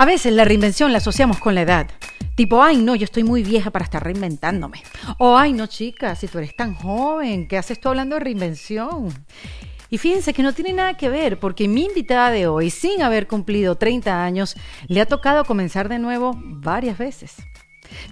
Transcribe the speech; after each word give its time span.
A 0.00 0.06
veces 0.06 0.32
la 0.32 0.46
reinvención 0.46 0.92
la 0.92 0.96
asociamos 0.96 1.38
con 1.40 1.54
la 1.54 1.60
edad. 1.60 1.86
Tipo, 2.34 2.62
ay, 2.62 2.78
no, 2.78 2.94
yo 2.94 3.04
estoy 3.04 3.22
muy 3.22 3.42
vieja 3.42 3.70
para 3.70 3.84
estar 3.84 4.02
reinventándome. 4.02 4.82
O, 5.18 5.36
ay, 5.36 5.52
no, 5.52 5.66
chica, 5.66 6.14
si 6.14 6.26
tú 6.26 6.38
eres 6.38 6.56
tan 6.56 6.74
joven, 6.74 7.46
¿qué 7.46 7.58
haces 7.58 7.78
tú 7.78 7.90
hablando 7.90 8.16
de 8.16 8.20
reinvención? 8.20 9.12
Y 9.90 9.98
fíjense 9.98 10.32
que 10.32 10.42
no 10.42 10.54
tiene 10.54 10.72
nada 10.72 10.96
que 10.96 11.10
ver, 11.10 11.38
porque 11.38 11.68
mi 11.68 11.84
invitada 11.84 12.30
de 12.30 12.46
hoy, 12.46 12.70
sin 12.70 13.02
haber 13.02 13.26
cumplido 13.26 13.74
30 13.74 14.24
años, 14.24 14.56
le 14.88 15.02
ha 15.02 15.06
tocado 15.06 15.44
comenzar 15.44 15.90
de 15.90 15.98
nuevo 15.98 16.32
varias 16.34 16.96
veces. 16.96 17.36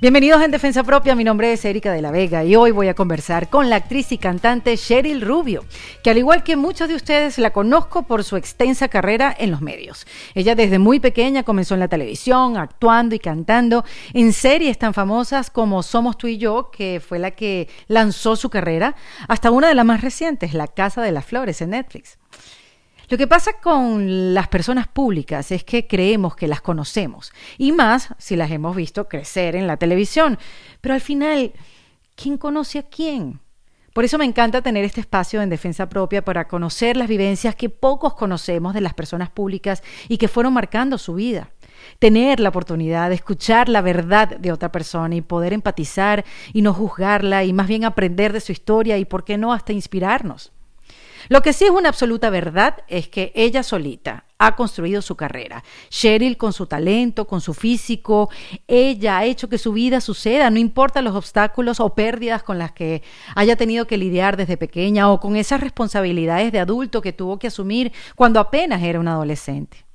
Bienvenidos 0.01 0.43
en 0.43 0.51
Defensa 0.51 0.85
Propia, 0.85 1.15
mi 1.15 1.25
nombre 1.25 1.53
es 1.53 1.65
Erika 1.65 1.93
de 1.93 2.03
la 2.03 2.11
Vega 2.11 2.45
y 2.45 2.55
hoy 2.55 2.71
voy 2.71 2.89
a 2.89 2.95
conversar 2.95 3.51
con 3.51 3.69
la 3.69 3.77
actriz 3.77 4.13
y 4.13 4.19
cantante 4.19 4.77
Cheryl 4.77 5.21
Rubio, 5.21 5.65
que 6.05 6.11
al 6.11 6.19
igual 6.19 6.45
que 6.45 6.57
muchos 6.57 6.89
de 6.89 6.95
ustedes 6.95 7.39
la 7.39 7.51
conozco 7.51 8.05
por 8.05 8.23
su 8.23 8.37
extensa 8.37 8.89
carrera 8.89 9.35
en 9.37 9.51
los 9.51 9.61
medios. 9.61 10.07
Ella 10.35 10.55
desde 10.55 10.79
muy 10.79 11.01
pequeña 11.01 11.43
comenzó 11.43 11.75
en 11.75 11.81
la 11.81 11.89
televisión, 11.89 12.57
actuando 12.57 13.15
y 13.15 13.19
cantando 13.19 13.85
en 14.15 14.33
series 14.33 14.79
tan 14.79 14.95
famosas 14.95 15.51
como 15.51 15.83
Somos 15.83 16.17
tú 16.17 16.29
y 16.29 16.39
yo, 16.39 16.71
que 16.71 17.03
fue 17.05 17.19
la 17.19 17.33
que 17.33 17.69
lanzó 17.89 18.37
su 18.37 18.51
carrera, 18.51 18.95
hasta 19.27 19.51
una 19.51 19.69
de 19.69 19.75
las 19.75 19.85
más 19.85 20.01
recientes, 20.01 20.55
La 20.55 20.69
Casa 20.69 21.03
de 21.03 21.13
las 21.13 21.25
Flores 21.25 21.61
en 21.61 21.71
Netflix. 21.71 22.19
Lo 23.11 23.17
que 23.17 23.27
pasa 23.27 23.55
con 23.55 24.35
las 24.35 24.49
personas 24.49 24.87
públicas 24.87 25.51
es 25.51 25.65
que 25.65 25.87
creemos 25.87 26.37
que 26.37 26.47
las 26.47 26.61
conocemos, 26.61 27.33
y 27.57 27.73
más 27.73 28.15
si 28.19 28.37
las 28.37 28.51
hemos 28.51 28.77
visto 28.77 29.09
crecer 29.09 29.57
en 29.57 29.67
la 29.67 29.79
televisión. 29.79 30.39
Pero 30.83 30.95
al 30.95 31.01
final, 31.01 31.55
¿quién 32.17 32.37
conoce 32.37 32.81
a 32.81 32.83
quién? 32.83 33.41
Por 33.95 34.05
eso 34.05 34.19
me 34.19 34.27
encanta 34.27 34.61
tener 34.61 34.85
este 34.85 35.01
espacio 35.01 35.41
en 35.41 35.49
defensa 35.49 35.89
propia 35.89 36.23
para 36.23 36.49
conocer 36.49 36.99
las 36.99 37.09
vivencias 37.09 37.55
que 37.55 37.71
pocos 37.71 38.13
conocemos 38.13 38.75
de 38.75 38.83
las 38.83 38.93
personas 38.93 39.31
públicas 39.31 39.83
y 40.09 40.19
que 40.19 40.29
fueron 40.29 40.53
marcando 40.53 40.99
su 40.99 41.15
vida. 41.15 41.51
Tener 41.99 42.41
la 42.41 42.51
oportunidad 42.51 43.09
de 43.09 43.15
escuchar 43.15 43.71
la 43.71 43.81
verdad 43.81 44.37
de 44.37 44.53
otra 44.53 44.71
persona 44.71 45.15
y 45.15 45.23
poder 45.23 45.55
empatizar 45.55 46.27
y 46.53 46.61
no 46.61 46.75
juzgarla 46.75 47.45
y 47.45 47.55
más 47.55 47.69
bien 47.69 47.87
aprender 47.87 48.35
de 48.35 48.41
su 48.41 48.53
historia 48.53 48.99
y, 48.99 49.07
por 49.07 49.25
qué 49.25 49.39
no, 49.39 49.55
hasta 49.55 49.73
inspirarnos. 49.73 50.53
Lo 51.29 51.43
que 51.43 51.53
sí 51.53 51.65
es 51.65 51.71
una 51.71 51.89
absoluta 51.89 52.31
verdad 52.31 52.77
es 52.89 53.09
que 53.09 53.33
ella 53.35 53.63
solita 53.63 54.25
ha 54.39 54.55
construido 54.55 55.03
su 55.03 55.17
carrera. 55.17 55.65
Cheryl 55.89 56.37
con 56.37 56.53
su 56.53 56.67
talento, 56.67 57.27
con 57.27 57.41
su 57.41 57.55
físico, 57.55 58.31
ella 58.69 59.19
ha 59.19 59.25
hecho 59.25 59.49
que 59.49 59.59
su 59.59 59.73
vida 59.73 60.01
suceda, 60.01 60.51
no 60.51 60.59
importa 60.59 61.03
los 61.03 61.17
obstáculos 61.17 61.81
o 61.81 61.95
pérdidas 61.95 62.43
con 62.43 62.59
las 62.59 62.73
que 62.73 63.03
haya 63.35 63.57
tenido 63.57 63.87
que 63.87 63.99
lidiar 63.99 64.37
desde 64.37 64.57
pequeña 64.57 65.11
o 65.11 65.19
con 65.19 65.37
esas 65.37 65.61
responsabilidades 65.61 66.53
de 66.53 66.61
adulto 66.61 67.03
que 67.03 67.13
tuvo 67.13 67.39
que 67.39 67.49
asumir 67.49 67.93
cuando 68.15 68.39
apenas 68.39 68.83
era 68.83 69.01
una 69.01 69.13
adolescente. 69.13 69.88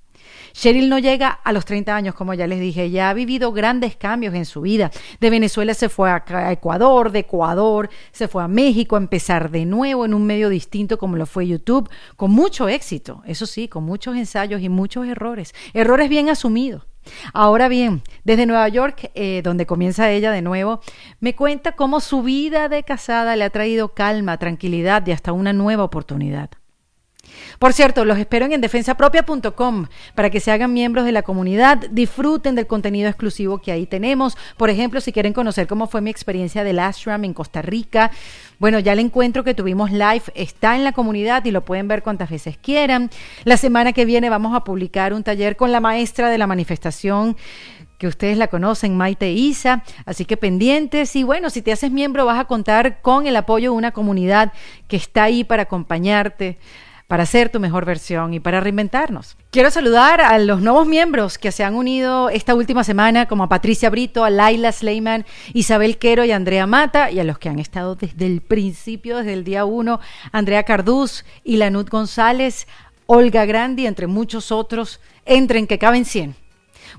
Cheryl 0.53 0.87
no 0.87 0.99
llega 0.99 1.29
a 1.29 1.51
los 1.51 1.65
30 1.65 1.95
años, 1.95 2.15
como 2.15 2.33
ya 2.33 2.47
les 2.47 2.59
dije, 2.59 2.89
ya 2.89 3.09
ha 3.09 3.13
vivido 3.13 3.51
grandes 3.51 3.95
cambios 3.95 4.33
en 4.35 4.45
su 4.45 4.61
vida. 4.61 4.91
De 5.19 5.29
Venezuela 5.29 5.73
se 5.73 5.89
fue 5.89 6.09
a 6.09 6.51
Ecuador, 6.51 7.11
de 7.11 7.19
Ecuador 7.19 7.89
se 8.11 8.27
fue 8.27 8.43
a 8.43 8.47
México 8.47 8.95
a 8.95 8.99
empezar 8.99 9.51
de 9.51 9.65
nuevo 9.65 10.05
en 10.05 10.13
un 10.13 10.25
medio 10.25 10.49
distinto 10.49 10.97
como 10.97 11.17
lo 11.17 11.25
fue 11.25 11.47
YouTube, 11.47 11.89
con 12.15 12.31
mucho 12.31 12.69
éxito, 12.69 13.23
eso 13.25 13.45
sí, 13.45 13.67
con 13.67 13.83
muchos 13.83 14.15
ensayos 14.15 14.61
y 14.61 14.69
muchos 14.69 15.07
errores, 15.07 15.53
errores 15.73 16.07
bien 16.09 16.29
asumidos. 16.29 16.83
Ahora 17.33 17.67
bien, 17.67 18.01
desde 18.23 18.45
Nueva 18.45 18.67
York, 18.69 19.11
eh, 19.15 19.41
donde 19.43 19.65
comienza 19.65 20.09
ella 20.11 20.31
de 20.31 20.41
nuevo, 20.41 20.79
me 21.19 21.35
cuenta 21.35 21.73
cómo 21.73 21.99
su 21.99 22.23
vida 22.23 22.69
de 22.69 22.83
casada 22.83 23.35
le 23.35 23.43
ha 23.43 23.49
traído 23.49 23.93
calma, 23.93 24.37
tranquilidad 24.37 25.05
y 25.05 25.11
hasta 25.11 25.33
una 25.33 25.51
nueva 25.51 25.83
oportunidad. 25.83 26.51
Por 27.63 27.71
cierto, 27.71 28.03
los 28.03 28.17
espero 28.17 28.45
en 28.45 28.59
defensapropia.com 28.59 29.85
para 30.15 30.29
que 30.29 30.41
se 30.41 30.51
hagan 30.51 30.73
miembros 30.73 31.05
de 31.05 31.13
la 31.13 31.21
comunidad, 31.21 31.77
disfruten 31.91 32.55
del 32.55 32.67
contenido 32.67 33.07
exclusivo 33.07 33.59
que 33.59 33.71
ahí 33.71 33.85
tenemos. 33.85 34.35
Por 34.57 34.69
ejemplo, 34.69 34.99
si 34.99 35.13
quieren 35.13 35.31
conocer 35.31 35.65
cómo 35.65 35.87
fue 35.87 36.01
mi 36.01 36.09
experiencia 36.09 36.65
del 36.65 36.79
ashram 36.79 37.23
en 37.23 37.33
Costa 37.33 37.61
Rica, 37.61 38.11
bueno, 38.59 38.79
ya 38.79 38.91
el 38.91 38.99
encuentro 38.99 39.45
que 39.45 39.53
tuvimos 39.53 39.91
live 39.91 40.23
está 40.35 40.75
en 40.75 40.83
la 40.83 40.91
comunidad 40.91 41.45
y 41.45 41.51
lo 41.51 41.63
pueden 41.63 41.87
ver 41.87 42.03
cuantas 42.03 42.29
veces 42.29 42.57
quieran. 42.57 43.09
La 43.45 43.55
semana 43.55 43.93
que 43.93 44.03
viene 44.03 44.29
vamos 44.29 44.53
a 44.53 44.65
publicar 44.65 45.13
un 45.13 45.23
taller 45.23 45.55
con 45.55 45.71
la 45.71 45.79
maestra 45.79 46.29
de 46.29 46.37
la 46.37 46.47
manifestación 46.47 47.37
que 47.97 48.07
ustedes 48.07 48.37
la 48.37 48.49
conocen, 48.49 48.97
Maite 48.97 49.31
Isa, 49.31 49.85
así 50.05 50.25
que 50.25 50.35
pendientes 50.35 51.15
y 51.15 51.23
bueno, 51.23 51.49
si 51.49 51.61
te 51.61 51.71
haces 51.71 51.91
miembro 51.91 52.25
vas 52.25 52.41
a 52.41 52.43
contar 52.43 52.99
con 53.01 53.25
el 53.25 53.37
apoyo 53.37 53.71
de 53.71 53.77
una 53.77 53.91
comunidad 53.91 54.51
que 54.89 54.97
está 54.97 55.23
ahí 55.23 55.45
para 55.45 55.63
acompañarte 55.63 56.57
para 57.07 57.25
ser 57.25 57.49
tu 57.49 57.59
mejor 57.59 57.85
versión 57.85 58.33
y 58.33 58.39
para 58.39 58.59
reinventarnos. 58.59 59.37
Quiero 59.51 59.69
saludar 59.69 60.21
a 60.21 60.37
los 60.39 60.61
nuevos 60.61 60.87
miembros 60.87 61.37
que 61.37 61.51
se 61.51 61.63
han 61.63 61.75
unido 61.75 62.29
esta 62.29 62.55
última 62.55 62.83
semana, 62.83 63.27
como 63.27 63.43
a 63.43 63.49
Patricia 63.49 63.89
Brito, 63.89 64.23
a 64.23 64.29
Laila 64.29 64.71
Sleiman, 64.71 65.25
Isabel 65.53 65.97
Quero 65.97 66.25
y 66.25 66.31
Andrea 66.31 66.65
Mata, 66.65 67.11
y 67.11 67.19
a 67.19 67.23
los 67.23 67.37
que 67.37 67.49
han 67.49 67.59
estado 67.59 67.95
desde 67.95 68.25
el 68.25 68.41
principio, 68.41 69.17
desde 69.17 69.33
el 69.33 69.43
día 69.43 69.65
uno, 69.65 69.99
Andrea 70.31 70.63
Carduz, 70.63 71.23
Ilanut 71.43 71.89
González, 71.89 72.67
Olga 73.05 73.45
Grandi, 73.45 73.85
entre 73.85 74.07
muchos 74.07 74.51
otros. 74.51 74.99
Entren, 75.25 75.67
que 75.67 75.79
caben 75.79 76.05
100. 76.05 76.35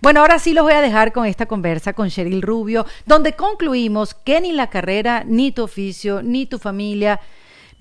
Bueno, 0.00 0.20
ahora 0.20 0.38
sí 0.38 0.52
los 0.52 0.64
voy 0.64 0.74
a 0.74 0.80
dejar 0.80 1.12
con 1.12 1.26
esta 1.26 1.46
conversa 1.46 1.92
con 1.92 2.10
Cheryl 2.10 2.42
Rubio, 2.42 2.86
donde 3.06 3.34
concluimos 3.34 4.14
que 4.14 4.40
ni 4.40 4.52
la 4.52 4.68
carrera, 4.68 5.24
ni 5.26 5.52
tu 5.52 5.62
oficio, 5.62 6.22
ni 6.22 6.46
tu 6.46 6.58
familia, 6.58 7.20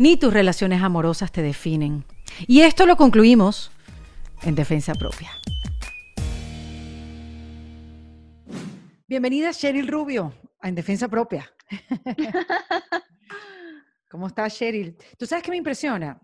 ni 0.04 0.18
tus 0.18 0.34
relaciones 0.34 0.84
amorosas 0.84 1.32
te 1.32 1.42
definen. 1.42 2.04
Y 2.46 2.60
esto 2.60 2.86
lo 2.86 2.98
concluimos 2.98 3.72
en 4.42 4.54
defensa 4.54 4.94
propia. 4.96 5.32
Bienvenida 9.08 9.54
Cheryl 9.54 9.88
Rubio 9.88 10.34
En 10.62 10.76
Defensa 10.76 11.08
Propia. 11.08 11.50
¿Cómo 14.12 14.28
estás, 14.28 14.58
Cheryl? 14.58 14.98
¿Tú 15.18 15.26
sabes 15.26 15.42
qué 15.42 15.52
me 15.52 15.58
impresiona? 15.58 16.20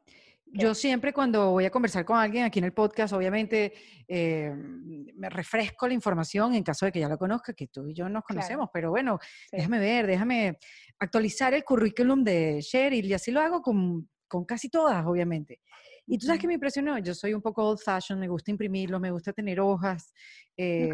Yo 0.52 0.74
siempre 0.74 1.14
cuando 1.14 1.52
voy 1.52 1.66
a 1.66 1.70
conversar 1.70 2.06
con 2.06 2.18
alguien 2.18 2.44
aquí 2.44 2.60
en 2.60 2.66
el 2.66 2.74
podcast, 2.74 3.14
obviamente 3.14 3.74
eh, 4.08 4.52
me 4.56 5.30
refresco 5.30 5.88
la 5.88 5.94
información 5.94 6.56
en 6.56 6.64
caso 6.64 6.86
de 6.86 6.92
que 6.92 7.00
ya 7.00 7.08
lo 7.08 7.18
conozca, 7.18 7.54
que 7.54 7.68
tú 7.68 7.88
y 7.88 7.94
yo 7.94 8.10
nos 8.10 8.24
conocemos, 8.24 8.70
pero 8.74 8.90
bueno, 8.90 9.20
déjame 9.52 9.80
ver, 9.80 10.08
déjame 10.08 10.58
actualizar 10.98 11.54
el 11.54 11.64
currículum 11.64 12.24
de 12.24 12.60
Cheryl 12.62 13.06
y 13.06 13.14
así 13.14 13.32
lo 13.32 13.42
hago 13.42 13.62
con, 13.62 14.10
con 14.28 14.46
casi 14.46 14.70
todas, 14.70 15.06
obviamente. 15.06 15.62
Y 16.08 16.18
tú 16.18 16.26
sabes 16.26 16.42
que 16.42 16.48
me 16.48 16.56
impresionó, 16.56 16.98
yo 16.98 17.14
soy 17.14 17.36
un 17.36 17.42
poco 17.42 17.70
old 17.70 17.80
fashioned, 17.80 18.20
me 18.20 18.28
gusta 18.28 18.50
imprimirlo, 18.50 19.00
me 19.00 19.12
gusta 19.12 19.32
tener 19.32 19.60
hojas. 19.60 20.12
Eh, 20.58 20.90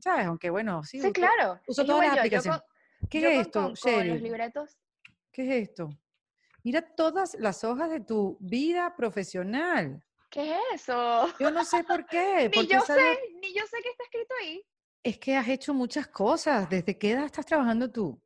¿Sabes? 0.00 0.26
Aunque 0.26 0.48
bueno, 0.48 0.82
sí. 0.84 1.00
Sí, 1.00 1.12
claro. 1.12 1.60
Uso 1.66 1.84
todas 1.84 2.06
las 2.06 2.18
aplicaciones. 2.18 2.62
¿Qué 3.10 3.18
es 3.18 3.46
esto, 3.46 3.62
con, 3.62 3.74
con 3.74 4.08
los 4.08 4.22
libretos. 4.22 4.78
¿Qué 5.30 5.42
es 5.42 5.68
esto? 5.68 5.90
Mira 6.68 6.82
todas 6.82 7.34
las 7.40 7.64
hojas 7.64 7.88
de 7.88 8.00
tu 8.00 8.36
vida 8.40 8.94
profesional. 8.94 10.04
¿Qué 10.28 10.52
es 10.52 10.82
eso? 10.82 11.26
Yo 11.40 11.50
no 11.50 11.64
sé 11.64 11.82
por 11.82 12.04
qué. 12.10 12.50
ni 12.54 12.66
yo 12.66 12.82
sé, 12.82 13.18
ni 13.40 13.54
yo 13.54 13.64
sé 13.66 13.78
qué 13.82 13.88
está 13.88 14.04
escrito 14.04 14.34
ahí. 14.42 14.62
Es 15.02 15.18
que 15.18 15.34
has 15.34 15.48
hecho 15.48 15.72
muchas 15.72 16.08
cosas. 16.08 16.68
¿Desde 16.68 16.98
qué 16.98 17.12
edad 17.12 17.24
estás 17.24 17.46
trabajando 17.46 17.90
tú? 17.90 18.20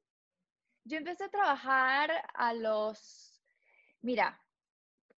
Yo 0.82 0.98
empecé 0.98 1.22
a 1.22 1.28
trabajar 1.28 2.10
a 2.34 2.52
los, 2.52 3.40
mira, 4.00 4.36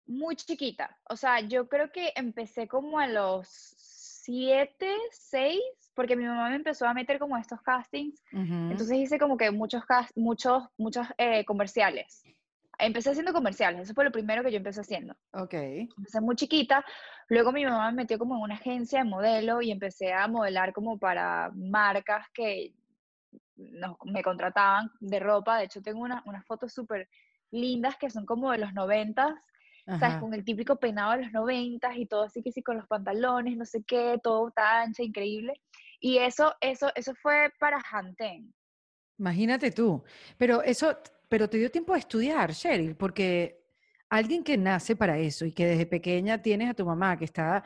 muy 0.05 0.35
chiquita. 0.35 0.99
O 1.09 1.15
sea, 1.15 1.39
yo 1.39 1.69
creo 1.69 1.93
que 1.93 2.11
empecé 2.17 2.67
como 2.67 2.99
a 2.99 3.07
los 3.07 3.47
siete, 3.47 4.97
seis, 5.11 5.61
porque 5.93 6.17
mi 6.17 6.25
mamá 6.25 6.49
me 6.49 6.57
empezó 6.57 6.85
a 6.85 6.93
meter 6.93 7.19
como 7.19 7.37
estos 7.37 7.61
castings. 7.61 8.21
Entonces 8.33 8.97
hice 8.97 9.17
como 9.17 9.37
que 9.37 9.49
muchos, 9.49 9.81
muchos, 10.13 10.63
muchos 10.75 11.07
eh, 11.17 11.45
comerciales. 11.45 12.25
Empecé 12.79 13.11
haciendo 13.11 13.33
comerciales, 13.33 13.81
eso 13.81 13.93
fue 13.93 14.03
lo 14.03 14.11
primero 14.11 14.43
que 14.43 14.51
yo 14.51 14.57
empecé 14.57 14.81
haciendo. 14.81 15.15
Ok. 15.33 15.53
Empecé 15.53 16.21
muy 16.21 16.35
chiquita, 16.35 16.83
luego 17.29 17.51
mi 17.51 17.63
mamá 17.63 17.91
me 17.91 18.03
metió 18.03 18.17
como 18.17 18.35
en 18.35 18.41
una 18.41 18.55
agencia 18.55 18.99
de 18.99 19.05
modelo 19.05 19.61
y 19.61 19.71
empecé 19.71 20.11
a 20.11 20.27
modelar 20.27 20.73
como 20.73 20.97
para 20.97 21.51
marcas 21.53 22.27
que 22.33 22.73
me 23.55 24.23
contrataban 24.23 24.91
de 24.99 25.19
ropa. 25.19 25.57
De 25.59 25.65
hecho, 25.65 25.81
tengo 25.81 26.01
unas 26.01 26.45
fotos 26.45 26.73
súper 26.73 27.07
lindas 27.51 27.95
que 27.97 28.09
son 28.09 28.25
como 28.25 28.51
de 28.51 28.57
los 28.57 28.73
noventas, 28.73 29.31
¿sabes? 29.99 30.17
Con 30.17 30.33
el 30.33 30.43
típico 30.43 30.77
peinado 30.77 31.11
de 31.11 31.23
los 31.23 31.31
noventas 31.31 31.95
y 31.95 32.07
todo 32.07 32.23
así 32.23 32.41
que 32.41 32.51
sí, 32.51 32.63
con 32.63 32.77
los 32.77 32.87
pantalones, 32.87 33.55
no 33.55 33.65
sé 33.65 33.83
qué, 33.83 34.19
todo 34.23 34.49
tan 34.51 34.87
ancha, 34.87 35.03
increíble. 35.03 35.53
Y 35.99 36.17
eso, 36.17 36.55
eso, 36.59 36.91
eso 36.95 37.13
fue 37.15 37.51
para 37.59 37.81
Hanten. 37.91 38.53
Imagínate 39.19 39.71
tú. 39.71 40.03
Pero 40.37 40.63
eso, 40.63 40.97
pero 41.33 41.49
te 41.49 41.57
dio 41.57 41.71
tiempo 41.71 41.93
de 41.93 41.99
estudiar, 41.99 42.53
Cheryl, 42.53 42.95
porque 42.95 43.65
alguien 44.07 44.43
que 44.43 44.55
nace 44.55 44.95
para 44.95 45.17
eso 45.17 45.45
y 45.45 45.51
que 45.51 45.65
desde 45.65 45.87
pequeña 45.87 46.39
tienes 46.39 46.69
a 46.69 46.75
tu 46.75 46.85
mamá 46.85 47.17
que 47.17 47.25
está 47.25 47.63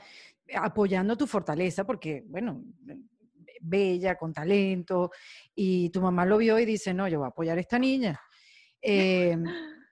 apoyando 0.56 1.18
tu 1.18 1.28
fortaleza, 1.28 1.84
porque, 1.84 2.24
bueno, 2.30 2.64
bella, 3.60 4.16
con 4.16 4.32
talento, 4.32 5.12
y 5.54 5.90
tu 5.90 6.00
mamá 6.00 6.26
lo 6.26 6.38
vio 6.38 6.58
y 6.58 6.64
dice, 6.64 6.94
no, 6.94 7.10
yo 7.10 7.18
voy 7.18 7.26
a 7.26 7.28
apoyar 7.28 7.58
a 7.58 7.60
esta 7.60 7.78
niña. 7.78 8.18
Eh, 8.80 9.36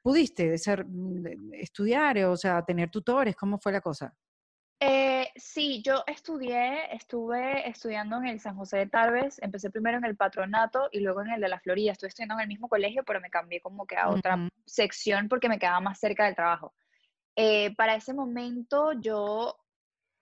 ¿Pudiste 0.01 0.57
ser, 0.57 0.86
mm, 0.86 1.54
estudiar, 1.56 2.19
o 2.19 2.38
sea, 2.38 2.63
tener 2.63 2.89
tutores? 2.89 3.36
¿Cómo 3.36 3.57
fue 3.57 3.74
la 3.74 3.81
cosa? 3.81 4.16
Eh, 4.80 5.05
sí, 5.36 5.82
yo 5.84 6.04
estudié, 6.08 6.94
estuve 6.96 7.68
estudiando 7.68 8.18
en 8.18 8.28
el 8.28 8.40
San 8.40 8.56
José 8.56 8.78
de 8.78 8.88
Tarbes, 8.88 9.40
empecé 9.42 9.70
primero 9.70 9.98
en 9.98 10.06
el 10.06 10.16
patronato 10.16 10.88
y 10.92 11.02
luego 11.02 11.22
en 11.22 11.32
el 11.32 11.42
de 11.42 11.50
la 11.50 11.60
Florida. 11.60 11.92
Estuve 11.92 12.10
estudiando 12.10 12.36
en 12.36 12.42
el 12.42 12.48
mismo 12.48 12.70
colegio, 12.70 13.04
pero 13.04 13.20
me 13.20 13.30
cambié 13.30 13.62
como 13.62 13.86
que 13.86 13.98
a 13.98 14.10
otra 14.10 14.50
sección 14.66 15.28
porque 15.28 15.50
me 15.50 15.60
quedaba 15.60 15.82
más 15.82 16.00
cerca 16.00 16.26
del 16.26 16.36
trabajo. 16.36 16.74
Eh, 17.36 17.76
para 17.76 17.96
ese 17.96 18.14
momento 18.14 18.94
yo, 18.94 19.58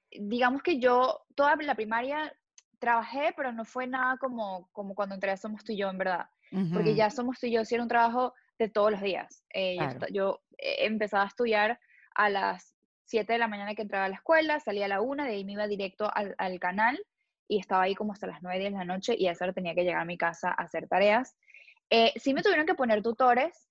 digamos 0.09 0.63
que 0.63 0.79
yo 0.79 1.21
toda 1.35 1.55
la 1.57 1.75
primaria 1.75 2.33
trabajé, 2.79 3.33
pero 3.37 3.51
no 3.51 3.65
fue 3.65 3.85
nada 3.87 4.17
como, 4.17 4.67
como 4.71 4.95
cuando 4.95 5.15
entré 5.15 5.31
a 5.31 5.37
Somos 5.37 5.63
tú 5.63 5.71
y 5.71 5.77
yo, 5.77 5.89
en 5.89 5.97
verdad. 5.97 6.27
Porque 6.71 6.93
ya 6.93 7.09
Somos 7.09 7.39
tú 7.39 7.47
y 7.47 7.51
yo 7.51 7.65
sí 7.65 7.75
era 7.75 7.83
un 7.83 7.89
trabajo 7.89 8.33
de 8.59 8.69
todos 8.69 8.91
los 8.91 9.01
días. 9.01 9.43
Eh, 9.53 9.77
yo, 9.77 10.07
yo 10.11 10.41
eh, 10.57 10.85
empezaba 10.85 11.23
a 11.23 11.27
estudiar 11.27 11.79
a 12.15 12.29
las 12.29 12.72
7 13.05 13.33
de 13.33 13.39
la 13.39 13.47
mañana 13.47 13.75
que 13.75 13.81
entraba 13.83 14.05
a 14.05 14.09
la 14.09 14.15
escuela, 14.15 14.59
salía 14.59 14.85
a 14.85 14.89
la 14.89 15.01
1, 15.01 15.23
de 15.23 15.29
ahí 15.29 15.45
me 15.45 15.53
iba 15.53 15.67
directo 15.67 16.09
al, 16.13 16.35
al 16.37 16.59
canal 16.59 16.99
y 17.47 17.59
estaba 17.59 17.83
ahí 17.83 17.95
como 17.95 18.13
hasta 18.13 18.27
las 18.27 18.41
9 18.41 18.63
de 18.63 18.71
la 18.71 18.85
noche 18.85 19.15
y 19.17 19.27
a 19.27 19.31
esa 19.31 19.45
hora 19.45 19.53
tenía 19.53 19.75
que 19.75 19.83
llegar 19.83 20.01
a 20.01 20.05
mi 20.05 20.17
casa 20.17 20.49
a 20.49 20.63
hacer 20.63 20.87
tareas. 20.87 21.35
Eh, 21.89 22.13
sí 22.15 22.33
me 22.33 22.41
tuvieron 22.41 22.65
que 22.65 22.75
poner 22.75 23.01
tutores 23.01 23.69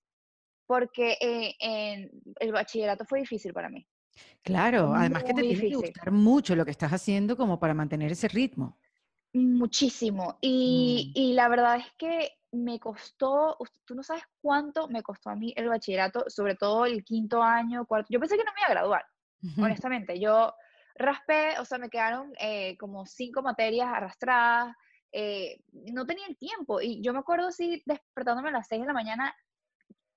porque 0.65 1.17
eh, 1.19 2.09
el 2.39 2.51
bachillerato 2.51 3.05
fue 3.05 3.19
difícil 3.19 3.53
para 3.53 3.69
mí. 3.69 3.85
Claro, 4.43 4.93
además 4.93 5.23
que 5.23 5.33
te 5.33 5.41
tiene 5.41 5.69
que 5.69 5.75
gustar 5.75 6.11
mucho 6.11 6.55
lo 6.55 6.65
que 6.65 6.71
estás 6.71 6.93
haciendo 6.93 7.35
como 7.35 7.59
para 7.59 7.73
mantener 7.73 8.11
ese 8.11 8.27
ritmo. 8.27 8.77
Muchísimo. 9.33 10.37
Y, 10.41 11.11
mm. 11.15 11.19
y 11.19 11.33
la 11.33 11.49
verdad 11.49 11.77
es 11.77 11.91
que 11.97 12.31
me 12.51 12.79
costó, 12.79 13.57
tú 13.85 13.95
no 13.95 14.03
sabes 14.03 14.23
cuánto 14.39 14.87
me 14.87 15.01
costó 15.01 15.31
a 15.31 15.35
mí 15.35 15.53
el 15.57 15.67
bachillerato, 15.67 16.25
sobre 16.27 16.55
todo 16.55 16.85
el 16.85 17.03
quinto 17.03 17.41
año, 17.41 17.85
cuarto. 17.87 18.09
Yo 18.11 18.19
pensé 18.19 18.37
que 18.37 18.43
no 18.43 18.51
me 18.53 18.61
iba 18.61 18.67
a 18.67 18.79
graduar 18.79 19.05
honestamente. 19.57 20.19
Yo 20.19 20.53
raspé, 20.95 21.59
o 21.59 21.65
sea, 21.65 21.77
me 21.77 21.89
quedaron 21.89 22.33
eh, 22.39 22.77
como 22.77 23.05
cinco 23.05 23.41
materias 23.41 23.87
arrastradas, 23.91 24.75
eh, 25.11 25.59
no 25.71 26.05
tenía 26.05 26.25
el 26.27 26.37
tiempo. 26.37 26.81
Y 26.81 27.01
yo 27.01 27.13
me 27.13 27.19
acuerdo 27.19 27.47
así 27.47 27.81
despertándome 27.85 28.49
a 28.49 28.53
las 28.53 28.67
seis 28.67 28.81
de 28.81 28.87
la 28.87 28.93
mañana, 28.93 29.35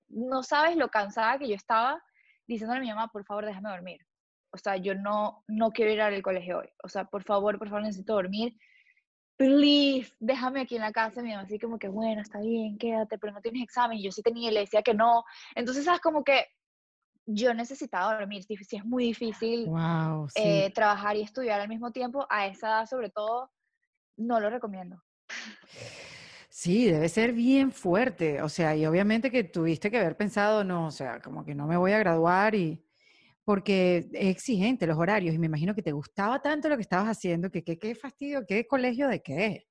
no 0.09 0.43
sabes 0.43 0.75
lo 0.75 0.89
cansada 0.89 1.37
que 1.37 1.47
yo 1.47 1.55
estaba, 1.55 2.01
diciéndole 2.47 2.79
a 2.79 2.83
mi 2.83 2.89
mamá, 2.89 3.09
por 3.09 3.25
favor, 3.25 3.45
déjame 3.45 3.69
dormir. 3.69 4.05
O 4.51 4.57
sea, 4.57 4.77
yo 4.77 4.95
no, 4.95 5.43
no 5.47 5.71
quiero 5.71 5.91
ir 5.91 6.01
al 6.01 6.21
colegio 6.21 6.59
hoy. 6.59 6.69
O 6.83 6.89
sea, 6.89 7.05
por 7.05 7.23
favor, 7.23 7.59
por 7.59 7.67
favor, 7.69 7.83
necesito 7.83 8.13
dormir. 8.13 8.55
Please, 9.35 10.11
déjame 10.19 10.61
aquí 10.61 10.77
en 10.77 10.81
la 10.81 10.91
casa. 10.91 11.21
Mi 11.21 11.29
mamá 11.29 11.43
así 11.43 11.59
como 11.59 11.77
que, 11.77 11.89
bueno, 11.89 12.21
está 12.21 12.39
bien, 12.39 12.77
quédate, 12.77 13.19
pero 13.19 13.33
no 13.33 13.41
tienes 13.41 13.61
examen. 13.61 13.97
Y 13.97 14.03
yo 14.03 14.11
sí 14.11 14.23
tenía 14.23 14.49
y 14.49 14.53
le 14.53 14.61
decía 14.61 14.81
que 14.81 14.93
no. 14.93 15.25
Entonces, 15.53 15.85
¿sabes? 15.85 15.99
Como 15.99 16.23
que 16.23 16.47
yo 17.27 17.53
necesitaba 17.53 18.17
dormir. 18.17 18.43
Si, 18.43 18.55
es 18.75 18.85
muy 18.85 19.05
difícil 19.05 19.69
eh, 20.35 20.71
trabajar 20.73 21.15
y 21.15 21.21
estudiar 21.21 21.61
al 21.61 21.67
mismo 21.67 21.91
tiempo, 21.91 22.25
a 22.29 22.47
esa 22.47 22.67
edad 22.67 22.85
sobre 22.87 23.09
todo, 23.09 23.51
no 24.15 24.39
lo 24.39 24.49
recomiendo. 24.49 25.03
Sí, 26.49 26.85
debe 26.89 27.07
ser 27.09 27.33
bien 27.33 27.71
fuerte. 27.71 28.41
O 28.41 28.49
sea, 28.49 28.75
y 28.75 28.85
obviamente 28.85 29.29
que 29.29 29.43
tuviste 29.43 29.91
que 29.91 29.99
haber 29.99 30.17
pensado, 30.17 30.63
no, 30.63 30.87
o 30.87 30.91
sea, 30.91 31.21
como 31.21 31.45
que 31.45 31.53
no 31.53 31.67
me 31.67 31.77
voy 31.77 31.91
a 31.91 31.99
graduar 31.99 32.55
y 32.55 32.83
porque 33.43 33.97
es 33.97 34.07
exigente 34.13 34.87
los 34.87 34.97
horarios 34.97 35.35
y 35.35 35.37
me 35.37 35.45
imagino 35.45 35.75
que 35.75 35.81
te 35.81 35.91
gustaba 35.91 36.41
tanto 36.41 36.67
lo 36.67 36.75
que 36.75 36.81
estabas 36.81 37.09
haciendo, 37.09 37.51
que 37.51 37.63
qué 37.63 37.95
fastidio, 37.95 38.45
qué 38.45 38.65
colegio 38.65 39.07
de 39.07 39.21
qué. 39.21 39.67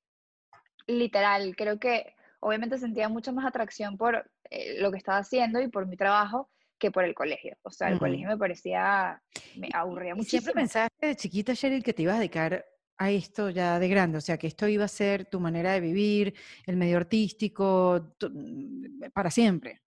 Literal, 0.87 1.57
creo 1.57 1.79
que 1.79 2.15
obviamente 2.41 2.79
sentía 2.79 3.09
mucha 3.09 3.33
más 3.33 3.45
atracción 3.45 3.97
por 3.97 4.31
eh, 4.51 4.81
lo 4.81 4.93
que 4.93 4.99
estaba 4.99 5.19
haciendo 5.19 5.61
y 5.61 5.69
por 5.69 5.87
mi 5.87 5.97
trabajo, 5.97 6.49
que 6.79 6.91
por 6.91 7.05
el 7.05 7.15
colegio. 7.15 7.57
O 7.63 7.71
sea, 7.71 7.89
el 7.89 7.99
colegio 7.99 8.29
me 8.29 8.37
parecía, 8.37 9.23
me 9.57 9.69
aburría 9.73 10.15
muchísimo. 10.15 10.43
¿Siempre 10.43 10.61
pensaste 10.63 11.07
de 11.07 11.17
chiquita, 11.17 11.55
Cheryl, 11.55 11.83
que 11.83 11.93
te 11.93 12.03
ibas 12.03 12.17
a 12.17 12.19
dedicar 12.19 12.65
a 12.99 13.11
esto 13.11 13.51
ya 13.51 13.79
de 13.79 13.89
grande? 13.89 14.19
O 14.19 14.21
sea, 14.21 14.39
que 14.39 14.47
esto 14.47 14.69
iba 14.69 14.85
a 14.85 14.89
ser 14.89 15.27
tu 15.27 15.41
manera 15.41 15.73
de 15.73 15.81
vivir, 15.81 16.35
el 16.67 16.77
medio 16.77 16.97
artístico, 16.99 18.15
mm, 18.21 19.11
para 19.13 19.31
siempre. 19.31 19.83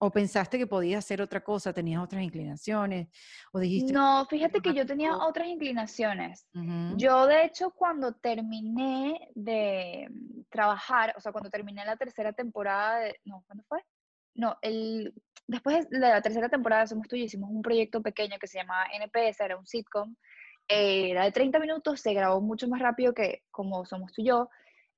¿O 0.00 0.12
pensaste 0.12 0.58
que 0.58 0.68
podías 0.68 1.04
hacer 1.04 1.20
otra 1.20 1.42
cosa, 1.42 1.72
tenías 1.72 2.00
otras 2.00 2.22
inclinaciones? 2.22 3.08
¿O 3.52 3.58
dijiste 3.58 3.92
no, 3.92 4.24
fíjate 4.26 4.60
que 4.60 4.72
yo 4.72 4.86
tenía 4.86 5.16
otras 5.16 5.48
inclinaciones. 5.48 6.46
Yo, 6.96 7.26
de 7.26 7.44
hecho, 7.44 7.72
cuando 7.72 8.12
terminé 8.12 9.28
de 9.34 10.06
mm, 10.08 10.42
trabajar, 10.48 11.14
o 11.16 11.20
sea, 11.20 11.32
cuando 11.32 11.50
terminé 11.50 11.84
la 11.84 11.96
tercera 11.96 12.32
temporada 12.32 13.00
de, 13.00 13.20
no, 13.24 13.42
¿cuándo 13.48 13.64
fue? 13.68 13.82
No, 14.38 14.56
el, 14.62 15.12
después 15.48 15.90
de 15.90 15.98
la 15.98 16.22
tercera 16.22 16.48
temporada 16.48 16.82
de 16.82 16.88
Somos 16.88 17.08
Tú 17.08 17.16
hicimos 17.16 17.50
un 17.50 17.60
proyecto 17.60 18.00
pequeño 18.00 18.38
que 18.38 18.46
se 18.46 18.58
llamaba 18.58 18.86
NPS, 18.94 19.40
era 19.40 19.56
un 19.56 19.66
sitcom, 19.66 20.14
eh, 20.68 21.10
era 21.10 21.24
de 21.24 21.32
30 21.32 21.58
minutos, 21.58 22.00
se 22.00 22.14
grabó 22.14 22.40
mucho 22.40 22.68
más 22.68 22.80
rápido 22.80 23.12
que 23.12 23.42
como 23.50 23.84
Somos 23.84 24.12
Tú 24.12 24.22
y 24.22 24.26
yo, 24.26 24.48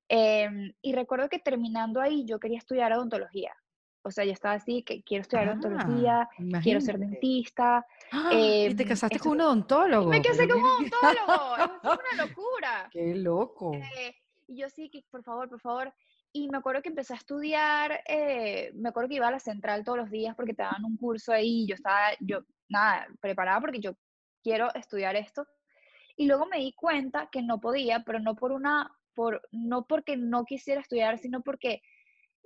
em, 0.08 0.75
y 0.82 0.92
recuerdo 0.92 1.31
que 1.31 1.38
terminando 1.38 2.02
ahí 2.02 2.26
yo 2.26 2.38
quería 2.38 2.58
estudiar 2.58 2.92
odontología. 2.92 3.54
O 4.02 4.10
sea, 4.10 4.26
yo 4.26 4.32
estaba 4.32 4.54
así, 4.54 4.82
que 4.82 5.02
quiero 5.02 5.22
estudiar 5.22 5.48
ah, 5.48 5.52
odontología, 5.52 6.28
quiero 6.62 6.82
ser 6.82 6.98
dentista. 6.98 7.87
¡Ah! 8.12 8.31
y 8.34 8.75
te 8.75 8.82
em, 8.82 8.88
casaste 8.88 9.19
con 9.19 9.32
un 9.32 9.40
odontólogo. 9.40 10.10
Me 10.10 10.20
casé 10.20 10.46
con 10.46 10.58
un 10.58 10.66
odontólogo, 10.66 11.56
es 11.56 11.81
una 11.82 12.25
locura. 12.26 12.90
Qué 12.92 13.14
loco. 13.14 13.72
Eh, 13.72 14.14
y 14.48 14.58
yo 14.58 14.69
sí, 14.69 14.90
que 14.90 15.02
por 15.10 15.22
favor, 15.22 15.48
por 15.48 15.60
favor, 15.60 15.94
y 16.32 16.48
me 16.48 16.58
acuerdo 16.58 16.82
que 16.82 16.90
empecé 16.90 17.14
a 17.14 17.16
estudiar, 17.16 18.02
eh, 18.06 18.72
me 18.74 18.90
acuerdo 18.90 19.08
que 19.08 19.16
iba 19.16 19.28
a 19.28 19.32
la 19.32 19.40
central 19.40 19.84
todos 19.84 19.98
los 19.98 20.10
días 20.10 20.36
porque 20.36 20.54
te 20.54 20.62
daban 20.62 20.84
un 20.84 20.96
curso 20.96 21.32
ahí 21.32 21.62
y 21.62 21.66
yo 21.66 21.74
estaba, 21.74 22.10
yo, 22.20 22.42
nada, 22.68 23.06
preparada 23.20 23.60
porque 23.60 23.80
yo 23.80 23.94
quiero 24.42 24.72
estudiar 24.74 25.16
esto. 25.16 25.46
Y 26.16 26.26
luego 26.26 26.46
me 26.46 26.58
di 26.58 26.72
cuenta 26.72 27.28
que 27.30 27.42
no 27.42 27.60
podía, 27.60 28.04
pero 28.04 28.20
no 28.20 28.36
por 28.36 28.52
una, 28.52 28.90
por, 29.14 29.42
no 29.50 29.86
porque 29.86 30.16
no 30.16 30.44
quisiera 30.44 30.80
estudiar, 30.80 31.18
sino 31.18 31.42
porque 31.42 31.82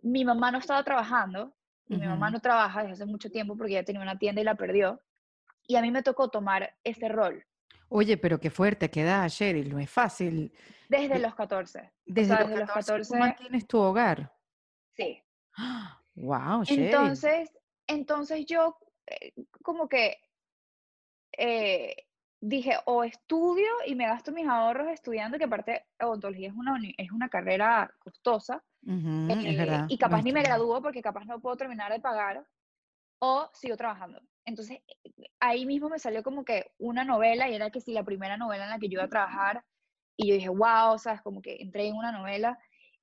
mi 0.02 0.25
mamá 0.25 0.50
no 0.50 0.58
estaba 0.58 0.82
trabajando, 0.84 1.54
y 1.86 1.96
mi 1.96 2.06
mamá 2.06 2.31
no 2.31 2.40
trabaja 2.40 2.81
desde 2.81 2.92
hace 2.94 3.06
mucho 3.06 3.31
tiempo 3.31 3.56
porque 3.56 3.72
ella 3.72 3.84
tenía 3.84 4.00
una 4.00 4.19
tienda 4.19 4.40
y 4.40 4.44
la 4.44 4.54
perdió, 4.54 5.02
y 5.66 5.76
a 5.76 5.82
mí 5.82 5.90
me 5.90 6.02
tocó 6.02 6.28
tomar 6.28 6.75
ese 6.84 7.08
rol. 7.08 7.44
Oye, 7.88 8.16
pero 8.16 8.40
qué 8.40 8.50
fuerte, 8.50 8.90
qué 8.90 9.04
da, 9.04 9.28
Cheryl, 9.28 9.70
no 9.70 9.78
es 9.78 9.90
fácil. 9.90 10.52
Desde 10.88 11.19
los 11.19 11.34
14. 11.34 11.92
Desde, 12.04 12.34
los, 12.56 12.70
14, 12.70 13.08
¿Cómo 13.08 13.20
mantienes 13.20 13.66
tu 13.66 13.78
hogar? 13.78 14.32
Sí. 14.92 15.22
Wow, 16.16 16.64
Cheryl. 16.64 16.84
Entonces, 16.86 17.50
entonces 17.86 18.46
yo 18.46 18.78
eh, 19.06 19.32
como 19.62 19.88
que 19.88 20.16
eh, 21.36 21.96
dije, 22.40 22.76
o 22.84 23.04
estudio 23.04 23.66
y 23.86 23.94
me 23.94 24.06
gasto 24.06 24.32
mis 24.32 24.46
ahorros 24.46 24.88
estudiando, 24.88 25.38
que 25.38 25.44
aparte 25.44 25.86
odontología 26.00 26.48
es 26.48 26.54
una, 26.54 26.78
es 26.96 27.10
una 27.10 27.28
carrera 27.28 27.93
costosa, 27.98 28.62
eh, 28.86 29.86
y 29.88 29.98
capaz 29.98 30.22
ni 30.22 30.32
me 30.32 30.43
gradúo 30.43 30.82
porque 30.82 31.00
capaz 31.00 31.24
no 31.24 31.41
puedo 31.41 31.56
terminar 31.56 31.91
de 31.91 32.00
pagar, 32.00 32.46
o 33.19 33.50
sigo 33.55 33.76
trabajando. 33.76 34.20
Entonces, 34.44 34.81
ahí 35.41 35.67
mismo 35.67 35.89
me 35.89 35.98
salió 35.98 36.22
como 36.22 36.44
que 36.44 36.72
una 36.79 37.05
novela, 37.05 37.48
y 37.48 37.55
era 37.55 37.70
que 37.70 37.81
sí, 37.81 37.93
la 37.93 38.05
primera 38.05 38.36
novela 38.36 38.65
en 38.65 38.70
la 38.70 38.79
que 38.79 38.89
yo 38.89 38.94
iba 38.94 39.05
a 39.05 39.08
trabajar, 39.08 39.65
y 40.17 40.29
yo 40.29 40.34
dije, 40.34 40.48
wow, 40.48 40.98
¿sabes? 40.98 41.22
Como 41.22 41.43
que 41.43 41.56
entré 41.60 41.86
en 41.89 41.96
una 41.96 42.13
novela 42.13 42.58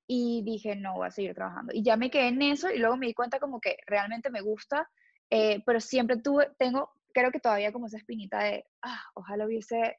y 0.06 0.42
dije, 0.44 0.76
no, 0.76 0.94
voy 0.94 1.08
a 1.08 1.10
seguir 1.10 1.34
trabajando. 1.34 1.72
Y 1.74 1.82
ya 1.82 1.96
me 1.96 2.10
quedé 2.10 2.28
en 2.28 2.42
eso 2.42 2.70
y 2.70 2.78
luego 2.78 2.96
me 2.96 3.06
di 3.06 3.14
cuenta 3.14 3.38
como 3.38 3.60
que 3.60 3.76
realmente 3.86 4.30
me 4.30 4.40
gusta, 4.40 4.88
eh, 5.30 5.62
pero 5.64 5.80
siempre 5.80 6.16
tuve, 6.18 6.50
tengo, 6.58 6.90
creo 7.12 7.30
que 7.30 7.40
todavía 7.40 7.72
como 7.72 7.86
esa 7.86 7.98
espinita 7.98 8.42
de, 8.42 8.66
ah, 8.82 9.02
ojalá 9.14 9.46
hubiese 9.46 9.98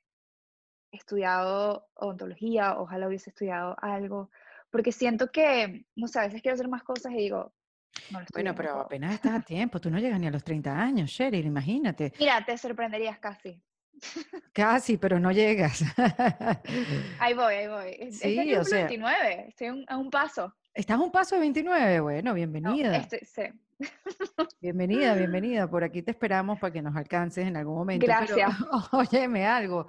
estudiado 0.92 1.88
odontología, 1.96 2.78
ojalá 2.78 3.08
hubiese 3.08 3.32
estudiado 3.32 3.76
algo, 3.82 4.30
porque 4.70 4.92
siento 4.92 5.32
que, 5.32 5.86
no 5.96 6.08
sé, 6.08 6.20
a 6.20 6.24
veces 6.24 6.42
quiero 6.42 6.56
hacer 6.56 6.68
más 6.68 6.84
cosas 6.84 7.14
y 7.14 7.18
digo, 7.18 7.54
bueno, 8.34 8.54
pero 8.56 8.80
apenas 8.82 9.14
estás 9.14 9.34
a 9.34 9.42
tiempo, 9.42 9.80
tú 9.80 9.90
no 9.90 10.00
llegas 10.00 10.20
ni 10.20 10.28
a 10.28 10.32
los 10.32 10.44
30 10.44 10.78
años, 10.78 11.10
Sheryl, 11.10 11.46
imagínate. 11.46 12.14
Mira, 12.20 12.44
te 12.46 12.58
sorprenderías 12.58 13.20
casi. 13.20 13.62
Casi, 14.54 14.98
pero 14.98 15.20
no 15.20 15.32
llegas. 15.32 15.84
ahí 17.20 17.34
voy, 17.34 17.54
ahí 17.54 17.68
voy. 17.68 18.12
Sí, 18.12 18.56
o 18.56 18.64
sea, 18.64 18.86
29, 18.86 19.46
estoy 19.50 19.86
a 19.88 19.98
un 19.98 20.10
paso. 20.10 20.54
¿Estás 20.74 20.98
a 20.98 21.02
un 21.02 21.12
paso 21.12 21.36
de 21.36 21.42
29? 21.42 22.00
Bueno, 22.00 22.34
bienvenida. 22.34 22.96
este, 22.98 23.24
sí. 23.26 23.44
Bienvenida, 24.62 25.14
bienvenida. 25.16 25.70
Por 25.70 25.84
aquí 25.84 26.02
te 26.02 26.12
esperamos 26.12 26.60
para 26.60 26.72
que 26.72 26.82
nos 26.82 26.96
alcances 26.96 27.48
en 27.48 27.58
algún 27.58 27.76
momento. 27.76 28.06
Gracias. 28.06 28.50
óyeme 28.92 29.46
algo. 29.46 29.88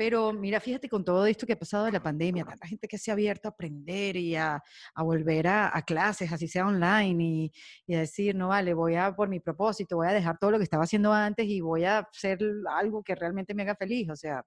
Pero 0.00 0.32
mira, 0.32 0.60
fíjate 0.60 0.88
con 0.88 1.04
todo 1.04 1.26
esto 1.26 1.46
que 1.46 1.52
ha 1.52 1.58
pasado 1.58 1.84
de 1.84 1.92
la 1.92 2.02
pandemia, 2.02 2.42
tanta 2.46 2.66
gente 2.66 2.88
que 2.88 2.96
se 2.96 3.10
ha 3.10 3.12
abierto 3.12 3.48
a 3.48 3.50
aprender 3.50 4.16
y 4.16 4.34
a, 4.34 4.58
volver 4.96 5.46
a, 5.46 5.82
clases, 5.86 6.32
así 6.32 6.48
sea 6.48 6.66
online, 6.66 7.22
y, 7.22 7.52
y, 7.86 7.94
a 7.96 7.98
decir, 7.98 8.34
no 8.34 8.48
vale, 8.48 8.72
voy 8.72 8.94
a 8.94 9.14
por 9.14 9.28
mi 9.28 9.40
propósito, 9.40 9.96
voy 9.96 10.08
a 10.08 10.14
dejar 10.14 10.38
todo 10.38 10.52
lo 10.52 10.56
que 10.56 10.64
estaba 10.64 10.84
haciendo 10.84 11.12
antes 11.12 11.44
y 11.46 11.60
voy 11.60 11.84
a 11.84 11.98
hacer 11.98 12.38
algo 12.70 13.02
que 13.02 13.14
realmente 13.14 13.52
me 13.52 13.60
haga 13.60 13.76
feliz. 13.76 14.08
O 14.08 14.16
sea, 14.16 14.42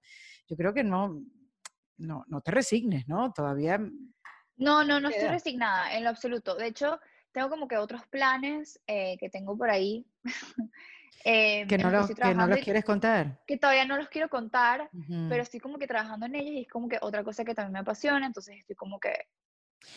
yo 0.50 0.58
creo 0.58 0.74
que 0.74 0.84
no, 0.84 1.22
no, 1.98 2.24
no 2.26 2.42
te 2.42 2.50
resignes, 2.50 3.08
¿no? 3.08 3.32
Todavía... 3.32 3.78
No, 4.56 4.84
no, 4.84 5.00
no 5.00 5.10
estoy 5.10 5.28
resignada 5.28 5.96
en 5.96 6.04
lo 6.04 6.10
absoluto. 6.10 6.56
De 6.56 6.66
hecho, 6.66 7.00
tengo 7.32 7.52
como 7.52 7.68
que 7.68 7.78
otros 7.78 8.02
planes 8.08 8.80
eh, 8.88 9.18
que 9.20 9.30
tengo 9.30 9.56
por 9.56 9.70
ahí. 9.70 10.08
eh, 11.24 11.66
que 11.68 11.78
no, 11.78 11.90
los, 11.90 12.08
que 12.08 12.36
no 12.36 12.48
los 12.48 12.60
quieres 12.60 12.84
contar. 12.84 13.40
Que 13.48 13.58
todavía 13.58 13.86
no 13.86 13.98
los 13.98 14.10
quiero 14.10 14.30
contar, 14.30 14.90
pero 15.30 15.44
estoy 15.44 15.60
como 15.60 15.78
que 15.78 15.88
trabajando 15.88 16.26
en 16.26 16.36
ellos 16.36 16.52
y 16.52 16.62
es 16.62 16.68
como 16.68 16.88
que 16.88 16.98
otra 17.02 17.24
cosa 17.24 17.46
que 17.46 17.56
también 17.56 17.74
me 17.74 17.80
apasiona, 17.80 18.26
entonces 18.26 18.58
estoy 18.58 18.76
como 18.76 19.00
que 19.00 19.14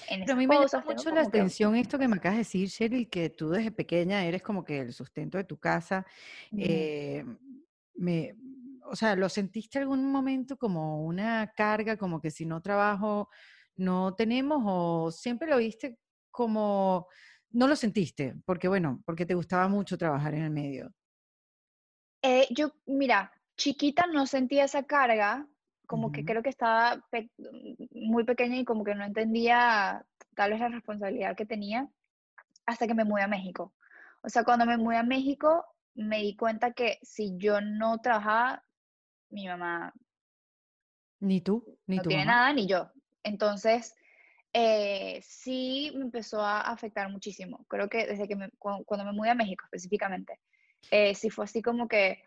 en 0.08 0.20
Pero 0.20 0.32
a 0.32 0.36
mí 0.36 0.46
me 0.46 0.56
llama 0.56 0.84
mucho 0.84 1.10
la 1.10 1.22
atención 1.22 1.76
esto 1.76 1.98
que 1.98 2.08
me 2.08 2.16
acabas 2.16 2.36
de 2.36 2.40
decir, 2.40 2.68
Sheryl, 2.68 3.08
que 3.08 3.30
tú 3.30 3.50
desde 3.50 3.70
pequeña 3.70 4.24
eres 4.24 4.42
como 4.42 4.64
que 4.64 4.80
el 4.80 4.92
sustento 4.92 5.38
de 5.38 5.44
tu 5.44 5.58
casa. 5.58 6.06
eh, 6.56 7.24
me, 7.94 8.36
o 8.84 8.94
sea, 8.94 9.16
¿lo 9.16 9.28
sentiste 9.28 9.78
algún 9.78 10.10
momento 10.10 10.56
como 10.56 11.04
una 11.04 11.52
carga, 11.56 11.96
como 11.96 12.20
que 12.20 12.30
si 12.30 12.44
no 12.44 12.60
trabajo 12.60 13.28
no 13.76 14.14
tenemos 14.14 14.62
o 14.64 15.10
siempre 15.10 15.48
lo 15.48 15.58
viste 15.58 15.98
como, 16.30 17.08
no 17.50 17.68
lo 17.68 17.76
sentiste, 17.76 18.34
porque 18.44 18.68
bueno, 18.68 19.02
porque 19.04 19.26
te 19.26 19.34
gustaba 19.34 19.68
mucho 19.68 19.98
trabajar 19.98 20.34
en 20.34 20.42
el 20.42 20.50
medio? 20.50 20.92
Eh, 22.28 22.48
yo, 22.50 22.72
mira, 22.86 23.30
chiquita 23.56 24.06
no 24.08 24.26
sentía 24.26 24.64
esa 24.64 24.82
carga, 24.82 25.46
como 25.86 26.10
que 26.10 26.24
creo 26.24 26.42
que 26.42 26.48
estaba 26.48 27.00
muy 27.92 28.24
pequeña 28.24 28.56
y 28.56 28.64
como 28.64 28.82
que 28.82 28.96
no 28.96 29.04
entendía 29.04 30.04
tal 30.34 30.50
vez 30.50 30.58
la 30.58 30.68
responsabilidad 30.68 31.36
que 31.36 31.46
tenía 31.46 31.88
hasta 32.66 32.88
que 32.88 32.94
me 32.94 33.04
mudé 33.04 33.22
a 33.22 33.28
México. 33.28 33.72
O 34.22 34.28
sea, 34.28 34.42
cuando 34.42 34.66
me 34.66 34.76
mudé 34.76 34.96
a 34.96 35.04
México 35.04 35.64
me 35.94 36.18
di 36.18 36.34
cuenta 36.34 36.72
que 36.72 36.98
si 37.02 37.36
yo 37.36 37.60
no 37.60 37.98
trabajaba, 37.98 38.64
mi 39.30 39.46
mamá... 39.46 39.94
Ni 41.20 41.40
tú, 41.40 41.78
ni 41.86 41.98
no 41.98 42.02
tu 42.02 42.08
tiene 42.08 42.24
nada, 42.24 42.52
ni 42.52 42.66
yo. 42.66 42.90
Entonces, 43.22 43.94
eh, 44.52 45.20
sí 45.22 45.92
me 45.94 46.02
empezó 46.02 46.42
a 46.42 46.62
afectar 46.62 47.08
muchísimo. 47.08 47.64
Creo 47.68 47.88
que 47.88 48.04
desde 48.04 48.26
que 48.26 48.34
me, 48.34 48.50
cuando, 48.58 49.04
me 49.04 49.12
mudé 49.12 49.30
a 49.30 49.34
México 49.36 49.64
específicamente, 49.64 50.40
eh, 50.90 51.14
sí 51.14 51.30
fue 51.30 51.44
así 51.44 51.62
como 51.62 51.88
que, 51.88 52.22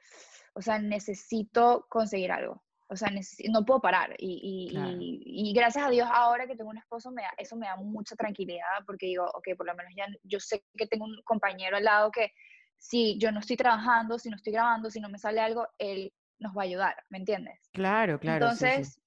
o 0.53 0.61
sea, 0.61 0.79
necesito 0.79 1.85
conseguir 1.89 2.31
algo. 2.31 2.63
O 2.91 2.95
sea, 2.95 3.09
no 3.51 3.65
puedo 3.65 3.81
parar. 3.81 4.15
Y, 4.17 4.71
y, 4.71 5.53
gracias 5.53 5.85
a 5.85 5.91
Dios 5.91 6.09
ahora 6.11 6.47
que 6.47 6.55
tengo 6.55 6.71
un 6.71 6.77
esposo, 6.79 7.11
me 7.11 7.21
eso 7.37 7.55
me 7.55 7.67
da 7.67 7.75
mucha 7.75 8.15
tranquilidad 8.15 8.83
porque 8.87 9.05
digo, 9.05 9.25
ok, 9.25 9.49
por 9.55 9.67
lo 9.67 9.75
menos 9.75 9.93
ya 9.95 10.07
yo 10.23 10.39
sé 10.39 10.63
que 10.75 10.87
tengo 10.87 11.05
un 11.05 11.21
compañero 11.23 11.77
al 11.77 11.83
lado 11.83 12.09
que 12.09 12.31
si 12.77 13.19
yo 13.19 13.31
no 13.31 13.41
estoy 13.41 13.57
trabajando, 13.57 14.17
si 14.17 14.29
no 14.29 14.37
estoy 14.37 14.53
grabando, 14.53 14.89
si 14.89 14.99
no 14.99 15.09
me 15.09 15.19
sale 15.19 15.39
algo, 15.39 15.67
él 15.77 16.11
nos 16.39 16.57
va 16.57 16.63
a 16.63 16.65
ayudar, 16.65 16.95
¿me 17.09 17.19
entiendes? 17.19 17.69
Claro, 17.73 18.19
claro. 18.19 18.45
Entonces, 18.45 18.99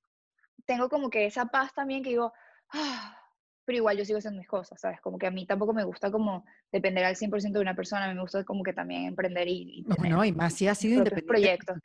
tengo 0.65 0.89
como 0.89 1.11
que 1.11 1.27
esa 1.27 1.47
paz 1.47 1.73
también 1.75 2.05
que 2.05 2.11
digo, 2.11 2.33
ah, 2.73 3.19
pero 3.65 3.79
igual 3.79 3.97
yo 3.97 4.05
sigo 4.05 4.19
haciendo 4.19 4.39
mis 4.39 4.49
cosas, 4.49 4.81
¿sabes? 4.81 5.01
Como 5.01 5.19
que 5.19 5.27
a 5.27 5.31
mí 5.31 5.47
tampoco 5.47 5.73
me 5.73 5.85
gusta 5.85 6.11
como 6.11 6.45
depender 6.71 7.05
al 7.05 7.17
100% 7.17 7.53
de 7.53 7.61
una 7.61 7.75
persona, 7.75 8.13
me 8.13 8.21
gusta 8.21 8.45
como 8.45 8.63
que 8.63 8.73
también 8.73 9.05
emprender 9.05 9.47
y, 9.49 9.85
no, 9.87 9.97
no, 10.09 10.25
y 10.25 10.33
más 10.33 10.55
si 10.55 10.67
ha 10.67 10.75
sido 10.75 10.99
independiente 10.99 11.29
proyectos 11.29 11.79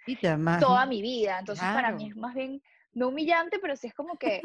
toda 0.59 0.85
mi 0.85 1.01
vida, 1.01 1.39
entonces 1.39 1.65
para 1.65 1.91
mí 1.91 2.09
es 2.09 2.15
más 2.15 2.33
bien 2.33 2.61
no 2.93 3.09
humillante, 3.09 3.59
pero 3.59 3.75
sí 3.75 3.87
es 3.87 3.93
como 3.93 4.17
que 4.17 4.41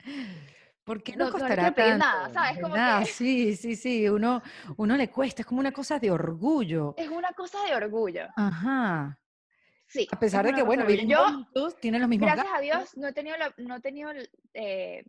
porque 0.84 1.16
no, 1.16 1.26
no 1.26 1.32
costará 1.32 1.64
no 1.64 1.74
tanto, 1.74 1.98
nada, 1.98 2.30
¿sabes? 2.30 2.60
Como 2.60 2.74
que... 2.74 3.06
Sí, 3.06 3.56
sí, 3.56 3.76
sí, 3.76 4.08
uno, 4.08 4.42
uno 4.76 4.96
le 4.96 5.10
cuesta, 5.10 5.42
es 5.42 5.46
como 5.46 5.60
una 5.60 5.72
cosa 5.72 5.98
de 5.98 6.10
orgullo. 6.10 6.94
Es 6.96 7.08
una 7.08 7.32
cosa 7.32 7.58
de 7.64 7.74
orgullo. 7.74 8.26
Ajá. 8.36 9.18
Sí. 9.86 10.06
A 10.10 10.18
pesar 10.18 10.44
de 10.44 10.52
que, 10.52 10.62
bueno, 10.62 10.88
yo, 10.88 11.46
tienen 11.80 12.00
los 12.00 12.08
mismos 12.08 12.30
Gracias 12.30 12.54
a 12.54 12.60
Dios, 12.60 12.96
no 12.96 13.08
he 13.08 13.12
tenido, 13.12 13.36
no 13.58 13.76
he 13.76 13.80
tenido 13.80 14.10
eh, 14.52 15.04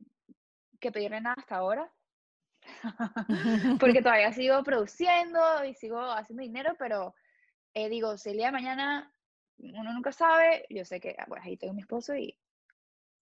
que 0.86 0.92
pedirle 0.92 1.22
nada 1.22 1.36
hasta 1.38 1.56
ahora. 1.56 1.92
Porque 3.80 4.02
todavía 4.04 4.32
sigo 4.32 4.64
produciendo 4.64 5.66
y 5.66 5.74
sigo 5.74 6.00
haciendo 6.00 6.44
dinero, 6.44 6.76
pero 6.78 7.16
eh, 7.74 7.90
digo, 7.90 8.18
si 8.18 8.30
el 8.30 8.38
día 8.38 8.48
de 8.48 8.52
mañana 8.52 9.12
uno 9.58 9.94
nunca 9.94 10.12
sabe, 10.12 10.66
yo 10.70 10.86
sé 10.86 11.00
que, 11.00 11.16
bueno, 11.28 11.44
ahí 11.46 11.58
tengo 11.58 11.74
mi 11.74 11.82
esposo 11.82 12.16
y 12.16 12.38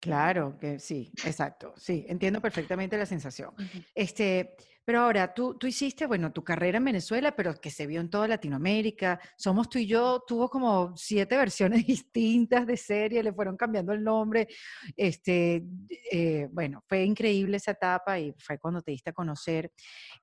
Claro, 0.00 0.59
que 0.59 0.78
sí, 0.78 1.12
exacto. 1.26 1.75
Sí, 1.76 2.07
entiendo 2.09 2.40
perfectamente 2.40 2.97
la 2.97 3.04
sensación. 3.04 3.50
Este, 3.95 4.57
pero 4.83 5.02
ahora, 5.02 5.35
tú, 5.35 5.59
tú 5.59 5.66
hiciste, 5.66 6.07
bueno, 6.07 6.33
tu 6.33 6.42
carrera 6.42 6.78
en 6.78 6.85
Venezuela, 6.87 7.37
pero 7.37 7.54
que 7.61 7.71
se 7.71 7.87
vio 7.87 8.00
en 8.00 8.09
toda 8.09 8.26
Latinoamérica. 8.26 9.21
Somos 9.37 9.69
tú 9.69 9.78
y 9.78 9.87
yo, 9.87 10.25
tuvo 10.26 10.49
como 10.49 10.97
siete 10.97 11.37
versiones 11.37 11.87
distintas 11.87 12.66
de 12.66 12.78
serie, 12.78 13.23
le 13.23 13.33
fueron 13.33 13.59
cambiando 13.59 13.92
el 13.92 14.02
nombre. 14.02 14.49
Este, 14.97 15.62
eh, 16.11 16.49
bueno, 16.50 16.83
fue 16.88 17.04
increíble 17.04 17.59
esa 17.59 17.73
etapa 17.73 18.19
y 18.19 18.35
fue 18.38 18.59
cuando 18.59 18.80
te 18.80 18.92
diste 18.92 19.11
a 19.11 19.12
conocer. 19.12 19.71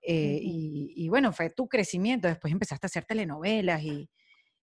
Eh, 0.02 0.40
y, 0.42 1.08
bueno, 1.08 1.32
fue 1.32 1.52
tu 1.52 1.68
crecimiento. 1.70 2.28
Después 2.28 2.52
empezaste 2.52 2.88
a 2.88 2.90
hacer 2.90 3.06
telenovelas 3.06 3.84
y, 3.84 4.10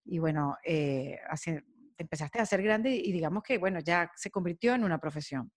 y 0.04 0.18
bueno, 0.18 0.56
eh, 0.64 1.18
hacer 1.30 1.64
te 1.96 2.04
empezaste 2.04 2.38
a 2.38 2.42
hacer 2.42 2.62
grande 2.62 2.94
y 2.94 3.12
digamos 3.12 3.42
que, 3.42 3.58
bueno, 3.58 3.80
ya 3.80 4.10
se 4.16 4.30
convirtió 4.30 4.74
en 4.74 4.84
una 4.84 4.98
profesión. 4.98 5.52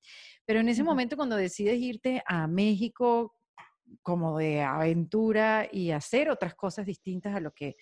Pero 0.46 0.60
en 0.60 0.70
ese 0.70 0.84
momento 0.84 1.16
cuando 1.16 1.36
decides 1.36 1.78
irte 1.80 2.24
a 2.26 2.48
México 2.48 3.36
como 4.02 4.38
de 4.38 4.62
aventura 4.62 5.68
y 5.72 5.92
hacer 5.92 6.30
otras 6.30 6.56
cosas 6.56 6.86
distintas 6.86 7.36
a 7.36 7.40
lo 7.40 7.52
que 7.52 7.76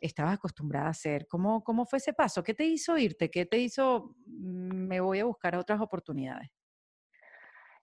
estabas 0.00 0.34
acostumbrada 0.34 0.86
a 0.86 0.90
hacer, 0.90 1.26
¿cómo, 1.28 1.62
cómo 1.62 1.84
fue 1.84 1.98
ese 1.98 2.12
paso? 2.12 2.42
¿Qué 2.42 2.54
te 2.54 2.64
hizo 2.64 2.96
irte? 2.96 3.30
¿Qué 3.30 3.46
te 3.46 3.58
hizo, 3.58 4.16
mm, 4.26 4.86
me 4.86 5.00
voy 5.00 5.20
a 5.20 5.24
buscar 5.24 5.56
otras 5.56 5.80
oportunidades? 5.80 6.50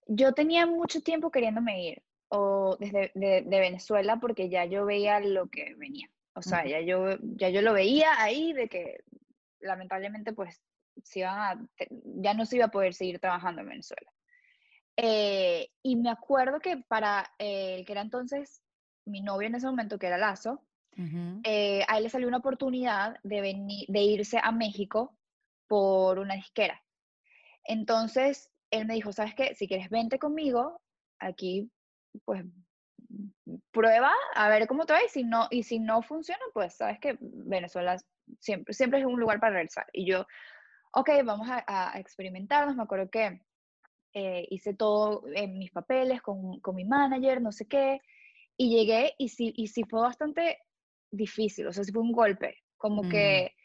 Yo 0.08 0.34
tenía 0.34 0.66
mucho 0.66 1.02
tiempo 1.02 1.32
queriéndome 1.32 1.90
ir 1.90 2.04
o 2.30 2.78
desde 2.80 3.12
de, 3.14 3.42
Venezuela 3.46 4.20
porque 4.20 4.50
ya 4.50 4.66
yo 4.66 4.86
veía 4.86 5.20
lo 5.20 5.48
que 5.48 5.76
venía. 5.78 6.10
O 6.34 6.42
sea, 6.42 6.66
ya, 6.66 6.82
yo, 6.82 7.18
ya 7.22 7.50
yo 7.50 7.62
lo 7.62 7.74
veía 7.74 8.22
ahí 8.22 8.54
de 8.54 8.68
que 8.68 9.04
lamentablemente 9.60 10.34
pues 10.34 10.62
se 11.04 11.22
ya 11.22 12.34
no 12.34 12.46
se 12.46 12.56
iba 12.58 12.66
a 12.66 12.72
poder 12.72 12.94
seguir 12.94 13.20
trabajando 13.20 13.62
en 13.62 13.70
Venezuela. 13.70 14.12
Eh, 14.96 15.70
y 15.84 15.96
me 15.96 16.10
acuerdo 16.10 16.60
que 16.60 16.78
para 16.88 17.32
el 17.38 17.86
que 17.86 17.92
era 17.92 18.02
entonces 18.02 18.64
mi 19.06 19.22
novio 19.22 19.48
en 19.48 19.56
ese 19.56 19.68
momento, 19.68 20.00
que 20.00 20.08
era 20.08 20.18
Lazo, 20.18 20.64
eh, 21.44 21.86
a 21.88 21.98
él 21.98 22.04
le 22.04 22.10
salió 22.10 22.28
una 22.28 22.38
oportunidad 22.38 23.18
de, 23.22 23.42
venir, 23.42 23.86
de 23.88 24.02
irse 24.02 24.40
a 24.42 24.52
México 24.52 25.16
por 25.68 26.18
una 26.18 26.34
disquera. 26.34 26.84
Entonces, 27.64 28.52
él 28.72 28.88
me 28.88 28.96
dijo, 28.96 29.14
¿sabes 29.14 29.36
qué? 29.36 29.54
Si 29.54 29.68
quieres, 29.68 29.90
vente 29.92 30.18
conmigo, 30.18 30.82
aquí, 31.20 31.70
pues, 32.26 32.44
prueba, 33.72 34.12
a 34.34 34.50
ver 34.50 34.68
cómo 34.68 34.86
te 34.86 34.94
va, 34.94 35.04
y 35.04 35.10
si 35.10 35.24
no, 35.24 35.48
y 35.52 35.64
si 35.64 35.80
no 35.80 36.02
funciona, 36.02 36.44
pues, 36.54 36.76
¿sabes 36.76 37.00
que 37.00 37.18
Venezuela 37.22 37.98
siempre, 38.40 38.74
siempre 38.74 39.00
es 39.00 39.06
un 39.06 39.20
lugar 39.20 39.40
para 39.40 39.56
regresar. 39.56 39.86
Y 39.94 40.06
yo, 40.06 40.26
ok, 40.94 41.10
vamos 41.24 41.48
a, 41.50 41.94
experimentarnos. 42.00 42.76
Me 42.76 42.84
acuerdo 42.84 43.10
que 43.10 43.42
eh, 44.14 44.48
hice 44.50 44.74
todo 44.74 45.24
en 45.34 45.58
mis 45.58 45.72
papeles 45.72 46.22
con, 46.22 46.60
con, 46.60 46.76
mi 46.76 46.86
manager, 46.86 47.42
no 47.42 47.52
sé 47.52 47.68
qué, 47.68 48.02
y 48.58 48.76
llegué 48.76 49.14
y 49.18 49.30
sí, 49.30 49.54
y 49.56 49.68
sí 49.68 49.84
fue 49.84 50.02
bastante 50.02 50.60
difícil, 51.12 51.68
o 51.68 51.74
sea, 51.74 51.84
sí 51.84 51.92
fue 51.92 52.02
un 52.02 52.12
golpe, 52.12 52.64
como 52.78 53.04
mm. 53.04 53.10
que 53.10 53.56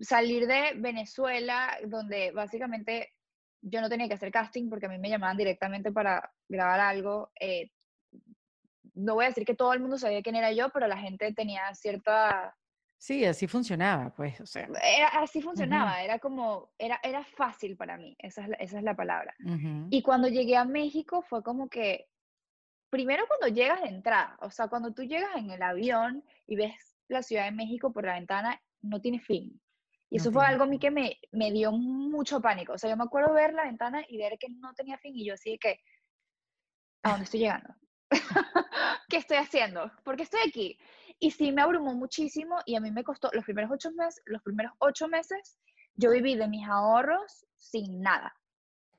salir 0.00 0.46
de 0.46 0.72
Venezuela, 0.76 1.76
donde 1.86 2.30
básicamente 2.32 3.12
yo 3.60 3.80
no 3.80 3.88
tenía 3.88 4.08
que 4.08 4.14
hacer 4.14 4.30
casting 4.30 4.68
porque 4.68 4.86
a 4.86 4.88
mí 4.88 4.98
me 4.98 5.10
llamaban 5.10 5.36
directamente 5.36 5.92
para 5.92 6.32
grabar 6.48 6.80
algo. 6.80 7.30
Eh, 7.40 7.70
no 8.94 9.14
voy 9.14 9.24
a 9.24 9.28
decir 9.28 9.44
que 9.44 9.54
todo 9.54 9.72
el 9.72 9.80
mundo 9.80 9.98
sabía 9.98 10.22
quién 10.22 10.36
era 10.36 10.52
yo, 10.52 10.70
pero 10.70 10.86
la 10.86 10.96
gente 10.96 11.32
tenía 11.32 11.74
cierta 11.74 12.56
Sí, 12.98 13.24
así 13.24 13.46
funcionaba, 13.46 14.10
pues, 14.10 14.40
o 14.40 14.46
sea. 14.46 14.68
Era, 14.82 15.08
así 15.20 15.40
funcionaba, 15.40 16.02
era 16.02 16.18
como, 16.18 16.72
era, 16.76 16.98
era 17.04 17.24
fácil 17.24 17.76
para 17.76 17.96
mí, 17.96 18.16
esa 18.18 18.42
es 18.42 18.48
la, 18.48 18.56
esa 18.56 18.78
es 18.78 18.84
la 18.84 18.96
palabra. 18.96 19.34
Y 19.90 20.02
cuando 20.02 20.26
llegué 20.26 20.56
a 20.56 20.64
México 20.64 21.22
fue 21.22 21.44
como 21.44 21.68
que, 21.68 22.08
primero 22.90 23.24
cuando 23.28 23.46
llegas 23.54 23.82
de 23.82 23.88
entrada, 23.88 24.36
o 24.40 24.50
sea, 24.50 24.66
cuando 24.66 24.92
tú 24.92 25.04
llegas 25.04 25.36
en 25.36 25.50
el 25.50 25.62
avión 25.62 26.24
y 26.48 26.56
ves 26.56 26.74
la 27.06 27.22
Ciudad 27.22 27.44
de 27.44 27.52
México 27.52 27.92
por 27.92 28.04
la 28.04 28.14
ventana, 28.14 28.60
no 28.82 29.00
tiene 29.00 29.20
fin. 29.20 29.60
Y 30.10 30.16
eso 30.16 30.32
fue 30.32 30.44
algo 30.44 30.64
a 30.64 30.66
mí 30.66 30.78
que 30.78 30.90
me, 30.90 31.18
me 31.32 31.52
dio 31.52 31.70
mucho 31.70 32.40
pánico. 32.40 32.72
O 32.72 32.78
sea, 32.78 32.90
yo 32.90 32.96
me 32.96 33.04
acuerdo 33.04 33.32
ver 33.32 33.52
la 33.52 33.64
ventana 33.64 34.02
y 34.08 34.16
ver 34.16 34.38
que 34.38 34.48
no 34.48 34.72
tenía 34.74 34.98
fin 34.98 35.14
y 35.14 35.24
yo 35.24 35.34
así 35.34 35.52
de 35.52 35.58
que, 35.58 35.80
¿a 37.02 37.10
dónde 37.10 37.24
estoy 37.24 37.40
llegando? 37.40 37.74
¿Qué 39.08 39.18
estoy 39.18 39.36
haciendo? 39.36 39.92
¿Por 40.02 40.16
qué 40.16 40.22
estoy 40.22 40.40
aquí? 40.48 40.78
Y 41.20 41.32
sí 41.32 41.52
me 41.52 41.62
abrumó 41.62 41.94
muchísimo 41.94 42.58
y 42.64 42.76
a 42.76 42.80
mí 42.80 42.90
me 42.92 43.02
costó 43.02 43.30
los 43.32 43.44
primeros 43.44 43.70
ocho 43.72 43.90
meses, 43.92 44.22
los 44.26 44.42
primeros 44.42 44.72
ocho 44.78 45.08
meses, 45.08 45.58
yo 45.96 46.12
viví 46.12 46.36
de 46.36 46.46
mis 46.46 46.66
ahorros 46.68 47.44
sin 47.56 48.00
nada, 48.00 48.36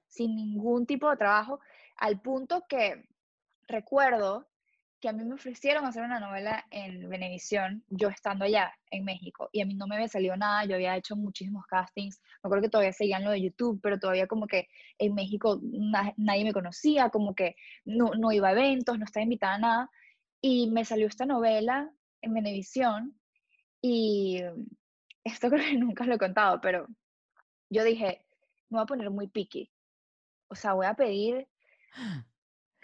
sin 0.07 0.35
ningún 0.35 0.85
tipo 0.85 1.09
de 1.09 1.15
trabajo, 1.15 1.61
al 1.95 2.19
punto 2.19 2.65
que 2.67 3.07
recuerdo 3.67 4.49
que 4.99 5.07
a 5.07 5.13
mí 5.13 5.23
me 5.23 5.35
ofrecieron 5.35 5.85
hacer 5.85 6.03
una 6.03 6.19
novela 6.19 6.65
en 6.71 7.07
Venevisión, 7.07 7.85
yo 7.87 8.09
estando 8.09 8.43
allá 8.43 8.73
en 8.91 9.05
México, 9.05 9.47
y 9.53 9.61
a 9.61 9.65
mí 9.65 9.73
no 9.73 9.87
me 9.87 9.95
había 9.95 10.09
salido 10.09 10.35
nada, 10.35 10.65
yo 10.65 10.75
había 10.75 10.97
hecho 10.97 11.15
muchísimos 11.15 11.65
castings, 11.67 12.19
me 12.43 12.49
acuerdo 12.49 12.63
que 12.63 12.69
todavía 12.69 12.91
seguían 12.91 13.23
lo 13.23 13.31
de 13.31 13.41
YouTube, 13.41 13.79
pero 13.81 13.97
todavía 13.97 14.27
como 14.27 14.45
que 14.45 14.67
en 14.97 15.15
México 15.15 15.61
nadie 16.17 16.43
me 16.43 16.51
conocía, 16.51 17.09
como 17.11 17.33
que 17.33 17.55
no, 17.85 18.11
no 18.17 18.33
iba 18.33 18.49
a 18.49 18.51
eventos, 18.51 18.99
no 18.99 19.05
estaba 19.05 19.23
invitada 19.23 19.55
a 19.55 19.59
nada, 19.59 19.91
y 20.41 20.69
me 20.69 20.83
salió 20.83 21.07
esta 21.07 21.25
novela 21.25 21.93
en 22.21 22.33
Venevisión 22.33 23.19
y 23.81 24.41
esto 25.23 25.49
creo 25.49 25.63
que 25.63 25.77
nunca 25.77 26.05
lo 26.05 26.15
he 26.15 26.19
contado, 26.19 26.59
pero 26.61 26.87
yo 27.69 27.83
dije, 27.83 28.25
me 28.69 28.77
voy 28.77 28.83
a 28.83 28.87
poner 28.87 29.09
muy 29.09 29.27
picky. 29.27 29.71
O 30.47 30.55
sea, 30.55 30.73
voy 30.73 30.87
a 30.87 30.95
pedir 30.95 31.47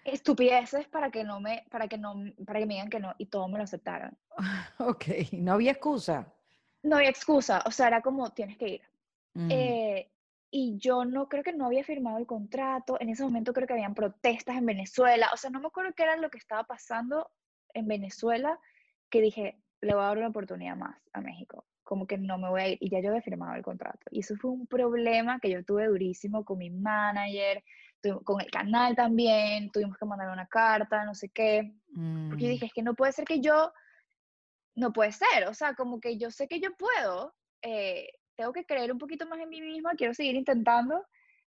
estupideces 0.04 0.88
para 0.88 1.10
que 1.10 1.24
no 1.24 1.39
me, 1.39 1.65
para 1.72 1.88
que 1.88 1.98
no, 1.98 2.15
para 2.46 2.60
que 2.60 2.65
me 2.65 2.75
digan 2.75 2.89
que 2.89 3.00
no, 3.00 3.15
y 3.18 3.25
todos 3.27 3.50
me 3.50 3.58
lo 3.58 3.63
aceptaron. 3.63 4.18
Ok, 4.80 5.06
no 5.32 5.54
había 5.54 5.72
excusa. 5.72 6.32
No 6.84 6.98
había 6.98 7.10
excusa, 7.10 7.63
o 7.65 7.72
sea, 7.72 7.88
era 7.88 8.01
como, 8.01 8.32
tienes 8.32 8.58
que 8.58 8.68
ir. 8.68 8.82
Mm. 9.34 9.50
Eh, 9.51 10.12
y 10.51 10.77
yo 10.77 11.04
no 11.04 11.27
creo 11.27 11.44
que 11.44 11.54
no 11.54 11.65
había 11.65 11.84
firmado 11.84 12.18
el 12.18 12.27
contrato, 12.27 12.98
en 13.01 13.10
ese 13.10 13.24
momento 13.24 13.51
creo 13.51 13.68
que 13.68 13.74
habían 13.74 13.96
protestas 13.96 14.56
en 14.56 14.65
Venezuela, 14.65 15.30
o 15.34 15.38
sea, 15.38 15.50
no 15.50 15.60
me 15.60 15.68
acuerdo 15.68 15.94
qué 15.96 16.04
era 16.04 16.15
lo 16.18 16.30
que 16.30 16.38
estaba 16.38 16.63
pasando 16.63 17.32
en 17.74 17.88
Venezuela, 17.88 18.60
que 19.10 19.22
dije, 19.22 19.58
le 19.82 19.94
voy 19.94 20.04
a 20.04 20.08
dar 20.08 20.18
una 20.18 20.28
oportunidad 20.28 20.76
más 20.76 20.98
a 21.14 21.22
México, 21.22 21.66
como 21.84 22.08
que 22.08 22.18
no 22.18 22.38
me 22.38 22.50
voy 22.50 22.62
a 22.62 22.68
ir, 22.70 22.78
y 22.82 22.90
ya 22.90 23.00
yo 23.00 23.10
había 23.10 23.22
firmado 23.22 23.56
el 23.56 23.64
contrato. 23.64 24.08
Y 24.12 24.20
eso 24.22 24.36
fue 24.38 24.52
un 24.52 24.68
problema 24.68 25.40
que 25.40 25.50
yo 25.50 25.64
tuve 25.64 25.88
durísimo 25.88 26.44
con 26.44 26.58
mi 26.58 26.70
manager, 26.70 27.64
con 28.24 28.42
el 28.42 28.52
canal 28.52 28.96
también, 28.96 29.72
tuvimos 29.72 29.98
que 29.98 30.06
mandar 30.06 30.30
una 30.32 30.48
carta, 30.48 31.06
no 31.06 31.16
sé 31.16 31.30
qué, 31.30 31.74
porque 32.28 32.44
yo 32.46 32.50
Mm. 32.50 32.54
dije, 32.54 32.66
es 32.68 32.74
que 32.74 32.84
no 32.84 32.94
puede 32.96 33.12
ser 33.12 33.26
que 33.26 33.42
yo, 33.42 33.72
no 34.76 34.92
puede 34.94 35.12
ser, 35.12 35.48
o 35.48 35.54
sea, 35.54 35.74
como 35.74 36.00
que 36.00 36.18
yo 36.18 36.32
sé 36.32 36.48
que 36.48 36.60
yo 36.60 36.76
puedo, 36.76 37.34
eh, 37.62 38.10
tengo 38.36 38.52
que 38.52 38.66
creer 38.66 38.92
un 38.92 38.98
poquito 38.98 39.26
más 39.28 39.40
en 39.40 39.50
mí 39.50 39.62
misma, 39.62 39.94
quiero 39.96 40.14
seguir 40.14 40.36
intentando, 40.36 41.06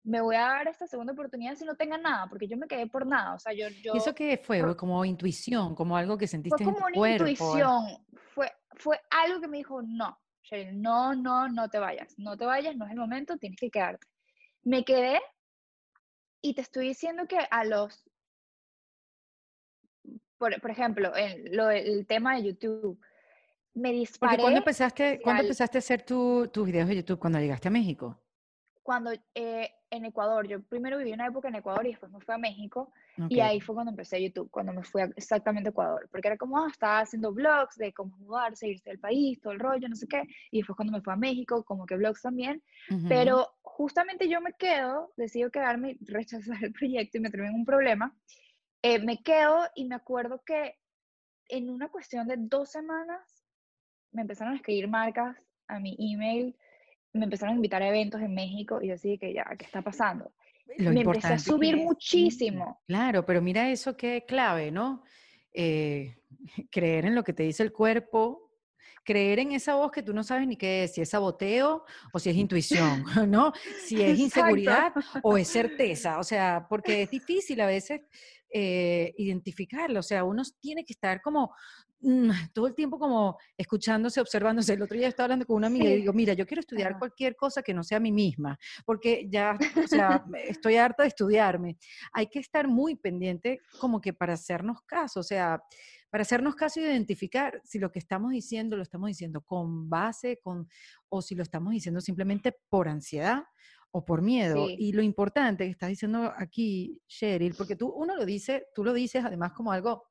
me 0.07 0.21
voy 0.21 0.37
a 0.37 0.41
dar 0.43 0.69
esta 0.69 0.87
segunda 0.87 1.13
oportunidad 1.13 1.57
si 1.57 1.65
no 1.65 1.75
tenga 1.75 1.99
nada, 1.99 2.29
porque 2.29 2.47
yo 2.47 2.57
me 2.57 2.69
quedé 2.69 2.87
por 2.87 3.05
nada, 3.07 3.35
o 3.35 3.39
sea, 3.41 3.53
yo, 3.53 3.69
yo 3.83 3.93
¿Y 3.95 3.99
eso 3.99 4.15
qué 4.15 4.39
fue? 4.39 4.61
por- 4.61 4.77
Como 4.77 5.05
intuición, 5.05 5.75
como 5.75 5.97
algo 5.97 6.17
que 6.17 6.27
fue 6.27 6.31
sentiste 6.31 6.63
en 6.63 6.69
tu 6.69 6.75
como 6.75 6.87
una 6.87 6.95
cuerpo. 6.95 7.25
¿eh? 7.25 7.31
intuición, 7.31 7.85
fue, 8.33 8.53
fue 8.77 9.01
algo 9.11 9.41
que 9.41 9.49
me 9.49 9.57
dijo, 9.57 9.83
no, 9.83 10.17
Cheryl, 10.43 10.81
no, 10.81 11.15
no, 11.15 11.49
no 11.49 11.69
te 11.69 11.79
vayas, 11.79 12.15
no 12.19 12.37
te 12.37 12.45
vayas, 12.47 12.77
no 12.77 12.85
es 12.87 12.93
el 12.93 12.99
momento, 12.99 13.37
tienes 13.37 13.59
que 13.59 13.69
quedarte. 13.71 14.07
Me 14.63 14.85
quedé 14.85 15.21
y 16.41 16.55
te 16.55 16.61
estoy 16.61 16.87
diciendo 16.89 17.27
que 17.27 17.39
a 17.51 17.65
los, 17.65 18.05
por, 20.39 20.61
por 20.61 20.71
ejemplo, 20.71 21.17
en 21.17 21.57
lo, 21.57 21.71
el 21.71 22.07
tema 22.07 22.37
de 22.37 22.45
YouTube, 22.45 23.01
me 23.75 23.89
Porque 23.89 23.99
disparé 23.99 24.39
cuando 24.41 24.59
empezaste, 24.59 25.21
¿cuándo 25.21 25.41
el- 25.43 25.47
empezaste 25.47 25.79
a 25.79 25.81
hacer 25.81 26.03
tu- 26.03 26.49
tus 26.53 26.65
videos 26.67 26.89
de 26.89 26.97
YouTube? 26.97 27.19
Cuando 27.19 27.39
llegaste 27.41 27.69
a 27.69 27.71
México. 27.73 28.23
Cuando 28.87 29.11
eh, 29.35 29.69
en 29.91 30.05
Ecuador, 30.05 30.47
yo 30.47 30.63
primero 30.63 30.97
viví 30.99 31.13
una 31.13 31.27
época 31.27 31.49
en 31.49 31.57
Ecuador 31.57 31.85
y 31.85 31.91
después 31.91 32.13
me 32.13 32.21
fui 32.21 32.33
a 32.33 32.39
México 32.39 32.93
Ok. 33.19 33.31
y 33.31 33.41
ahí 33.41 33.61
fue 33.61 33.75
cuando 33.75 33.91
empecé 33.91 34.23
YouTube, 34.23 34.49
cuando 34.49 34.73
me 34.73 34.85
fui 34.85 35.03
a- 35.03 35.11
exactamente 35.17 35.69
a 35.69 35.73
Ecuador, 35.73 36.09
porque 36.09 36.29
era 36.29 36.37
como, 36.37 36.57
ah, 36.59 36.69
estaba 36.71 37.01
haciendo 37.01 37.33
vlogs 37.33 37.75
de 37.79 37.93
cómo 37.93 38.17
mudarse, 38.19 38.69
irse 38.69 38.89
del 38.91 39.01
país, 39.01 39.41
todo 39.41 39.55
el 39.55 39.59
rollo, 39.59 39.89
no 39.89 39.97
sé 39.97 40.07
qué, 40.07 40.23
y 40.53 40.59
después 40.59 40.77
cuando 40.77 40.93
me 40.93 41.03
fui 41.03 41.13
a 41.13 41.17
México, 41.17 41.65
como 41.65 41.85
que 41.85 41.97
vlogs 41.97 42.23
también, 42.23 42.63
Ujú. 42.91 43.09
pero 43.09 43.49
justamente 43.63 44.29
yo 44.29 44.41
me 44.41 44.53
quedo, 44.53 45.13
decido 45.17 45.51
quedarme, 45.51 45.97
rechazar 46.07 46.63
el 46.63 46.73
proyecto 46.73 47.19
y 47.19 47.21
meterme 47.23 47.49
en 47.49 47.55
un 47.57 47.65
problema, 47.65 48.15
eh, 48.83 49.01
me 49.01 49.17
quedo 49.25 49.67
y 49.75 49.87
me 49.87 49.97
acuerdo 49.97 50.43
que 50.47 50.77
en 51.49 51.71
una 51.71 51.89
cuestión 51.89 52.29
de 52.29 52.37
dos 52.39 52.71
semanas 52.71 53.45
me 54.13 54.23
empezaron 54.23 54.53
a 54.55 54.57
escribir 54.57 54.89
marcas 54.89 55.37
a 55.69 55.81
mi 55.81 55.97
email, 55.99 56.57
me 57.17 57.25
empezaron 57.25 57.55
a 57.55 57.57
invitar 57.57 57.83
a 57.83 57.89
eventos 57.89 58.21
en 58.21 58.35
México 58.35 58.81
y 58.83 58.89
yo 58.89 58.95
así 58.95 59.19
que 59.19 59.33
ya, 59.33 59.45
¿qué 59.59 59.65
está 59.65 59.83
pasando? 59.83 60.33
Lo 60.79 60.93
me 60.93 61.01
empecé 61.03 61.35
a 61.35 61.39
subir 61.39 61.75
es- 61.77 61.85
muchísimo. 61.85 62.81
Claro, 62.87 63.25
pero 63.25 63.41
mira 63.41 63.71
eso 63.71 63.97
que 63.97 64.25
clave, 64.27 64.71
¿no? 64.71 65.03
Eh, 65.53 66.17
creer 66.71 67.07
en 67.07 67.15
lo 67.15 67.25
que 67.25 67.33
te 67.33 67.43
dice 67.45 67.63
el 67.63 67.73
cuerpo, 67.73 68.53
creer 69.05 69.39
en 69.39 69.53
esa 69.53 69.77
voz 69.77 69.93
que 69.93 70.03
tú 70.03 70.13
no 70.13 70.23
sabes 70.25 70.47
ni 70.47 70.57
qué 70.57 70.85
es, 70.85 70.95
si 70.95 71.01
es 71.01 71.11
saboteo 71.11 71.85
o 72.13 72.19
si 72.19 72.31
es 72.31 72.37
intuición, 72.37 73.05
¿no? 73.29 73.53
Si 73.85 74.03
es 74.03 74.19
Exacto. 74.19 74.21
inseguridad 74.21 74.93
o 75.23 75.37
es 75.39 75.49
certeza, 75.49 76.19
o 76.19 76.25
sea, 76.25 76.67
porque 76.69 77.03
es 77.03 77.11
difícil 77.11 77.61
a 77.61 77.67
veces 77.67 78.01
eh, 78.53 79.15
identificarlo, 79.17 80.01
o 80.01 80.03
sea, 80.03 80.25
uno 80.25 80.43
tiene 80.61 80.85
que 80.85 80.93
estar 80.93 81.21
como 81.23 81.55
mm, 82.07 82.31
todo 82.55 82.67
el 82.67 82.75
tiempo 82.75 82.99
como 82.99 83.37
escuchándose, 83.57 84.21
observándose. 84.21 84.73
El 84.75 84.83
otro 84.83 84.97
día 84.97 85.09
estaba 85.09 85.25
hablando 85.27 85.47
con 85.47 85.57
una 85.57 85.67
amiga 85.67 85.87
y 85.91 85.95
Sí. 85.95 86.01
digo, 86.01 86.13
mira, 86.13 86.33
yo 86.35 86.47
quiero 86.47 86.61
estudiar 86.61 86.93
Ajá. 86.93 86.99
cualquier 87.01 87.37
cosa 87.37 87.63
que 87.63 87.75
no 87.75 87.83
sea 87.85 87.99
a 87.99 88.01
mí 88.01 88.13
misma, 88.13 88.59
porque 88.85 89.27
ya, 89.29 89.59
o 89.89 89.89
sea, 89.89 90.25
estoy 90.49 90.77
harta 90.77 91.03
de 91.03 91.09
estudiarme. 91.09 91.77
Hay 92.13 92.29
que 92.29 92.39
estar 92.39 92.69
muy 92.69 92.97
pendiente 92.97 93.61
como 93.81 94.01
que 94.01 94.13
para 94.13 94.35
hacernos 94.35 94.83
caso, 94.83 95.21
o 95.21 95.23
sea, 95.23 95.63
para 96.11 96.23
hacernos 96.23 96.55
caso 96.55 96.81
y 96.81 96.85
identificar 96.85 97.61
si 97.65 97.79
lo 97.79 97.91
que 97.91 97.99
estamos 97.99 98.31
diciendo 98.31 98.77
lo 98.77 98.83
estamos 98.83 99.09
diciendo 99.09 99.41
con 99.43 99.91
base, 99.91 100.39
con, 100.43 100.69
o 101.09 101.21
si 101.21 101.35
lo 101.35 101.43
estamos 101.43 101.73
diciendo 101.73 102.01
simplemente 102.01 102.57
por 102.69 102.89
ansiedad 102.89 103.43
o 103.91 104.05
por 104.05 104.23
miedo. 104.23 104.67
Sí. 104.69 104.77
Y 104.79 104.93
lo 104.93 105.03
importante 105.03 105.65
que 105.65 105.71
estás 105.71 105.89
diciendo 105.89 106.33
aquí, 106.37 107.01
Cheryl, 107.09 107.55
porque 107.55 107.77
tú, 107.77 107.89
uno 107.89 108.15
lo 108.17 108.25
dice, 108.25 108.67
tú 108.75 108.85
lo 108.85 108.93
dices 108.93 109.25
además 109.25 109.53
como 109.53 109.73
algo, 109.73 110.05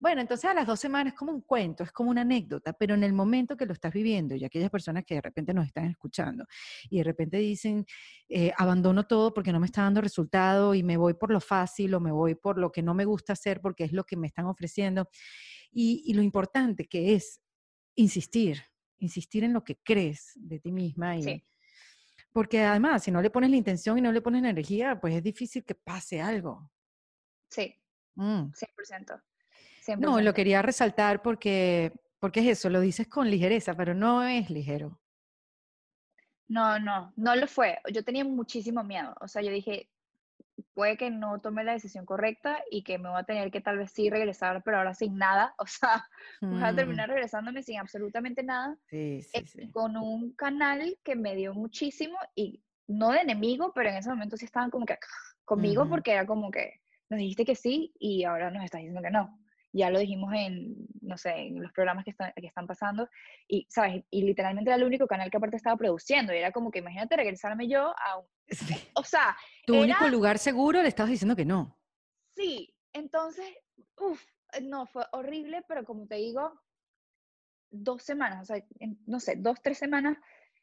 bueno, 0.00 0.20
entonces 0.20 0.48
a 0.50 0.54
las 0.54 0.66
dos 0.66 0.78
semanas 0.80 1.12
es 1.12 1.18
como 1.18 1.32
un 1.32 1.40
cuento, 1.42 1.82
es 1.84 1.92
como 1.92 2.10
una 2.10 2.20
anécdota, 2.22 2.72
pero 2.72 2.94
en 2.94 3.02
el 3.04 3.12
momento 3.12 3.56
que 3.56 3.66
lo 3.66 3.72
estás 3.72 3.92
viviendo 3.92 4.34
y 4.36 4.44
aquellas 4.44 4.70
personas 4.70 5.04
que 5.04 5.14
de 5.16 5.20
repente 5.22 5.52
nos 5.54 5.66
están 5.66 5.86
escuchando 5.86 6.46
y 6.88 6.98
de 6.98 7.04
repente 7.04 7.36
dicen, 7.38 7.84
eh, 8.28 8.52
abandono 8.56 9.06
todo 9.06 9.34
porque 9.34 9.52
no 9.52 9.60
me 9.60 9.66
está 9.66 9.82
dando 9.82 10.00
resultado 10.00 10.74
y 10.74 10.82
me 10.82 10.96
voy 10.96 11.14
por 11.14 11.30
lo 11.32 11.40
fácil 11.40 11.94
o 11.94 12.00
me 12.00 12.12
voy 12.12 12.34
por 12.34 12.58
lo 12.58 12.70
que 12.72 12.82
no 12.82 12.94
me 12.94 13.04
gusta 13.04 13.32
hacer 13.32 13.60
porque 13.60 13.84
es 13.84 13.92
lo 13.92 14.04
que 14.04 14.16
me 14.16 14.26
están 14.28 14.46
ofreciendo. 14.46 15.08
Y, 15.70 16.02
y 16.06 16.14
lo 16.14 16.22
importante 16.22 16.86
que 16.86 17.14
es 17.14 17.40
insistir, 17.96 18.62
insistir 18.98 19.44
en 19.44 19.52
lo 19.52 19.64
que 19.64 19.76
crees 19.82 20.32
de 20.36 20.60
ti 20.60 20.72
misma 20.72 21.16
y, 21.16 21.22
Sí. 21.22 21.44
porque 22.32 22.62
además, 22.62 23.02
si 23.04 23.10
no 23.10 23.20
le 23.22 23.30
pones 23.30 23.50
la 23.50 23.56
intención 23.56 23.98
y 23.98 24.00
no 24.02 24.12
le 24.12 24.20
pones 24.22 24.42
la 24.42 24.50
energía, 24.50 25.00
pues 25.00 25.14
es 25.14 25.22
difícil 25.22 25.64
que 25.64 25.74
pase 25.74 26.20
algo. 26.20 26.70
Sí, 27.50 27.74
Mm. 28.14 28.50
100%. 28.52 29.22
No, 29.96 30.20
100%. 30.20 30.20
lo 30.20 30.34
quería 30.34 30.62
resaltar 30.62 31.22
porque, 31.22 31.92
porque 32.20 32.40
es 32.40 32.46
eso, 32.58 32.70
lo 32.70 32.80
dices 32.80 33.08
con 33.08 33.30
ligereza, 33.30 33.74
pero 33.76 33.94
no 33.94 34.22
es 34.24 34.50
ligero. 34.50 35.00
No, 36.48 36.78
no, 36.78 37.12
no 37.16 37.36
lo 37.36 37.46
fue. 37.46 37.78
Yo 37.92 38.02
tenía 38.04 38.24
muchísimo 38.24 38.82
miedo. 38.82 39.14
O 39.20 39.28
sea, 39.28 39.42
yo 39.42 39.50
dije, 39.50 39.90
puede 40.74 40.96
que 40.96 41.10
no 41.10 41.40
tome 41.40 41.64
la 41.64 41.72
decisión 41.74 42.06
correcta 42.06 42.62
y 42.70 42.82
que 42.84 42.98
me 42.98 43.08
voy 43.10 43.20
a 43.20 43.24
tener 43.24 43.50
que 43.50 43.60
tal 43.60 43.78
vez 43.78 43.92
sí 43.92 44.08
regresar, 44.10 44.62
pero 44.64 44.78
ahora 44.78 44.94
sin 44.94 45.16
nada. 45.18 45.54
O 45.58 45.66
sea, 45.66 46.06
voy 46.48 46.62
a 46.62 46.72
Mm, 46.72 46.76
terminar 46.76 47.08
regresándome 47.10 47.62
sin 47.62 47.78
absolutamente 47.78 48.42
nada. 48.42 48.78
sí, 48.90 49.22
eh, 49.32 49.42
sí, 49.42 49.46
sí. 49.46 49.70
Con 49.72 49.96
un 49.96 50.32
canal 50.34 50.98
que 51.04 51.16
me 51.16 51.36
dio 51.36 51.54
muchísimo 51.54 52.18
y 52.34 52.62
no 52.86 53.10
de 53.12 53.20
enemigo, 53.20 53.72
pero 53.74 53.90
en 53.90 53.96
ese 53.96 54.08
momento 54.10 54.36
sí 54.36 54.46
estaban 54.46 54.70
como 54.70 54.86
que 54.86 54.98
conmigo 55.44 55.88
porque 55.88 56.12
era 56.12 56.26
como 56.26 56.50
que 56.50 56.80
nos 57.10 57.18
dijiste 57.18 57.44
que 57.44 57.54
sí 57.54 57.92
y 57.98 58.24
ahora 58.24 58.50
nos 58.50 58.64
estás 58.64 58.80
diciendo 58.80 59.02
que 59.02 59.10
no. 59.10 59.38
Ya 59.72 59.90
lo 59.90 59.98
dijimos 59.98 60.32
en, 60.34 60.74
no 61.02 61.16
sé, 61.18 61.30
en 61.30 61.62
los 61.62 61.72
programas 61.72 62.04
que, 62.04 62.10
están 62.12 62.32
que 62.34 62.46
están 62.46 62.66
pasando 62.66 63.08
y, 63.46 63.66
¿sabes? 63.68 64.02
Y 64.10 64.22
literalmente 64.22 64.70
era 64.70 64.76
el 64.76 64.84
único 64.84 65.06
canal 65.06 65.30
que 65.30 65.36
aparte 65.36 65.56
estaba 65.56 65.76
produciendo 65.76 66.32
y 66.32 66.38
era 66.38 66.52
como 66.52 66.70
que 66.70 66.78
imagínate 66.78 67.16
regresarme 67.16 67.68
yo 67.68 67.94
a 67.98 68.18
un... 68.18 68.26
Sí. 68.48 68.74
O 68.94 69.04
sea, 69.04 69.36
Tu 69.66 69.74
único 69.78 70.04
era- 70.04 70.10
lugar 70.10 70.38
seguro 70.38 70.80
le 70.82 70.88
estabas 70.88 71.10
diciendo 71.10 71.36
que 71.36 71.44
no. 71.44 71.78
Sí, 72.34 72.74
entonces, 72.94 73.46
uff, 73.98 74.24
no, 74.62 74.86
fue 74.86 75.04
horrible, 75.12 75.62
pero 75.68 75.84
como 75.84 76.06
te 76.06 76.14
digo, 76.16 76.58
dos 77.70 78.02
semanas, 78.02 78.42
o 78.42 78.44
sea, 78.46 78.64
en- 78.80 78.98
no 79.06 79.20
sé, 79.20 79.36
dos, 79.36 79.60
tres 79.62 79.76
semanas, 79.78 80.16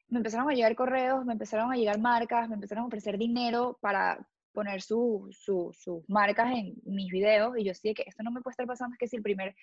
me 0.08 0.18
empezaron 0.18 0.50
a 0.50 0.54
llegar 0.54 0.76
correos, 0.76 1.26
me 1.26 1.34
empezaron 1.34 1.72
a 1.72 1.76
llegar 1.76 2.00
marcas, 2.00 2.48
me 2.50 2.56
empezaron 2.56 2.84
a 2.86 2.88
ofrecer 2.88 3.18
dinero 3.18 3.78
para 3.82 4.28
poner 4.56 4.82
su- 4.82 5.30
su- 5.32 5.72
sus 5.74 6.10
marcas 6.10 6.52
en 6.58 6.74
mis 6.86 7.12
videos, 7.12 7.56
y 7.58 7.64
yo 7.64 7.74
sí 7.76 7.94
que 7.94 8.04
esto 8.08 8.24
no 8.24 8.32
me 8.32 8.42
puede 8.42 8.54
estar 8.54 8.66
pasando, 8.66 8.96
es 8.96 9.00
que 9.00 9.08
si 9.08 9.18
el 9.18 9.22
primer, 9.22 9.56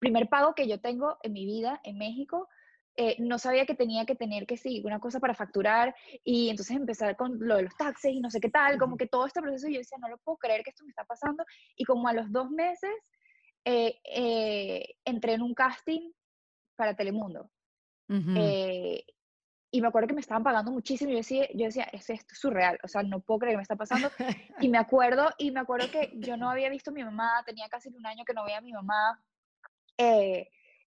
primer 0.00 0.28
pago 0.28 0.54
que 0.54 0.66
yo 0.66 0.80
tengo 0.80 1.18
en 1.22 1.32
mi 1.32 1.44
vida 1.46 1.80
en 1.84 1.96
México, 1.98 2.48
eh, 2.96 3.14
no 3.20 3.38
sabía 3.38 3.66
que 3.66 3.76
tenía 3.76 4.04
que 4.04 4.16
tener 4.16 4.46
que 4.46 4.56
sí, 4.56 4.82
una 4.84 4.98
cosa 4.98 5.20
para 5.20 5.34
facturar, 5.34 5.94
y 6.24 6.48
entonces 6.50 6.76
empezar 6.76 7.14
con 7.16 7.38
lo 7.38 7.56
de 7.56 7.62
los 7.62 7.76
taxes 7.76 8.12
y 8.12 8.20
no 8.20 8.30
sé 8.30 8.40
qué 8.40 8.50
tal, 8.50 8.78
como 8.78 8.96
que 8.96 9.06
todo 9.06 9.26
este 9.26 9.40
proceso, 9.40 9.68
yo 9.68 9.78
decía, 9.78 9.98
no 10.00 10.08
lo 10.08 10.18
puedo 10.18 10.36
creer 10.38 10.64
que 10.64 10.70
esto 10.70 10.84
me 10.84 10.90
está 10.90 11.04
pasando, 11.04 11.44
y 11.76 11.84
como 11.84 12.08
a 12.08 12.12
los 12.12 12.32
dos 12.32 12.50
meses, 12.50 12.90
eh, 13.64 14.00
eh, 14.04 14.94
entré 15.04 15.34
en 15.34 15.42
un 15.42 15.54
casting 15.54 16.10
para 16.76 16.96
Telemundo. 16.96 17.50
Ujú. 18.08 18.34
eh, 18.36 19.04
y 19.70 19.80
me 19.80 19.88
acuerdo 19.88 20.08
que 20.08 20.14
me 20.14 20.20
estaban 20.20 20.42
pagando 20.42 20.72
muchísimo. 20.72 21.10
Y 21.10 21.14
yo 21.14 21.18
decía, 21.18 21.48
yo 21.54 21.66
decía, 21.66 21.84
es 21.92 22.10
esto 22.10 22.32
es 22.32 22.38
surreal. 22.38 22.78
O 22.82 22.88
sea, 22.88 23.02
no 23.02 23.20
puedo 23.20 23.40
creer 23.40 23.52
que 23.54 23.58
me 23.58 23.62
está 23.62 23.76
pasando. 23.76 24.10
Y 24.60 24.68
me 24.68 24.78
acuerdo, 24.78 25.30
y 25.38 25.50
me 25.50 25.60
acuerdo 25.60 25.90
que 25.90 26.12
yo 26.16 26.36
no 26.36 26.50
había 26.50 26.68
visto 26.68 26.90
a 26.90 26.94
mi 26.94 27.04
mamá, 27.04 27.42
tenía 27.46 27.68
casi 27.68 27.88
un 27.88 28.06
año 28.06 28.24
que 28.24 28.34
no 28.34 28.44
veía 28.44 28.58
a 28.58 28.62
mi 28.62 28.72
mamá. 28.72 29.22
eh, 29.98 30.48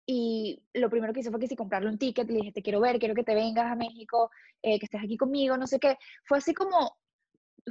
y 0.09 0.62
lo 0.73 0.89
primero 0.89 1.12
que 1.12 1.21
hice 1.21 1.33
fue 1.33 1.41
que 1.41 1.49
si 1.49 1.57
comprarle 1.57 1.89
un 1.89 1.99
ticket, 1.99 2.29
le 2.29 2.37
dije, 2.37 2.53
te 2.53 2.62
quiero 2.62 2.81
ver, 2.81 3.01
quiero 3.01 3.15
que 3.15 3.25
te 3.25 3.35
vengas 3.35 3.71
a 3.71 3.75
México, 3.75 4.31
eh, 4.62 4.79
que 4.79 4.85
estés 4.87 5.03
aquí 5.03 5.17
conmigo, 5.17 5.57
no 5.57 5.67
sé 5.67 5.81
qué. 5.81 5.99
Fue 6.23 6.39
así 6.39 6.55
como, 6.55 6.97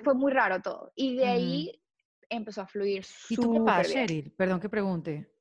fue 0.04 0.14
muy 0.16 0.34
raro 0.34 0.62
todo. 0.62 0.92
Y 0.96 1.16
de 1.16 1.26
ahí 1.26 1.82
empezó 2.28 2.62
a 2.62 2.68
fluir 2.68 3.06
¿Y 3.30 3.38
tu 3.38 3.64
papá. 3.64 3.84
Cheryl? 3.84 4.34
Perdón 4.34 4.60
que 4.60 4.68
pregunte. 4.68 5.32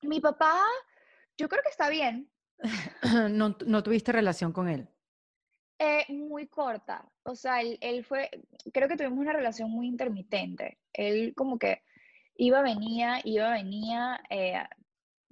Mi 0.00 0.18
papá, 0.20 0.62
yo 1.36 1.46
creo 1.46 1.62
que 1.62 1.68
está 1.68 1.90
bien. 1.90 2.30
no, 3.30 3.56
no 3.66 3.82
tuviste 3.82 4.12
relación 4.12 4.52
con 4.52 4.68
él. 4.68 4.88
Eh, 5.78 6.04
muy 6.08 6.46
corta. 6.46 7.04
O 7.24 7.34
sea, 7.34 7.60
él, 7.60 7.78
él, 7.80 8.04
fue, 8.04 8.30
creo 8.72 8.88
que 8.88 8.96
tuvimos 8.96 9.18
una 9.18 9.32
relación 9.32 9.70
muy 9.70 9.86
intermitente. 9.86 10.78
Él 10.92 11.34
como 11.36 11.58
que 11.58 11.82
iba, 12.36 12.62
venía, 12.62 13.20
iba, 13.24 13.50
venía. 13.50 14.20
Eh, 14.30 14.54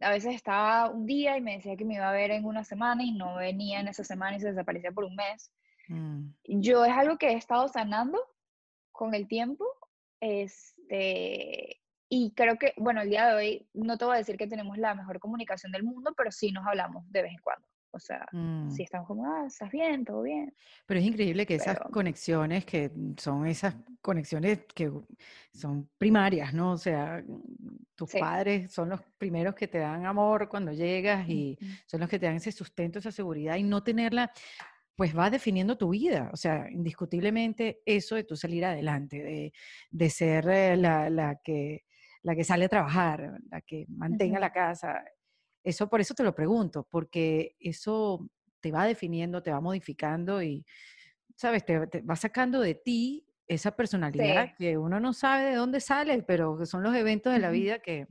a 0.00 0.10
veces 0.10 0.34
estaba 0.34 0.90
un 0.90 1.06
día 1.06 1.36
y 1.36 1.40
me 1.40 1.56
decía 1.56 1.76
que 1.76 1.84
me 1.84 1.94
iba 1.94 2.08
a 2.08 2.12
ver 2.12 2.32
en 2.32 2.44
una 2.44 2.64
semana 2.64 3.04
y 3.04 3.12
no 3.12 3.36
venía 3.36 3.80
en 3.80 3.88
esa 3.88 4.04
semana 4.04 4.36
y 4.36 4.40
se 4.40 4.48
desaparecía 4.48 4.92
por 4.92 5.04
un 5.04 5.14
mes. 5.14 5.52
Mm. 5.88 6.30
Yo 6.44 6.84
es 6.84 6.92
algo 6.92 7.18
que 7.18 7.28
he 7.28 7.34
estado 7.34 7.68
sanando 7.68 8.18
con 8.90 9.14
el 9.14 9.28
tiempo. 9.28 9.64
Este, 10.20 11.81
y 12.14 12.30
creo 12.32 12.58
que, 12.58 12.74
bueno, 12.76 13.00
el 13.00 13.08
día 13.08 13.26
de 13.26 13.34
hoy 13.34 13.66
no 13.72 13.96
te 13.96 14.04
voy 14.04 14.16
a 14.16 14.18
decir 14.18 14.36
que 14.36 14.46
tenemos 14.46 14.76
la 14.76 14.94
mejor 14.94 15.18
comunicación 15.18 15.72
del 15.72 15.82
mundo, 15.82 16.12
pero 16.14 16.30
sí 16.30 16.52
nos 16.52 16.66
hablamos 16.66 17.10
de 17.10 17.22
vez 17.22 17.32
en 17.32 17.38
cuando. 17.38 17.66
O 17.90 17.98
sea, 17.98 18.26
mm. 18.32 18.70
si 18.70 18.82
estamos 18.82 19.06
como, 19.06 19.24
ah, 19.24 19.46
estás 19.46 19.70
bien, 19.70 20.04
todo 20.04 20.20
bien. 20.20 20.54
Pero 20.84 21.00
es 21.00 21.06
increíble 21.06 21.46
que 21.46 21.54
esas 21.54 21.78
conexiones, 21.90 22.66
que 22.66 22.90
son 23.16 23.46
esas 23.46 23.76
conexiones 24.02 24.58
que 24.74 24.92
son 25.54 25.88
primarias, 25.96 26.52
¿no? 26.52 26.72
O 26.72 26.76
sea, 26.76 27.24
tus 27.94 28.12
padres 28.12 28.70
son 28.70 28.90
los 28.90 29.00
primeros 29.16 29.54
que 29.54 29.68
te 29.68 29.78
dan 29.78 30.04
amor 30.04 30.50
cuando 30.50 30.70
llegas 30.70 31.26
y 31.30 31.58
son 31.86 32.00
los 32.00 32.10
que 32.10 32.18
te 32.18 32.26
dan 32.26 32.36
ese 32.36 32.52
sustento, 32.52 32.98
esa 32.98 33.10
seguridad 33.10 33.56
y 33.56 33.62
no 33.62 33.82
tenerla, 33.82 34.30
pues 34.96 35.16
va 35.16 35.30
definiendo 35.30 35.78
tu 35.78 35.88
vida. 35.88 36.28
O 36.30 36.36
sea, 36.36 36.70
indiscutiblemente 36.70 37.80
eso 37.86 38.16
de 38.16 38.24
tu 38.24 38.36
salir 38.36 38.66
adelante, 38.66 39.22
de, 39.22 39.52
de 39.90 40.10
ser 40.10 40.46
eh, 40.50 40.76
la, 40.76 41.08
la, 41.08 41.40
que, 41.42 41.84
la 42.22 42.34
que 42.34 42.44
sale 42.44 42.66
a 42.66 42.68
trabajar, 42.68 43.40
la 43.50 43.60
que 43.60 43.86
mantenga 43.88 44.38
la 44.38 44.52
casa, 44.52 45.04
eso 45.64 45.88
por 45.88 46.00
eso 46.00 46.14
te 46.14 46.24
lo 46.24 46.34
pregunto, 46.34 46.86
porque 46.90 47.56
eso 47.60 48.28
te 48.60 48.72
va 48.72 48.86
definiendo, 48.86 49.42
te 49.42 49.52
va 49.52 49.60
modificando 49.60 50.42
y, 50.42 50.64
¿sabes? 51.36 51.64
Te, 51.64 51.78
va 52.02 52.16
sacando 52.16 52.60
de 52.60 52.74
ti 52.74 53.26
esa 53.46 53.74
personalidad 53.74 54.54
que 54.56 54.78
uno 54.78 55.00
no 55.00 55.12
sabe 55.12 55.50
de 55.50 55.56
dónde 55.56 55.80
sale, 55.80 56.22
pero 56.22 56.56
que 56.56 56.66
son 56.66 56.82
los 56.82 56.94
eventos 56.94 57.32
de 57.32 57.38
la 57.38 57.50
vida 57.50 57.80
que 57.80 58.06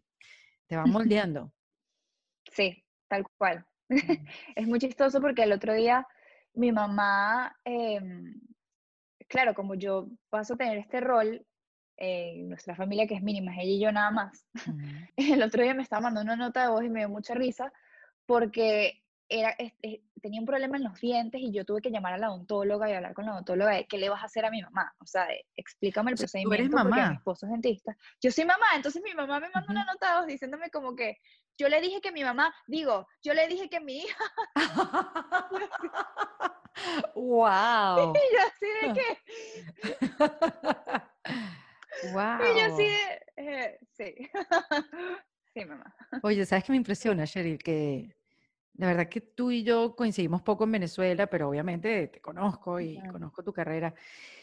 te 0.68 0.76
van 0.76 0.90
moldeando. 0.90 1.54
Sí, 2.52 2.84
tal 3.08 3.26
cual. 3.38 3.66
Mm. 3.92 4.26
es 4.56 4.68
muy 4.68 4.80
chistoso 4.80 5.20
porque 5.20 5.44
el 5.44 5.52
otro 5.52 5.74
día 5.74 6.08
mi 6.54 6.72
mamá, 6.72 7.54
em, 7.66 8.40
claro, 9.28 9.54
como 9.54 9.76
yo 9.76 10.08
paso 10.30 10.54
a 10.54 10.58
tener 10.58 10.78
este 10.78 11.02
rol, 11.02 11.46
en 11.98 12.50
nuestra 12.50 12.76
familia 12.76 13.08
que 13.08 13.16
es 13.16 13.22
mínima, 13.22 13.54
ella 13.54 13.64
y 13.64 13.80
yo 13.80 13.92
nada 13.92 14.12
más. 14.12 14.46
El 15.16 15.44
otro 15.44 15.64
día 15.64 15.74
me 15.74 15.84
estaba 15.84 16.02
mandando 16.02 16.34
una 16.34 16.46
nota 16.46 16.64
de 16.64 16.70
voz 16.70 16.84
y 16.84 16.90
me 16.90 17.00
dio 17.00 17.10
mucha 17.10 17.34
risa 17.34 17.72
porque 18.26 19.04
era, 19.30 19.56
tenía 20.22 20.40
un 20.40 20.46
problema 20.46 20.78
en 20.78 20.84
los 20.84 21.00
dientes 21.00 21.42
y 21.42 21.52
yo 21.52 21.64
tuve 21.64 21.82
que 21.82 21.90
llamar 21.90 22.14
a 22.14 22.18
la 22.18 22.32
odontóloga 22.32 22.90
y 22.90 22.94
hablar 22.94 23.14
con 23.14 23.26
la 23.26 23.34
odontóloga 23.34 23.72
de 23.72 23.88
qué 23.88 23.98
le 23.98 24.10
vas 24.10 24.22
a 24.22 24.26
hacer 24.26 24.46
a 24.46 24.52
mi 24.52 24.62
mamá. 24.62 24.94
O 25.00 25.06
sea, 25.06 25.28
explícame 25.56 26.12
el 26.12 26.18
procedimiento. 26.18 26.56
Tú 26.56 26.62
eres 26.62 26.72
mamá. 26.72 26.90
Porque 26.90 27.10
mi 27.10 27.16
esposo 27.16 27.46
es 27.46 27.52
dentista. 27.52 27.96
Yo 28.22 28.32
soy 28.32 28.46
mamá, 28.46 28.66
entonces 28.76 29.02
mi 29.04 29.14
mamá 29.14 29.40
me 29.40 29.50
manda 29.50 29.72
una 29.72 29.86
nota 29.86 30.12
de 30.12 30.18
voz 30.20 30.28
diciéndome 30.28 30.70
como 30.70 30.96
que 30.96 31.18
yo 31.58 31.70
le 31.70 31.82
dije 31.82 32.02
que 32.02 32.12
mi 32.12 32.24
mamá, 32.24 32.54
digo, 32.68 33.08
yo 33.24 33.34
le 33.34 33.48
dije 33.48 33.70
que 33.70 33.80
mi 33.80 34.00
hija. 34.00 34.24
¡Wow! 37.16 38.14
y 38.16 38.20
yo 38.34 38.40
así 38.48 38.66
de 38.82 38.94
que. 38.94 39.18
Wow. 42.14 42.40
Y 42.42 42.60
yo 42.60 42.78
sí, 42.78 42.88
eh, 43.38 43.80
sí. 43.92 44.16
sí, 45.54 45.66
mamá. 45.66 45.96
Oye, 46.24 46.46
¿sabes 46.46 46.64
qué 46.64 46.72
me 46.72 46.78
impresiona, 46.78 47.26
Cheryl? 47.26 47.58
Que 47.58 48.16
la 48.76 48.88
verdad 48.88 49.10
que 49.10 49.22
tú 49.22 49.52
y 49.52 49.64
yo 49.64 49.96
coincidimos 49.96 50.42
poco 50.42 50.64
en 50.64 50.72
Venezuela, 50.72 51.28
pero 51.28 51.50
obviamente 51.50 52.08
te 52.08 52.22
conozco 52.22 52.80
y 52.80 53.00
conozco 53.12 53.44
tu 53.44 53.54
carrera. 53.54 53.94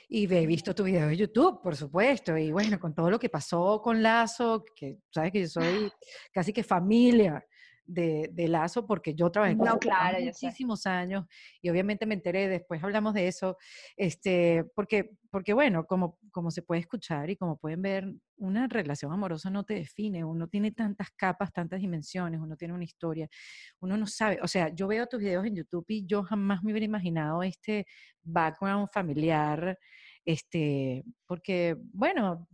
Y 0.09 0.33
he 0.33 0.47
visto 0.47 0.75
tu 0.75 0.85
video 0.85 1.09
de 1.09 1.17
YouTube, 1.17 1.61
por 1.61 1.77
supuesto. 1.77 2.37
Y 2.37 2.53
bueno, 2.53 2.79
con 2.79 2.95
todo 2.95 3.11
lo 3.11 3.19
que 3.19 3.29
pasó 3.29 3.81
con 3.83 4.03
Lazo, 4.03 4.65
que 4.75 4.99
sabes 5.11 5.33
que 5.33 5.41
yo 5.43 5.49
soy 5.49 5.93
casi 6.33 6.53
que 6.53 6.63
familia 6.63 7.45
de, 7.89 8.49
Lazo 8.49 8.87
porque 8.87 9.15
yo 9.15 9.31
trabajé 9.31 9.57
con 9.57 9.67
no, 9.67 9.79
claro, 9.79 10.19
muchísimos 10.21 10.87
años 10.87 11.25
y 11.61 11.71
obviamente 11.71 12.07
me 12.07 12.15
enteré, 12.15 12.49
después 12.49 12.83
hablamos 12.85 13.15
de 13.15 13.29
eso, 13.29 13.57
este, 13.97 14.65
porque, 14.75 15.11
porque 15.31 15.55
bueno, 15.55 15.87
como, 15.87 16.19
como 16.31 16.51
se 16.51 16.63
puede 16.63 16.83
escuchar 16.83 17.31
y 17.31 17.37
como 17.37 17.57
pueden 17.57 17.83
ver, 17.83 18.13
una 18.37 18.69
relación 18.69 19.13
amorosa 19.13 19.51
no 19.51 19.65
te 19.65 19.75
define, 19.75 20.25
uno 20.25 20.49
tiene 20.49 20.71
tantas 20.73 21.11
capas, 21.11 21.53
tantas 21.53 21.81
dimensiones, 21.81 22.41
uno 22.41 22.57
tiene 22.57 22.75
una 22.75 22.85
historia, 22.85 23.29
uno 23.81 23.97
no 23.97 24.07
sabe, 24.07 24.39
o 24.43 24.49
sea, 24.49 24.69
yo 24.69 24.87
veo 24.87 25.07
tus 25.07 25.21
videos 25.21 25.45
en 25.47 25.57
YouTube 25.57 25.87
y 25.89 26.07
yo 26.07 26.23
jamás 26.23 26.63
me 26.63 26.73
hubiera 26.73 26.85
imaginado 26.85 27.43
este 27.43 27.87
background 28.23 28.89
familiar, 28.93 29.79
este, 30.25 31.05
porque, 31.27 31.77
bueno, 31.93 32.47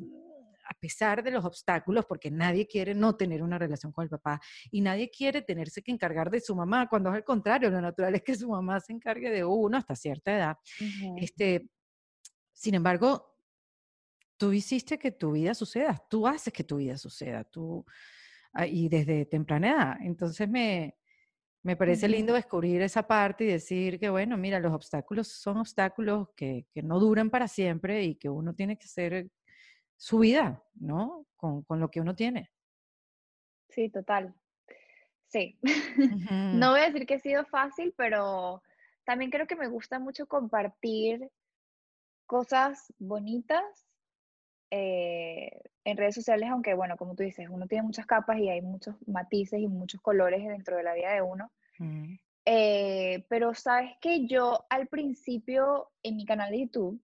a 0.74 0.78
pesar 0.80 1.22
de 1.22 1.30
los 1.30 1.44
obstáculos, 1.44 2.04
porque 2.06 2.30
nadie 2.30 2.66
quiere 2.66 2.94
no 2.94 3.16
tener 3.16 3.42
una 3.42 3.58
relación 3.58 3.92
con 3.92 4.04
el 4.04 4.10
papá 4.10 4.40
y 4.70 4.80
nadie 4.80 5.10
quiere 5.10 5.42
tenerse 5.42 5.82
que 5.82 5.92
encargar 5.92 6.30
de 6.30 6.40
su 6.40 6.54
mamá, 6.54 6.88
cuando 6.88 7.10
es 7.10 7.16
al 7.16 7.24
contrario, 7.24 7.70
lo 7.70 7.80
natural 7.80 8.14
es 8.14 8.22
que 8.22 8.34
su 8.34 8.48
mamá 8.48 8.80
se 8.80 8.92
encargue 8.92 9.30
de 9.30 9.44
uno 9.44 9.76
hasta 9.76 9.94
cierta 9.94 10.36
edad. 10.36 10.56
este, 11.16 11.68
sin 12.52 12.74
embargo, 12.74 13.36
tú 14.36 14.52
hiciste 14.52 14.98
que 14.98 15.12
tu 15.12 15.32
vida 15.32 15.54
suceda, 15.54 16.02
tú 16.10 16.26
haces 16.26 16.52
que 16.52 16.64
tu 16.64 16.76
vida 16.76 16.96
suceda, 16.98 17.44
tú, 17.44 17.84
ah, 18.52 18.66
y 18.66 18.88
desde 18.88 19.26
temprana 19.26 19.70
edad. 19.70 19.96
Entonces 20.00 20.48
me, 20.48 20.96
me 21.62 21.76
parece 21.76 22.08
lindo 22.08 22.34
descubrir 22.34 22.82
esa 22.82 23.06
parte 23.06 23.44
y 23.44 23.48
decir 23.48 23.98
que, 23.98 24.10
bueno, 24.10 24.36
mira, 24.36 24.60
los 24.60 24.72
obstáculos 24.72 25.28
son 25.28 25.58
obstáculos 25.58 26.28
que, 26.36 26.66
que 26.72 26.82
no 26.82 26.98
duran 26.98 27.30
para 27.30 27.48
siempre 27.48 28.02
y 28.02 28.16
que 28.16 28.28
uno 28.28 28.54
tiene 28.54 28.76
que 28.76 28.88
ser 28.88 29.30
su 29.96 30.18
vida, 30.18 30.62
¿no? 30.74 31.26
Con, 31.36 31.62
con 31.62 31.80
lo 31.80 31.90
que 31.90 32.00
uno 32.00 32.14
tiene. 32.14 32.50
Sí, 33.68 33.88
total. 33.90 34.34
Sí. 35.28 35.58
no 36.30 36.70
voy 36.70 36.80
a 36.80 36.90
decir 36.90 37.06
que 37.06 37.14
ha 37.14 37.18
sido 37.18 37.44
fácil, 37.46 37.92
pero 37.96 38.62
también 39.04 39.30
creo 39.30 39.46
que 39.46 39.56
me 39.56 39.68
gusta 39.68 39.98
mucho 39.98 40.26
compartir 40.26 41.30
cosas 42.26 42.92
bonitas 42.98 43.64
eh, 44.70 45.60
en 45.84 45.96
redes 45.96 46.14
sociales, 46.14 46.48
aunque 46.50 46.74
bueno, 46.74 46.96
como 46.96 47.14
tú 47.14 47.22
dices, 47.22 47.48
uno 47.50 47.66
tiene 47.66 47.82
muchas 47.82 48.06
capas 48.06 48.38
y 48.38 48.48
hay 48.48 48.62
muchos 48.62 48.96
matices 49.06 49.60
y 49.60 49.68
muchos 49.68 50.00
colores 50.00 50.44
dentro 50.44 50.76
de 50.76 50.82
la 50.82 50.94
vida 50.94 51.12
de 51.12 51.22
uno. 51.22 51.52
Eh, 52.46 53.24
pero 53.28 53.54
sabes 53.54 53.92
que 54.00 54.26
yo 54.26 54.64
al 54.70 54.86
principio 54.88 55.90
en 56.02 56.16
mi 56.16 56.24
canal 56.24 56.50
de 56.50 56.60
YouTube 56.60 57.00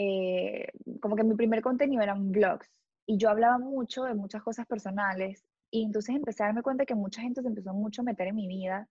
eh, 0.00 0.68
como 1.00 1.16
que 1.16 1.24
mi 1.24 1.34
primer 1.34 1.60
contenido 1.60 2.00
eran 2.00 2.30
vlogs 2.30 2.70
y 3.04 3.18
yo 3.18 3.30
hablaba 3.30 3.58
mucho 3.58 4.04
de 4.04 4.14
muchas 4.14 4.44
cosas 4.44 4.64
personales 4.64 5.44
y 5.72 5.82
entonces 5.82 6.14
empecé 6.14 6.44
a 6.44 6.46
darme 6.46 6.62
cuenta 6.62 6.86
que 6.86 6.94
mucha 6.94 7.20
gente 7.20 7.42
se 7.42 7.48
empezó 7.48 7.74
mucho 7.74 8.02
a 8.02 8.04
meter 8.04 8.28
en 8.28 8.36
mi 8.36 8.46
vida 8.46 8.88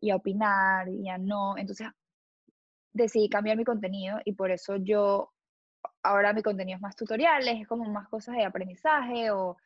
y 0.00 0.10
a 0.10 0.16
opinar 0.16 0.88
y 0.88 1.08
a 1.08 1.16
no, 1.16 1.56
entonces 1.56 1.86
decidí 2.92 3.28
cambiar 3.28 3.56
mi 3.56 3.64
contenido 3.64 4.18
y 4.24 4.32
por 4.32 4.50
eso 4.50 4.74
yo 4.74 5.32
ahora 6.02 6.32
mi 6.32 6.42
contenido 6.42 6.74
es 6.74 6.82
más 6.82 6.96
tutoriales, 6.96 7.60
es 7.60 7.68
como 7.68 7.84
más 7.84 8.08
cosas 8.08 8.34
de 8.34 8.44
aprendizaje 8.44 9.30
o 9.30 9.56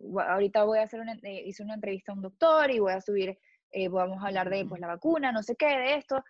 ahorita 0.00 0.64
voy 0.64 0.80
a 0.80 0.82
hacer 0.82 0.98
una, 0.98 1.12
eh, 1.22 1.44
hice 1.46 1.62
una 1.62 1.74
entrevista 1.74 2.10
a 2.10 2.16
un 2.16 2.22
doctor 2.22 2.72
y 2.72 2.80
voy 2.80 2.92
a 2.92 3.00
subir, 3.00 3.38
eh, 3.70 3.86
vamos 3.86 4.20
a 4.20 4.26
hablar 4.26 4.50
de 4.50 4.64
pues 4.64 4.80
la 4.80 4.88
vacuna, 4.88 5.30
no 5.30 5.44
sé 5.44 5.54
qué, 5.54 5.78
de 5.78 5.94
esto. 5.94 6.24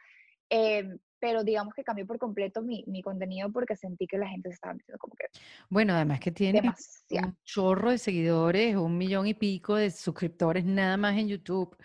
Eh, 0.51 0.95
pero 1.21 1.45
digamos 1.45 1.75
que 1.75 1.85
cambió 1.85 2.07
por 2.07 2.19
completo 2.19 2.63
mi, 2.63 2.85
mi, 2.87 3.03
contenido 3.03 3.51
porque 3.51 3.77
sentí 3.77 4.07
que 4.07 4.19
la 4.19 4.29
gente 4.29 4.49
se 4.51 4.55
estaba 4.55 4.75
metiendo 4.75 4.99
como 4.99 5.15
que... 5.15 5.27
Bueno, 5.69 5.95
además 5.95 6.21
que 6.21 6.31
tiene 6.31 6.63
un 7.11 7.37
chorro 7.45 7.91
de 7.91 7.99
seguidores, 7.99 8.77
un 8.77 8.97
millón 8.97 9.27
y 9.27 9.35
pico 9.35 9.77
de 9.77 9.91
suscriptores 9.91 10.65
nada 10.65 10.97
más 10.97 11.17
en 11.17 11.29
YouTube. 11.29 11.77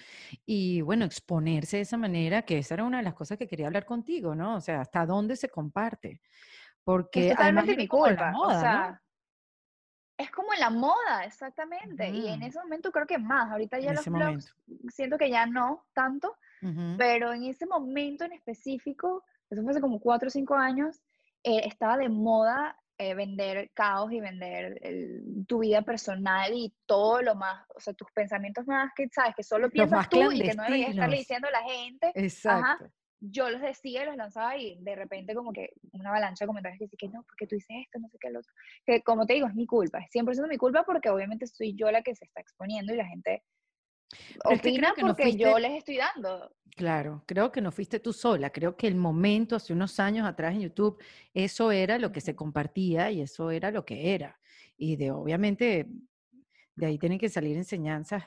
Y 0.45 0.81
bueno, 0.81 1.05
exponerse 1.05 1.77
de 1.77 1.83
esa 1.83 1.97
manera, 1.97 2.43
que 2.43 2.57
esa 2.57 2.75
era 2.75 2.83
una 2.83 2.97
de 2.97 3.03
las 3.03 3.13
cosas 3.13 3.37
que 3.37 3.47
quería 3.47 3.67
hablar 3.67 3.85
contigo, 3.85 4.35
¿no? 4.35 4.55
O 4.55 4.61
sea, 4.61 4.81
hasta 4.81 5.05
dónde 5.05 5.35
se 5.35 5.49
comparte. 5.49 6.21
Porque 6.83 7.29
es 7.29 7.35
totalmente 7.35 7.77
mi 7.77 7.87
culpa. 7.87 8.31
Moda, 8.31 8.57
o 8.57 8.59
sea, 8.59 9.01
es 10.17 10.29
como 10.31 10.53
en 10.53 10.59
la 10.59 10.69
moda, 10.69 11.25
exactamente. 11.25 12.09
Y 12.09 12.27
en 12.27 12.43
ese 12.43 12.59
momento 12.59 12.91
creo 12.91 13.07
que 13.07 13.17
más. 13.17 13.51
Ahorita 13.51 13.79
ya 13.79 13.93
los 13.93 14.05
blogs 14.05 14.55
siento 14.89 15.17
que 15.17 15.29
ya 15.29 15.45
no 15.45 15.85
tanto, 15.93 16.37
pero 16.97 17.33
en 17.33 17.43
ese 17.43 17.65
momento 17.65 18.25
en 18.25 18.33
específico, 18.33 19.23
eso 19.49 19.61
fue 19.61 19.71
hace 19.71 19.81
como 19.81 19.99
cuatro 19.99 20.27
o 20.27 20.31
cinco 20.31 20.55
años, 20.55 21.01
eh, 21.43 21.61
estaba 21.65 21.97
de 21.97 22.09
moda 22.09 22.77
eh, 22.99 23.15
vender 23.15 23.71
caos 23.73 24.11
y 24.11 24.19
vender 24.19 24.79
tu 25.47 25.59
vida 25.59 25.81
personal 25.81 26.53
y 26.53 26.73
todo 26.85 27.21
lo 27.21 27.33
más, 27.33 27.65
o 27.75 27.79
sea, 27.79 27.93
tus 27.93 28.11
pensamientos 28.11 28.67
más 28.67 28.91
que 28.95 29.09
sabes, 29.09 29.35
que 29.35 29.43
solo 29.43 29.69
piensas 29.69 30.07
tú 30.09 30.31
y 30.31 30.41
que 30.41 30.53
no 30.53 30.63
deberías 30.63 30.91
estarle 30.91 31.17
diciendo 31.17 31.47
a 31.47 31.51
la 31.51 31.63
gente. 31.63 32.11
Exacto. 32.13 32.85
yo 33.19 33.49
los 33.49 33.61
decía, 33.61 34.05
los 34.05 34.15
lanzaba 34.15 34.57
y 34.57 34.77
de 34.81 34.95
repente 34.95 35.33
como 35.33 35.51
que 35.51 35.71
una 35.91 36.09
avalancha 36.09 36.45
de 36.45 36.47
comentarios 36.47 36.77
que 36.77 36.85
dice 36.85 36.97
que 36.97 37.09
no, 37.09 37.23
porque 37.23 37.47
tú 37.47 37.55
dices 37.55 37.75
esto, 37.83 37.99
no 37.99 38.09
sé 38.09 38.17
qué, 38.21 38.29
lo 38.29 38.39
otro. 38.39 38.53
Que 38.85 39.01
como 39.01 39.25
te 39.25 39.33
digo, 39.33 39.47
es 39.47 39.55
mi 39.55 39.65
culpa, 39.65 39.99
es 39.99 40.11
100% 40.11 40.47
mi 40.47 40.57
culpa 40.57 40.83
porque 40.83 41.09
obviamente 41.09 41.47
soy 41.47 41.73
yo 41.75 41.89
la 41.89 42.03
que 42.03 42.15
se 42.15 42.25
está 42.25 42.41
exponiendo 42.41 42.93
y 42.93 42.97
la 42.97 43.05
gente 43.05 43.43
opina 44.45 44.93
porque 44.99 45.35
yo 45.35 45.57
les 45.59 45.77
estoy 45.77 45.97
dando. 45.97 46.51
Claro, 46.75 47.23
creo 47.27 47.51
que 47.51 47.61
no 47.61 47.71
fuiste 47.71 47.99
tú 47.99 48.13
sola, 48.13 48.49
creo 48.49 48.75
que 48.75 48.87
el 48.87 48.95
momento 48.95 49.55
hace 49.55 49.73
unos 49.73 49.99
años 49.99 50.25
atrás 50.25 50.55
en 50.55 50.61
YouTube, 50.61 51.01
eso 51.33 51.71
era 51.71 51.99
lo 51.99 52.11
que 52.11 52.21
se 52.21 52.35
compartía 52.35 53.11
y 53.11 53.21
eso 53.21 53.51
era 53.51 53.69
lo 53.69 53.85
que 53.85 54.15
era. 54.15 54.39
Y 54.75 54.95
de 54.95 55.11
obviamente, 55.11 55.87
de 56.75 56.85
ahí 56.85 56.97
tienen 56.97 57.19
que 57.19 57.29
salir 57.29 57.57
enseñanzas. 57.57 58.23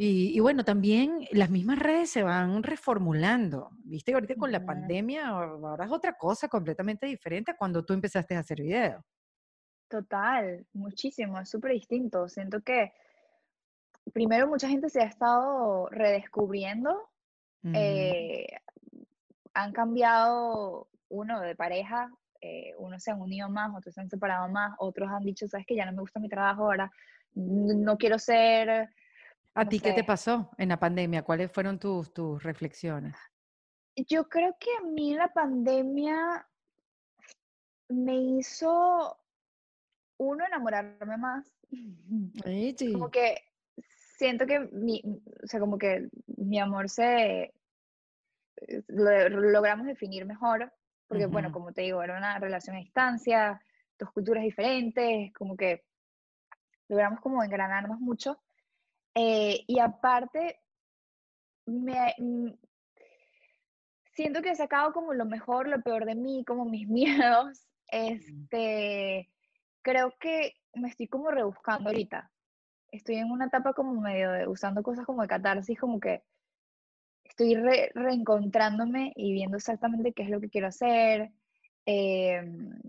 Y, 0.00 0.38
bueno, 0.38 0.64
también 0.64 1.26
las 1.32 1.50
mismas 1.50 1.76
redes 1.80 2.10
se 2.10 2.22
van 2.22 2.62
reformulando. 2.62 3.70
Viste 3.78 4.12
que 4.12 4.14
ahorita 4.14 4.36
con 4.36 4.52
la 4.52 4.64
pandemia 4.64 5.26
ahora 5.26 5.86
es 5.86 5.90
otra 5.90 6.12
cosa 6.16 6.46
completamente 6.46 7.06
diferente 7.06 7.50
a 7.50 7.56
cuando 7.56 7.84
tú 7.84 7.94
empezaste 7.94 8.36
a 8.36 8.38
hacer 8.38 8.60
videos. 8.60 9.02
Total, 9.88 10.64
muchísimo, 10.72 11.40
es 11.40 11.50
súper 11.50 11.72
distinto. 11.72 12.28
Siento 12.28 12.60
que 12.60 12.92
primero 14.12 14.48
mucha 14.48 14.68
gente 14.68 14.88
se 14.88 15.00
ha 15.00 15.06
estado 15.06 15.88
redescubriendo, 15.90 17.08
eh, 17.74 18.46
han 19.54 19.72
cambiado 19.72 20.88
uno 21.08 21.40
de 21.40 21.56
pareja, 21.56 22.10
eh, 22.40 22.74
unos 22.78 23.02
se 23.02 23.10
han 23.10 23.20
unido 23.20 23.48
más, 23.48 23.74
otros 23.76 23.94
se 23.94 24.00
han 24.00 24.08
separado 24.08 24.48
más, 24.48 24.74
otros 24.78 25.08
han 25.10 25.24
dicho, 25.24 25.48
sabes 25.48 25.66
que 25.66 25.76
ya 25.76 25.86
no 25.86 25.92
me 25.92 26.00
gusta 26.00 26.20
mi 26.20 26.28
trabajo 26.28 26.64
ahora, 26.64 26.90
no 27.34 27.96
quiero 27.98 28.18
ser... 28.18 28.88
¿A 29.54 29.68
ti 29.68 29.80
qué 29.80 29.92
te 29.92 30.04
pasó 30.04 30.50
en 30.56 30.68
la 30.68 30.78
pandemia? 30.78 31.22
¿Cuáles 31.22 31.50
fueron 31.50 31.80
tus, 31.80 32.12
tus 32.12 32.40
reflexiones? 32.42 33.16
Yo 33.96 34.28
creo 34.28 34.56
que 34.60 34.70
a 34.78 34.86
mí 34.86 35.14
la 35.14 35.32
pandemia 35.32 36.46
me 37.88 38.14
hizo 38.14 39.18
uno 40.18 40.46
enamorarme 40.46 41.16
más. 41.16 41.52
Como 42.92 43.10
que 43.10 43.47
siento 44.18 44.46
que 44.46 44.60
mi, 44.72 45.00
o 45.42 45.46
sea, 45.46 45.60
como 45.60 45.78
que 45.78 46.08
mi 46.26 46.58
amor 46.58 46.88
se 46.90 47.54
eh, 48.56 48.82
lo, 48.88 49.28
logramos 49.28 49.86
definir 49.86 50.26
mejor, 50.26 50.72
porque 51.06 51.26
bueno, 51.26 51.52
como 51.52 51.72
te 51.72 51.82
digo, 51.82 52.02
era 52.02 52.18
una 52.18 52.38
relación 52.38 52.76
a 52.76 52.80
distancia, 52.80 53.62
dos 53.98 54.10
culturas 54.10 54.42
diferentes, 54.42 55.32
como 55.32 55.56
que 55.56 55.84
logramos 56.88 57.20
como 57.20 57.42
engranarnos 57.42 58.00
mucho. 58.00 58.38
Eh, 59.14 59.64
y 59.66 59.78
aparte, 59.78 60.60
me, 61.66 62.14
mm, 62.18 62.50
siento 64.14 64.42
que 64.42 64.50
he 64.50 64.56
sacado 64.56 64.92
como 64.92 65.14
lo 65.14 65.26
mejor, 65.26 65.68
lo 65.68 65.80
peor 65.80 66.04
de 66.04 66.16
mí, 66.16 66.44
como 66.44 66.64
mis 66.64 66.88
miedos. 67.32 67.68
Este, 67.86 69.30
creo 69.82 70.12
que 70.18 70.56
me 70.74 70.88
estoy 70.88 71.06
como 71.06 71.30
rebuscando 71.30 71.88
ahorita 71.88 72.30
estoy 72.90 73.16
en 73.16 73.30
una 73.30 73.46
etapa 73.46 73.72
como 73.72 74.00
medio 74.00 74.32
de 74.32 74.46
usando 74.48 74.82
cosas 74.82 75.06
como 75.06 75.22
de 75.22 75.28
catarsis, 75.28 75.78
como 75.78 76.00
que 76.00 76.22
estoy 77.24 77.54
reencontrándome 77.94 79.12
y 79.14 79.32
viendo 79.32 79.56
exactamente 79.56 80.12
qué 80.12 80.24
es 80.24 80.30
lo 80.30 80.40
que 80.40 80.48
quiero 80.48 80.68
hacer. 80.68 81.30
Em, 81.86 82.80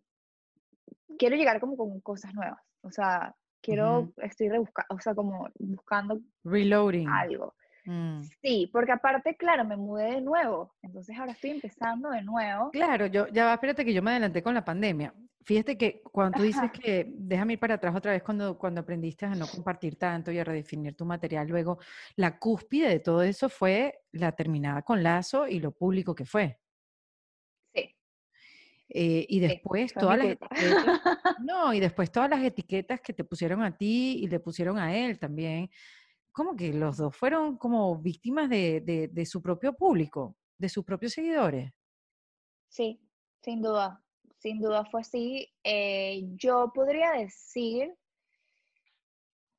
quiero 1.17 1.35
llegar 1.35 1.59
como 1.59 1.77
con 1.77 1.99
cosas 2.01 2.33
nuevas, 2.33 2.59
o 2.81 2.91
sea, 2.91 3.35
quiero, 3.61 4.11
estoy 4.17 4.49
rebuscando, 4.49 4.95
o 4.95 4.99
sea, 4.99 5.15
como 5.15 5.49
buscando 5.59 6.19
Reloading. 6.43 7.07
algo. 7.07 7.53
Mm. 7.85 8.21
Sí, 8.41 8.69
porque 8.71 8.91
aparte, 8.91 9.35
claro, 9.35 9.65
me 9.65 9.77
mudé 9.77 10.15
de 10.15 10.21
nuevo, 10.21 10.75
entonces 10.81 11.17
ahora 11.17 11.31
estoy 11.31 11.51
empezando 11.51 12.09
de 12.09 12.21
nuevo. 12.21 12.71
Claro, 12.71 13.05
yo, 13.07 13.27
ya 13.27 13.53
espérate 13.53 13.85
que 13.85 13.93
yo 13.93 14.01
me 14.01 14.11
adelanté 14.11 14.43
con 14.43 14.53
la 14.53 14.63
pandemia. 14.63 15.13
Fíjate 15.45 15.77
que 15.77 16.01
cuando 16.03 16.37
tú 16.37 16.43
dices 16.43 16.69
que, 16.71 17.07
déjame 17.09 17.53
ir 17.53 17.59
para 17.59 17.75
atrás 17.75 17.95
otra 17.95 18.11
vez, 18.11 18.21
cuando, 18.21 18.57
cuando 18.57 18.81
aprendiste 18.81 19.25
a 19.25 19.33
no 19.33 19.47
compartir 19.47 19.95
tanto 19.95 20.31
y 20.31 20.37
a 20.37 20.43
redefinir 20.43 20.95
tu 20.95 21.05
material, 21.05 21.47
luego 21.47 21.79
la 22.15 22.37
cúspide 22.37 22.89
de 22.89 22.99
todo 22.99 23.23
eso 23.23 23.49
fue 23.49 24.01
la 24.11 24.31
terminada 24.33 24.81
con 24.83 25.01
Lazo 25.01 25.47
y 25.47 25.59
lo 25.59 25.71
público 25.71 26.13
que 26.13 26.25
fue. 26.25 26.59
Sí. 27.73 27.95
Eh, 28.89 29.25
y 29.27 29.39
después 29.39 29.93
todas 29.93 30.17
las 30.17 30.27
etiquetas, 30.27 31.01
no, 31.43 31.73
y 31.73 31.79
después 31.79 32.11
todas 32.11 32.29
las 32.29 32.43
etiquetas 32.43 33.01
que 33.01 33.13
te 33.13 33.23
pusieron 33.23 33.63
a 33.63 33.75
ti 33.75 34.19
y 34.21 34.27
le 34.27 34.39
pusieron 34.39 34.77
a 34.77 34.95
él 34.95 35.17
también, 35.17 35.71
como 36.39 36.55
que 36.55 36.73
los 36.73 36.95
dos 36.95 37.15
fueron 37.15 37.57
como 37.57 37.97
víctimas 37.97 38.49
de, 38.49 39.25
su 39.25 39.41
propio 39.41 39.73
público, 39.73 40.37
de 40.57 40.69
sus 40.69 40.85
propios 40.85 41.11
seguidores. 41.11 41.73
Sí, 42.69 43.01
sin 43.41 43.61
duda 43.61 44.01
sin 44.39 44.59
duda 44.61 44.85
fue 44.85 45.01
así. 45.01 45.51
Eh, 45.63 46.21
yo 46.35 46.71
podría 46.73 47.11
decir 47.11 47.93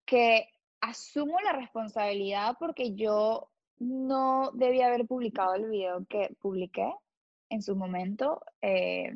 que 0.06 0.48
asumo 0.80 1.38
la 1.40 1.52
responsabilidad 1.52 2.56
porque 2.58 2.94
yo 2.94 3.50
no 3.78 4.50
debía 4.54 4.86
haber 4.86 5.06
publicado 5.06 5.54
el 5.54 5.68
video 5.68 6.06
que 6.08 6.34
publiqué 6.40 6.90
en 7.50 7.62
su 7.62 7.76
momento. 7.76 8.40
Eh, 8.62 9.12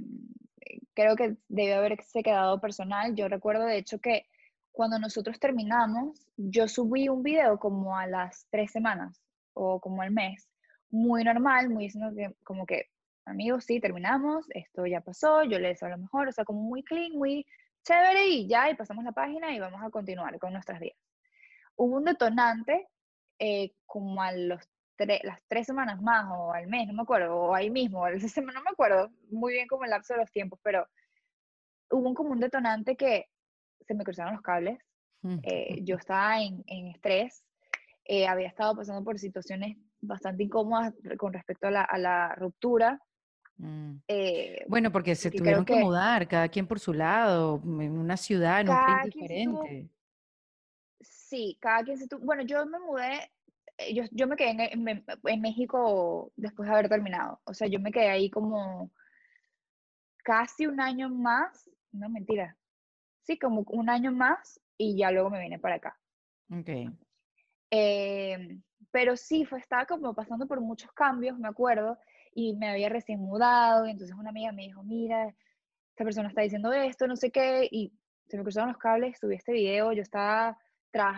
creo 0.93 1.17
que 1.17 1.37
debió 1.49 1.77
haberse 1.77 2.23
quedado 2.23 2.61
personal. 2.61 3.15
Yo 3.15 3.29
recuerdo 3.29 3.65
de 3.65 3.79
hecho 3.79 3.99
que 4.01 4.27
cuando 4.75 4.99
nosotros 4.99 5.39
terminamos, 5.39 6.27
yo 6.37 6.67
subí 6.67 7.09
un 7.09 7.23
video 7.23 7.59
como 7.61 7.97
a 7.97 8.09
las 8.09 8.49
tres 8.51 8.73
semanas 8.73 9.23
o 9.53 9.81
como 9.81 10.03
al 10.03 10.11
mes, 10.11 10.49
muy 10.91 11.23
normal, 11.23 11.71
muy 11.71 11.93
como 12.43 12.67
que 12.67 12.87
amigos, 13.25 13.65
sí, 13.65 13.79
terminamos, 13.79 14.47
esto 14.51 14.85
ya 14.85 15.01
pasó, 15.01 15.45
yo 15.45 15.61
le 15.61 15.69
deseo 15.69 15.89
lo 15.89 15.99
mejor, 15.99 16.27
o 16.27 16.33
sea, 16.33 16.45
como 16.45 16.61
muy 16.61 16.83
clean, 16.83 17.13
muy 17.13 17.47
chévere 17.85 18.27
y 18.27 18.49
ya, 18.49 18.69
y 18.69 18.75
pasamos 18.75 19.05
la 19.05 19.13
página 19.13 19.55
y 19.55 19.61
vamos 19.61 19.81
a 19.81 19.91
continuar 19.91 20.37
con 20.41 20.53
nuestras 20.53 20.81
vidas. 20.81 20.99
Hubo 21.77 21.97
un 21.97 22.05
detonante 22.05 22.89
eh, 23.39 23.73
como 23.87 24.21
a 24.23 24.33
los 24.33 24.61
las 24.99 25.41
tres 25.49 25.67
semanas 25.67 26.01
más 26.03 26.27
o 26.31 26.53
al 26.53 26.67
mes, 26.67 26.89
no 26.89 26.95
me 26.95 27.03
acuerdo, 27.03 27.37
o 27.37 27.55
ahí 27.55 27.71
mismo, 27.71 28.01
o 28.01 28.07
esa 28.09 28.29
semana, 28.29 28.59
no 28.59 28.65
me 28.65 28.71
acuerdo 28.71 29.11
muy 29.31 29.53
bien 29.53 29.69
como 29.69 29.85
el 29.85 29.91
lapso 29.91 30.15
de 30.15 30.21
los 30.21 30.33
tiempos, 30.33 30.59
pero 30.65 30.89
hubo 31.91 32.09
un, 32.09 32.15
como 32.15 32.31
un 32.31 32.41
detonante 32.41 32.97
que 32.97 33.29
se 33.81 33.95
me 33.95 34.05
cruzaron 34.05 34.35
los 34.35 34.43
cables, 34.43 34.79
mm. 35.23 35.39
eh, 35.43 35.81
yo 35.83 35.97
estaba 35.97 36.41
en, 36.41 36.63
en 36.67 36.89
estrés, 36.89 37.45
eh, 38.05 38.27
había 38.27 38.49
estado 38.49 38.77
pasando 38.77 39.03
por 39.03 39.19
situaciones 39.19 39.77
bastante 40.01 40.43
incómodas 40.43 40.95
con 41.17 41.33
respecto 41.33 41.69
a 41.69 41.71
la, 41.71 41.83
a 41.83 41.99
la 41.99 42.35
ruptura, 42.35 43.01
Mm. 43.57 43.97
Eh, 44.09 44.65
bueno, 44.69 44.91
porque 44.91 45.15
se 45.15 45.31
tuvieron 45.31 45.65
que, 45.65 45.77
mudar, 45.77 46.27
cada 46.27 46.49
quien 46.49 46.67
por 46.67 46.81
su 46.81 46.93
lado, 46.93 47.61
en 47.65 47.99
una 47.99 48.17
ciudad, 48.17 48.61
en 48.61 48.69
un 48.69 48.77
país 48.77 49.15
diferente. 49.15 49.91
sí, 51.01 51.57
cada 51.61 51.83
quien 51.83 51.99
se 51.99 52.09
tuvo. 52.09 52.25
Bueno, 52.25 52.43
yo 52.43 52.67
me 52.67 52.79
mudé, 52.81 53.31
yo, 53.93 54.05
yo 54.11 54.27
me 54.27 54.37
quedé 54.37 54.73
en, 54.73 55.05
en, 55.25 55.41
México 55.41 56.33
después 56.37 56.69
de 56.69 56.75
haber 56.75 56.89
terminado. 56.89 57.41
O 57.45 57.55
sea, 57.55 57.69
yo 57.69 57.79
me 57.81 57.93
quedé 57.93 58.09
ahí 58.09 58.31
como 58.31 58.91
casi 60.25 60.67
un 60.67 60.81
año 60.81 61.09
más, 61.09 61.71
no 61.93 62.09
mentira, 62.09 62.57
sí, 63.25 63.39
como 63.39 63.65
un 63.69 63.91
año 63.91 64.13
más 64.13 64.61
y 64.79 64.97
ya 64.97 65.11
luego 65.11 65.31
me 65.31 65.41
vine 65.41 65.59
para 65.59 65.77
acá. 65.77 65.99
Ok. 66.51 66.69
Em, 67.71 68.63
pero 68.91 69.17
sí, 69.17 69.45
fue, 69.45 69.59
estaba 69.59 69.87
como 69.87 70.15
pasando 70.15 70.47
por 70.47 70.61
muchos 70.61 70.93
cambios, 70.93 71.39
me 71.39 71.49
acuerdo 71.49 71.99
y 72.35 72.55
me 72.55 72.69
había 72.69 72.89
recién 72.89 73.21
mudado, 73.21 73.87
y 73.87 73.91
entonces 73.91 74.17
una 74.17 74.31
amiga 74.31 74.53
me 74.53 74.63
dijo, 74.63 74.83
mira, 74.83 75.35
esta 75.91 76.05
persona 76.05 76.29
está 76.29 76.43
diciendo 76.43 76.73
esto, 76.73 77.07
no 77.07 77.17
sé 77.17 77.31
qué, 77.31 77.69
y 77.71 77.93
se 78.29 78.37
me 78.37 78.43
cruzaron 78.43 78.69
los 78.71 78.79
cables, 78.79 79.19
subí 79.19 79.37
este 79.37 79.53
video, 79.53 79.93
yo 79.93 80.03
estaba, 80.03 80.59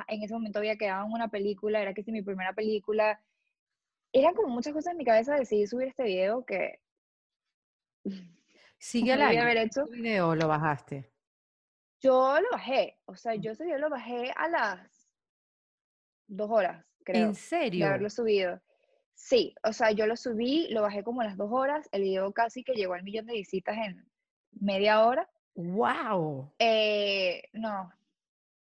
en 0.09 0.23
ese 0.23 0.35
momento 0.35 0.59
había 0.59 0.77
quedado 0.77 1.07
en 1.07 1.13
una 1.13 1.29
película, 1.29 1.81
era 1.81 1.95
que 1.95 2.03
si 2.03 2.13
mi 2.13 2.23
primera 2.23 2.53
película, 2.53 3.21
eran 4.13 4.35
como 4.35 4.49
muchas 4.49 4.73
cosas 4.73 4.93
en 4.93 4.99
mi 4.99 5.05
cabeza, 5.05 5.35
decidí 5.35 5.67
subir 5.67 5.89
este 5.89 6.05
video 6.05 6.45
que... 6.45 6.81
¿Sigue 8.79 9.13
al 9.13 9.23
aire? 9.23 9.43
haber 9.43 9.57
hecho. 9.59 9.87
video 9.87 10.35
lo 10.35 10.49
bajaste? 10.49 11.11
Yo 12.01 12.39
lo 12.41 12.49
bajé, 12.53 12.99
o 13.07 13.17
sea, 13.17 13.35
mm. 13.35 13.41
yo 13.41 13.53
ese 13.53 13.65
video 13.65 13.79
lo 13.79 13.91
bajé 13.91 14.33
a 14.37 14.49
las 14.49 15.09
dos 16.27 16.51
horas, 16.51 16.85
creo. 17.05 17.27
¿En 17.27 17.35
serio? 17.35 17.85
De 17.85 17.89
haberlo 17.89 18.11
subido. 18.11 18.61
Sí, 19.15 19.55
o 19.65 19.73
sea, 19.73 19.93
yo 19.93 20.07
lo 20.07 20.17
subí, 20.17 20.69
lo 20.69 20.83
bajé 20.83 21.03
como 21.03 21.23
las 21.23 21.37
dos 21.37 21.51
horas, 21.51 21.89
el 21.91 22.03
video 22.03 22.33
casi 22.33 22.63
que 22.63 22.75
llegó 22.75 22.95
al 22.95 23.03
millón 23.03 23.27
de 23.27 23.33
visitas 23.33 23.77
en 23.79 24.07
media 24.53 25.05
hora. 25.05 25.29
¡Wow! 25.55 26.53
Eh, 26.59 27.43
no, 27.55 27.91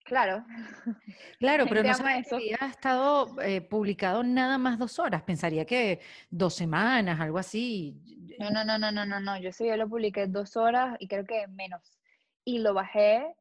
claro. 0.05 0.45
Claro, 1.41 1.67
pero 1.69 1.83
no 1.83 1.93
sabía 1.93 2.57
ha 2.61 2.69
estado 2.69 3.41
eh, 3.43 3.61
publicado 3.61 4.23
nada 4.23 4.57
más 4.57 4.79
dos 4.79 4.99
horas. 4.99 5.23
Pensaría 5.23 5.67
que 5.67 6.01
dos 6.31 6.55
semanas, 6.55 7.21
algo 7.21 7.39
así. 7.39 8.01
No, 8.39 8.51
no, 8.51 8.65
no, 8.65 8.79
no, 8.79 8.91
no, 8.93 9.05
no, 9.05 9.21
no. 9.21 9.39
Yo 9.39 9.53
sí, 9.53 9.67
yo 9.67 9.77
lo 9.77 9.89
publiqué 9.89 10.27
dos 10.27 10.57
horas 10.57 10.97
y 11.01 11.09
creo 11.09 11.25
que 11.25 11.47
menos. 11.49 11.99
Y 12.45 12.59
lo 12.59 12.75
bajé 12.75 13.35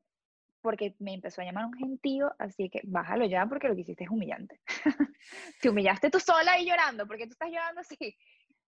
porque 0.62 0.96
me 1.00 1.14
empezó 1.14 1.42
a 1.42 1.46
llamar 1.46 1.66
un 1.66 1.74
gentío, 1.74 2.34
así 2.40 2.70
que 2.70 2.82
bájalo 2.86 3.26
ya 3.26 3.46
porque 3.46 3.68
lo 3.68 3.76
que 3.76 3.82
hiciste 3.82 4.06
es 4.06 4.10
humillante. 4.10 4.62
Te 5.62 5.70
humillaste 5.70 6.10
tú 6.10 6.20
sola 6.20 6.58
y 6.58 6.66
llorando, 6.66 7.06
porque 7.06 7.26
tú 7.26 7.34
estás 7.34 7.50
llorando 7.50 7.82
así. 7.82 8.18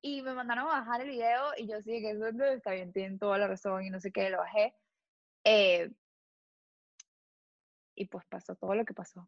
Y 0.01 0.21
me 0.21 0.33
mandaron 0.33 0.65
a 0.65 0.81
bajar 0.81 1.01
el 1.01 1.09
video 1.09 1.51
y 1.57 1.67
yo 1.67 1.81
sí, 1.81 2.01
que 2.01 2.11
eso 2.11 2.27
está 2.27 2.71
bien, 2.71 2.91
tienen 2.91 3.17
toda 3.17 3.37
la 3.37 3.47
razón 3.47 3.85
y 3.85 3.89
no 3.89 3.99
sé 3.99 4.11
qué, 4.11 4.29
lo 4.29 4.39
bajé. 4.39 4.75
Eh, 5.45 5.89
y 7.95 8.05
pues 8.07 8.25
pasó 8.25 8.55
todo 8.55 8.75
lo 8.75 8.83
que 8.83 8.93
pasó. 8.93 9.27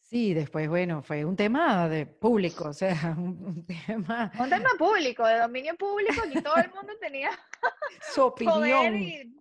Sí, 0.00 0.34
después, 0.34 0.68
bueno, 0.68 1.02
fue 1.02 1.24
un 1.24 1.36
tema 1.36 1.88
de 1.88 2.06
público, 2.06 2.68
o 2.68 2.72
sea, 2.72 2.92
un, 3.18 3.64
tema... 3.66 4.30
Un 4.38 4.48
tema 4.48 4.70
público, 4.78 5.26
de 5.26 5.38
dominio 5.38 5.76
público, 5.76 6.22
y 6.32 6.42
todo 6.42 6.56
el 6.56 6.70
mundo 6.72 6.92
tenía 7.00 7.30
su 8.14 8.22
opinión. 8.22 9.35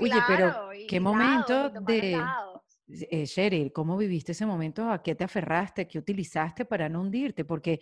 Oye, 0.00 0.20
pero 0.26 0.70
qué 0.88 1.00
momento 1.00 1.70
de... 1.70 2.20
Eh, 2.86 3.26
Cheryl, 3.26 3.72
¿cómo 3.72 3.96
viviste 3.96 4.32
ese 4.32 4.44
momento? 4.44 4.90
¿A 4.90 5.02
qué 5.02 5.14
te 5.14 5.24
aferraste? 5.24 5.88
¿Qué 5.88 5.98
utilizaste 5.98 6.66
para 6.66 6.86
no 6.88 7.00
hundirte? 7.00 7.44
Porque 7.44 7.80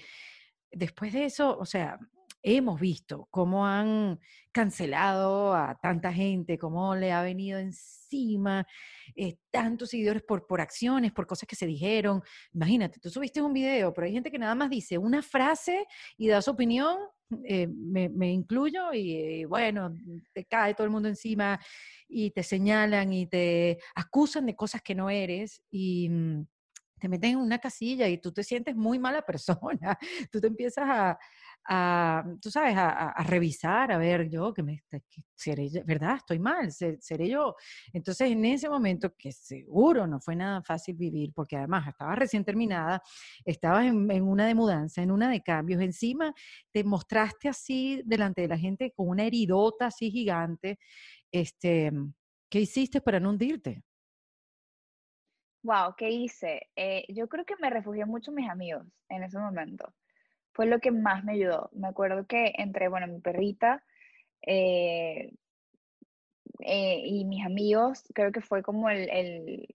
después 0.70 1.12
de 1.12 1.24
eso, 1.24 1.58
o 1.58 1.66
sea, 1.66 1.98
hemos 2.42 2.80
visto 2.80 3.28
cómo 3.30 3.66
han 3.66 4.18
cancelado 4.50 5.54
a 5.54 5.78
tanta 5.80 6.12
gente, 6.12 6.58
cómo 6.58 6.94
le 6.94 7.12
ha 7.12 7.22
venido 7.22 7.58
encima 7.58 8.66
eh, 9.14 9.36
tantos 9.50 9.90
seguidores 9.90 10.22
por, 10.22 10.60
acciones, 10.60 11.12
por 11.12 11.26
cosas 11.26 11.46
que 11.48 11.56
se 11.56 11.66
dijeron. 11.66 12.22
Imagínate, 12.52 13.00
tú 13.00 13.10
subiste 13.10 13.40
un 13.40 13.52
video, 13.52 13.92
pero 13.92 14.06
hay 14.06 14.12
gente 14.12 14.30
que 14.30 14.38
nada 14.38 14.54
más 14.54 14.70
dice 14.70 14.98
una 14.98 15.22
frase 15.22 15.86
y 16.16 16.28
da 16.28 16.42
su 16.42 16.50
opinión, 16.50 16.98
eh, 17.44 17.66
me, 17.66 18.30
incluyo 18.30 18.92
y 18.92 19.44
bueno, 19.44 19.94
te 20.34 20.44
cae 20.44 20.74
todo 20.74 20.84
el 20.84 20.90
mundo 20.90 21.08
encima 21.08 21.58
y 22.06 22.30
te 22.30 22.42
señalan 22.42 23.12
y 23.12 23.26
te 23.26 23.78
acusan 23.94 24.44
de 24.44 24.54
cosas 24.54 24.82
que 24.82 24.94
no 24.94 25.08
eres 25.08 25.62
y 25.70 26.10
mm, 26.10 26.46
te 27.02 27.08
meten 27.08 27.30
en 27.30 27.38
una 27.38 27.58
casilla 27.58 28.06
y 28.08 28.18
tú 28.18 28.32
te 28.32 28.44
sientes 28.44 28.76
muy 28.76 28.98
mala 28.98 29.22
persona. 29.26 29.98
Tú 30.30 30.40
te 30.40 30.46
empiezas 30.46 30.84
a, 30.88 31.18
a, 31.68 32.24
tú 32.40 32.50
sabes, 32.50 32.74
a, 32.76 33.14
revisar, 33.24 33.92
a 33.92 33.98
ver 33.98 34.28
yo, 34.28 34.52
que 34.52 34.62
me, 34.62 34.82
seré, 35.34 35.68
¿verdad? 35.84 36.16
Estoy 36.16 36.38
mal, 36.38 36.70
seré 36.72 37.28
yo. 37.28 37.54
Entonces, 37.92 38.30
en 38.30 38.44
ese 38.44 38.68
momento, 38.68 39.14
que 39.16 39.32
seguro 39.32 40.06
no 40.06 40.20
fue 40.20 40.36
nada 40.36 40.62
fácil 40.62 40.96
vivir, 40.96 41.32
porque 41.34 41.56
además 41.56 41.88
estaba 41.88 42.14
recién 42.14 42.44
terminada, 42.44 43.02
estabas 43.44 43.86
en, 43.86 44.10
en 44.10 44.22
una 44.24 44.46
de 44.46 44.54
mudanza, 44.54 45.02
en 45.02 45.10
una 45.10 45.30
de 45.30 45.42
cambios, 45.42 45.80
encima 45.80 46.34
te 46.72 46.84
mostraste 46.84 47.48
así 47.48 48.02
delante 48.04 48.42
de 48.42 48.48
la 48.48 48.58
gente 48.58 48.92
con 48.92 49.08
una 49.08 49.24
heridota 49.24 49.86
así 49.86 50.10
gigante, 50.10 50.78
este, 51.30 51.92
¿qué 52.50 52.60
hiciste 52.60 53.00
para 53.00 53.20
no 53.20 53.30
hundirte? 53.30 53.82
Wow, 55.64 55.94
¿qué 55.96 56.10
hice? 56.10 56.70
Eh, 56.74 57.04
yo 57.08 57.28
creo 57.28 57.44
que 57.44 57.54
me 57.60 57.70
refugié 57.70 58.04
mucho 58.04 58.32
en 58.32 58.34
mis 58.34 58.50
amigos 58.50 58.84
en 59.08 59.22
ese 59.22 59.38
momento 59.38 59.94
fue 60.52 60.66
lo 60.66 60.80
que 60.80 60.90
más 60.90 61.24
me 61.24 61.32
ayudó. 61.32 61.70
Me 61.72 61.88
acuerdo 61.88 62.26
que 62.26 62.52
entre, 62.56 62.88
bueno, 62.88 63.06
mi 63.06 63.20
perrita 63.20 63.82
eh, 64.42 65.32
eh, 66.60 67.02
y 67.04 67.24
mis 67.24 67.44
amigos, 67.44 68.04
creo 68.14 68.32
que 68.32 68.40
fue 68.40 68.62
como 68.62 68.90
el, 68.90 69.66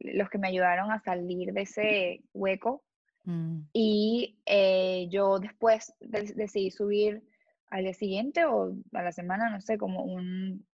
los 0.00 0.30
que 0.30 0.38
me 0.38 0.48
ayudaron 0.48 0.90
a 0.90 1.00
salir 1.00 1.52
de 1.52 1.62
ese 1.62 2.22
hueco. 2.32 2.82
Mm. 3.24 3.60
Y 3.72 4.38
eh, 4.46 5.08
yo 5.10 5.38
después 5.38 5.94
decidí 6.00 6.70
subir 6.70 7.22
al 7.68 7.84
día 7.84 7.94
siguiente 7.94 8.44
o 8.44 8.74
a 8.92 9.02
la 9.02 9.12
semana, 9.12 9.50
no 9.50 9.60
sé, 9.60 9.78
como 9.78 10.04
un, 10.04 10.66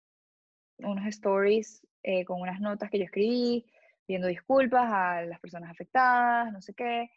unos 0.80 1.06
stories 1.08 1.86
con 2.26 2.42
unas 2.42 2.60
notas 2.60 2.90
que 2.90 2.98
yo 2.98 3.04
escribí, 3.04 3.66
pidiendo 4.06 4.28
disculpas 4.28 4.90
a 4.92 5.22
las 5.24 5.40
personas 5.40 5.70
afectadas, 5.70 6.52
no 6.52 6.62
sé 6.62 6.74
qué. 6.74 7.12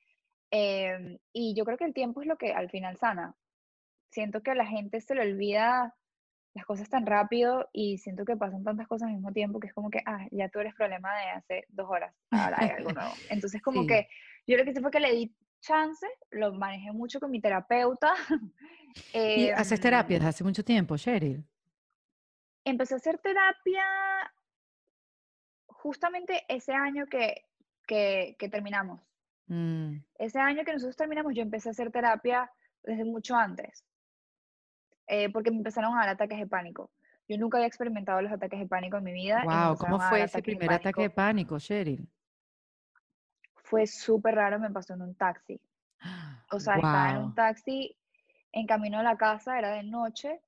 Em, 0.55 1.19
y 1.33 1.55
yo 1.55 1.65
creo 1.65 1.79
que 1.79 1.87
el 1.87 1.95
tiempo 1.95 2.21
es 2.21 2.29
lo 2.29 2.37
que 2.37 2.53
al 2.53 2.69
final 2.69 2.99
sana. 2.99 3.35
Siento 4.11 4.43
que 4.43 4.51
a 4.51 4.55
la 4.55 4.67
gente 4.67 5.01
se 5.01 5.15
le 5.15 5.23
olvida 5.23 5.97
las 6.55 6.67
cosas 6.67 6.91
tan 6.91 7.07
rápido 7.07 7.71
y 7.73 7.97
siento 7.97 8.27
que 8.27 8.37
pasan 8.37 8.63
tantas 8.63 8.87
cosas 8.87 9.09
al 9.09 9.15
mismo 9.15 9.33
tiempo 9.33 9.59
que 9.59 9.69
es 9.69 9.73
como 9.73 9.89
que, 9.89 10.03
ah, 10.05 10.27
ya 10.31 10.51
tú 10.51 10.61
eres 10.61 10.75
problema 10.75 11.17
de 11.17 11.31
hace 11.31 11.65
dos 11.71 11.89
horas, 11.89 12.15
ahora 12.31 12.59
hay 12.61 12.69
algo 12.69 12.93
nuevo. 12.93 13.13
Entonces 13.31 13.63
como 13.63 13.87
que 13.87 14.09
yo 14.47 14.59
lo 14.59 14.65
que 14.65 14.73
hice 14.73 14.83
fue 14.83 14.91
que 14.91 15.01
le 15.01 15.15
di 15.15 15.35
chance, 15.63 16.07
lo 16.31 16.53
manejé 16.53 16.93
mucho 16.93 17.19
con 17.19 17.31
mi 17.31 17.41
terapeuta. 17.41 18.13
¿Y 19.15 19.49
haces 19.49 19.79
em, 19.79 19.83
terapias 19.83 20.23
hace 20.23 20.45
mucho 20.45 20.63
tiempo, 20.63 20.99
Cheryl? 20.99 21.43
Empecé 22.67 22.93
a 22.93 22.99
hacer 22.99 23.19
terapia 23.19 23.85
justamente 25.67 26.45
ese 26.47 26.75
año 26.75 27.07
que, 27.07 27.47
que, 27.87 28.37
que 28.39 28.51
terminamos. 28.51 29.01
Mm. 29.47 29.97
Ese 30.19 30.39
año 30.39 30.65
que 30.65 30.73
nosotros 30.73 30.97
terminamos, 30.97 31.35
yo 31.35 31.43
empecé 31.43 31.69
a 31.69 31.73
hacer 31.73 31.91
terapia 31.91 32.51
desde 32.83 33.05
mucho 33.05 33.37
antes, 33.37 33.85
eh, 35.07 35.31
porque 35.31 35.51
me 35.51 35.59
empezaron 35.59 35.95
a 35.95 36.01
dar 36.01 36.11
ataques 36.11 36.39
de 36.39 36.47
pánico. 36.47 36.91
Yo 37.29 37.39
nunca 37.39 37.59
había 37.59 37.69
experimentado 37.69 38.21
los 38.21 38.33
ataques 38.33 38.59
de 38.59 38.67
pánico 38.67 38.97
en 38.97 39.05
mi 39.05 39.13
vida. 39.13 39.43
Wow, 39.45 39.77
¿cómo 39.77 40.01
fue 40.01 40.23
ese 40.23 40.43
primer 40.43 40.73
ataque 40.73 41.03
de 41.03 41.11
pánico, 41.11 41.59
Cheryl? 41.59 42.09
Fue 43.55 43.87
súper 43.87 44.35
raro, 44.35 44.59
me 44.59 44.71
pasó 44.71 44.95
en 44.95 45.03
un 45.03 45.15
taxi. 45.15 45.61
O 46.51 46.61
sea, 46.61 46.75
estaba 46.75 47.11
en 47.13 47.19
un 47.19 47.35
taxi 47.35 47.97
en 48.53 48.67
camino 48.67 48.99
a 48.99 49.03
la 49.03 49.17
casa, 49.17 49.59
era 49.59 49.71
de 49.71 49.85
noche, 49.85 50.43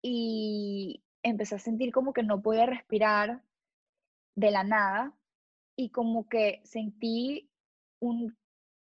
y 0.00 1.02
empecé 1.22 1.56
a 1.56 1.58
sentir 1.58 1.92
como 1.92 2.12
que 2.12 2.22
no 2.22 2.40
podía 2.40 2.66
respirar 2.66 3.42
de 4.36 4.50
la 4.50 4.64
nada, 4.64 5.12
y 5.74 5.90
como 5.90 6.28
que 6.28 6.62
sentí 6.64 7.50
un, 8.00 8.36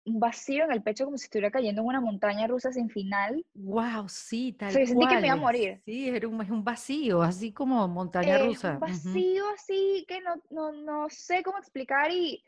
vacío 0.05 0.65
en 0.65 0.73
el 0.73 0.83
pecho 0.83 1.05
como 1.05 1.17
si 1.17 1.25
estuviera 1.25 1.53
cayendo 1.53 1.81
en 1.83 1.87
una 1.87 2.01
montaña 2.01 2.47
rusa 2.47 2.73
sin 2.73 2.91
final. 2.91 3.45
Wow, 3.55 4.09
sí, 4.09 4.53
tal 4.53 4.73
sí, 4.73 4.87
sentí 4.87 5.07
que 5.07 5.21
me 5.21 5.27
iba 5.27 5.35
a 5.35 5.37
morir. 5.37 5.81
Sí, 5.85 6.09
era 6.09 6.27
un, 6.27 6.41
es 6.43 6.51
un 6.51 6.65
vacío, 6.65 7.23
así 7.23 7.53
como 7.53 7.87
montaña 7.87 8.39
rusa. 8.39 8.73
Un 8.73 8.81
vacío 8.81 9.45
así 9.55 10.05
que 10.09 10.21
no, 10.21 10.35
no, 10.51 10.73
no 10.73 11.09
sé 11.09 11.43
cómo 11.45 11.59
explicar 11.59 12.11
y, 12.11 12.43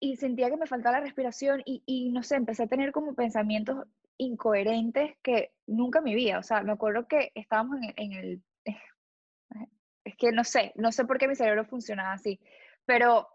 y 0.00 0.16
sentía 0.16 0.50
que 0.50 0.56
me 0.56 0.66
faltaba 0.66 0.98
la 0.98 1.04
respiración 1.04 1.62
y, 1.64 1.82
y, 1.86 2.10
no 2.10 2.22
sé, 2.22 2.36
empecé 2.36 2.64
a 2.64 2.68
tener 2.68 2.90
como 2.90 3.14
pensamientos 3.14 3.86
incoherentes 4.18 5.16
que 5.22 5.52
nunca 5.66 5.98
en 5.98 6.04
mi 6.04 6.14
vida, 6.14 6.38
o 6.38 6.42
sea, 6.42 6.62
me 6.62 6.72
acuerdo 6.72 7.06
que 7.06 7.32
estábamos 7.34 7.78
en, 7.82 7.92
en 7.96 8.12
el... 8.12 8.42
Es 10.04 10.14
que 10.16 10.30
no 10.30 10.44
sé, 10.44 10.72
no 10.76 10.92
sé 10.92 11.04
por 11.04 11.18
qué 11.18 11.26
mi 11.26 11.34
cerebro 11.34 11.64
funcionaba 11.64 12.12
así, 12.12 12.38
pero 12.84 13.26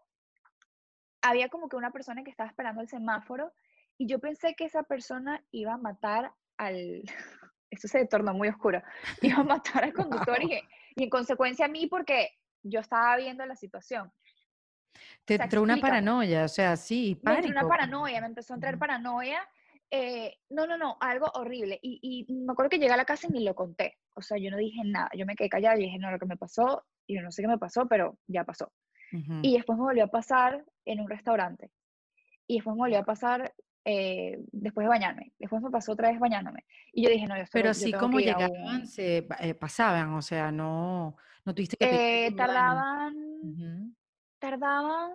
había 1.22 1.50
como 1.50 1.70
que 1.70 1.76
una 1.76 1.92
persona 1.92 2.24
que 2.24 2.32
estaba 2.32 2.50
esperando 2.50 2.82
el 2.82 2.88
semáforo 2.88 3.52
y 3.98 4.08
yo 4.08 4.20
pensé 4.20 4.56
que 4.56 4.66
esa 4.66 4.84
persona 4.84 5.44
iba 5.52 5.74
a 5.74 5.78
matar 5.78 6.34
al, 6.58 7.04
esto 7.70 7.88
se 7.88 8.06
tornó 8.08 8.34
muy 8.34 8.50
oscuro, 8.50 8.82
iba 9.22 9.38
a 9.38 9.44
matar 9.44 9.84
al 9.86 9.94
conductor 9.94 10.38
y, 10.44 10.62
en 10.96 11.10
consecuencia 11.10 11.66
a 11.66 11.70
mí 11.70 11.88
porque 11.88 12.30
yo 12.64 12.80
estaba 12.80 13.16
viendo 13.18 13.46
la 13.46 13.56
situación. 13.56 14.12
Te 15.24 15.36
entró 15.36 15.62
una 15.62 15.78
paranoia, 15.78 16.44
o 16.44 16.50
sea, 16.50 16.76
sí, 16.76 17.16
pánico. 17.16 17.44
Me 17.44 17.48
entró 17.48 17.62
una 17.62 17.70
paranoia, 17.70 18.20
me 18.20 18.28
empezó 18.28 18.54
a 18.54 18.58
entrar 18.58 18.78
paranoia. 18.78 19.48
Eh, 19.90 20.38
no, 20.50 20.68
no, 20.68 20.78
no, 20.78 20.98
algo 21.00 21.32
horrible. 21.34 21.80
Y, 21.82 22.26
y, 22.28 22.34
me 22.34 22.52
acuerdo 22.52 22.70
que 22.70 22.78
llegué 22.78 22.92
a 22.92 22.98
la 22.98 23.06
casa 23.06 23.28
y 23.28 23.32
ni 23.32 23.44
lo 23.46 23.56
conté. 23.56 23.98
O 24.16 24.22
sea, 24.22 24.38
yo 24.38 24.52
no 24.52 24.58
dije 24.58 24.82
nada. 24.84 25.10
Yo 25.16 25.26
me 25.26 25.36
quedé 25.36 25.50
callada 25.50 25.78
y 25.78 25.84
dije, 25.84 25.98
no, 25.98 26.12
lo 26.12 26.20
que 26.20 26.26
me 26.26 26.36
pasó, 26.36 26.86
y 27.08 27.16
yo 27.16 27.22
no 27.22 27.32
sé 27.32 27.42
qué 27.42 27.48
me 27.48 27.58
pasó, 27.58 27.88
pero 27.88 28.18
ya 28.28 28.44
pasó. 28.44 28.72
Y 29.42 29.56
después 29.56 29.78
me 29.78 29.84
volvió 29.84 30.04
a 30.06 30.08
pasar 30.08 30.64
en 30.86 31.00
un 31.00 31.10
restaurante. 31.10 31.72
Y 32.48 32.56
después 32.56 32.76
me 32.76 32.82
volvió 32.82 33.00
a 33.00 33.06
pasar 33.06 33.54
eh, 33.86 34.40
después 34.52 34.86
de 34.86 34.90
bañarme. 34.90 35.32
Después 35.40 35.62
me 35.62 35.70
pasó 35.70 35.94
otra 35.94 36.12
vez 36.12 36.20
bañándome. 36.20 36.66
Y 36.94 37.04
yo 37.04 37.10
dije, 37.10 37.28
no, 37.28 37.36
yo 37.36 37.44
estoy 37.44 37.62
Pero 37.62 37.74
sí, 37.74 37.92
como 37.94 38.20
llegaban, 38.20 38.88
se 38.88 39.28
eh, 39.40 39.54
pasaban, 39.56 40.14
o 40.14 40.22
sea, 40.22 40.52
no, 40.52 41.16
no 41.46 41.56
tuviste 41.56 41.78
que... 41.78 42.28
Eh, 42.28 42.32
tardaban, 42.36 43.96
tardaban 44.40 45.12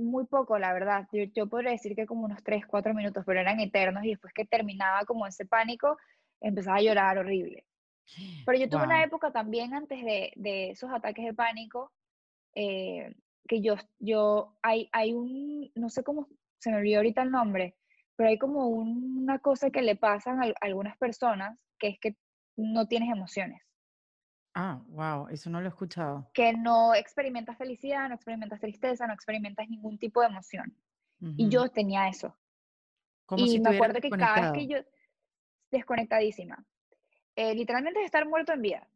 muy 0.00 0.26
poco, 0.26 0.58
la 0.58 0.72
verdad. 0.72 1.06
Yo, 1.12 1.24
yo 1.34 1.46
podría 1.48 1.70
decir 1.70 1.94
que 1.94 2.06
como 2.06 2.24
unos 2.24 2.42
3, 2.42 2.66
4 2.66 2.94
minutos, 2.94 3.24
pero 3.26 3.40
eran 3.40 3.60
eternos. 3.60 4.04
Y 4.04 4.10
después 4.10 4.32
que 4.32 4.44
terminaba 4.44 5.04
como 5.04 5.26
ese 5.26 5.46
pánico, 5.46 5.96
empezaba 6.40 6.78
a 6.78 6.82
llorar 6.82 7.18
horrible. 7.18 7.66
Pero 8.46 8.58
yo 8.58 8.68
tuve 8.68 8.84
una 8.84 9.04
época 9.04 9.30
también 9.30 9.74
antes 9.74 10.02
de, 10.04 10.32
de 10.34 10.70
esos 10.70 10.90
ataques 10.90 11.24
de 11.24 11.34
pánico, 11.34 11.92
eh, 12.54 13.14
que 13.48 13.60
yo, 13.60 13.74
yo, 13.98 14.56
hay, 14.62 14.88
hay 14.92 15.12
un, 15.12 15.70
no 15.74 15.88
sé 15.90 16.02
cómo, 16.02 16.28
se 16.58 16.70
me 16.70 16.76
olvidó 16.76 16.98
ahorita 16.98 17.22
el 17.22 17.30
nombre, 17.30 17.76
pero 18.16 18.28
hay 18.28 18.38
como 18.38 18.68
una 18.68 19.38
cosa 19.38 19.70
que 19.70 19.82
le 19.82 19.96
pasan 19.96 20.42
a, 20.42 20.52
algunas 20.60 20.96
personas, 20.98 21.58
que 21.78 21.88
es 21.88 21.98
que 22.00 22.16
no 22.56 22.86
tienes 22.86 23.10
emociones. 23.10 23.62
Ah, 24.54 24.82
wow, 24.88 25.28
eso 25.28 25.48
no 25.48 25.60
lo 25.60 25.66
he 25.66 25.70
escuchado. 25.70 26.28
Que 26.34 26.52
no 26.52 26.94
experimentas 26.94 27.56
felicidad, 27.56 28.08
no 28.08 28.16
experimentas 28.16 28.60
tristeza, 28.60 29.06
no 29.06 29.14
experimentas 29.14 29.68
ningún 29.68 29.98
tipo 29.98 30.20
de 30.20 30.26
emoción. 30.26 30.76
Y 31.36 31.50
yo 31.50 31.68
tenía 31.68 32.08
eso. 32.08 32.34
Como 33.26 33.44
y 33.44 33.60
me 33.60 33.76
acuerdo 33.76 34.00
que 34.00 34.08
cada 34.08 34.40
vez 34.40 34.52
que 34.52 34.66
yo, 34.66 34.78
desconectadísima. 35.70 36.64
Eh, 37.36 37.54
literalmente 37.54 38.02
estar 38.04 38.26
muerto 38.26 38.52
en 38.52 38.62
vida. 38.62 38.88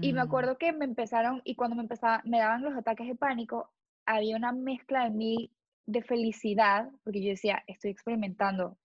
Y 0.00 0.12
me 0.12 0.20
mm. 0.20 0.26
acuerdo 0.26 0.58
que 0.58 0.72
me 0.72 0.84
empezaron, 0.84 1.42
y 1.44 1.56
cuando 1.56 1.76
me, 1.76 1.82
empezaba, 1.82 2.22
me 2.24 2.38
daban 2.38 2.62
los 2.62 2.76
ataques 2.76 3.08
de 3.08 3.16
pánico, 3.16 3.70
había 4.06 4.36
una 4.36 4.52
mezcla 4.52 5.04
de 5.04 5.10
mí 5.10 5.52
de 5.86 6.02
felicidad, 6.02 6.88
porque 7.02 7.22
yo 7.22 7.30
decía, 7.30 7.64
estoy 7.66 7.90
experimentando 7.90 8.78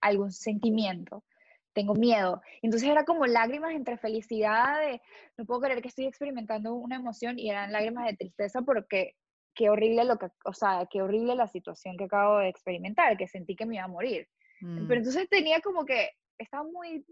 algún 0.00 0.30
sentimiento, 0.30 1.24
tengo 1.72 1.94
miedo. 1.94 2.42
Entonces 2.62 2.88
era 2.88 3.04
como 3.04 3.26
lágrimas 3.26 3.74
entre 3.74 3.98
felicidad 3.98 4.80
de, 4.80 5.02
no 5.36 5.44
puedo 5.44 5.62
creer 5.62 5.82
que 5.82 5.88
estoy 5.88 6.06
experimentando 6.06 6.74
una 6.74 6.96
emoción, 6.96 7.38
y 7.38 7.50
eran 7.50 7.72
lágrimas 7.72 8.06
de 8.06 8.16
tristeza 8.16 8.62
porque 8.62 9.16
qué 9.52 9.68
horrible 9.68 10.04
lo 10.04 10.18
que, 10.18 10.28
o 10.44 10.52
sea, 10.52 10.86
qué 10.88 11.02
horrible 11.02 11.34
la 11.34 11.48
situación 11.48 11.96
que 11.96 12.04
acabo 12.04 12.38
de 12.38 12.48
experimentar, 12.48 13.16
que 13.16 13.26
sentí 13.26 13.56
que 13.56 13.66
me 13.66 13.76
iba 13.76 13.84
a 13.84 13.88
morir. 13.88 14.28
Pero 14.60 14.86
Mm. 14.86 14.92
entonces 14.92 15.28
tenía 15.28 15.60
como 15.60 15.84
que, 15.84 16.10
estaba 16.38 16.64
muy 16.64 17.04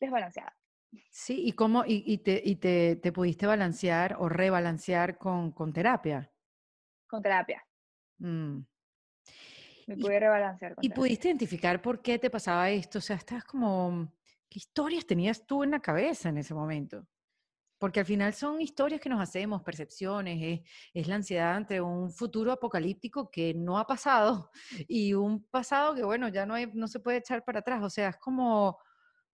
desbalanceada 0.00 0.52
Sí, 1.10 1.42
¿y 1.46 1.52
cómo, 1.52 1.84
y, 1.86 2.02
y 2.06 2.18
te, 2.18 2.40
y 2.44 2.56
te, 2.56 2.96
te 2.96 3.12
pudiste 3.12 3.46
balancear 3.46 4.16
o 4.18 4.28
rebalancear 4.28 5.16
con, 5.18 5.52
con 5.52 5.72
terapia? 5.72 6.32
con 7.06 7.22
terapia. 7.22 7.64
Mm. 8.20 8.64
Me 9.86 9.96
Y, 9.96 10.02
pude 10.02 10.18
rebalancear 10.18 10.74
con 10.74 10.84
y 10.84 10.88
terapia. 10.88 10.98
pudiste 11.00 11.28
identificar 11.28 11.80
por 11.82 12.02
qué 12.02 12.18
te 12.18 12.30
pasaba 12.30 12.70
esto, 12.70 12.98
o 12.98 13.02
sea, 13.02 13.16
estás 13.16 13.44
como, 13.44 14.12
¿qué 14.48 14.58
historias 14.58 15.06
tenías 15.06 15.46
tú 15.46 15.62
en 15.64 15.70
la 15.72 15.80
cabeza 15.80 16.28
en 16.30 16.38
ese 16.38 16.54
momento? 16.54 17.06
Porque 17.78 18.00
al 18.00 18.06
final 18.06 18.34
son 18.34 18.60
historias 18.60 19.00
que 19.00 19.08
nos 19.10 19.20
hacemos, 19.20 19.62
percepciones, 19.62 20.38
es, 20.42 20.70
es 20.94 21.08
la 21.08 21.16
ansiedad 21.16 21.54
ante 21.56 21.80
un 21.80 22.12
futuro 22.12 22.52
apocalíptico 22.52 23.30
que 23.30 23.54
no 23.54 23.78
ha 23.78 23.86
pasado 23.86 24.50
y 24.88 25.14
un 25.14 25.44
pasado 25.48 25.94
que, 25.94 26.04
bueno, 26.04 26.28
ya 26.28 26.46
no, 26.46 26.54
hay, 26.54 26.68
no 26.74 26.88
se 26.88 27.00
puede 27.00 27.18
echar 27.18 27.44
para 27.44 27.60
atrás. 27.60 27.82
O 27.84 27.90
sea, 27.90 28.10
es 28.10 28.16
como, 28.18 28.78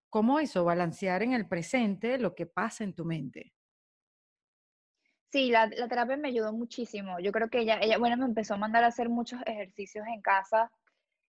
como 0.08 0.38
eso, 0.38 0.64
balancear 0.64 1.22
en 1.22 1.32
el 1.32 1.46
presente 1.46 2.18
lo 2.18 2.34
que 2.34 2.46
pasa 2.46 2.84
en 2.84 2.94
tu 2.94 3.04
mente. 3.04 3.52
Sí, 5.30 5.50
la, 5.50 5.66
la 5.66 5.88
terapia 5.88 6.16
me 6.16 6.28
ayudó 6.28 6.52
muchísimo. 6.52 7.18
Yo 7.20 7.32
creo 7.32 7.50
que 7.50 7.60
ella, 7.60 7.78
ella, 7.80 7.98
bueno, 7.98 8.16
me 8.16 8.24
empezó 8.24 8.54
a 8.54 8.58
mandar 8.58 8.84
a 8.84 8.88
hacer 8.88 9.10
muchos 9.10 9.40
ejercicios 9.44 10.06
en 10.06 10.22
casa, 10.22 10.70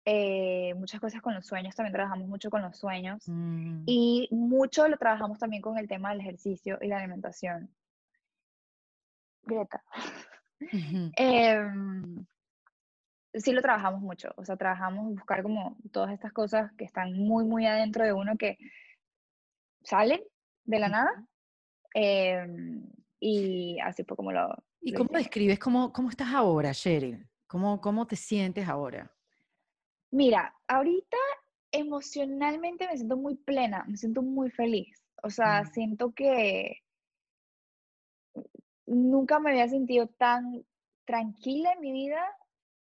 eh, 0.06 0.74
muchas 0.76 1.00
cosas 1.00 1.22
con 1.22 1.36
los 1.36 1.46
sueños, 1.46 1.76
también 1.76 1.94
trabajamos 1.94 2.28
mucho 2.28 2.50
con 2.50 2.62
los 2.62 2.78
sueños 2.78 3.28
Mm, 3.28 3.84
y 3.86 4.28
mucho 4.32 4.88
lo 4.88 4.98
trabajamos 4.98 5.38
también 5.38 5.62
con 5.62 5.78
el 5.78 5.88
tema 5.88 6.10
del 6.10 6.22
ejercicio 6.22 6.80
y 6.82 6.88
la 6.88 6.98
alimentación. 6.98 7.70
Greta. 9.44 9.84
Em, 11.18 12.26
sí 13.34 13.52
lo 13.52 13.62
trabajamos 13.62 14.02
mucho, 14.02 14.34
o 14.36 14.46
sea, 14.46 14.58
trabajamos 14.58 15.14
buscar 15.16 15.44
como 15.44 15.78
todas 15.92 16.12
estas 16.12 16.34
cosas 16.34 16.72
que 16.74 16.86
están 16.86 17.14
muy, 17.14 17.46
muy 17.46 17.66
adentro 17.66 18.04
de 18.04 18.14
uno 18.14 18.38
que 18.38 18.58
salen 19.84 20.22
de 20.66 20.80
la 20.80 20.90
nada. 20.90 21.26
Em, 21.94 22.84
y 23.20 23.80
así 23.80 24.04
fue 24.04 24.18
como 24.18 24.32
lo, 24.32 24.54
¿Y 24.82 24.92
lo 24.92 25.00
cómo 25.00 25.18
describes 25.18 25.60
cómo, 25.60 25.94
cómo 25.94 26.10
estás 26.10 26.34
ahora, 26.34 26.74
Cheryl? 26.74 27.28
¿Cómo, 27.48 27.82
cómo 27.82 28.08
te 28.08 28.16
sientes 28.16 28.68
ahora? 28.68 29.12
Mira, 30.10 30.56
ahorita 30.68 31.18
emocionalmente 31.72 32.88
me 32.88 32.98
siento 32.98 33.18
muy 33.18 33.36
plena, 33.36 33.86
me 33.88 33.98
siento 33.98 34.22
muy 34.22 34.50
feliz. 34.50 35.04
O 35.24 35.30
sea, 35.30 35.66
siento 35.66 36.14
que 36.14 36.82
nunca 38.86 39.40
me 39.40 39.52
había 39.52 39.68
sentido 39.68 40.08
tan 40.08 40.66
tranquila 41.06 41.74
en 41.74 41.82
mi 41.82 41.92
vida 41.92 42.22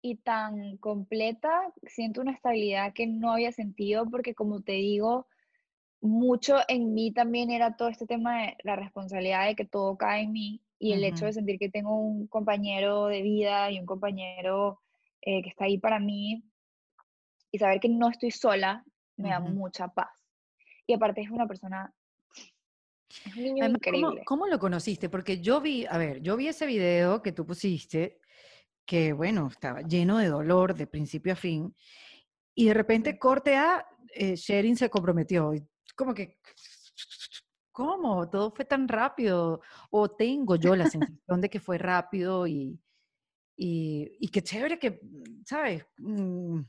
y 0.02 0.16
tan 0.16 0.76
completa. 0.78 1.72
Siento 1.86 2.20
una 2.20 2.32
estabilidad 2.32 2.92
que 2.94 3.06
no 3.06 3.32
había 3.32 3.52
sentido 3.52 4.06
porque, 4.10 4.34
como 4.34 4.62
te 4.62 4.72
digo, 4.72 5.26
mucho 6.00 6.58
en 6.68 6.94
mí 6.94 7.12
también 7.12 7.50
era 7.50 7.76
todo 7.76 7.88
este 7.88 8.06
tema 8.06 8.42
de 8.42 8.56
la 8.64 8.76
responsabilidad 8.76 9.46
de 9.46 9.56
que 9.56 9.64
todo 9.66 9.96
cae 9.98 10.22
en 10.24 10.32
mí 10.32 10.62
y 10.78 10.92
el 10.92 11.04
hecho 11.04 11.24
ujú, 11.24 11.26
de 11.26 11.32
sentir 11.34 11.58
que 11.58 11.70
tengo 11.70 11.98
un 12.00 12.28
compañero 12.28 13.06
de 13.06 13.22
vida 13.22 13.70
y 13.70 13.80
un 13.80 13.86
compañero 13.86 14.80
eh, 15.22 15.42
que 15.42 15.48
está 15.50 15.64
ahí 15.64 15.78
para 15.78 15.98
mí 16.00 16.44
y 17.50 17.58
saber 17.58 17.80
que 17.80 17.88
no 17.88 18.08
estoy 18.08 18.30
sola 18.30 18.84
me 19.16 19.30
da 19.30 19.40
ujú. 19.40 19.40
mucha 19.40 19.88
paz. 19.88 20.08
Y 20.86 20.94
aparte 20.94 21.20
es 21.22 21.30
una 21.30 21.46
persona, 21.46 21.94
es 23.24 23.36
un 23.36 23.44
niño 23.44 23.64
Además, 23.64 23.80
¿cómo, 23.86 24.14
increíble. 24.14 24.24
cómo 24.24 24.46
lo 24.46 24.58
conociste? 24.58 25.08
Porque 25.08 25.40
yo 25.40 25.60
vi, 25.60 25.86
a 25.86 25.98
ver, 25.98 26.20
yo 26.22 26.36
vi 26.36 26.48
ese 26.48 26.66
video 26.66 27.22
que 27.22 27.32
tú 27.32 27.44
pusiste, 27.46 28.20
que 28.88 29.12
bueno, 29.12 29.48
estaba 29.48 29.82
lleno 29.82 30.16
de 30.16 30.28
dolor 30.28 30.74
de 30.74 30.86
principio 30.86 31.34
a 31.34 31.36
fin, 31.36 31.74
y 32.54 32.68
de 32.68 32.74
repente 32.74 33.18
corte 33.18 33.54
a 33.54 33.86
eh, 34.14 34.34
Sherin 34.34 34.76
se 34.76 34.88
comprometió. 34.88 35.52
Y 35.54 35.62
como 35.94 36.14
que, 36.14 36.38
¿cómo? 37.70 38.28
Todo 38.30 38.50
fue 38.50 38.64
tan 38.64 38.88
rápido. 38.88 39.60
O 39.90 40.10
tengo 40.10 40.56
yo 40.56 40.74
la 40.74 40.86
sensación 41.20 41.40
de 41.42 41.50
que 41.50 41.60
fue 41.60 41.76
rápido 41.76 42.46
y, 42.46 42.80
y, 43.56 44.10
y 44.18 44.28
qué 44.28 44.42
chévere 44.42 44.78
que, 44.78 45.00
mm, 45.02 45.44
¿sabes? 45.44 45.86
Mm, 45.98 46.60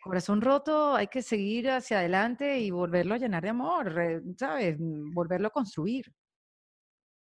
Corazón 0.00 0.42
roto, 0.42 0.94
hay 0.94 1.08
que 1.08 1.22
seguir 1.22 1.70
hacia 1.70 1.98
adelante 1.98 2.60
y 2.60 2.70
volverlo 2.70 3.14
a 3.14 3.18
llenar 3.18 3.42
de 3.42 3.48
amor, 3.48 4.22
¿sabes? 4.38 4.78
Mm, 4.78 5.12
Volverlo 5.12 5.48
a 5.48 5.50
construir. 5.50 6.06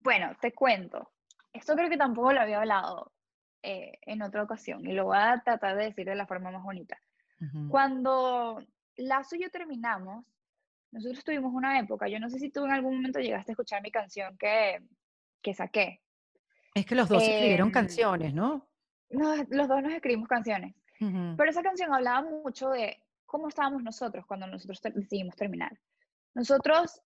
Bueno, 0.01 0.37
te 0.41 0.53
cuento. 0.53 1.11
Esto 1.53 1.75
creo 1.75 1.91
que 1.91 1.97
tampoco 1.97 2.33
lo 2.33 2.41
había 2.41 2.59
hablado 2.61 3.16
eh, 3.63 3.99
en 4.03 4.23
otra 4.23 4.43
ocasión 4.43 4.87
y 4.87 4.93
lo 4.93 5.07
voy 5.07 5.17
a 5.19 5.41
tratar 5.45 5.77
de 5.77 5.85
decir 5.85 6.07
de 6.07 6.15
la 6.15 6.27
forma 6.27 6.51
más 6.51 6.63
bonita. 6.63 6.99
Ujú. 7.41 7.69
Cuando 7.69 8.63
Lazo 8.97 9.37
y 9.37 9.43
yo 9.43 9.51
terminamos, 9.51 10.25
nosotros 10.93 11.25
tuvimos 11.25 11.53
una 11.53 11.79
época, 11.79 12.09
yo 12.09 12.19
no 12.21 12.31
sé 12.31 12.39
si 12.39 12.51
tú 12.51 12.65
en 12.65 12.71
algún 12.71 12.97
momento 12.97 13.21
llegaste 13.21 13.51
a 13.51 13.55
escuchar 13.55 13.83
mi 13.83 13.91
canción 13.91 14.37
que, 14.39 14.83
que 15.43 15.53
saqué. 15.53 16.01
Es 16.75 16.87
que 16.87 16.95
los 16.95 17.09
dos 17.09 17.23
escribieron 17.23 17.69
Em, 17.69 17.73
canciones, 17.73 18.33
¿no? 18.35 18.67
nos- 19.11 19.49
los 19.51 19.69
dos 19.69 19.83
nos 19.83 19.93
escribimos 19.93 20.29
canciones, 20.29 20.75
Ujú. 21.01 21.35
pero 21.37 21.51
esa 21.51 21.63
canción 21.63 21.93
hablaba 21.93 22.23
mucho 22.29 22.71
de 22.71 23.03
cómo 23.25 23.49
estábamos 23.49 23.83
nosotros 23.83 24.25
cuando 24.27 24.47
nosotros 24.47 24.81
ter- 24.81 24.95
decidimos 24.95 25.35
terminar. 25.37 25.79
Nosotros 26.35 27.01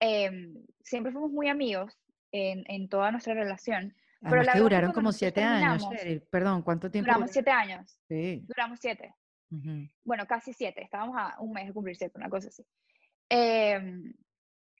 em, 0.00 0.54
siempre 0.82 1.12
fuimos 1.12 1.30
muy 1.30 1.48
amigos 1.48 1.96
en, 2.32 2.64
en 2.66 2.88
toda 2.88 3.10
nuestra 3.12 3.34
relación, 3.34 3.94
pero 4.22 4.36
Además 4.36 4.46
la 4.46 4.52
que 4.52 4.58
duraron 4.60 4.92
como 4.92 5.12
siete 5.12 5.42
años, 5.42 5.88
Cheryl. 5.90 6.22
Perdón, 6.30 6.62
¿cuánto 6.62 6.90
tiempo 6.90 7.10
duramos 7.10 7.30
siete 7.32 7.50
años, 7.50 7.98
Sí. 8.08 8.44
duramos 8.46 8.78
siete, 8.80 9.14
ujú. 9.50 9.88
bueno, 10.04 10.26
casi 10.26 10.52
siete, 10.52 10.82
estábamos 10.82 11.16
a 11.18 11.40
un 11.40 11.52
mes 11.52 11.66
de 11.66 11.72
cumplir 11.72 11.96
siete, 11.96 12.16
una 12.18 12.28
cosa 12.28 12.48
así. 12.48 12.64
Em, 13.28 14.12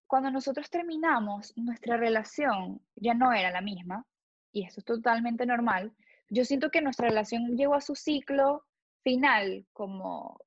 cuando 0.07 0.31
nosotros 0.31 0.71
terminamos, 0.71 1.53
nuestra 1.57 1.97
relación 1.97 2.81
ya 2.97 3.15
no 3.15 3.33
era 3.33 3.51
la 3.51 3.61
misma, 3.63 4.07
y 4.53 4.65
eso 4.65 4.81
es 4.81 4.85
totalmente 4.85 5.47
normal. 5.47 5.93
Yo 6.29 6.45
siento 6.45 6.71
que 6.71 6.83
nuestra 6.83 7.09
relación 7.09 7.57
llegó 7.57 7.75
a 7.75 7.81
su 7.81 7.95
ciclo 7.95 8.65
final 9.03 9.67
como 9.73 10.39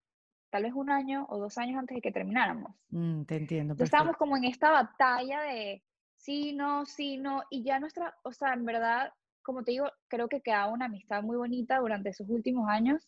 tal 0.52 0.64
vez 0.64 0.74
un 0.74 0.90
año 0.90 1.26
o 1.30 1.38
dos 1.38 1.58
años 1.58 1.78
antes 1.78 1.96
de 1.96 2.02
que 2.02 2.12
termináramos. 2.12 2.72
Mm, 2.90 3.24
te 3.24 3.36
entiendo, 3.36 3.76
estábamos 3.84 4.16
como 4.16 4.38
en 4.38 4.46
esta 4.46 4.72
batalla 4.72 5.42
de 5.42 5.84
sí, 6.26 6.54
no, 6.54 6.86
sí, 6.86 7.18
no, 7.18 7.44
y 7.52 7.64
ya 7.64 7.80
nuestra, 7.80 8.16
o 8.24 8.34
sea, 8.34 8.54
en 8.54 8.66
verdad, 8.66 9.14
como 9.44 9.64
te 9.64 9.72
digo, 9.72 9.92
creo 10.08 10.28
que 10.28 10.42
quedaba 10.42 10.74
una 10.74 10.86
amistad 10.86 11.22
muy 11.22 11.38
bonita 11.38 11.78
durante 11.78 12.10
esos 12.10 12.28
últimos 12.30 12.68
años, 12.68 13.08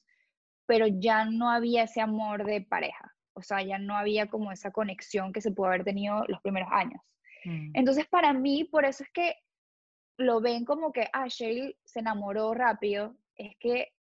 pero 0.68 0.86
ya 0.86 1.26
no 1.26 1.50
había 1.50 1.84
ese 1.84 2.00
amor 2.00 2.46
de 2.46 2.62
pareja, 2.62 3.16
o 3.34 3.42
sea, 3.42 3.64
ya 3.64 3.80
no 3.80 3.98
había 3.98 4.28
como 4.28 4.52
esa 4.52 4.72
conexión 4.72 5.34
que 5.34 5.42
se 5.42 5.52
pudo 5.52 5.68
haber 5.68 5.84
tenido 5.84 6.24
los 6.28 6.40
primeros 6.42 6.70
años. 6.72 7.02
Mm. 7.44 7.72
Entonces, 7.74 8.06
para 8.08 8.34
mí, 8.34 8.66
por 8.66 8.86
eso 8.86 9.04
es 9.04 9.10
que 9.12 9.36
lo 10.20 10.40
ven 10.40 10.64
como 10.64 10.92
que, 10.92 11.08
ah, 11.14 11.28
se 11.30 11.76
enamoró 11.96 12.54
rápido, 12.54 13.16
es 13.36 13.56
que 13.60 13.94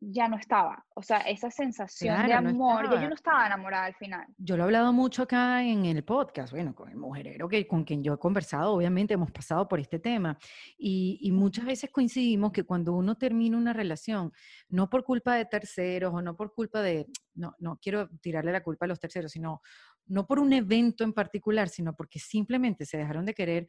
ya 0.00 0.28
no 0.28 0.36
estaba, 0.36 0.84
o 0.94 1.02
sea, 1.02 1.18
esa 1.18 1.50
sensación 1.50 2.16
de 2.18 2.24
Claro, 2.26 2.42
no 2.42 2.50
amor, 2.50 2.90
ya 2.90 3.02
yo 3.02 3.08
no 3.08 3.14
estaba 3.14 3.46
enamorada 3.46 3.86
al 3.86 3.94
final. 3.94 4.26
Yo 4.36 4.56
lo 4.56 4.62
he 4.62 4.66
hablado 4.66 4.92
mucho 4.92 5.24
acá 5.24 5.62
en 5.64 5.86
el 5.86 6.04
podcast, 6.04 6.52
bueno, 6.52 6.74
con 6.74 6.88
el 6.88 6.96
mujerero 6.96 7.48
que, 7.48 7.66
con 7.66 7.84
quien 7.84 8.02
yo 8.02 8.14
he 8.14 8.18
conversado, 8.18 8.74
obviamente 8.74 9.14
hemos 9.14 9.32
pasado 9.32 9.66
por 9.66 9.80
este 9.80 9.98
tema 9.98 10.38
y, 10.76 11.18
y 11.22 11.32
muchas 11.32 11.64
veces 11.64 11.90
coincidimos 11.90 12.52
que 12.52 12.64
cuando 12.64 12.92
uno 12.92 13.16
termina 13.16 13.56
una 13.56 13.72
relación, 13.72 14.32
no 14.68 14.88
por 14.88 15.02
culpa 15.02 15.34
de 15.34 15.46
terceros 15.46 16.14
o 16.14 16.22
no 16.22 16.36
por 16.36 16.54
culpa 16.54 16.80
de, 16.80 17.06
no, 17.34 17.56
no 17.58 17.78
quiero 17.82 18.08
tirarle 18.20 18.52
la 18.52 18.62
culpa 18.62 18.84
a 18.84 18.88
los 18.88 19.00
terceros, 19.00 19.32
sino 19.32 19.62
no 20.08 20.26
por 20.26 20.38
un 20.38 20.52
evento 20.52 21.04
en 21.04 21.12
particular, 21.12 21.68
sino 21.68 21.94
porque 21.94 22.18
simplemente 22.18 22.86
se 22.86 22.96
dejaron 22.96 23.24
de 23.24 23.34
querer, 23.34 23.68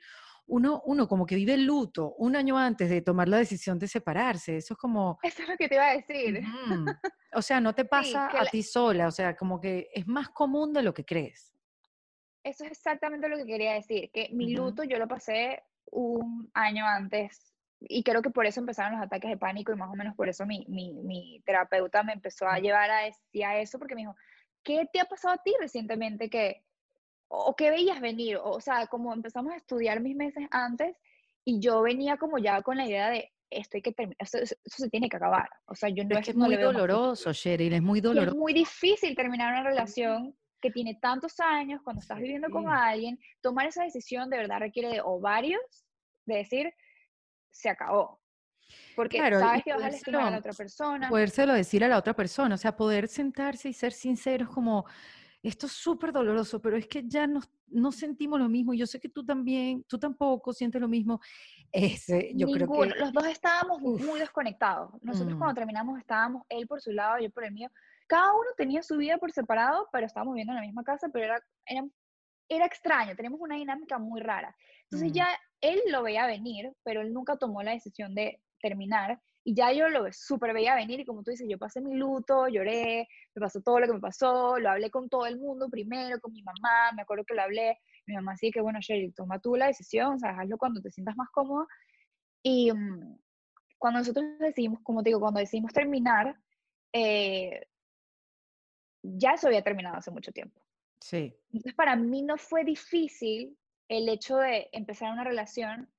uno, 0.49 0.81
uno 0.85 1.07
como 1.07 1.25
que 1.25 1.35
vive 1.35 1.53
el 1.53 1.65
luto 1.65 2.13
un 2.17 2.35
año 2.35 2.57
antes 2.57 2.89
de 2.89 3.01
tomar 3.01 3.29
la 3.29 3.37
decisión 3.37 3.79
de 3.79 3.87
separarse. 3.87 4.57
Eso 4.57 4.73
es 4.73 4.77
como, 4.77 5.19
Eso 5.23 5.43
es 5.43 5.49
lo 5.49 5.55
que 5.57 5.67
te 5.69 5.75
iba 5.75 5.87
a 5.87 5.93
decir. 5.95 6.41
o 7.33 7.41
sea, 7.41 7.61
no 7.61 7.73
te 7.73 7.83
Sí, 7.83 7.89
pasa 7.89 8.29
que 8.31 8.37
a 8.37 8.43
la- 8.43 8.49
ti 8.49 8.63
sola, 8.63 9.07
o 9.07 9.11
sea, 9.11 9.35
como 9.35 9.61
que 9.61 9.87
es 9.93 10.07
más 10.07 10.29
común 10.29 10.73
de 10.73 10.83
lo 10.83 10.93
que 10.93 11.05
crees. 11.05 11.53
eso 12.43 12.63
es 12.65 12.71
exactamente 12.71 13.27
lo 13.29 13.37
que 13.37 13.45
quería 13.45 13.73
decir, 13.73 14.09
que 14.11 14.29
mi 14.31 14.53
Ujú. 14.55 14.65
luto 14.65 14.83
yo 14.83 14.97
lo 14.97 15.07
pasé 15.07 15.63
un 15.91 16.49
año 16.53 16.85
antes 16.85 17.53
y 17.81 18.03
creo 18.03 18.21
que 18.21 18.29
por 18.29 18.45
eso 18.45 18.59
empezaron 18.59 18.93
los 18.93 19.05
ataques 19.05 19.29
de 19.29 19.37
pánico 19.37 19.71
y 19.71 19.75
más 19.75 19.89
o 19.89 19.95
menos 19.95 20.15
por 20.15 20.27
eso 20.29 20.45
mi, 20.45 20.65
mi, 20.67 20.93
mi 20.93 21.41
terapeuta 21.45 22.03
me 22.03 22.13
empezó 22.13 22.47
a 22.47 22.59
llevar 22.59 22.89
a, 22.91 22.99
a 22.99 23.57
eso 23.59 23.77
porque 23.79 23.95
me 23.95 24.01
dijo, 24.01 24.15
¿qué 24.63 24.87
te 24.91 24.99
ha 24.99 25.05
pasado 25.05 25.35
a 25.35 25.43
ti 25.43 25.53
recientemente 25.59 26.29
que, 26.29 26.65
o 27.29 27.55
qué 27.55 27.69
veías 27.69 28.01
venir? 28.01 28.37
O, 28.41 28.59
sea, 28.59 28.87
como 28.87 29.13
empezamos 29.13 29.53
a 29.53 29.57
estudiar 29.57 30.01
mis 30.01 30.15
meses 30.15 30.45
antes 30.51 30.95
y 31.45 31.59
yo 31.59 31.81
venía 31.81 32.17
como 32.17 32.37
ya 32.37 32.61
con 32.61 32.77
la 32.77 32.85
idea 32.87 33.09
de 33.09 33.31
esto 33.49 33.77
hay 33.77 33.81
que 33.81 33.93
terminar, 33.93 34.17
eso, 34.19 34.37
eso- 34.37 34.55
se 34.65 34.89
tiene 34.89 35.09
que 35.09 35.17
acabar. 35.17 35.49
O 35.65 35.75
sea, 35.75 35.89
yo 35.89 36.03
no, 36.03 36.09
Pero 36.09 36.19
es 36.19 36.25
que 36.25 36.31
es, 36.31 36.37
no 36.37 36.45
muy 36.45 36.57
doloroso, 36.57 37.33
Cheryl, 37.33 37.73
es 37.73 37.81
muy 37.81 37.97
Y 37.97 38.01
es 38.01 38.03
doloroso. 38.03 38.37
muy 38.37 38.53
difícil 38.53 39.15
terminar 39.15 39.53
una 39.53 39.63
relación 39.63 40.35
que 40.61 40.71
tiene 40.71 40.95
tantos 41.01 41.39
años, 41.39 41.81
cuando 41.83 42.01
estás 42.01 42.19
viviendo 42.19 42.49
con 42.49 42.67
alguien, 42.67 43.17
tomar 43.41 43.67
esa 43.67 43.83
decisión 43.83 44.29
de 44.29 44.37
verdad 44.37 44.59
requiere 44.59 44.89
de 44.89 45.01
ovarios, 45.01 45.61
de 46.25 46.35
decir, 46.35 46.73
se 47.49 47.69
acabó. 47.69 48.21
Porque 48.95 49.17
Claro, 49.17 49.39
sabes 49.39 49.63
que 49.63 49.71
vas 49.71 49.83
a 49.83 49.89
lastimar 49.89 50.21
a 50.27 50.31
la 50.31 50.37
otra 50.39 50.53
persona. 50.53 51.09
podérselo 51.09 51.53
decir 51.53 51.83
a 51.83 51.87
la 51.87 51.97
otra 51.97 52.13
persona, 52.13 52.55
o 52.55 52.57
sea, 52.57 52.75
poder 52.75 53.07
sentarse 53.07 53.69
y 53.69 53.73
ser 53.73 53.93
sinceros 53.93 54.49
como, 54.49 54.85
esto 55.41 55.67
es 55.67 55.71
súper 55.71 56.11
doloroso, 56.11 56.61
pero 56.61 56.75
es 56.77 56.87
que 56.87 57.03
ya 57.07 57.25
no, 57.25 57.39
no 57.67 57.91
sentimos 57.91 58.39
lo 58.39 58.49
mismo. 58.49 58.73
Yo 58.73 58.85
sé 58.85 58.99
que 58.99 59.09
tú 59.09 59.25
también, 59.25 59.83
tú 59.85 59.97
tampoco 59.97 60.51
sientes 60.51 60.81
lo 60.81 60.87
mismo. 60.87 61.21
Ese, 61.71 62.31
yo 62.35 62.47
creo 62.47 62.67
Ninguno, 62.67 62.93
que, 62.93 62.99
los 62.99 63.13
dos 63.13 63.27
estábamos 63.27 63.81
muy 63.81 63.95
uff, 63.95 64.19
desconectados. 64.19 64.91
Nosotros 65.01 65.35
mm, 65.35 65.39
cuando 65.39 65.55
terminamos 65.55 65.97
estábamos 65.99 66.43
él 66.49 66.67
por 66.67 66.81
su 66.81 66.91
lado, 66.91 67.19
yo 67.19 67.29
por 67.29 67.45
el 67.45 67.53
mío. 67.53 67.69
Cada 68.07 68.33
uno 68.33 68.49
tenía 68.57 68.83
su 68.83 68.97
vida 68.97 69.17
por 69.17 69.31
separado, 69.31 69.87
pero 69.91 70.07
estábamos 70.07 70.33
viviendo 70.33 70.53
en 70.53 70.57
la 70.57 70.65
misma 70.65 70.83
casa, 70.83 71.09
pero 71.13 71.25
era, 71.25 71.39
era, 71.65 71.87
era 72.49 72.65
extraño, 72.65 73.15
tenemos 73.15 73.39
una 73.39 73.55
dinámica 73.55 73.97
muy 73.99 74.19
rara. 74.19 74.55
Entonces 74.83 75.11
mm, 75.11 75.13
ya 75.13 75.27
él 75.61 75.79
lo 75.89 76.03
veía 76.03 76.25
venir, 76.27 76.73
pero 76.83 77.01
él 77.01 77.13
nunca 77.13 77.37
tomó 77.37 77.63
la 77.63 77.71
decisión 77.71 78.13
de 78.15 78.41
terminar. 78.61 79.21
Y 79.43 79.55
ya 79.55 79.71
yo 79.71 79.87
lo 79.89 80.11
súper 80.11 80.53
veía 80.53 80.75
venir 80.75 80.99
y 80.99 81.05
como 81.05 81.23
tú 81.23 81.31
dices, 81.31 81.47
yo 81.49 81.57
pasé 81.57 81.81
mi 81.81 81.95
luto, 81.95 82.47
lloré, 82.47 83.07
me 83.33 83.39
pasó 83.39 83.61
todo 83.61 83.79
lo 83.79 83.87
que 83.87 83.93
me 83.93 83.99
pasó, 83.99 84.59
lo 84.59 84.69
hablé 84.69 84.91
con 84.91 85.09
todo 85.09 85.25
el 85.25 85.37
mundo 85.39 85.69
primero, 85.69 86.19
con 86.19 86.33
mi 86.33 86.43
mamá, 86.43 86.91
me 86.95 87.01
acuerdo 87.01 87.23
que 87.25 87.33
lo 87.33 87.41
hablé, 87.41 87.77
mi 88.05 88.15
mamá 88.15 88.35
sí 88.35 88.51
que 88.51 88.61
bueno, 88.61 88.79
Sherry, 88.81 89.11
toma 89.11 89.39
tú 89.39 89.55
la 89.55 89.67
decisión, 89.67 90.15
o 90.15 90.19
sea, 90.19 90.31
hazlo 90.39 90.57
cuando 90.57 90.81
te 90.81 90.91
sientas 90.91 91.15
más 91.15 91.29
cómodo. 91.31 91.67
Y 92.43 92.71
mm, 92.71 93.17
cuando 93.77 93.99
nosotros 93.99 94.25
decidimos, 94.39 94.81
como 94.83 95.01
te 95.01 95.09
digo, 95.09 95.19
cuando 95.19 95.39
decidimos 95.39 95.73
terminar, 95.73 96.37
eh, 96.93 97.65
ya 99.01 99.31
eso 99.31 99.47
había 99.47 99.63
terminado 99.63 99.97
hace 99.97 100.11
mucho 100.11 100.31
tiempo. 100.31 100.61
sí, 100.99 101.33
Entonces, 101.51 101.73
para 101.75 101.95
mí 101.95 102.21
no 102.21 102.37
fue 102.37 102.63
difícil 102.63 103.57
el 103.87 104.09
hecho 104.09 104.37
de 104.37 104.69
empezar 104.71 105.11
una 105.11 105.23
relación 105.23 105.89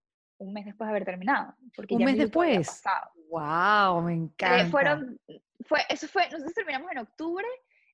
un 0.40 0.52
mes 0.52 0.64
después 0.64 0.86
de 0.88 0.90
haber 0.90 1.04
terminado, 1.04 1.54
porque 1.76 1.94
un 1.94 2.00
ya 2.00 2.06
mes 2.06 2.16
después. 2.18 2.82
Wow, 3.30 4.02
me 4.02 4.12
Eh, 4.14 4.24
encanta. 4.24 4.70
fueron, 4.70 5.20
fue, 5.66 5.80
eso 5.88 6.08
fue, 6.08 6.24
nosotros 6.30 6.54
terminamos 6.54 6.90
en 6.90 6.98
octubre 6.98 7.46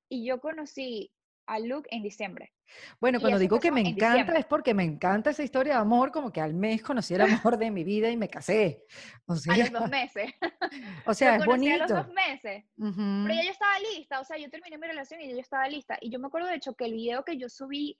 y 0.08 0.24
yo 0.26 0.40
conocí 0.40 1.12
a 1.46 1.58
Luke 1.58 1.88
en 1.92 2.02
diciembre. 2.02 2.52
Bueno, 3.00 3.18
Y 3.18 3.22
cuando 3.22 3.38
digo 3.38 3.60
que 3.60 3.70
me 3.70 3.80
en 3.80 3.86
encanta 3.88 4.06
diciembre. 4.06 4.38
es 4.40 4.46
porque 4.46 4.74
me 4.74 4.84
encanta 4.84 5.30
esa 5.30 5.42
historia 5.42 5.74
de 5.74 5.80
amor, 5.80 6.10
como 6.10 6.32
que 6.32 6.40
al 6.40 6.54
mes 6.54 6.82
conocí 6.82 7.14
el 7.14 7.20
amor 7.22 7.58
de 7.58 7.70
mi 7.70 7.84
vida 7.84 8.10
y 8.10 8.16
me 8.16 8.28
casé. 8.28 8.84
O 9.26 9.34
A 9.48 9.56
sea, 9.56 9.56
los 9.56 9.70
dos 9.72 9.88
meses. 9.88 10.32
o 11.04 11.14
sea, 11.14 11.32
Lo 11.32 11.36
es 11.36 11.44
conocí 11.44 11.68
a 11.68 11.76
los 11.78 11.92
dos 11.92 12.06
bonito. 12.06 12.14
meses. 12.14 12.64
Pero 13.22 13.34
Ujú, 13.34 13.34
ya 13.34 13.44
yo 13.44 13.50
estaba 13.50 13.78
lista, 13.80 14.20
o 14.20 14.24
sea, 14.24 14.36
yo 14.38 14.48
terminé 14.50 14.78
mi 14.78 14.86
relación 14.86 15.20
y 15.20 15.28
ya 15.28 15.34
yo 15.34 15.40
estaba 15.40 15.68
lista. 15.68 15.98
Y 16.00 16.10
yo 16.10 16.18
me 16.18 16.28
acuerdo 16.28 16.48
de 16.48 16.56
hecho 16.56 16.74
que 16.74 16.84
el 16.86 16.92
video 16.94 17.24
que 17.24 17.36
yo 17.38 17.48
subí 17.48 17.98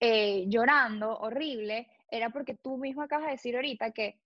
eh, 0.00 0.46
llorando, 0.48 1.18
horrible, 1.18 1.88
era 2.12 2.30
porque 2.30 2.54
tú 2.54 2.76
mismo 2.76 3.02
acabas 3.02 3.26
de 3.26 3.32
decir 3.32 3.56
ahorita 3.56 3.90
que 3.90 4.20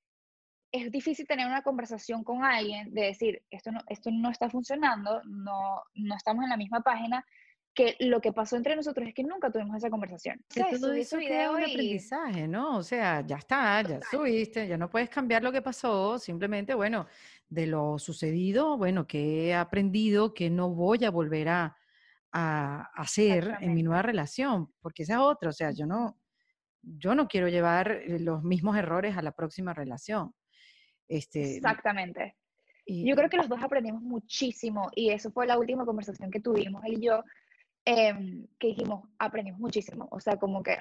es 0.73 0.91
difícil 0.91 1.27
tener 1.27 1.47
una 1.47 1.63
conversación 1.63 2.25
con 2.25 2.45
alguien 2.45 2.93
de 2.93 3.03
decir, 3.03 3.43
esto 3.51 3.71
no, 3.71 3.81
esto 3.89 4.11
no 4.11 4.31
está 4.31 4.51
funcionando, 4.51 5.23
no, 5.25 5.83
no 5.95 6.17
estamos 6.17 6.43
en 6.45 6.51
la 6.51 6.57
misma 6.57 6.81
página, 6.81 7.25
que 7.73 7.95
lo 8.01 8.21
que 8.21 8.33
pasó 8.33 8.57
entre 8.57 8.75
nosotros 8.75 9.07
es 9.07 9.15
que 9.15 9.23
nunca 9.23 9.51
tuvimos 9.51 9.77
esa 9.77 9.91
conversación. 9.91 10.43
Que 10.49 10.61
¿Sabes? 10.61 10.81
todo 10.81 10.91
Subí 10.91 11.01
ese 11.01 11.17
eso 11.17 11.19
video 11.19 11.53
un 11.53 11.61
y 11.61 11.65
aprendizaje, 11.65 12.49
¿no? 12.49 12.79
O 12.79 12.83
sea, 12.83 13.25
ya 13.25 13.37
está, 13.37 13.83
ya 13.83 14.01
total, 14.01 14.03
subiste, 14.11 14.67
ya 14.67 14.77
no 14.77 14.91
puedes 14.91 15.09
cambiar 15.09 15.43
lo 15.43 15.53
que 15.53 15.63
pasó, 15.63 16.19
simplemente, 16.19 16.75
bueno, 16.75 17.07
de 17.49 17.67
lo 17.67 17.99
sucedido, 17.99 18.77
bueno, 18.77 19.07
que 19.07 19.49
he 19.49 19.55
aprendido 19.55 20.35
que 20.35 20.51
no 20.51 20.71
voy 20.71 21.05
a 21.05 21.11
volver 21.11 21.49
a, 21.51 21.77
a 22.33 22.91
hacer 22.97 23.57
en 23.61 23.73
mi 23.75 23.85
nueva 23.85 24.03
relación, 24.03 24.73
porque 24.81 25.05
esa 25.05 25.15
es 25.15 25.21
otra, 25.21 25.51
o 25.51 25.53
sea, 25.53 25.71
yo 25.71 25.87
no, 25.87 26.19
yo 26.87 27.15
no 27.15 27.29
quiero 27.29 27.49
llevar 27.49 27.91
eh, 27.91 28.19
los 28.21 28.43
mismos 28.43 28.77
errores 28.77 29.17
a 29.17 29.23
la 29.23 29.33
próxima 29.33 29.75
relación. 29.75 30.33
Este, 31.09 31.57
exactamente. 31.57 32.37
Yo 32.87 33.17
creo 33.17 33.27
y, 33.27 33.31
que 33.31 33.37
los 33.37 33.49
dos 33.49 33.63
aprendimos 33.63 34.01
muchísimo 34.01 34.91
y 34.95 35.11
eso 35.11 35.31
fue 35.33 35.47
la 35.47 35.59
última 35.59 35.85
conversación 35.85 36.31
que 36.31 36.41
tuvimos 36.41 36.85
él 36.85 36.95
y 36.95 37.07
yo, 37.07 37.25
em, 37.85 38.47
que 38.59 38.69
dijimos, 38.69 39.09
aprendimos 39.19 39.61
muchísimo. 39.61 40.09
O 40.13 40.21
sea, 40.21 40.37
como 40.37 40.63
que 40.63 40.79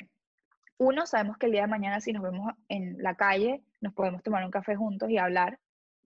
uno, 0.78 1.08
sabemos 1.08 1.38
que 1.38 1.48
el 1.48 1.54
día 1.54 1.62
de 1.62 1.68
mañana 1.68 2.00
si 2.00 2.14
nos 2.14 2.22
vemos 2.22 2.54
en 2.70 3.02
la 3.02 3.16
calle, 3.16 3.64
nos 3.82 3.94
podemos 3.94 4.22
tomar 4.22 4.46
un 4.46 4.52
café 4.52 4.76
juntos 4.76 5.10
y 5.10 5.18
hablar 5.18 5.60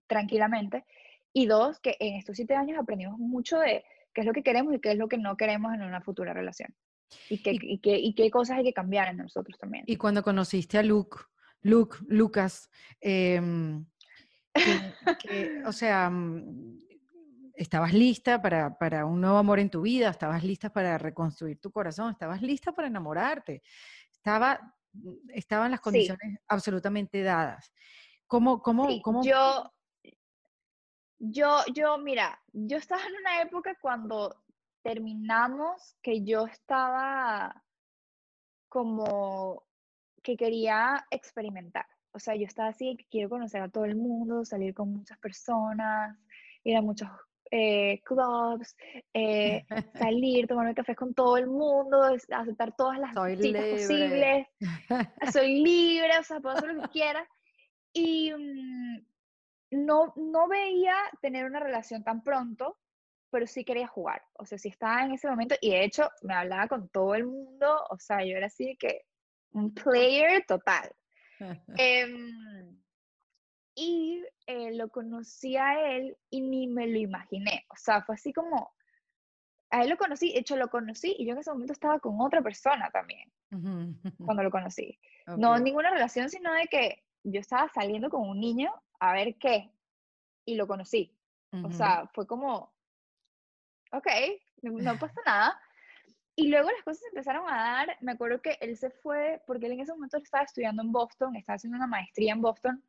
tranquilamente. 0.07 0.85
Y 1.33 1.47
dos, 1.47 1.79
que 1.79 1.97
en 1.99 2.15
estos 2.15 2.37
siete 2.37 2.55
años 2.55 2.79
aprendimos 2.79 3.19
mucho 3.19 3.59
de 3.59 3.83
qué 4.13 4.21
es 4.21 4.27
lo 4.27 4.33
que 4.33 4.43
queremos 4.43 4.73
y 4.73 4.79
qué 4.79 4.91
es 4.91 4.97
lo 4.97 5.09
que 5.09 5.17
no 5.17 5.35
queremos 5.35 5.73
en 5.73 5.81
una 5.83 6.01
futura 6.01 6.33
relación. 6.33 6.73
Y 7.29 7.41
qué, 7.41 7.51
y, 7.53 7.59
y 7.61 7.79
qué, 7.79 7.97
y 7.97 8.13
qué 8.13 8.29
cosas 8.31 8.57
hay 8.57 8.63
que 8.63 8.73
cambiar 8.73 9.09
en 9.09 9.17
nosotros 9.17 9.57
también. 9.57 9.83
y 9.87 9.95
cuando 9.95 10.23
conociste 10.23 10.77
a 10.77 10.83
Luke, 10.83 11.17
Luke, 11.61 11.97
Lucas, 12.07 12.69
em, 13.01 13.85
que, 14.53 14.93
que, 15.19 15.63
o 15.65 15.71
sea, 15.71 16.09
mm, 16.09 16.79
estabas 17.55 17.93
lista 17.93 18.41
para, 18.41 18.77
para 18.77 19.05
un 19.05 19.19
nuevo 19.19 19.37
amor 19.37 19.59
en 19.59 19.69
tu 19.69 19.81
vida, 19.81 20.09
estabas 20.09 20.43
lista 20.43 20.71
para 20.71 20.97
reconstruir 20.97 21.59
tu 21.59 21.71
corazón, 21.71 22.11
estabas 22.11 22.41
lista 22.41 22.71
para 22.71 22.87
enamorarte, 22.87 23.61
estaba, 24.11 24.75
estaban 25.29 25.71
las 25.71 25.79
Sí, 25.79 25.83
condiciones 25.83 26.39
absolutamente 26.47 27.21
dadas. 27.21 27.73
¿Cómo, 28.27 28.61
cómo, 28.61 28.87
sí, 28.87 29.01
cómo? 29.03 29.23
yo, 29.23 29.71
yo, 31.17 31.63
yo, 31.73 31.97
mira, 31.97 32.41
yo 32.53 32.77
estaba 32.77 33.01
en 33.05 33.15
una 33.19 33.41
época 33.41 33.75
cuando 33.81 34.43
terminamos 34.81 35.95
que 36.01 36.23
yo 36.23 36.45
estaba 36.45 37.63
como 38.67 39.63
que 40.23 40.37
quería 40.37 41.05
experimentar. 41.09 41.85
O 42.11 42.19
sea, 42.19 42.35
yo 42.35 42.45
estaba 42.45 42.69
así, 42.69 42.95
que 42.97 43.05
quiero 43.09 43.29
conocer 43.29 43.61
a 43.61 43.69
todo 43.69 43.85
el 43.85 43.95
mundo, 43.95 44.45
salir 44.45 44.73
con 44.73 44.91
muchas 44.91 45.17
personas, 45.19 46.17
ir 46.63 46.75
a 46.75 46.81
muchos 46.81 47.07
eh, 47.51 48.01
clubs, 48.03 48.75
eh, 49.13 49.65
salir, 49.93 50.47
tomarme 50.47 50.75
cafés 50.75 50.95
con 50.95 51.13
todo 51.13 51.37
el 51.37 51.47
mundo, 51.47 52.01
aceptar 52.03 52.75
todas 52.75 52.99
las 52.99 53.13
Soy 53.13 53.37
citas 53.37 53.61
libre. 53.61 53.71
posibles, 53.71 54.47
soy 55.33 55.63
libre, 55.63 56.17
o 56.19 56.23
sea, 56.23 56.39
puedo 56.39 56.57
hacer 56.57 56.73
lo 56.73 56.81
que 56.83 56.89
quiera. 56.89 57.27
Y 57.93 58.31
mm, 58.33 59.05
no, 59.71 60.13
no 60.15 60.47
veía 60.47 60.95
tener 61.21 61.45
una 61.45 61.59
relación 61.59 62.03
tan 62.03 62.23
pronto, 62.23 62.77
pero 63.29 63.47
sí 63.47 63.63
quería 63.63 63.87
jugar. 63.87 64.23
O 64.33 64.45
sea, 64.45 64.57
sí 64.57 64.69
estaba 64.69 65.03
en 65.03 65.11
ese 65.11 65.29
momento 65.29 65.55
y 65.61 65.71
de 65.71 65.83
hecho 65.83 66.09
me 66.21 66.33
hablaba 66.33 66.67
con 66.67 66.89
todo 66.89 67.15
el 67.15 67.25
mundo, 67.25 67.85
o 67.89 67.99
sea, 67.99 68.23
yo 68.23 68.35
era 68.35 68.47
así 68.47 68.65
de 68.65 68.75
que 68.77 69.01
un 69.51 69.73
player 69.73 70.45
total. 70.47 70.91
Em, 71.77 72.81
y 73.75 74.23
eh, 74.45 74.75
lo 74.75 74.89
conocí 74.89 75.55
a 75.55 75.89
él 75.91 76.17
y 76.29 76.41
ni 76.41 76.67
me 76.67 76.87
lo 76.87 76.97
imaginé. 76.97 77.65
O 77.69 77.77
sea, 77.77 78.01
fue 78.03 78.15
así 78.15 78.33
como, 78.33 78.73
a 79.69 79.83
él 79.83 79.89
lo 79.89 79.97
conocí, 79.97 80.33
de 80.33 80.39
hecho 80.39 80.57
lo 80.57 80.69
conocí 80.69 81.15
y 81.17 81.25
yo 81.25 81.33
en 81.33 81.39
ese 81.39 81.51
momento 81.51 81.73
estaba 81.73 81.99
con 81.99 82.19
otra 82.19 82.41
persona 82.41 82.89
también, 82.91 83.31
cuando 84.25 84.43
lo 84.43 84.51
conocí. 84.51 84.99
Ok. 85.29 85.37
No 85.37 85.59
ninguna 85.59 85.91
relación, 85.91 86.27
sino 86.27 86.51
de 86.53 86.65
que 86.65 87.03
yo 87.23 87.39
estaba 87.39 87.69
saliendo 87.69 88.09
con 88.09 88.27
un 88.27 88.39
niño 88.39 88.73
a 88.99 89.13
ver 89.13 89.35
qué, 89.35 89.71
y 90.43 90.55
lo 90.55 90.65
conocí. 90.65 91.15
O 91.51 91.67
ujú. 91.67 91.73
sea, 91.73 92.09
fue 92.13 92.25
como, 92.25 92.73
ok, 93.91 94.07
no, 94.61 94.97
pasa 94.97 95.21
nada. 95.25 95.61
Y 96.35 96.47
luego 96.47 96.69
las 96.71 96.83
cosas 96.83 97.03
empezaron 97.07 97.49
a 97.49 97.57
dar. 97.57 97.97
Me 98.01 98.13
acuerdo 98.13 98.41
que 98.41 98.57
él 98.61 98.77
se 98.77 98.89
fue, 98.89 99.41
porque 99.45 99.65
él 99.65 99.73
en 99.73 99.81
ese 99.81 99.93
momento 99.93 100.17
estaba 100.17 100.43
estudiando 100.43 100.81
en 100.81 100.91
Boston, 100.91 101.35
estaba 101.35 101.55
haciendo 101.57 101.77
una 101.77 101.87
maestría 101.87 102.33
en 102.33 102.41
Boston. 102.41 102.83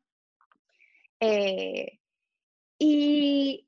eh, 1.19 1.99
y 2.79 3.67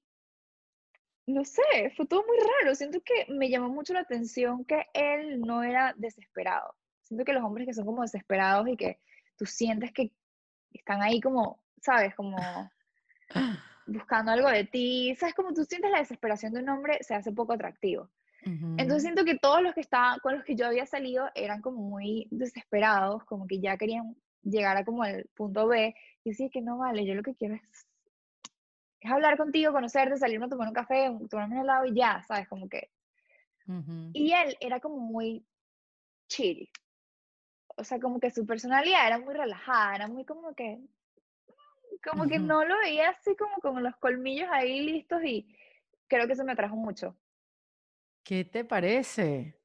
no 1.28 1.46
sé, 1.46 1.62
fue 1.96 2.06
todo 2.06 2.26
muy 2.26 2.38
raro. 2.38 2.76
Siento 2.76 3.00
que 3.02 3.32
me 3.32 3.50
llamó 3.50 3.70
mucho 3.70 3.94
la 3.94 4.02
atención 4.02 4.66
que 4.66 4.88
él 4.94 5.40
no 5.42 5.64
era 5.64 5.94
desesperado. 5.98 6.76
Siento 7.04 7.24
que 7.26 7.34
los 7.34 7.44
hombres 7.44 7.68
que 7.68 7.74
son 7.74 7.86
como 7.86 8.02
desesperados 8.02 8.68
y 8.68 8.76
que 8.76 9.00
tú 9.38 9.46
sientes 9.46 9.92
que 9.92 10.12
están 10.72 11.02
ahí 11.02 11.22
como, 11.22 11.64
¿sabes? 11.82 12.16
Como 12.16 12.38
buscando 13.86 14.32
algo 14.32 14.50
de 14.50 14.66
ti. 14.66 15.16
¿Sabes? 15.16 15.36
Como 15.36 15.54
tú 15.54 15.64
sientes 15.66 15.92
la 15.92 16.00
desesperación 16.00 16.54
de 16.54 16.62
un 16.62 16.70
hombre, 16.70 16.98
se 17.02 17.16
hace 17.16 17.32
poco 17.32 17.54
atractivo. 17.54 18.10
Entonces 18.46 18.96
Ujú. 18.96 19.00
siento 19.00 19.24
que 19.26 19.38
todos 19.38 19.62
los 19.62 19.74
que 19.74 19.82
estaban, 19.82 20.20
con 20.20 20.36
los 20.36 20.44
que 20.44 20.56
yo 20.56 20.66
había 20.66 20.86
salido 20.86 21.30
eran 21.36 21.62
como 21.62 21.82
muy 21.82 22.28
desesperados, 22.32 23.24
como 23.26 23.48
que 23.48 23.60
ya 23.60 23.78
querían 23.78 24.16
llegar 24.42 24.76
a 24.78 24.84
como 24.84 25.04
al 25.04 25.26
punto 25.34 25.68
B. 25.68 25.96
Y 26.24 26.30
decía 26.32 26.50
que 26.50 26.62
no 26.62 26.78
vale, 26.78 27.06
yo 27.06 27.16
lo 27.16 27.24
que 27.24 27.36
quiero 27.36 27.56
es, 27.56 27.88
es 29.00 29.12
hablar 29.12 29.38
contigo, 29.38 29.72
conocerte, 29.72 30.18
salirme 30.18 30.46
a 30.46 30.50
tomar 30.50 30.68
un 30.68 30.74
café, 30.74 31.10
tomarme 31.30 31.56
un 31.56 31.62
helado 31.62 31.86
y 31.86 31.94
ya, 31.94 32.24
¿sabes? 32.28 32.48
Como 32.48 32.68
que... 32.68 32.90
Ujú. 33.68 34.12
Y 34.14 34.34
él 34.34 34.58
era 34.60 34.80
como 34.80 34.98
muy 34.98 35.46
chill. 36.28 36.70
O 37.76 37.84
sea, 37.84 38.00
como 38.00 38.20
que 38.20 38.32
su 38.32 38.46
personalidad 38.46 39.08
era 39.08 39.20
muy 39.20 39.34
relajada, 39.34 39.96
era 39.96 40.08
muy 40.08 40.26
como 40.26 40.54
que, 40.54 40.80
como 42.04 42.28
que 42.28 42.40
no 42.40 42.66
lo 42.66 42.78
veía 42.80 43.10
así 43.10 43.36
como 43.36 43.56
con 43.62 43.82
los 43.82 43.96
colmillos 43.98 44.50
ahí 44.52 44.82
listos 44.82 45.24
y 45.24 45.48
creo 46.08 46.28
que 46.28 46.34
eso 46.34 46.44
me 46.44 46.52
atrajo 46.52 46.76
mucho. 46.76 47.16
¿Qué 48.24 48.46
te 48.46 48.64
parece? 48.66 49.60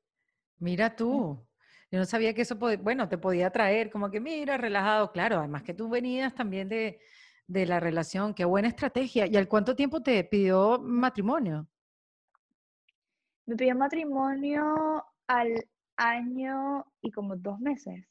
Mira 0.59 0.91
Mm, 0.91 0.97
tú. 0.97 1.47
Yo 1.91 1.99
no 1.99 2.05
sabía 2.05 2.35
que 2.35 2.43
eso, 2.43 2.57
bueno, 2.57 3.09
te 3.09 3.19
podía 3.19 3.51
traer 3.51 3.91
como 3.91 4.11
que, 4.11 4.21
mira, 4.21 4.59
relajado, 4.59 5.11
claro, 5.11 5.39
además 5.39 5.63
que 5.63 5.75
tú 5.75 5.89
venías 5.89 6.35
también 6.35 6.69
de, 6.69 7.01
de 7.47 7.67
la 7.67 7.81
relación. 7.81 8.35
Qué 8.35 8.45
buena 8.45 8.69
estrategia. 8.69 9.27
¿Y 9.27 9.37
al 9.37 9.49
cuánto 9.49 9.75
tiempo 9.75 10.03
te 10.03 10.23
pidió 10.25 10.79
matrimonio? 10.81 11.67
Me 13.47 13.57
pidió 13.57 13.75
matrimonio 13.75 15.05
al 15.27 15.65
año 15.97 16.85
y 17.01 17.11
como 17.11 17.37
dos 17.37 17.59
meses. 17.59 18.05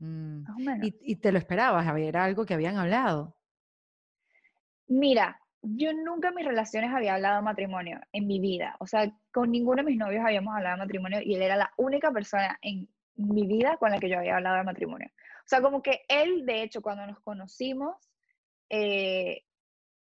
Mm. 0.00 0.44
¿Y, 0.82 1.16
te 1.16 1.32
lo 1.32 1.38
esperabas? 1.38 1.86
¿Era 1.96 2.24
algo 2.24 2.44
que 2.44 2.54
habían 2.54 2.76
hablado? 2.76 3.37
Mira, 4.88 5.40
yo 5.62 5.92
nunca 5.92 6.28
en 6.28 6.34
mis 6.34 6.46
relaciones 6.46 6.90
había 6.92 7.14
hablado 7.14 7.36
de 7.36 7.42
matrimonio 7.42 8.00
en 8.12 8.26
mi 8.26 8.40
vida. 8.40 8.76
O 8.80 8.86
sea, 8.86 9.12
con 9.32 9.50
ninguno 9.50 9.82
de 9.82 9.90
mis 9.90 9.98
novios 9.98 10.24
habíamos 10.24 10.54
hablado 10.56 10.76
de 10.76 10.82
matrimonio 10.82 11.20
y 11.22 11.34
él 11.34 11.42
era 11.42 11.56
la 11.56 11.72
única 11.76 12.10
persona 12.10 12.58
en 12.62 12.88
mi 13.16 13.46
vida 13.46 13.76
con 13.76 13.90
la 13.90 13.98
que 13.98 14.08
yo 14.08 14.18
había 14.18 14.36
hablado 14.36 14.56
de 14.56 14.64
matrimonio. 14.64 15.08
O 15.14 15.48
sea, 15.48 15.60
como 15.60 15.82
que 15.82 16.02
él, 16.08 16.46
de 16.46 16.62
hecho, 16.62 16.82
cuando 16.82 17.06
nos 17.06 17.20
conocimos, 17.20 17.96
eh, 18.70 19.44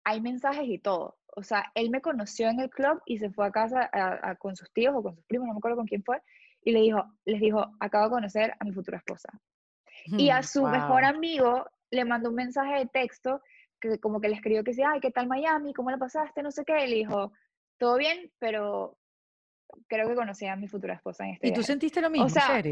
hay 0.05 0.21
mensajes 0.21 0.69
y 0.69 0.79
todo. 0.79 1.19
O 1.37 1.43
sea, 1.43 1.71
él 1.75 1.91
me 1.91 2.01
conoció 2.01 2.49
en 2.49 2.61
el 2.61 2.71
club 2.71 3.01
y 3.07 3.19
se 3.19 3.31
fue 3.31 3.47
a 3.47 3.51
casa 3.51 3.91
con 4.39 4.57
sus 4.57 4.73
tíos 4.73 4.95
o 4.97 5.03
con 5.03 5.17
sus 5.17 5.25
primos, 5.25 5.47
no 5.47 5.55
me 5.55 5.59
acuerdo 5.59 5.77
con 5.77 5.87
quién 5.87 6.05
fue, 6.05 6.23
y 6.63 6.73
le 6.73 6.81
dijo, 6.81 7.05
les 7.25 7.41
dijo, 7.41 7.67
acabo 7.81 8.05
de 8.05 8.11
conocer 8.11 8.55
a 8.59 8.65
mi 8.65 8.73
futura 8.73 8.99
esposa. 8.99 9.31
y 10.07 10.31
a 10.31 10.43
su 10.43 10.67
mejor 10.67 11.05
amigo 11.05 11.67
le 11.91 12.05
mandó 12.05 12.31
un 12.31 12.37
mensaje 12.37 12.79
de 12.79 12.87
texto 12.87 13.41
que 13.91 14.01
como 14.01 14.21
que 14.21 14.29
le 14.29 14.37
escribió 14.37 14.65
que 14.65 14.71
decía, 14.73 14.91
ay, 14.93 15.01
¿qué 15.01 15.11
tal 15.11 15.27
Miami? 15.27 15.73
¿Cómo 15.75 15.91
la 15.91 15.99
pasaste? 15.99 16.43
No 16.43 16.51
sé 16.51 16.65
qué. 16.65 16.85
Y 16.85 16.89
le 16.89 16.97
dijo, 16.97 17.33
todo 17.79 17.97
bien, 17.97 18.33
pero 18.39 18.99
creo 19.89 20.09
que 20.09 20.15
conocí 20.15 20.47
a 20.47 20.57
mi 20.57 20.69
futura 20.69 20.95
esposa 20.95 21.25
en 21.25 21.35
este 21.35 21.49
¿Y 21.49 21.53
tú 21.53 21.63
sentiste 21.63 22.01
lo 22.01 22.11
mismo, 22.11 22.27
o 22.27 22.31
sea, 22.31 22.63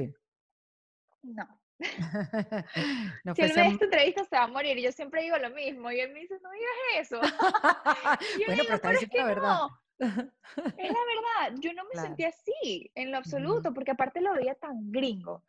No. 1.22 1.58
no 3.24 3.34
si 3.34 3.42
él 3.42 3.52
ve 3.56 3.66
esta 3.66 3.84
entrevista 3.84 4.24
se 4.24 4.36
va 4.36 4.44
a 4.44 4.48
morir. 4.48 4.78
Yo 4.78 4.92
siempre 4.92 5.22
digo 5.22 5.36
lo 5.38 5.50
mismo 5.50 5.90
y 5.90 6.00
él 6.00 6.12
me 6.12 6.20
dice, 6.20 6.38
no 6.40 6.50
digas 6.50 7.00
eso. 7.00 7.20
bueno, 8.46 8.62
pero, 8.80 8.98
es 8.98 9.08
que 9.08 9.18
la 9.18 9.24
verdad. 9.24 9.58
Es 9.98 10.16
la 10.16 10.24
verdad, 11.46 11.58
yo 11.58 11.72
no 11.72 11.82
me 11.92 12.00
sentí 12.00 12.24
así 12.24 12.90
en 12.94 13.10
lo 13.10 13.18
absoluto, 13.18 13.72
porque 13.74 13.92
aparte 13.92 14.20
lo 14.20 14.34
veía 14.34 14.54
tan 14.54 14.92
gringo. 14.92 15.44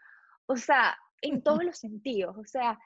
O 0.45 0.57
sea, 0.57 0.97
en 1.21 1.41
todos 1.41 1.63
los 1.63 1.77
sentidos. 1.77 2.37
O 2.37 2.45
sea, 2.45 2.79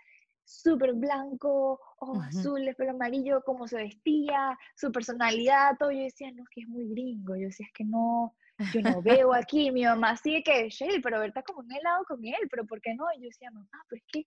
súper 0.48 0.94
blanco, 0.94 1.80
ojos 2.00 2.26
azules, 2.26 2.76
pelo 2.76 2.92
amarillo, 2.92 3.44
cómo 3.46 3.68
se 3.68 3.76
vestía, 3.76 4.58
su 4.76 4.92
personalidad, 4.92 5.78
todo. 5.78 5.92
Yo 5.92 6.04
decía, 6.04 6.32
no, 6.32 6.46
que 6.50 6.62
es 6.62 6.68
muy 6.68 6.88
gringo. 6.88 7.36
Yo 7.36 7.48
decía, 7.48 7.66
es 7.68 7.74
que 7.74 7.84
no, 7.84 8.34
yo 8.74 8.82
no 8.82 9.02
veo 9.02 9.34
aquí, 9.34 9.72
mi 9.72 9.84
mamá 9.84 10.16
sigue 10.16 10.44
que, 10.44 10.70
Shell, 10.70 11.02
pero 11.02 11.20
verdad 11.20 11.44
como 11.46 11.60
un 11.60 11.72
helado 11.72 12.06
con 12.06 12.26
él, 12.26 12.48
pero 12.50 12.66
¿por 12.66 12.80
qué 12.82 12.96
no? 12.96 13.06
Y 13.16 13.22
yo 13.22 13.28
decía, 13.28 13.52
mamá, 13.52 13.68
pero 13.90 14.00
es 14.00 14.06
que, 14.10 14.20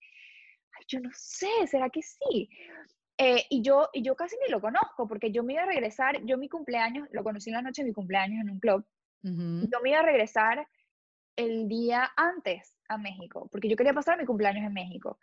ay, 0.78 0.84
yo 0.88 1.00
no 1.00 1.08
sé, 1.14 1.66
¿será 1.66 1.88
que 1.88 2.02
sí? 2.02 2.50
Eh, 3.16 3.44
y, 3.48 3.62
yo, 3.62 3.88
y 3.94 4.02
yo 4.02 4.14
casi 4.14 4.36
ni 4.44 4.50
lo 4.50 4.60
conozco, 4.60 5.08
porque 5.08 5.32
yo 5.32 5.42
me 5.42 5.54
iba 5.54 5.62
a 5.62 5.66
regresar, 5.66 6.22
yo 6.24 6.36
mi 6.36 6.48
cumpleaños, 6.48 7.08
lo 7.12 7.24
conocí 7.24 7.48
en 7.48 7.56
la 7.56 7.62
noche 7.62 7.82
de 7.82 7.88
mi 7.88 7.94
cumpleaños 7.94 8.42
en 8.42 8.50
un 8.50 8.60
club, 8.60 8.84
yo 9.22 9.80
me 9.82 9.90
iba 9.90 9.98
a 9.98 10.02
regresar 10.02 10.66
el 11.36 11.68
día 11.68 12.10
antes 12.16 12.74
a 12.88 12.96
México, 12.96 13.48
porque 13.52 13.68
yo 13.68 13.76
quería 13.76 13.92
pasar 13.92 14.18
mi 14.18 14.24
cumpleaños 14.24 14.66
en 14.66 14.72
México. 14.72 15.18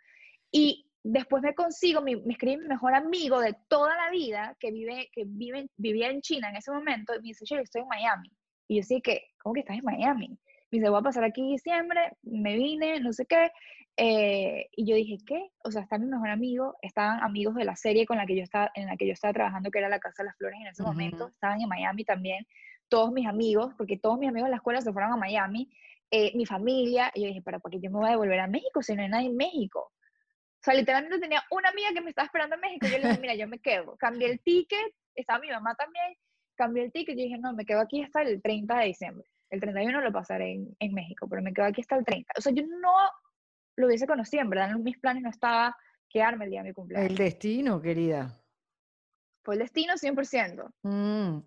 Y 0.50 0.87
después 1.10 1.42
me 1.42 1.54
consigo, 1.54 2.02
me, 2.02 2.16
me 2.16 2.34
escribe 2.34 2.62
mi 2.62 2.68
mejor 2.68 2.94
amigo 2.94 3.40
de 3.40 3.56
toda 3.68 3.96
la 3.96 4.10
vida, 4.10 4.54
que, 4.60 4.70
vive, 4.70 5.08
que 5.12 5.24
vive, 5.26 5.68
vivía 5.76 6.10
en 6.10 6.20
China 6.20 6.50
en 6.50 6.56
ese 6.56 6.70
momento, 6.70 7.14
y 7.14 7.18
me 7.18 7.28
dice, 7.28 7.44
yo 7.46 7.56
estoy 7.56 7.82
en 7.82 7.88
Miami. 7.88 8.30
Y 8.68 8.76
yo 8.76 8.82
sí 8.82 9.00
que, 9.00 9.22
¿cómo 9.42 9.54
que 9.54 9.60
estás 9.60 9.78
en 9.78 9.84
Miami? 9.84 10.38
Me 10.70 10.78
dice, 10.78 10.90
voy 10.90 11.00
a 11.00 11.02
pasar 11.02 11.24
aquí 11.24 11.42
diciembre, 11.42 12.12
me 12.22 12.56
vine, 12.56 13.00
no 13.00 13.14
sé 13.14 13.24
qué. 13.24 13.50
Eh, 13.96 14.68
y 14.76 14.86
yo 14.86 14.94
dije, 14.96 15.16
¿qué? 15.26 15.50
O 15.64 15.70
sea, 15.70 15.82
está 15.82 15.98
mi 15.98 16.06
mejor 16.06 16.28
amigo, 16.28 16.76
estaban 16.82 17.22
amigos 17.22 17.54
de 17.54 17.64
la 17.64 17.74
serie 17.74 18.04
con 18.04 18.18
la 18.18 18.26
que 18.26 18.36
yo 18.36 18.42
estaba, 18.42 18.70
en 18.74 18.86
la 18.86 18.96
que 18.96 19.06
yo 19.06 19.14
estaba 19.14 19.32
trabajando, 19.32 19.70
que 19.70 19.78
era 19.78 19.88
la 19.88 19.98
Casa 19.98 20.22
de 20.22 20.26
las 20.26 20.36
Flores 20.36 20.58
en 20.60 20.66
ese 20.66 20.82
momento, 20.82 21.28
estaban 21.28 21.60
en 21.62 21.68
Miami 21.68 22.04
también, 22.04 22.46
todos 22.88 23.12
mis 23.12 23.26
amigos, 23.26 23.72
porque 23.78 23.96
todos 23.96 24.18
mis 24.18 24.28
amigos 24.28 24.48
de 24.48 24.50
la 24.50 24.56
escuela 24.56 24.82
se 24.82 24.92
fueron 24.92 25.12
a 25.12 25.16
Miami, 25.16 25.70
eh, 26.10 26.36
mi 26.36 26.44
familia, 26.44 27.10
y 27.14 27.22
yo 27.22 27.28
dije, 27.28 27.42
¿para, 27.42 27.58
¿para 27.60 27.72
qué 27.72 27.80
yo 27.80 27.90
me 27.90 27.98
voy 27.98 28.08
a 28.08 28.12
devolver 28.12 28.40
a 28.40 28.46
México 28.46 28.82
si 28.82 28.94
no 28.94 29.02
hay 29.02 29.08
nadie 29.08 29.28
en 29.28 29.36
México? 29.36 29.90
Sea, 30.68 30.76
literalmente 30.76 31.18
tenía 31.18 31.42
una 31.50 31.70
amiga 31.70 31.88
que 31.94 32.02
me 32.02 32.10
estaba 32.10 32.26
esperando 32.26 32.56
en 32.56 32.60
México, 32.60 32.86
y 32.86 32.90
yo 32.90 32.98
le 32.98 33.08
dije, 33.08 33.20
mira, 33.22 33.34
yo 33.34 33.48
me 33.48 33.58
quedo, 33.58 33.96
cambié 33.96 34.30
el 34.30 34.38
ticket, 34.40 34.94
estaba 35.14 35.38
mi 35.38 35.48
mamá 35.48 35.74
también, 35.74 36.14
cambié 36.56 36.84
el 36.84 36.92
ticket 36.92 37.16
y 37.16 37.22
dije, 37.22 37.38
no, 37.38 37.54
me 37.54 37.64
quedo 37.64 37.80
aquí 37.80 38.02
hasta 38.02 38.20
el 38.20 38.42
30 38.42 38.76
de 38.76 38.84
diciembre. 38.84 39.26
El 39.48 39.60
31 39.60 40.02
lo 40.02 40.12
pasaré 40.12 40.52
en, 40.52 40.76
en, 40.78 40.92
México, 40.92 41.26
pero 41.26 41.40
me 41.40 41.54
quedo 41.54 41.64
aquí 41.64 41.80
hasta 41.80 41.96
el 41.96 42.04
30. 42.04 42.34
O 42.36 42.42
sea, 42.42 42.52
yo 42.52 42.64
no 42.66 42.92
lo 43.76 43.86
hubiese 43.86 44.06
conocido, 44.06 44.42
en 44.42 44.50
verdad, 44.50 44.70
en 44.72 44.82
mis 44.82 44.98
planes 44.98 45.22
no 45.22 45.30
estaba 45.30 45.74
quedarme 46.10 46.44
el 46.44 46.50
día 46.50 46.62
de 46.62 46.68
mi 46.68 46.74
cumpleaños. 46.74 47.10
El 47.10 47.16
destino, 47.16 47.80
querida. 47.80 48.38
Fue 49.42 49.54
el 49.54 49.60
destino 49.60 49.94
100%. 49.94 50.70
Mm. 50.82 51.38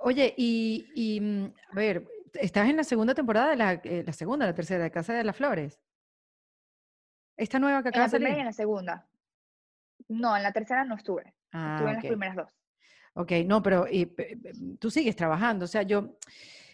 Oye, 0.00 0.34
y, 0.36 0.88
y, 0.96 1.20
mm, 1.20 1.54
a 1.70 1.74
ver, 1.76 2.04
¿estás 2.34 2.68
en 2.68 2.78
la 2.78 2.84
segunda 2.84 3.14
temporada 3.14 3.50
de 3.50 3.56
la, 3.56 3.72
eh, 3.74 4.02
la 4.04 4.12
segunda, 4.12 4.44
la 4.44 4.54
tercera, 4.54 4.82
de 4.82 4.90
Casa 4.90 5.14
de 5.14 5.22
las 5.22 5.36
Flores? 5.36 5.80
¿Esta 7.36 7.58
nueva 7.58 7.82
que 7.82 7.90
acaba 7.90 8.06
de 8.06 8.10
salir? 8.10 8.28
En 8.28 8.34
la 8.34 8.40
en 8.40 8.46
la 8.46 8.52
segunda. 8.52 9.08
No, 10.08 10.36
en 10.36 10.42
la 10.42 10.52
tercera 10.52 10.84
no 10.84 10.94
estuve. 10.94 11.34
Ah, 11.52 11.72
estuve 11.74 11.90
en 11.90 11.96
las 11.96 12.04
primeras 12.06 12.36
dos. 12.36 12.52
Ok, 13.14 13.32
no, 13.46 13.62
pero 13.62 13.86
tú 14.78 14.90
sigues 14.90 15.16
trabajando, 15.16 15.64
o 15.64 15.68
sea, 15.68 15.82
yo 15.82 16.18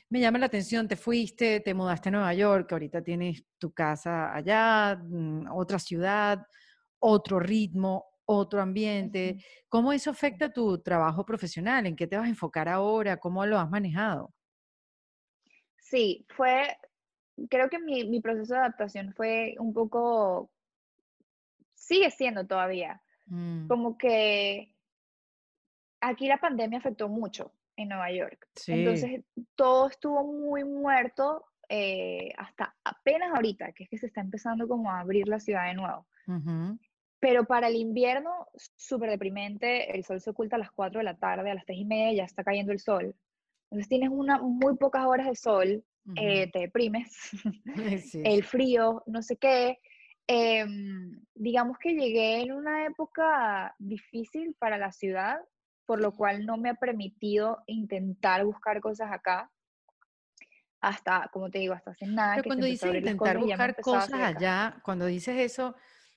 me 0.08 0.20
llama 0.20 0.38
la 0.38 0.46
atención, 0.46 0.88
te 0.88 0.96
fuiste, 0.96 1.60
te 1.60 1.72
mudaste 1.72 2.08
a 2.08 2.12
Nueva 2.12 2.34
York, 2.34 2.70
ahorita 2.72 3.02
tienes 3.02 3.44
tu 3.58 3.72
casa 3.72 4.34
allá, 4.34 4.96
mm, 5.02 5.46
otra 5.52 5.78
ciudad, 5.78 6.44
otro 6.98 7.40
ritmo, 7.40 8.04
otro 8.26 8.60
ambiente. 8.60 9.44
¿Cómo 9.68 9.92
eso 9.92 10.10
afecta 10.10 10.52
tu 10.52 10.82
trabajo 10.82 11.24
profesional? 11.24 11.86
¿En 11.86 11.96
qué 11.96 12.06
te 12.06 12.16
vas 12.16 12.26
a 12.26 12.28
enfocar 12.28 12.68
ahora? 12.68 13.16
¿Cómo 13.16 13.44
lo 13.46 13.58
has 13.58 13.70
manejado? 13.70 14.34
Sí, 15.78 16.26
fue, 16.36 16.76
creo 17.48 17.68
que 17.68 17.78
mi, 17.78 18.04
mi 18.04 18.20
proceso 18.20 18.54
de 18.54 18.60
adaptación 18.60 19.12
fue 19.14 19.54
un 19.58 19.72
poco, 19.72 20.51
sigue 21.92 22.10
siendo 22.10 22.46
todavía, 22.46 23.02
mm. 23.26 23.66
como 23.68 23.98
que 23.98 24.74
aquí 26.00 26.26
la 26.26 26.38
pandemia 26.38 26.78
afectó 26.78 27.08
mucho 27.08 27.52
en 27.76 27.88
Nueva 27.88 28.10
York. 28.10 28.48
Entonces 28.66 29.22
todo 29.54 29.88
estuvo 29.88 30.24
muy 30.24 30.64
muerto 30.64 31.44
eh, 31.68 32.32
hasta 32.38 32.74
apenas 32.84 33.34
ahorita, 33.34 33.72
que 33.72 33.84
es 33.84 33.90
que 33.90 33.98
se 33.98 34.06
está 34.06 34.22
empezando 34.22 34.66
como 34.66 34.90
a 34.90 35.00
abrir 35.00 35.28
la 35.28 35.38
ciudad 35.38 35.66
de 35.66 35.74
nuevo. 35.74 36.06
Pero 37.20 37.44
para 37.44 37.68
el 37.68 37.76
invierno, 37.76 38.48
súper 38.76 39.10
deprimente, 39.10 39.94
el 39.94 40.04
sol 40.04 40.20
se 40.20 40.30
oculta 40.30 40.56
a 40.56 40.58
las 40.58 40.72
4 40.72 40.98
de 40.98 41.04
la 41.04 41.18
tarde, 41.18 41.50
a 41.50 41.54
las 41.54 41.66
3 41.66 41.78
y 41.78 41.84
media 41.84 42.12
ya 42.12 42.24
está 42.24 42.42
cayendo 42.42 42.72
el 42.72 42.80
sol. 42.80 43.14
Entonces 43.70 43.88
tienes 43.88 44.08
una, 44.10 44.38
muy 44.38 44.76
pocas 44.76 45.06
horas 45.06 45.26
de 45.26 45.36
sol, 45.36 45.84
eh, 46.16 46.50
te 46.50 46.58
deprimes, 46.60 47.30
el 48.24 48.44
frío, 48.44 49.02
no 49.06 49.22
sé 49.22 49.36
qué. 49.36 49.78
Em, 50.26 51.24
digamos 51.34 51.78
que 51.78 51.94
llegué 51.94 52.42
en 52.42 52.52
una 52.52 52.86
época 52.86 53.74
difícil 53.78 54.54
para 54.58 54.78
la 54.78 54.92
ciudad 54.92 55.40
por 55.86 56.00
lo 56.00 56.12
cual 56.12 56.46
no 56.46 56.56
me 56.56 56.70
ha 56.70 56.74
permitido 56.74 57.62
intentar 57.66 58.44
buscar 58.44 58.80
cosas 58.80 59.12
acá. 59.12 59.50
Hasta, 60.80 61.28
como 61.32 61.50
te 61.50 61.58
digo, 61.58 61.74
hasta 61.74 61.92
hace 61.92 62.06
nada. 62.06 62.36
Pero 62.36 62.48
cuando 62.48 62.66
dices 62.66 62.94
intentar 62.94 63.38
buscar 63.38 63.76
cosas 63.80 64.14
allá, 64.14 64.80
cuando 64.82 65.06
dices 65.06 65.36
eso, 65.38 65.76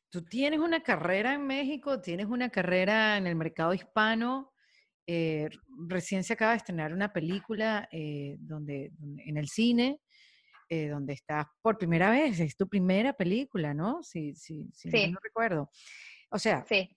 tú 0.10 0.24
tienes 0.24 0.60
una 0.60 0.82
carrera 0.82 1.34
en 1.34 1.46
México, 1.46 2.02
tienes 2.02 2.28
una 2.28 2.50
carrera 2.50 3.18
en 3.18 3.28
el 3.28 3.36
mercado 3.36 3.74
hispano, 3.74 4.54
eh, 5.06 5.50
recién 5.88 6.24
se 6.24 6.34
acaba 6.34 6.52
de 6.52 6.58
estrenar 6.58 6.94
una 6.94 7.14
película 7.14 7.88
eh, 7.92 8.38
donde, 8.40 8.92
en 9.18 9.38
el 9.38 9.48
cine, 9.48 10.00
eh, 10.70 10.88
donde 10.88 11.14
estás 11.14 11.48
por 11.62 11.78
primera 11.78 12.10
vez, 12.10 12.40
es 12.40 12.56
tu 12.58 12.68
primera 12.68 13.14
película, 13.14 13.74
¿no? 13.74 14.04
Si, 14.04 14.36
si, 14.36 14.70
si 14.74 14.90
sí. 14.90 15.12
no 15.12 15.20
recuerdo. 15.22 15.70
O 16.30 16.40
sea, 16.40 16.66
sí. 16.68 16.90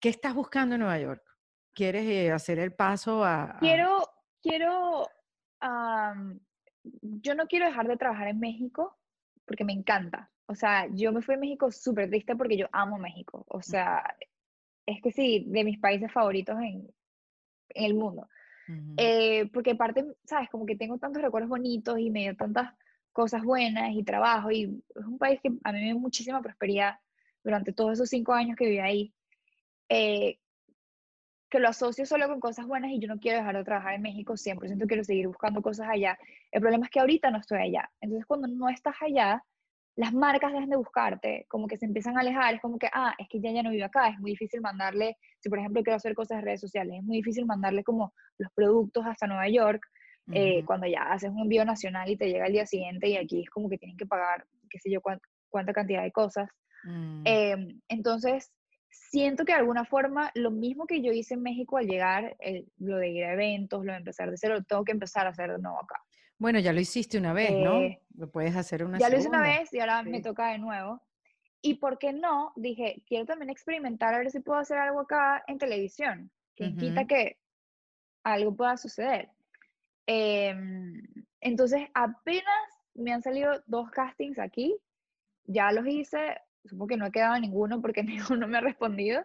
¿Qué 0.00 0.08
estás 0.10 0.34
buscando 0.34 0.74
en 0.74 0.80
Nueva 0.80 0.98
York? 0.98 1.22
¿Quieres 1.74 2.06
eh, 2.06 2.30
hacer 2.30 2.58
el 2.58 2.72
paso 2.72 3.24
a, 3.24 3.56
Quiero, 3.60 4.08
quiero, 4.42 5.08
yo 7.02 7.34
no 7.34 7.46
quiero 7.46 7.66
dejar 7.66 7.88
de 7.88 7.96
trabajar 7.96 8.28
en 8.28 8.38
México 8.38 8.98
porque 9.44 9.64
me 9.64 9.72
encanta. 9.72 10.30
O 10.46 10.54
sea, 10.54 10.86
yo 10.92 11.12
me 11.12 11.22
fui 11.22 11.34
a 11.34 11.38
México 11.38 11.70
súper 11.70 12.08
triste 12.08 12.36
porque 12.36 12.56
yo 12.56 12.68
amo 12.72 12.98
México. 12.98 13.44
O 13.48 13.60
sea, 13.60 14.02
es 14.86 15.02
que 15.02 15.10
sí, 15.10 15.44
de 15.48 15.64
mis 15.64 15.78
países 15.78 16.12
favoritos 16.12 16.58
en, 16.60 16.88
el 17.70 17.94
mundo. 17.94 18.28
Eh, 18.96 19.48
porque 19.52 19.72
aparte, 19.72 20.04
sabes, 20.24 20.50
como 20.50 20.66
que 20.66 20.76
tengo 20.76 20.98
tantos 20.98 21.22
recuerdos 21.22 21.48
bonitos 21.48 21.98
y 21.98 22.10
me 22.10 22.20
dio 22.20 22.36
tantas 22.36 22.74
cosas 23.12 23.42
buenas 23.42 23.92
y 23.94 24.02
trabajo 24.02 24.50
y 24.50 24.82
es 24.94 25.04
un 25.04 25.18
país 25.18 25.40
que 25.42 25.48
a 25.64 25.72
mí 25.72 25.78
me 25.78 25.84
dio 25.86 25.98
muchísima 25.98 26.42
prosperidad 26.42 26.98
durante 27.42 27.72
todos 27.72 27.94
esos 27.94 28.08
cinco 28.08 28.32
años 28.32 28.56
que 28.56 28.66
viví 28.66 28.78
ahí. 28.78 29.14
Eh, 29.88 30.38
que 31.48 31.60
lo 31.60 31.68
asocio 31.68 32.04
solo 32.04 32.28
con 32.28 32.40
cosas 32.40 32.66
buenas 32.66 32.90
y 32.90 32.98
yo 32.98 33.08
no 33.08 33.18
quiero 33.18 33.38
dejar 33.38 33.56
de 33.56 33.64
trabajar 33.64 33.94
en 33.94 34.02
México, 34.02 34.36
100% 34.36 34.86
quiero 34.86 35.02
seguir 35.02 35.28
buscando 35.28 35.62
cosas 35.62 35.88
allá. 35.88 36.18
El 36.50 36.60
problema 36.60 36.84
es 36.84 36.90
que 36.90 37.00
ahorita 37.00 37.30
no 37.30 37.38
estoy 37.38 37.58
allá. 37.58 37.90
Entonces, 38.00 38.26
cuando 38.26 38.48
no 38.48 38.68
estás 38.68 38.96
allá, 39.00 39.42
las 39.98 40.14
marcas 40.14 40.52
dejan 40.52 40.70
de 40.70 40.76
buscarte, 40.76 41.44
como 41.48 41.66
que 41.66 41.76
se 41.76 41.84
empiezan 41.84 42.16
a 42.16 42.20
alejar, 42.20 42.54
es 42.54 42.60
como 42.60 42.78
que, 42.78 42.88
ah, 42.92 43.12
es 43.18 43.26
que 43.28 43.40
ya 43.40 43.50
ya 43.50 43.64
no 43.64 43.70
vive 43.70 43.82
acá, 43.82 44.08
es 44.08 44.18
muy 44.20 44.30
difícil 44.30 44.60
mandarle, 44.60 45.16
si 45.40 45.48
por 45.48 45.58
ejemplo 45.58 45.82
quiero 45.82 45.96
hacer 45.96 46.14
cosas 46.14 46.38
en 46.38 46.44
redes 46.44 46.60
sociales, 46.60 46.98
es 46.98 47.02
muy 47.02 47.16
difícil 47.16 47.46
mandarle 47.46 47.82
como 47.82 48.14
los 48.38 48.52
productos 48.52 49.04
hasta 49.04 49.26
Nueva 49.26 49.48
York, 49.48 49.82
eh, 50.30 50.64
cuando 50.64 50.86
ya 50.86 51.02
haces 51.10 51.30
un 51.30 51.40
envío 51.40 51.64
nacional 51.64 52.08
y 52.08 52.16
te 52.16 52.28
llega 52.28 52.46
el 52.46 52.52
día 52.52 52.64
siguiente 52.64 53.08
y 53.08 53.16
aquí 53.16 53.40
es 53.42 53.50
como 53.50 53.68
que 53.68 53.76
tienen 53.76 53.96
que 53.96 54.06
pagar, 54.06 54.46
qué 54.70 54.78
sé 54.78 54.88
yo, 54.88 55.00
cuánta, 55.00 55.72
cantidad 55.72 56.04
de 56.04 56.12
cosas. 56.12 56.48
Mm. 56.84 57.22
Em, 57.24 57.80
entonces, 57.88 58.52
siento 58.90 59.44
que 59.44 59.52
de 59.52 59.58
alguna 59.58 59.84
forma 59.84 60.30
lo 60.34 60.52
mismo 60.52 60.86
que 60.86 61.02
yo 61.02 61.10
hice 61.10 61.34
en 61.34 61.42
México 61.42 61.76
al 61.76 61.88
llegar, 61.88 62.36
lo 62.76 62.98
de 62.98 63.08
ir 63.08 63.24
a 63.24 63.32
eventos, 63.32 63.84
lo 63.84 63.90
de 63.90 63.98
empezar 63.98 64.30
de 64.30 64.36
cero, 64.36 64.54
lo 64.54 64.62
tengo 64.62 64.84
que 64.84 64.92
empezar 64.92 65.26
a 65.26 65.30
hacer 65.30 65.50
de 65.50 65.58
nuevo 65.58 65.82
acá. 65.82 66.00
Bueno, 66.38 66.60
ya 66.60 66.72
lo 66.72 66.80
hiciste 66.80 67.18
una 67.18 67.32
vez, 67.32 67.52
¿no? 67.52 67.80
Eh, 67.80 68.00
lo 68.16 68.30
puedes 68.30 68.54
hacer 68.56 68.84
una 68.84 68.98
Ya 68.98 69.08
lo 69.08 69.18
hice 69.18 69.28
una 69.28 69.42
vez 69.42 69.72
y 69.72 69.80
ahora 69.80 70.02
me 70.02 70.20
toca 70.20 70.52
de 70.52 70.58
nuevo. 70.58 71.02
Y 71.60 71.74
por 71.74 71.98
qué 71.98 72.12
no, 72.12 72.52
dije, 72.56 73.02
quiero 73.06 73.26
también 73.26 73.50
experimentar 73.50 74.14
a 74.14 74.18
ver 74.18 74.30
si 74.30 74.40
puedo 74.40 74.60
hacer 74.60 74.78
algo 74.78 75.00
acá 75.00 75.42
en 75.48 75.58
televisión, 75.58 76.30
que 76.54 76.74
quita 76.76 77.06
que 77.06 77.38
algo 78.22 78.54
pueda 78.54 78.76
suceder. 78.76 79.30
Em, 80.06 81.02
entonces, 81.40 81.88
apenas 81.94 82.44
me 82.94 83.12
han 83.12 83.22
salido 83.22 83.62
dos 83.66 83.90
castings 83.90 84.38
aquí, 84.38 84.76
ya 85.44 85.72
los 85.72 85.86
hice, 85.86 86.40
supongo 86.64 86.88
que 86.88 86.96
no 86.96 87.06
he 87.06 87.12
quedado 87.12 87.38
ninguno 87.40 87.80
porque 87.80 88.02
ninguno 88.38 88.46
me 88.46 88.58
ha 88.58 88.60
respondido, 88.60 89.24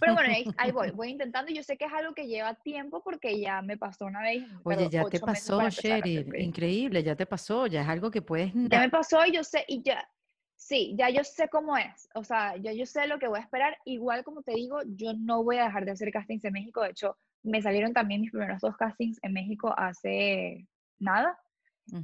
pero 0.00 0.14
bueno, 0.14 0.34
ahí, 0.56 0.70
voy, 0.72 0.90
voy 0.94 1.10
intentando. 1.10 1.52
Yo 1.52 1.62
sé 1.62 1.76
que 1.76 1.86
es 1.86 1.92
algo 1.92 2.14
que 2.14 2.26
lleva 2.26 2.54
tiempo 2.54 3.02
porque 3.02 3.40
ya 3.40 3.62
me 3.62 3.76
pasó 3.76 4.06
una 4.06 4.22
vez. 4.22 4.44
Oye, 4.64 4.88
ya 4.88 5.04
te 5.04 5.20
pasó, 5.20 5.68
Sherry. 5.68 6.26
Increíble, 6.38 7.02
ya 7.02 7.16
te 7.16 7.26
pasó. 7.26 7.66
Ya 7.66 7.82
es 7.82 7.88
algo 7.88 8.10
que 8.10 8.22
puedes. 8.22 8.52
Ya 8.54 8.80
me 8.80 8.90
pasó 8.90 9.24
y 9.26 9.32
yo 9.32 9.44
sé, 9.44 9.64
y 9.68 9.82
ya. 9.82 10.08
Sí, 10.56 10.94
ya 10.96 11.10
yo 11.10 11.24
sé 11.24 11.48
cómo 11.48 11.76
es. 11.76 12.08
O 12.14 12.22
sea, 12.22 12.56
ya 12.56 12.72
yo 12.72 12.86
sé 12.86 13.08
lo 13.08 13.18
que 13.18 13.26
voy 13.26 13.40
a 13.40 13.42
esperar. 13.42 13.76
Igual 13.84 14.22
como 14.22 14.42
te 14.42 14.52
digo, 14.52 14.78
yo 14.86 15.12
no 15.14 15.42
voy 15.42 15.56
a 15.56 15.64
dejar 15.64 15.84
de 15.84 15.90
hacer 15.90 16.12
castings 16.12 16.44
en 16.44 16.52
México. 16.52 16.82
De 16.82 16.90
hecho, 16.90 17.16
me 17.42 17.60
salieron 17.60 17.92
también 17.92 18.20
mis 18.20 18.30
primeros 18.30 18.60
dos 18.60 18.76
castings 18.76 19.18
en 19.22 19.32
México 19.32 19.74
hace 19.76 20.68
nada. 21.00 21.36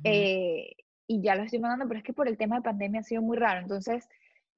Eh, 0.03 0.72
y 1.07 1.22
ya 1.22 1.37
los 1.37 1.47
estoy 1.47 1.61
mandando, 1.61 1.87
pero 1.87 1.99
es 1.99 2.05
que 2.05 2.12
por 2.12 2.29
el 2.29 2.37
tema 2.37 2.57
de 2.57 2.62
pandemia 2.62 3.01
ha 3.01 3.05
sido 3.05 3.22
muy 3.22 3.37
raro. 3.37 3.61
Entonces, 3.61 4.09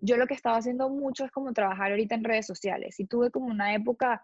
yo 0.00 0.16
lo 0.16 0.26
que 0.26 0.34
estaba 0.34 0.56
haciendo 0.56 0.88
mucho 0.88 1.24
es 1.24 1.30
como 1.30 1.52
trabajar 1.52 1.90
ahorita 1.90 2.14
en 2.14 2.24
redes 2.24 2.46
sociales. 2.46 2.98
Y 3.00 3.06
tuve 3.06 3.30
como 3.30 3.46
una 3.46 3.74
época 3.74 4.22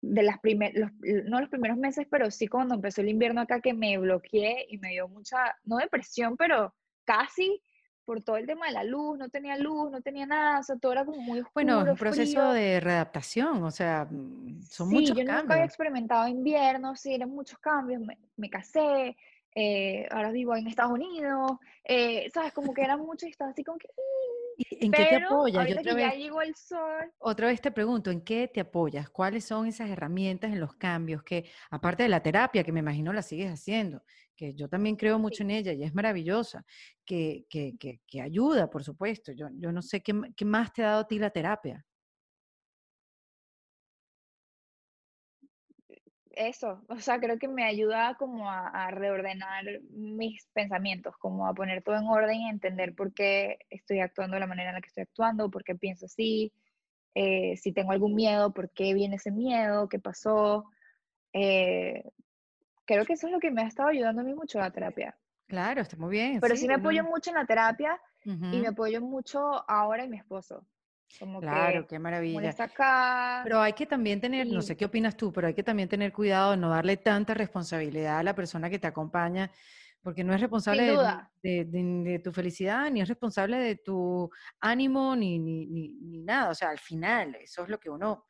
de 0.00 0.22
las 0.22 0.38
primeras, 0.38 0.92
no 1.24 1.40
los 1.40 1.48
primeros 1.48 1.78
meses, 1.78 2.06
pero 2.10 2.30
sí 2.30 2.46
cuando 2.46 2.74
empezó 2.74 3.00
el 3.00 3.08
invierno 3.08 3.40
acá 3.40 3.60
que 3.60 3.72
me 3.72 3.96
bloqueé 3.98 4.66
y 4.68 4.78
me 4.78 4.90
dio 4.90 5.08
mucha, 5.08 5.56
no 5.64 5.76
depresión, 5.78 6.36
pero 6.36 6.74
casi 7.04 7.62
por 8.04 8.22
todo 8.22 8.36
el 8.36 8.46
tema 8.46 8.66
de 8.66 8.72
la 8.72 8.84
luz, 8.84 9.18
no 9.18 9.30
tenía 9.30 9.56
luz, 9.56 9.90
no 9.90 10.02
tenía 10.02 10.26
nada, 10.26 10.60
o 10.60 10.62
sea, 10.62 10.76
todo 10.76 10.92
era 10.92 11.06
como 11.06 11.22
muy 11.22 11.40
oscuro, 11.40 11.52
Bueno, 11.54 11.90
un 11.90 11.96
proceso 11.96 12.52
de 12.52 12.80
readaptación, 12.80 13.64
o 13.64 13.70
sea, 13.70 14.06
mm, 14.10 14.62
son 14.62 14.90
muchos 14.90 15.08
cambios. 15.16 15.26
yo 15.26 15.40
nunca 15.40 15.54
había 15.54 15.64
experimentado 15.64 16.28
invierno, 16.28 16.94
sí, 16.96 17.14
eran 17.14 17.30
muchos 17.30 17.58
cambios, 17.60 18.02
me, 18.02 18.18
me 18.36 18.50
casé, 18.50 19.16
eh, 19.54 20.06
ahora 20.10 20.32
vivo 20.32 20.56
en 20.56 20.66
Estados 20.66 20.92
Unidos, 20.92 21.58
eh, 21.84 22.28
¿sabes? 22.32 22.52
Como 22.52 22.74
que 22.74 22.82
era 22.82 22.96
mucho 22.96 23.26
y 23.26 23.30
estaba 23.30 23.50
así 23.50 23.62
como 23.62 23.78
que... 23.78 23.88
¿En 24.56 24.92
qué 24.92 25.04
te 25.04 25.16
apoyas? 25.16 25.58
Ahorita 25.58 25.82
que 25.82 26.00
ya 26.00 26.14
llegó 26.14 26.42
el 26.42 26.54
sol. 26.54 27.12
Otra 27.18 27.48
vez 27.48 27.60
te 27.60 27.72
pregunto, 27.72 28.10
¿en 28.10 28.20
qué 28.20 28.48
te 28.48 28.60
apoyas? 28.60 29.10
¿Cuáles 29.10 29.44
son 29.44 29.66
esas 29.66 29.90
herramientas 29.90 30.52
en 30.52 30.60
los 30.60 30.74
cambios 30.74 31.22
que, 31.22 31.50
aparte 31.70 32.04
de 32.04 32.08
la 32.08 32.22
terapia, 32.22 32.62
que 32.62 32.72
me 32.72 32.80
imagino 32.80 33.12
la 33.12 33.22
sigues 33.22 33.50
haciendo, 33.50 34.02
que 34.36 34.54
yo 34.54 34.68
también 34.68 34.96
creo 34.96 35.18
mucho 35.18 35.42
en 35.42 35.50
ella 35.50 35.72
y 35.72 35.82
es 35.82 35.94
maravillosa, 35.94 36.64
que, 37.04 37.46
que, 37.48 37.76
que, 37.78 38.20
ayuda, 38.20 38.70
por 38.70 38.84
supuesto. 38.84 39.32
Yo, 39.32 39.48
yo 39.54 39.72
no 39.72 39.82
sé 39.82 40.00
qué, 40.00 40.14
qué 40.36 40.44
más 40.44 40.72
te 40.72 40.82
ha 40.82 40.88
dado 40.88 41.00
a 41.00 41.08
ti 41.08 41.18
la 41.18 41.30
terapia. 41.30 41.84
Eso, 46.36 46.82
o 46.88 46.98
sea, 46.98 47.18
creo 47.18 47.38
que 47.38 47.48
me 47.48 47.64
ayuda 47.64 48.16
como 48.18 48.50
a, 48.50 48.90
reordenar 48.90 49.64
mis 49.90 50.46
pensamientos, 50.52 51.16
como 51.18 51.46
a 51.46 51.54
poner 51.54 51.82
todo 51.82 51.96
en 51.96 52.06
orden 52.06 52.40
y 52.40 52.48
entender 52.48 52.94
por 52.94 53.12
qué 53.12 53.58
estoy 53.70 54.00
actuando 54.00 54.34
de 54.34 54.40
la 54.40 54.46
manera 54.46 54.70
en 54.70 54.76
la 54.76 54.80
que 54.80 54.88
estoy 54.88 55.02
actuando, 55.02 55.50
por 55.50 55.64
qué 55.64 55.74
pienso 55.74 56.06
así, 56.06 56.52
eh, 57.14 57.56
si 57.56 57.72
tengo 57.72 57.92
algún 57.92 58.14
miedo, 58.14 58.52
por 58.52 58.70
qué 58.70 58.94
viene 58.94 59.16
ese 59.16 59.30
miedo, 59.30 59.88
qué 59.88 59.98
pasó. 59.98 60.64
Eh, 61.32 62.04
creo 62.84 63.04
que 63.04 63.14
eso 63.14 63.26
es 63.26 63.32
lo 63.32 63.40
que 63.40 63.50
me 63.50 63.62
ha 63.62 63.66
estado 63.66 63.88
ayudando 63.88 64.22
a 64.22 64.24
mí 64.24 64.34
mucho 64.34 64.58
la 64.58 64.70
terapia. 64.70 65.16
Claro, 65.46 65.82
está 65.82 65.96
muy 65.96 66.10
bien. 66.10 66.40
Pero 66.40 66.56
sí, 66.56 66.66
me 66.66 66.74
apoyo 66.74 67.04
mucho 67.04 67.30
en 67.30 67.36
la 67.36 67.46
terapia 67.46 68.00
y 68.24 68.60
me 68.60 68.68
apoyo 68.68 69.00
mucho 69.00 69.68
ahora 69.68 70.04
en 70.04 70.10
mi 70.10 70.16
esposo 70.16 70.66
claro, 71.40 71.86
qué 71.86 71.98
maravilla. 71.98 72.50
Acá, 72.50 73.40
pero 73.44 73.60
hay 73.60 73.72
que 73.72 73.86
también 73.86 74.20
tener, 74.20 74.46
no 74.46 74.62
sé 74.62 74.76
qué 74.76 74.84
opinas 74.84 75.16
tú, 75.16 75.32
pero 75.32 75.46
hay 75.46 75.54
que 75.54 75.62
también 75.62 75.88
tener 75.88 76.12
cuidado 76.12 76.52
de 76.52 76.56
no 76.56 76.70
darle 76.70 76.96
tanta 76.96 77.34
responsabilidad 77.34 78.18
a 78.18 78.22
la 78.22 78.34
persona 78.34 78.68
que 78.70 78.78
te 78.78 78.86
acompaña, 78.86 79.50
porque 80.02 80.22
no 80.22 80.34
es 80.34 80.40
responsable 80.40 80.94
de, 81.42 82.20
tu 82.22 82.32
felicidad, 82.32 82.90
ni 82.90 83.00
es 83.00 83.08
responsable 83.08 83.56
de 83.56 83.76
tu 83.76 84.30
ánimo, 84.60 85.16
ni, 85.16 85.38
ni, 85.38 85.66
ni, 85.66 86.22
nada. 86.22 86.50
O 86.50 86.54
sea, 86.54 86.70
al 86.70 86.78
final, 86.78 87.36
eso 87.36 87.62
es 87.62 87.68
lo 87.68 87.78
que 87.78 87.88
uno 87.88 88.24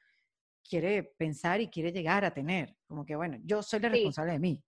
quiere 0.62 1.02
pensar 1.02 1.60
y 1.60 1.68
quiere 1.68 1.90
llegar 1.90 2.24
a 2.24 2.32
tener. 2.32 2.76
Como 2.86 3.04
que, 3.04 3.16
bueno, 3.16 3.38
yo 3.42 3.62
soy 3.62 3.80
la 3.80 3.88
responsable 3.88 4.32
de 4.32 4.38
mí. 4.38 4.64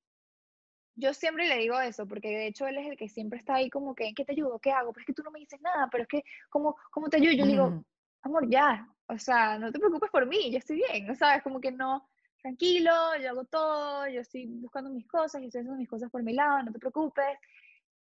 Yo 0.99 1.13
siempre 1.13 1.47
le 1.47 1.59
digo 1.59 1.79
eso, 1.79 2.07
porque 2.07 2.29
de 2.29 2.47
hecho 2.47 2.67
él 2.67 2.79
es 2.79 2.87
el 2.87 2.97
que 2.97 3.09
siempre 3.09 3.39
está 3.39 3.57
ahí 3.57 3.69
como 3.69 3.95
que, 3.95 4.09
¿en 4.09 4.15
qué 4.15 4.25
te 4.25 4.33
ayudo? 4.33 4.59
¿Qué 4.59 4.73
hago? 4.73 4.93
Pero 4.93 5.03
es 5.03 5.07
que 5.07 5.13
tú 5.13 5.23
no 5.23 5.31
me 5.31 5.39
dices 5.39 5.61
nada, 5.61 5.89
pero 5.93 6.03
es 6.03 6.09
que, 6.09 6.25
¿cómo, 6.49 6.75
cómo 6.91 7.09
te 7.09 7.19
ayudo? 7.19 7.33
Yo 7.33 7.47
digo, 7.47 7.85
amor, 8.27 8.49
ya, 8.49 8.89
o 9.09 9.19
sea, 9.19 9.59
no 9.59 9.73
te 9.73 9.79
preocupes 9.79 10.11
por 10.11 10.27
mí, 10.27 10.51
yo 10.51 10.59
estoy 10.59 10.77
bien, 10.77 11.15
¿sabes? 11.17 11.43
Como 11.43 11.61
que 11.61 11.71
no, 11.71 12.09
tranquilo, 12.43 12.93
yo 13.21 13.31
hago 13.31 13.45
todo, 13.45 14.09
yo 14.09 14.21
estoy 14.21 14.47
buscando 14.47 14.91
mis 14.91 15.07
cosas 15.07 15.43
y 15.43 15.47
estoy 15.47 15.61
haciendo 15.61 15.79
mis 15.79 15.89
cosas 15.89 16.11
por 16.11 16.23
mi 16.23 16.33
lado, 16.33 16.63
no 16.63 16.73
te 16.73 16.79
preocupes, 16.79 17.39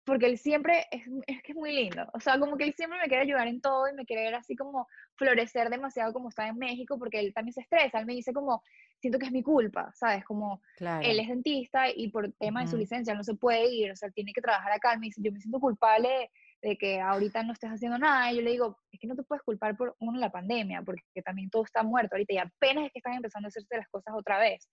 porque 0.05 0.27
él 0.27 0.39
siempre 0.39 0.87
es, 0.91 1.03
es 1.27 1.43
que 1.43 1.53
es 1.53 1.57
muy 1.57 1.73
lindo, 1.73 2.09
o 2.13 2.21
sea, 2.21 2.39
como 2.39 2.57
que 2.57 2.65
él 2.65 2.75
siempre 2.77 2.99
me 2.99 3.09
quiere 3.09 3.25
ayudar 3.25 3.49
en 3.49 3.61
todo 3.61 3.89
y 3.89 3.95
me 3.95 4.05
quiere 4.07 4.23
ver 4.23 4.37
así 4.37 4.55
como 4.55 4.87
florecer 5.17 5.69
demasiado 5.69 6.13
como 6.13 6.29
está 6.29 6.47
en 6.47 6.59
México, 6.59 6.99
porque 6.99 7.19
él 7.19 7.33
también 7.35 7.55
se 7.55 7.63
estresa, 7.63 7.99
él 7.99 8.07
me 8.07 8.15
dice 8.15 8.33
como, 8.33 8.63
siento 8.99 9.19
que 9.19 9.27
es 9.27 9.33
mi 9.33 9.43
culpa, 9.43 9.91
¿sabes? 9.95 10.25
Como 10.25 10.61
él 11.03 11.21
es 11.21 11.29
dentista 11.29 11.89
y 11.89 12.09
por 12.11 12.33
tema 12.33 12.63
de 12.63 12.69
su 12.69 12.77
licencia 12.77 13.15
no 13.15 13.25
se 13.25 13.35
puede 13.35 13.69
ir, 13.69 13.91
o 13.91 13.97
sea, 13.97 14.11
tiene 14.11 14.33
que 14.33 14.41
trabajar 14.41 14.73
acá, 14.73 14.93
él 14.93 15.01
me 15.01 15.07
dice, 15.07 15.21
yo 15.23 15.33
me 15.33 15.41
siento 15.41 15.59
culpable 15.59 16.31
de 16.67 16.77
que 16.77 17.01
ahorita 17.01 17.45
no 17.45 17.53
estés 17.53 17.71
haciendo 17.71 17.97
nada, 17.97 18.33
y 18.33 18.37
yo 18.37 18.43
le 18.43 18.51
digo, 18.51 18.77
es 18.91 18.99
que 18.99 19.07
no 19.07 19.15
te 19.15 19.23
puedes 19.23 19.43
culpar 19.45 19.77
por, 19.77 19.95
uno, 20.01 20.19
la 20.19 20.33
pandemia, 20.33 20.83
porque 20.83 21.23
también 21.25 21.49
todo 21.49 21.63
está 21.65 21.85
muerto 21.85 22.17
ahorita 22.17 22.35
y 22.35 22.39
apenas 22.39 22.87
es 22.87 22.93
que 22.93 22.99
están 22.99 23.15
empezando 23.15 23.47
a 23.47 23.51
hacerse 23.51 23.77
las 23.77 23.89
cosas 23.89 24.15
otra 24.17 24.41
vez. 24.41 24.69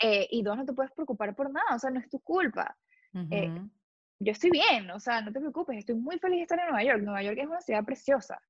Eh, 0.00 0.26
y 0.32 0.42
dos, 0.42 0.56
no 0.56 0.64
te 0.64 0.72
puedes 0.72 0.90
preocupar 0.92 1.36
por 1.36 1.48
nada, 1.52 1.76
o 1.76 1.78
sea, 1.78 1.90
no 1.90 2.00
es 2.00 2.08
tu 2.08 2.20
culpa. 2.20 2.76
Eh, 3.30 3.52
yo 4.18 4.32
estoy 4.32 4.50
bien, 4.50 4.90
o 4.90 4.98
sea, 4.98 5.20
no 5.20 5.32
te 5.32 5.38
preocupes, 5.38 5.78
estoy 5.78 5.94
muy 5.94 6.18
feliz 6.18 6.38
de 6.38 6.42
estar 6.42 6.58
en 6.58 6.66
Nueva 6.66 6.82
York. 6.82 7.02
Nueva 7.02 7.22
York 7.22 7.38
es 7.38 7.46
una 7.46 7.60
ciudad 7.60 7.84
preciosa. 7.84 8.40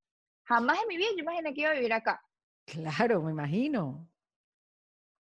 Jamás 0.45 0.79
en 0.81 0.89
mi 0.89 0.97
vida 0.97 1.09
yo 1.15 1.23
imaginé 1.23 1.53
que 1.53 1.61
iba 1.61 1.71
a 1.71 1.75
vivir 1.75 1.93
acá. 1.93 2.23
Claro, 2.65 3.23
me 3.23 3.33
imagino. 3.33 4.09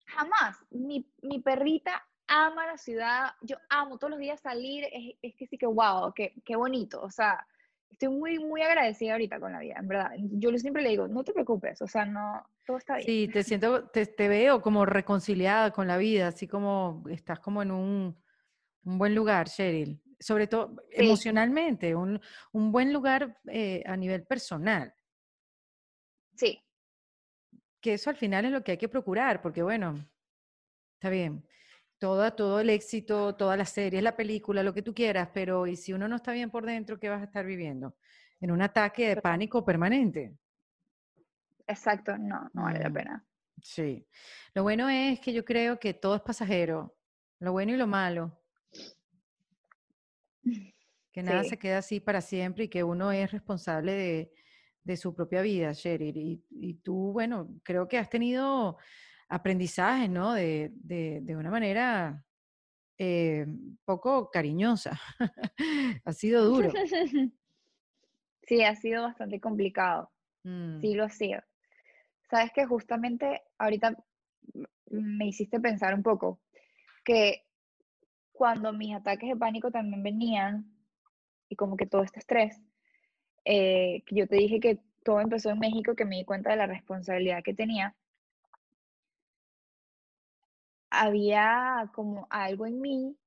Jamás. 0.05 0.57
Mi, 0.69 1.09
mi 1.21 1.39
perrita 1.39 2.03
ama 2.27 2.65
la 2.65 2.77
ciudad, 2.77 3.31
yo 3.41 3.57
amo 3.69 3.97
todos 3.97 4.11
los 4.11 4.19
días 4.19 4.39
salir, 4.41 4.85
es, 4.91 5.15
es 5.21 5.35
que 5.35 5.47
sí 5.47 5.57
que 5.57 5.65
wow, 5.65 6.13
qué, 6.13 6.33
qué 6.45 6.55
bonito, 6.55 7.01
o 7.01 7.09
sea, 7.09 7.45
estoy 7.93 8.09
muy, 8.09 8.39
muy 8.39 8.61
agradecida 8.61 9.13
ahorita 9.13 9.39
con 9.39 9.53
la 9.53 9.59
vida, 9.59 9.75
en 9.79 9.87
verdad. 9.87 10.11
Yo 10.17 10.55
siempre 10.57 10.81
le 10.81 10.89
digo, 10.89 11.07
no 11.07 11.23
te 11.23 11.33
preocupes, 11.33 11.81
o 11.81 11.87
sea, 11.87 12.05
no, 12.05 12.45
todo 12.65 12.77
está 12.77 12.95
bien. 12.97 13.05
Sí, 13.05 13.27
te 13.31 13.43
siento, 13.43 13.87
te, 13.89 14.05
te 14.05 14.27
veo 14.27 14.61
como 14.61 14.85
reconciliada 14.85 15.71
con 15.71 15.87
la 15.87 15.97
vida, 15.97 16.27
así 16.27 16.47
como 16.47 17.03
estás 17.09 17.39
como 17.39 17.61
en 17.61 17.71
un, 17.71 18.17
un 18.83 18.97
buen 18.97 19.15
lugar, 19.15 19.47
Cheryl. 19.47 19.99
Sobre 20.19 20.47
todo 20.47 20.77
emocionalmente, 20.91 21.95
un, 21.95 22.19
un, 22.53 22.71
buen 22.71 22.93
lugar 22.93 23.41
eh, 23.47 23.83
a 23.85 23.97
nivel 23.97 24.23
personal. 24.23 24.93
Sí. 26.35 26.61
Que 27.81 27.95
eso 27.95 28.09
al 28.09 28.15
final 28.15 28.45
es 28.45 28.51
lo 28.51 28.63
que 28.63 28.71
hay 28.71 28.77
que 28.77 28.87
procurar, 28.87 29.41
porque 29.41 29.61
bueno, 29.61 30.09
está 30.95 31.09
bien 31.09 31.43
todo, 32.03 32.29
todo 32.33 32.59
el 32.59 32.69
éxito, 32.69 33.33
todas 33.33 33.57
las 33.57 33.69
series, 33.69 34.03
la 34.03 34.17
película, 34.17 34.61
lo 34.61 34.73
que 34.73 34.81
tú 34.81 34.93
quieras, 34.93 35.29
pero 35.33 35.65
¿y 35.67 35.77
si 35.77 35.93
uno 35.93 36.09
no 36.09 36.17
está 36.17 36.33
bien 36.33 36.51
por 36.51 36.65
dentro, 36.65 36.99
qué 36.99 37.07
vas 37.07 37.21
a 37.21 37.23
estar 37.23 37.45
viviendo? 37.45 37.95
En 38.41 38.51
un 38.51 38.61
ataque 38.61 39.07
de 39.07 39.21
pánico 39.21 39.63
permanente. 39.63 40.35
Exacto, 41.65 42.17
no, 42.17 42.51
no 42.51 42.63
vale 42.63 42.79
la 42.79 42.89
mm, 42.89 42.93
pena. 42.93 43.25
Sí. 43.61 44.05
Lo 44.53 44.63
bueno 44.63 44.89
es 44.89 45.21
que 45.21 45.31
yo 45.31 45.45
creo 45.45 45.79
que 45.79 45.93
todo 45.93 46.17
es 46.17 46.21
pasajero, 46.21 46.93
lo 47.39 47.53
bueno 47.53 47.71
y 47.71 47.77
lo 47.77 47.87
malo. 47.87 48.37
Que 51.13 51.23
nada 51.23 51.45
se 51.45 51.57
queda 51.57 51.77
así 51.77 52.01
para 52.01 52.19
siempre 52.19 52.65
y 52.65 52.67
que 52.67 52.83
uno 52.83 53.13
es 53.13 53.31
responsable 53.31 53.93
de, 53.93 54.33
de 54.83 54.97
su 54.97 55.15
propia 55.15 55.41
vida, 55.41 55.71
Sherry. 55.71 56.09
Y, 56.09 56.43
y, 56.49 56.73
tú, 56.73 57.13
bueno, 57.13 57.61
creo 57.63 57.87
que 57.87 57.97
has 57.97 58.09
tenido 58.09 58.77
aprendizaje, 59.29 60.07
¿no? 60.07 60.33
De, 60.33 60.71
de, 60.73 61.35
una 61.35 61.49
manera 61.49 62.23
eh, 62.97 63.45
poco 63.85 64.29
cariñosa. 64.29 64.99
ha 66.05 66.13
sido 66.13 66.45
duro. 66.45 66.71
Sí, 68.45 68.61
ha 68.61 68.75
sido 68.75 69.03
bastante 69.03 69.39
complicado. 69.39 70.11
Mm. 70.43 70.81
Sí, 70.81 70.93
lo 70.95 71.05
ha 71.05 71.09
sido. 71.09 71.41
Sabes 72.29 72.51
que 72.51 72.65
justamente 72.65 73.41
ahorita 73.57 73.95
me 74.89 75.27
hiciste 75.27 75.61
pensar 75.61 75.93
un 75.93 76.03
poco 76.03 76.41
que 77.05 77.45
cuando 78.31 78.73
mis 78.73 78.95
ataques 78.95 79.29
de 79.29 79.35
pánico 79.35 79.71
también 79.71 80.03
venían 80.03 80.75
y 81.47 81.55
como 81.55 81.77
que 81.77 81.85
todo 81.85 82.03
este 82.03 82.19
estrés, 82.19 82.61
eh, 83.45 84.03
yo 84.11 84.27
te 84.27 84.35
dije 84.35 84.59
que 84.59 84.79
todo 85.03 85.19
empezó 85.19 85.49
en 85.49 85.59
México, 85.59 85.95
que 85.95 86.05
me 86.05 86.17
di 86.17 86.25
cuenta 86.25 86.49
de 86.49 86.57
la 86.57 86.65
responsabilidad 86.65 87.43
que 87.43 87.53
tenía, 87.53 87.95
había 90.93 91.89
como 91.93 92.27
algo 92.29 92.65
en 92.65 92.79
mí, 92.79 93.17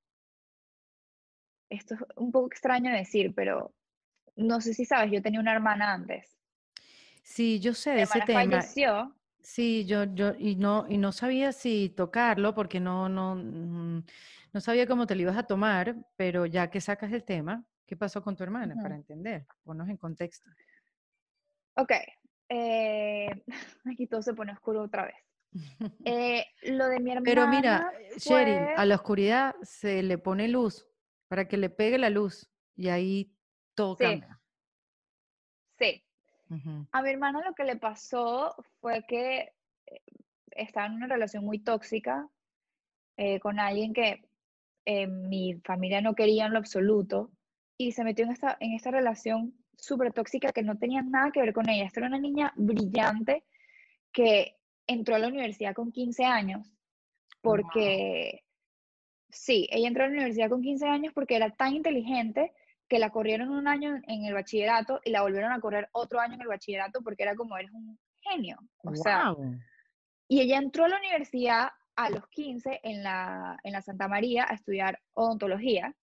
esto 1.69 1.95
es 1.95 2.01
un 2.17 2.31
poco 2.31 2.47
extraño 2.47 2.93
decir, 2.93 3.35
pero 3.35 3.75
no 4.37 4.61
sé 4.61 4.73
si 4.73 4.85
sabes, 4.85 5.11
yo 5.11 5.21
tenía 5.21 5.41
una 5.41 5.53
hermana 5.53 5.93
antes. 5.93 6.39
Sí, 7.23 7.59
yo 7.59 7.75
sé 7.75 7.91
de 7.91 8.03
ese 8.03 8.21
tema. 8.21 8.41
falleció, 8.41 9.17
Sí, 9.41 9.85
yo, 9.85 10.05
yo, 10.05 10.33
y 10.39 10.57
no, 10.57 10.87
y 10.89 10.99
no 10.99 11.13
sabía 11.13 11.53
si 11.53 11.89
tocarlo 11.89 12.53
porque 12.53 12.81
no, 12.81 13.09
no, 13.09 13.37
mm, 13.37 14.05
no 14.53 14.61
sabía 14.61 14.89
cómo 14.89 15.07
te 15.07 15.15
lo 15.15 15.23
ibas 15.23 15.37
a 15.37 15.47
tomar, 15.47 15.95
pero 16.17 16.47
ya 16.47 16.69
que 16.69 16.81
sacas 16.81 17.13
el 17.13 17.25
tema, 17.25 17.65
¿qué 17.87 17.97
pasó 17.97 18.23
con 18.23 18.35
tu 18.35 18.43
hermana? 18.43 18.75
Para 18.81 18.97
entender, 18.97 19.47
ponnos 19.63 19.89
en 19.89 19.97
contexto. 19.97 20.51
Ok, 21.77 21.93
eh, 22.49 23.29
aquí 23.85 24.07
todo 24.09 24.23
se 24.23 24.35
pone 24.35 24.53
oscuro 24.53 24.83
otra 24.83 25.05
vez. 25.05 25.26
Eh, 26.05 26.45
lo 26.63 26.89
de 26.89 27.01
mi 27.01 27.13
Pero 27.23 27.49
mira, 27.49 27.77
hermana 27.77 27.93
eh, 27.99 28.17
Cheryl, 28.19 28.57
fue, 28.57 28.75
a 28.77 28.85
la 28.85 28.95
oscuridad 28.95 29.55
se 29.63 30.03
le 30.03 30.19
pone 30.19 30.49
luz 30.49 30.87
para 31.29 31.49
que 31.49 31.57
le 31.57 31.71
pegue 31.71 31.99
la 31.99 32.11
luz 32.11 32.49
y 32.75 32.89
ahí 32.89 33.33
todo 33.75 33.97
sí, 33.97 34.05
cambia. 34.05 34.41
sí. 35.79 36.03
A 36.93 37.03
mi 37.03 37.11
hermana 37.11 37.43
lo 37.45 37.55
que 37.55 37.65
le 37.65 37.77
pasó 37.77 38.55
fue 38.81 39.05
que 39.09 39.53
eh, 39.87 40.01
estaba 40.53 40.87
en 40.87 40.95
una 40.95 41.09
relación 41.09 41.45
muy 41.45 41.59
tóxica 41.59 42.29
eh, 43.17 43.41
con 43.41 43.59
alguien 43.59 43.93
que 43.93 44.23
eh, 44.85 45.07
mi 45.09 45.55
familia 45.65 46.01
no 46.01 46.15
quería 46.15 46.47
en 46.47 46.53
lo 46.53 46.59
absoluto 46.59 47.33
y 47.77 47.93
se 47.93 48.05
metió 48.05 48.25
en 48.25 48.31
esta, 48.31 48.57
en 48.61 48.73
esta 48.73 48.91
relación 48.91 49.55
súper 49.77 50.13
tóxica 50.13 50.53
que 50.53 50.63
no 50.63 50.79
tenía 50.79 51.03
nada 51.03 51.33
que 51.33 51.41
ver 51.41 51.53
con 51.53 51.69
ella. 51.69 51.85
Esta 51.85 52.01
era 52.01 52.09
una 52.09 52.19
niña 52.19 52.53
brillante 52.57 53.45
que 54.13 54.57
entró 54.87 55.15
a 55.15 55.19
la 55.19 55.29
universidad 55.29 55.75
con 55.75 55.93
15 55.93 56.25
años 56.25 56.67
Wow, 57.43 57.57
porque, 57.61 58.45
sí, 59.31 59.69
ella 59.71 59.89
entró 59.89 60.05
a 60.05 60.07
la 60.09 60.15
universidad 60.15 60.51
con 60.51 60.63
15 60.63 60.87
años 60.87 61.13
porque 61.15 61.37
era 61.37 61.51
tan 61.51 61.75
inteligente 61.75 62.53
que 62.89 62.99
la 62.99 63.11
corrieron 63.11 63.51
un 63.51 63.69
año 63.69 63.97
en 64.07 64.25
el 64.25 64.35
bachillerato 64.35 65.01
y 65.05 65.11
la 65.11 65.23
volvieron 65.23 65.53
a 65.53 65.61
correr 65.61 65.89
otro 65.93 66.21
año 66.21 66.35
en 66.35 66.43
el 66.43 66.49
bachillerato 66.49 67.03
porque 67.03 67.25
era 67.25 67.35
como 67.35 67.57
eres 67.57 67.73
un 67.73 67.99
genio. 68.21 68.59
O 68.85 68.95
sea, 68.95 69.33
wow, 69.33 69.59
y 70.29 70.41
ella 70.41 70.59
entró 70.59 70.85
a 70.85 70.89
la 70.89 70.99
universidad 70.99 71.71
a 71.97 72.11
los 72.11 72.27
15 72.29 72.81
en 72.83 73.03
la, 73.03 73.59
en 73.63 73.73
la 73.73 73.83
Santa 73.83 74.09
María 74.09 74.47
a 74.49 74.55
estudiar 74.55 75.01
odontología 75.15 75.95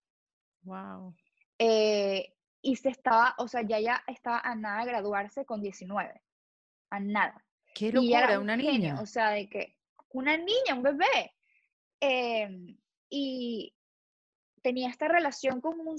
wow. 0.64 1.14
eh, 1.60 2.34
y 2.62 2.76
se 2.78 2.90
estaba, 2.90 3.36
o 3.38 3.48
sea, 3.48 3.62
ya 3.62 3.80
ya 3.80 4.04
estaba 4.08 4.40
a 4.40 4.56
nada 4.56 4.80
de 4.80 4.92
graduarse 4.92 5.46
con 5.46 5.62
19, 5.62 6.22
a 6.90 7.00
nada. 7.00 7.43
Qué 7.74 7.92
Y 7.92 8.08
ella 8.08 8.18
era 8.20 8.28
locura, 8.28 8.40
un 8.40 8.44
una 8.44 8.58
genio, 8.58 9.00
o 9.02 9.06
niña. 9.06 9.06
sea, 9.06 9.30
de 9.32 9.50
que 9.50 9.76
una 10.12 10.38
niña, 10.38 10.76
un 10.76 10.84
bebé. 10.84 11.34
em, 12.00 12.78
y 13.10 13.74
tenía 14.62 14.90
esta 14.90 15.08
relación 15.08 15.62
con 15.62 15.80
un, 15.80 15.98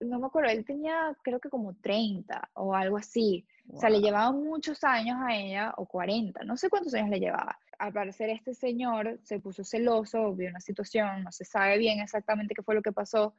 no 0.00 0.18
me 0.18 0.26
acuerdo, 0.26 0.50
él 0.50 0.64
tenía 0.64 1.16
creo 1.22 1.38
que 1.40 1.48
como 1.50 1.74
30 1.76 2.50
o 2.54 2.74
algo 2.74 2.96
así. 2.96 3.46
O 3.72 3.76
sea, 3.78 3.88
le 3.90 3.96
Wow. 3.98 4.04
llevaba 4.06 4.32
muchos 4.32 4.82
años 4.84 5.18
a 5.20 5.34
ella, 5.36 5.74
o 5.76 5.86
40, 5.86 6.42
no 6.44 6.56
sé 6.56 6.68
cuántos 6.70 6.94
años 6.94 7.10
le 7.10 7.20
llevaba. 7.20 7.58
Al 7.78 7.92
parecer 7.92 8.30
este 8.30 8.54
señor 8.54 9.18
se 9.22 9.38
puso 9.40 9.62
celoso, 9.64 10.34
vio 10.34 10.48
una 10.50 10.60
situación, 10.60 11.22
no 11.24 11.30
se 11.32 11.44
sabe 11.44 11.78
bien 11.78 12.00
exactamente 12.00 12.54
qué 12.54 12.62
fue 12.62 12.74
lo 12.74 12.82
que 12.82 12.92
pasó, 12.92 13.34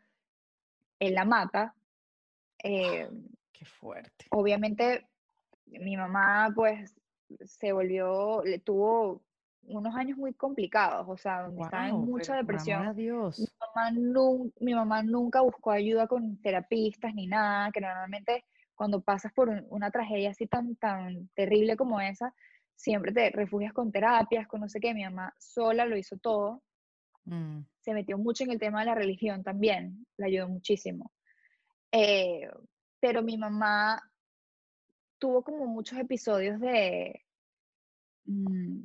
él 1.00 1.14
la 1.16 1.26
mata. 1.26 1.76
eh, 2.64 3.10
Qué 3.52 3.66
fuerte. 3.66 4.26
obviamente 4.32 5.08
mi 5.66 5.98
mamá 5.98 6.52
pues 6.56 6.96
se 7.46 7.72
volvió, 7.74 8.42
le 8.44 8.60
tuvo 8.60 9.22
unos 9.64 9.96
años 9.96 10.18
muy 10.18 10.34
complicados, 10.34 11.06
o 11.08 11.18
sea, 11.18 11.44
donde 11.44 11.62
estaba 11.62 11.88
en 11.88 11.96
Wow, 11.96 12.06
mucha 12.06 12.36
depresión. 12.36 12.88
Mi 12.96 13.04
Dios. 13.04 13.54
mamá, 13.60 13.92
nun- 13.92 14.54
mi 14.60 14.74
mamá 14.74 15.04
nunca 15.04 15.42
buscó 15.42 15.72
ayuda 15.72 16.08
con 16.08 16.42
terapistas 16.42 17.14
ni 17.14 17.28
nada, 17.28 17.72
que 17.72 17.80
normalmente 17.82 18.46
cuando 18.76 19.02
pasas 19.02 19.32
por 19.34 19.50
un- 19.50 19.66
una 19.70 19.92
tragedia 19.92 20.32
así 20.32 20.48
tan, 20.48 20.76
tan 20.76 21.28
terrible 21.36 21.76
como 21.78 22.02
esa, 22.02 22.34
siempre 22.76 23.12
te 23.12 23.30
refugias 23.30 23.74
con 23.74 23.92
terapias, 23.92 24.48
con 24.48 24.62
no 24.62 24.68
sé 24.68 24.80
qué. 24.80 24.94
Mi 24.94 25.04
mamá 25.04 25.34
sola 25.38 25.86
lo 25.86 25.96
hizo 25.98 26.18
todo, 26.18 26.64
Mm, 27.26 27.62
se 27.82 27.94
metió 27.94 28.18
mucho 28.18 28.44
en 28.44 28.52
el 28.52 28.60
tema 28.60 28.80
de 28.80 28.88
la 28.88 28.96
religión 28.96 29.44
también, 29.44 30.08
le 30.18 30.26
ayudó 30.26 30.48
muchísimo. 30.50 31.12
Eh, 31.92 32.50
pero 33.00 33.22
mi 33.22 33.38
mamá 33.38 34.02
tuvo 35.22 35.44
como 35.44 35.68
muchos 35.68 36.00
episodios 36.00 36.60
de, 36.60 37.22
mm, 38.26 38.82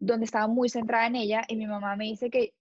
donde 0.00 0.24
estaba 0.24 0.48
muy 0.48 0.68
centrada 0.68 1.06
en 1.06 1.16
ella 1.16 1.42
y 1.48 1.56
mi 1.56 1.66
mamá 1.66 1.94
me 1.96 2.04
dice 2.06 2.30
que, 2.30 2.54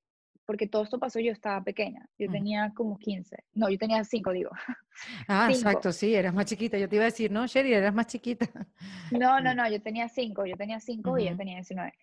porque 0.46 0.68
todo 0.68 0.84
esto 0.84 1.00
pasó, 1.00 1.20
yo 1.22 1.32
estaba 1.32 1.64
pequeña, 1.64 2.10
yo 2.20 2.28
ujú. 2.28 2.34
tenía 2.34 2.74
como 2.76 2.98
15, 3.00 3.38
no, 3.54 3.70
yo 3.70 3.78
tenía 3.78 4.04
5, 4.04 4.32
digo, 4.32 4.52
Ah, 5.28 5.48
5. 5.48 5.50
exacto, 5.50 5.92
sí, 5.92 6.14
eras 6.16 6.34
más 6.34 6.46
chiquita. 6.46 6.78
Yo 6.78 6.88
te 6.90 6.96
iba 6.96 7.04
a 7.06 7.08
decir, 7.12 7.32
no, 7.32 7.46
Sherry, 7.48 7.74
eras 7.74 7.94
más 7.94 8.08
chiquita. 8.08 8.46
No, 9.10 9.40
no, 9.42 9.54
Sí. 9.54 9.56
no, 9.56 9.70
yo 9.70 9.82
tenía 9.82 10.10
5, 10.10 10.46
yo 10.46 10.58
tenía 10.58 10.80
5 10.80 11.18
y 11.18 11.24
ella 11.24 11.36
tenía 11.38 11.56
19. 11.56 11.94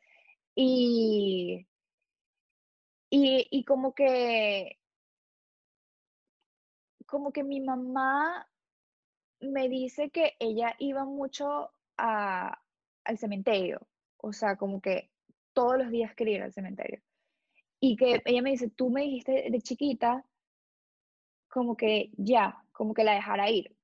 Y, 0.55 1.67
y, 3.11 3.47
y 3.51 3.65
como 3.65 3.95
que, 3.95 4.79
como 7.07 7.33
que 7.33 7.43
mi 7.45 7.61
mamá 7.61 8.50
me 9.41 9.69
dice 9.69 10.11
que 10.11 10.35
ella 10.39 10.75
iba 10.79 11.05
mucho 11.05 11.73
a, 11.97 12.61
al 13.05 13.19
cementerio, 13.19 13.87
o 14.17 14.33
sea, 14.33 14.57
como 14.57 14.81
que 14.81 15.11
todos 15.53 15.79
los 15.79 15.91
días 15.91 16.15
quería 16.15 16.37
ir 16.37 16.43
al 16.43 16.53
cementerio. 16.53 17.01
Y 17.81 17.97
que 17.97 18.23
ella 18.25 18.43
me 18.43 18.51
dice, 18.51 18.69
tú 18.69 18.91
me 18.91 19.03
dijiste 19.03 19.51
de 19.51 19.61
chiquita 19.61 20.25
como 21.49 21.77
que 21.77 22.11
ya, 22.17 22.63
como 22.73 22.95
que 22.95 23.05
la 23.05 23.15
dejara 23.15 23.51
ir, 23.51 23.75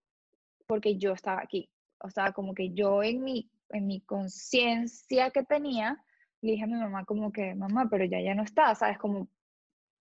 porque 0.66 0.96
yo 0.96 1.12
estaba 1.12 1.40
aquí. 1.42 1.70
O 1.98 2.10
sea, 2.10 2.32
como 2.32 2.54
que 2.54 2.72
yo 2.72 3.02
en 3.02 3.22
mi, 3.24 3.50
en 3.70 3.86
mi 3.86 4.00
conciencia 4.02 5.30
que 5.30 5.42
tenía, 5.42 6.04
le 6.42 6.52
dije 6.52 6.64
a 6.64 6.68
mi 6.68 6.74
mamá 6.74 7.04
como 7.04 7.32
que, 7.32 7.54
mamá, 7.54 7.88
pero 7.90 8.04
ya 8.04 8.20
ya 8.20 8.34
no 8.34 8.42
está, 8.42 8.74
¿sabes? 8.74 8.98
Como, 8.98 9.28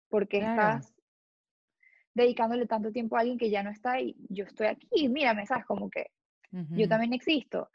¿por 0.10 0.28
qué 0.28 0.40
Claro. 0.40 0.78
estás 0.80 0.95
dedicándole 2.16 2.66
tanto 2.66 2.92
tiempo 2.92 3.16
a 3.16 3.20
alguien 3.20 3.38
que 3.38 3.50
ya 3.52 3.62
no 3.62 3.70
está 3.70 4.00
y 4.02 4.16
yo 4.30 4.46
estoy 4.46 4.68
aquí? 4.68 5.08
Mírame, 5.10 5.46
¿sabes? 5.46 5.66
Como 5.66 5.90
que 5.90 6.08
yo 6.52 6.60
Ujú, 6.62 6.90
también 6.90 7.14
existo. 7.14 7.70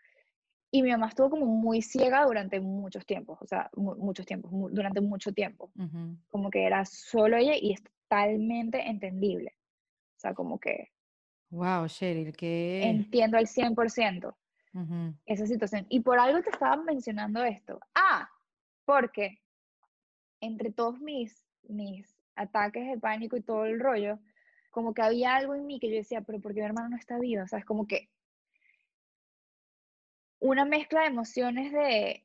Y 0.73 0.83
mi 0.83 0.91
mamá 0.91 1.09
estuvo 1.09 1.31
como 1.31 1.47
muy 1.47 1.83
ciega 1.83 2.25
durante 2.25 2.61
muchos 2.61 3.05
tiempos, 3.05 3.39
o 3.43 3.47
sea, 3.47 3.71
mu- 3.77 3.97
muchos 3.97 4.25
tiempos, 4.27 4.51
mu- 4.53 4.71
durante 4.71 5.01
mucho 5.01 5.33
tiempo. 5.33 5.71
ujú. 5.77 6.17
Como 6.29 6.51
que 6.51 6.65
era 6.65 6.85
solo 6.85 7.37
ella 7.37 7.55
y 7.61 7.73
es 7.73 7.83
totalmente 7.83 8.81
entendible. 8.89 9.55
O 10.17 10.21
sea, 10.21 10.35
como 10.35 10.59
que 10.59 10.89
Wow, 11.51 11.87
Cheryl, 11.89 12.33
qué. 12.37 12.89
entiendo 12.89 13.37
al 13.37 13.47
100% 13.49 14.37
ujú. 14.73 15.15
esa 15.27 15.47
situación. 15.47 15.87
Y 15.89 16.01
por 16.01 16.19
algo 16.19 16.41
te 16.43 16.51
estaba 16.51 16.77
mencionando 16.83 17.43
esto. 17.45 17.81
Ah, 17.95 18.31
porque 18.85 19.41
entre 20.41 20.71
todos 20.73 21.01
mis, 21.01 21.45
mis 21.69 22.17
ataques 22.37 22.87
de 22.89 22.99
pánico 22.99 23.37
y 23.37 23.43
todo 23.43 23.65
el 23.67 23.81
rollo, 23.81 24.19
como 24.71 24.95
que 24.95 25.03
había 25.03 25.37
algo 25.37 25.55
en 25.55 25.67
mí 25.67 25.81
que 25.81 25.91
yo 25.91 25.97
decía, 25.97 26.23
pero 26.23 26.41
¿por 26.41 26.55
qué 26.55 26.61
mi 26.61 26.67
hermano 26.67 26.91
no 26.91 26.97
está 26.97 27.19
vivo? 27.19 27.43
O 27.45 27.47
sea, 27.49 27.59
es 27.61 27.65
como 27.65 27.87
que 27.87 28.11
una 30.41 30.65
mezcla 30.65 31.01
de 31.03 31.07
emociones 31.09 31.73
de, 31.73 32.25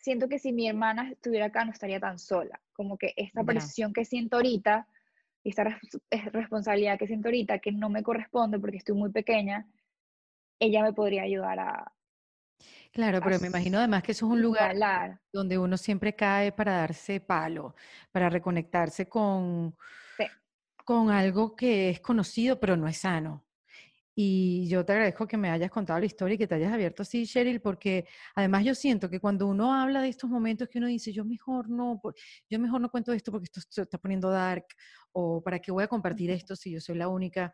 siento 0.00 0.28
que 0.28 0.38
si 0.38 0.52
mi 0.52 0.68
hermana 0.68 1.10
estuviera 1.12 1.46
acá 1.46 1.64
no 1.64 1.72
estaría 1.72 2.00
tan 2.00 2.18
sola. 2.18 2.60
Como 2.72 2.98
que 2.98 3.14
esta 3.16 3.44
presión 3.44 3.92
que 3.92 4.04
siento 4.04 4.36
ahorita 4.36 4.88
y 5.44 5.50
esta 5.50 5.64
res- 5.64 6.00
es 6.10 6.24
responsabilidad 6.32 6.98
que 6.98 7.06
siento 7.06 7.28
ahorita 7.28 7.58
que 7.60 7.72
no 7.72 7.90
me 7.90 8.02
corresponde 8.02 8.58
porque 8.58 8.78
estoy 8.78 8.96
muy 8.96 9.10
pequeña, 9.12 9.66
ella 10.60 10.82
me 10.82 10.92
podría 10.92 11.22
ayudar 11.24 11.60
a, 11.60 11.92
Claro, 12.92 13.18
a 13.20 13.22
pero 13.22 13.38
me 13.40 13.46
imagino 13.48 13.78
además 13.78 14.02
que 14.02 14.12
eso 14.12 14.26
es 14.26 14.32
un 14.32 14.42
lugar 14.42 14.70
igualar. 14.72 15.20
donde 15.32 15.58
uno 15.58 15.76
siempre 15.76 16.14
cae 16.16 16.52
para 16.52 16.72
darse 16.78 17.20
palo, 17.20 17.74
para 18.12 18.30
reconectarse 18.30 19.08
con, 19.08 19.76
con 20.88 21.10
algo 21.10 21.54
que 21.54 21.90
es 21.90 22.00
conocido, 22.00 22.58
pero 22.58 22.74
no 22.74 22.88
es 22.88 22.96
sano. 22.96 23.44
Y 24.14 24.66
yo 24.70 24.86
te 24.86 24.92
agradezco 24.92 25.28
que 25.28 25.36
me 25.36 25.50
hayas 25.50 25.70
contado 25.70 26.00
la 26.00 26.06
historia 26.06 26.36
y 26.36 26.38
que 26.38 26.46
te 26.46 26.54
hayas 26.54 26.72
abierto 26.72 27.02
así, 27.02 27.26
Cheryl, 27.26 27.60
porque 27.60 28.06
además 28.34 28.64
yo 28.64 28.74
siento 28.74 29.10
que 29.10 29.20
cuando 29.20 29.46
uno 29.48 29.74
habla 29.74 30.00
de 30.00 30.08
estos 30.08 30.30
momentos 30.30 30.66
que 30.66 30.78
uno 30.78 30.86
dice, 30.86 31.12
yo 31.12 31.26
mejor 31.26 31.68
no, 31.68 32.00
yo 32.48 32.58
mejor 32.58 32.80
no 32.80 32.90
cuento 32.90 33.12
esto 33.12 33.30
porque 33.30 33.44
esto 33.44 33.60
se 33.68 33.82
está 33.82 33.98
poniendo 33.98 34.30
dark, 34.30 34.64
o 35.12 35.42
para 35.42 35.58
qué 35.58 35.70
voy 35.72 35.84
a 35.84 35.88
compartir 35.88 36.30
esto 36.30 36.56
si 36.56 36.70
yo 36.72 36.80
soy 36.80 36.96
la 36.96 37.08
única. 37.08 37.52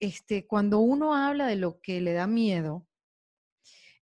este, 0.00 0.46
cuando 0.46 0.78
uno 0.78 1.14
habla 1.14 1.48
de 1.48 1.56
lo 1.56 1.78
que 1.78 2.00
le 2.00 2.14
da 2.14 2.26
miedo, 2.26 2.88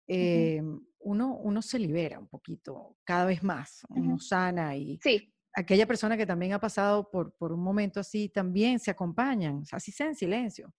eh, 0.07 0.62
uno, 1.01 1.35
uno 1.39 1.61
se 1.61 1.81
libera 1.81 2.21
un 2.21 2.29
poquito, 2.29 2.99
cada 3.03 3.25
vez 3.25 3.43
más, 3.43 3.85
uno 3.89 4.21
sana 4.21 4.77
y 4.77 5.01
sí. 5.03 5.35
Aquella 5.55 5.87
persona 5.87 6.17
que 6.17 6.27
también 6.27 6.53
ha 6.53 6.61
pasado 6.61 7.11
por, 7.11 7.35
por 7.35 7.53
un 7.53 7.63
momento 7.63 8.01
así, 8.01 8.29
también 8.29 8.79
se 8.79 8.91
acompañan, 8.91 9.63
así 9.73 9.93
sea 9.93 10.07
en 10.07 10.15
silencio. 10.15 10.73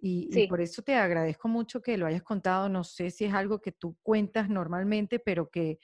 Y, 0.00 0.46
por 0.46 0.60
eso 0.60 0.82
te 0.82 0.94
agradezco 0.94 1.48
mucho 1.48 1.80
que 1.80 1.96
lo 1.96 2.06
hayas 2.06 2.22
contado. 2.22 2.68
No 2.68 2.84
sé 2.84 3.10
si 3.10 3.24
es 3.24 3.34
algo 3.34 3.60
que 3.60 3.72
tú 3.72 3.96
cuentas 4.02 4.48
normalmente, 4.48 5.18
pero 5.18 5.50
que 5.50 5.78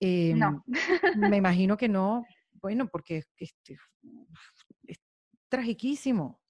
no. 0.00 0.64
Em, 0.66 1.30
me 1.30 1.36
imagino 1.36 1.76
que 1.76 1.88
no. 1.88 2.24
Bueno, 2.52 2.88
porque 2.88 3.24
este, 3.36 3.76
es 4.86 5.00
tragiquísimo. 5.48 6.40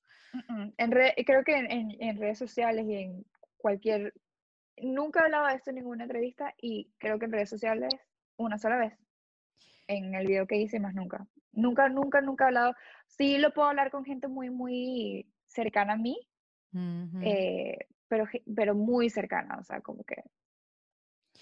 En 0.78 0.90
creo 0.90 1.45
que 1.45 1.57
en, 1.57 2.16
redes 2.18 2.38
sociales 2.38 2.86
y 2.86 2.95
en 2.95 3.26
cualquier... 3.57 4.14
Nunca 4.78 5.20
he 5.20 5.24
hablado 5.24 5.49
de 5.49 5.55
esto 5.55 5.70
en 5.70 5.76
ninguna 5.76 6.05
entrevista 6.05 6.55
y 6.57 6.90
creo 6.99 7.18
que 7.18 7.26
en 7.26 7.32
redes 7.32 7.51
sociales 7.51 7.93
una 8.36 8.59
sola 8.59 8.76
vez. 8.76 8.95
En 9.97 10.14
el 10.14 10.26
video 10.26 10.47
que 10.47 10.57
hice, 10.57 10.80
más 10.80 10.95
nunca. 10.95 11.26
Nunca, 11.53 11.88
nunca, 11.88 12.20
nunca 12.20 12.45
he 12.45 12.47
hablado. 12.49 12.74
Sí 13.07 13.38
lo 13.38 13.53
puedo 13.53 13.68
hablar 13.68 13.90
con 13.90 14.05
gente 14.05 14.28
muy, 14.28 14.51
muy 14.51 15.26
cercana 15.47 15.95
a 15.95 15.97
mí, 15.97 16.18
eh, 17.22 17.76
pero, 18.09 18.24
pero 18.57 18.74
muy 18.74 19.11
cercana, 19.11 19.59
o 19.59 19.64
sea, 19.64 19.80
como 19.80 20.03
que 20.05 20.22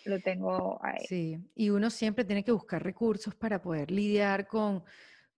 lo 0.04 0.18
tengo 0.20 0.78
ahí. 0.82 1.04
Sí, 1.06 1.38
y 1.54 1.70
uno 1.70 1.90
siempre 1.90 2.24
tiene 2.24 2.42
que 2.42 2.52
buscar 2.52 2.82
recursos 2.82 3.34
para 3.34 3.60
poder 3.62 3.90
lidiar 3.90 4.46
con, 4.46 4.82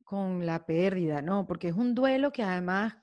con 0.04 0.46
la 0.46 0.64
pérdida, 0.64 1.20
¿no? 1.20 1.46
Porque 1.46 1.68
es 1.68 1.74
un 1.74 1.94
duelo 1.94 2.32
que 2.32 2.42
además 2.42 2.96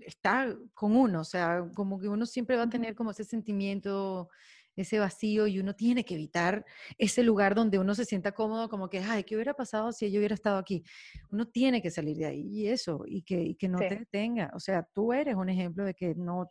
está 0.00 0.54
con 0.74 0.96
uno, 0.96 1.20
o 1.20 1.24
sea, 1.24 1.68
como 1.74 1.98
que 1.98 2.08
uno 2.08 2.26
siempre 2.26 2.56
va 2.56 2.64
a 2.64 2.70
tener 2.70 2.94
como 2.94 3.10
ese 3.10 3.24
sentimiento, 3.24 4.28
ese 4.76 4.98
vacío 4.98 5.46
y 5.46 5.58
uno 5.58 5.74
tiene 5.74 6.04
que 6.04 6.14
evitar 6.14 6.64
ese 6.98 7.22
lugar 7.22 7.54
donde 7.54 7.78
uno 7.78 7.94
se 7.94 8.04
sienta 8.04 8.32
cómodo, 8.32 8.68
como 8.68 8.88
que, 8.88 9.00
ay, 9.00 9.24
¿qué 9.24 9.34
hubiera 9.34 9.54
pasado 9.54 9.92
si 9.92 10.10
yo 10.10 10.18
hubiera 10.18 10.34
estado 10.34 10.58
aquí? 10.58 10.82
Uno 11.30 11.46
tiene 11.46 11.80
que 11.80 11.90
salir 11.90 12.16
de 12.16 12.26
ahí 12.26 12.46
y 12.46 12.68
eso, 12.68 13.04
y 13.06 13.22
que, 13.22 13.56
que 13.56 13.68
no 13.68 13.78
te 13.78 13.96
detenga. 13.96 14.50
O 14.54 14.60
sea, 14.60 14.86
tú 14.94 15.12
eres 15.12 15.34
un 15.34 15.48
ejemplo 15.48 15.84
de 15.84 15.94
que 15.94 16.14
no, 16.14 16.50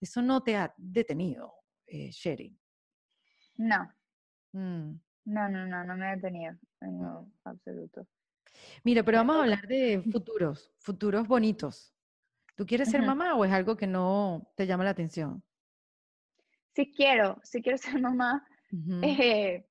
eso 0.00 0.22
no 0.22 0.42
te 0.42 0.56
ha 0.56 0.72
detenido, 0.76 1.52
eh, 1.86 2.10
Sherry. 2.10 2.56
No. 3.56 3.92
Mm. 4.52 5.00
No, 5.26 5.48
no, 5.48 5.66
no, 5.66 5.84
no 5.84 5.96
me 5.96 6.12
he 6.12 6.16
detenido, 6.16 6.54
en 6.80 7.00
no, 7.00 7.32
absoluto. 7.44 8.06
Mira, 8.84 9.02
pero 9.02 9.18
vamos 9.18 9.36
a 9.36 9.40
hablar 9.40 9.66
de 9.66 10.02
futuros, 10.12 10.72
futuros 10.78 11.26
bonitos. 11.26 11.94
¿Tú 12.56 12.66
quieres 12.66 12.88
ser 12.88 13.02
mamá 13.02 13.34
o 13.34 13.44
es 13.44 13.52
algo 13.52 13.76
que 13.76 13.86
no 13.86 14.52
te 14.56 14.66
llama 14.66 14.84
la 14.84 14.90
atención? 14.90 15.42
Sí 16.74 16.92
quiero, 16.94 17.40
sí 17.42 17.62
quiero 17.62 17.78
ser 17.78 18.00
mamá. 18.00 18.46
Eh, 19.02 19.64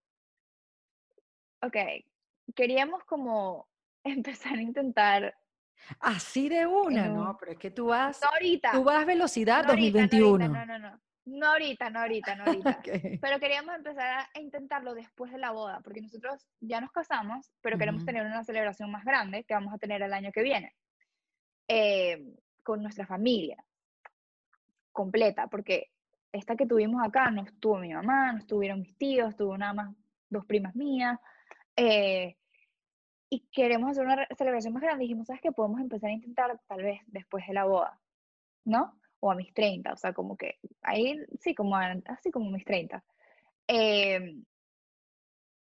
ok, 1.61 1.75
queríamos 2.55 3.03
como 3.03 3.67
empezar 4.03 4.57
a 4.57 4.61
intentar. 4.61 5.35
Así 5.99 6.47
de 6.47 6.65
una, 6.65 7.09
¿no? 7.09 7.35
Pero 7.37 7.51
es 7.53 7.57
que 7.57 7.71
tú 7.71 7.87
vas. 7.87 8.21
No 8.21 8.29
ahorita. 8.29 8.71
Tú 8.71 8.83
vas 8.83 9.05
velocidad 9.05 9.65
2021. 9.65 10.47
no, 10.47 10.65
no, 10.65 10.79
no. 10.79 11.01
No 11.25 11.51
ahorita, 11.51 11.89
no 11.89 12.01
ahorita, 12.01 12.35
no 12.35 12.43
ahorita. 12.47 12.81
Pero 13.21 13.39
queríamos 13.39 13.75
empezar 13.75 14.27
a 14.33 14.39
intentarlo 14.39 14.93
después 14.93 15.31
de 15.31 15.37
la 15.37 15.51
boda, 15.51 15.79
porque 15.81 16.01
nosotros 16.01 16.45
ya 16.59 16.81
nos 16.81 16.91
casamos, 16.91 17.49
pero 17.61 17.77
queremos 17.77 18.03
tener 18.03 18.25
una 18.25 18.43
celebración 18.43 18.91
más 18.91 19.05
grande 19.05 19.45
que 19.45 19.53
vamos 19.53 19.73
a 19.73 19.77
tener 19.77 20.01
el 20.01 20.13
año 20.13 20.33
que 20.33 20.43
viene. 20.43 20.75
Eh, 21.69 22.35
con 22.61 22.81
nuestra 22.81 23.05
familia 23.05 23.63
completa, 24.91 25.47
porque 25.47 25.92
esta 26.33 26.55
que 26.55 26.65
tuvimos 26.65 27.01
acá 27.05 27.31
no 27.31 27.43
estuvo 27.43 27.77
mi 27.77 27.93
mamá, 27.93 28.33
no 28.33 28.39
estuvieron 28.39 28.81
mis 28.81 28.97
tíos, 28.97 29.29
estuvo 29.29 29.57
nada 29.57 29.73
más 29.73 29.95
dos 30.29 30.45
primas 30.45 30.75
mías. 30.75 31.17
Eh, 31.77 32.35
y 33.29 33.47
queremos 33.51 33.91
hacer 33.91 34.05
una 34.05 34.27
celebración 34.37 34.73
más 34.73 34.83
grande. 34.83 35.03
Dijimos, 35.03 35.27
¿sabes 35.27 35.41
qué? 35.41 35.51
Podemos 35.51 35.79
empezar 35.79 36.09
a 36.09 36.13
intentar 36.13 36.59
tal 36.67 36.83
vez 36.83 36.99
después 37.07 37.47
de 37.47 37.53
la 37.53 37.65
boda, 37.65 37.99
¿no? 38.65 38.99
o 39.23 39.31
a 39.31 39.35
mis 39.35 39.53
30, 39.53 39.93
o 39.93 39.95
sea, 39.95 40.11
como 40.11 40.35
que 40.35 40.59
ahí 40.81 41.17
sí, 41.39 41.55
como 41.55 41.77
así 41.77 42.29
como 42.29 42.51
mis 42.51 42.65
30. 42.65 43.01
Em, 43.67 44.43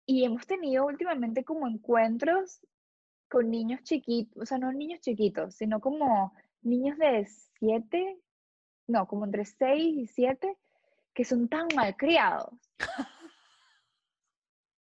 y 0.07 0.25
hemos 0.25 0.47
tenido 0.47 0.87
últimamente 0.87 1.45
como 1.45 1.69
encuentros 1.69 2.61
con 3.29 3.51
niños 3.51 3.83
chiquitos, 3.83 4.43
o 4.43 4.47
sea, 4.47 4.57
no 4.57 4.73
niños 4.73 5.01
chiquitos, 5.03 5.55
sino 5.57 5.79
como 5.81 6.33
niños 6.63 6.97
de 6.97 7.27
7, 7.59 8.19
no, 8.91 9.07
como 9.07 9.25
entre 9.25 9.45
6 9.45 9.97
y 9.97 10.07
7, 10.07 10.57
que 11.15 11.25
son 11.25 11.49
tan 11.49 11.69
malcriados. 11.75 12.51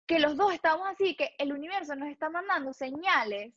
que 0.06 0.18
los 0.18 0.36
dos 0.36 0.52
estamos 0.52 0.88
así, 0.88 1.14
que 1.14 1.34
el 1.38 1.52
universo 1.52 1.94
nos 1.94 2.08
está 2.08 2.28
mandando 2.30 2.72
señales 2.72 3.54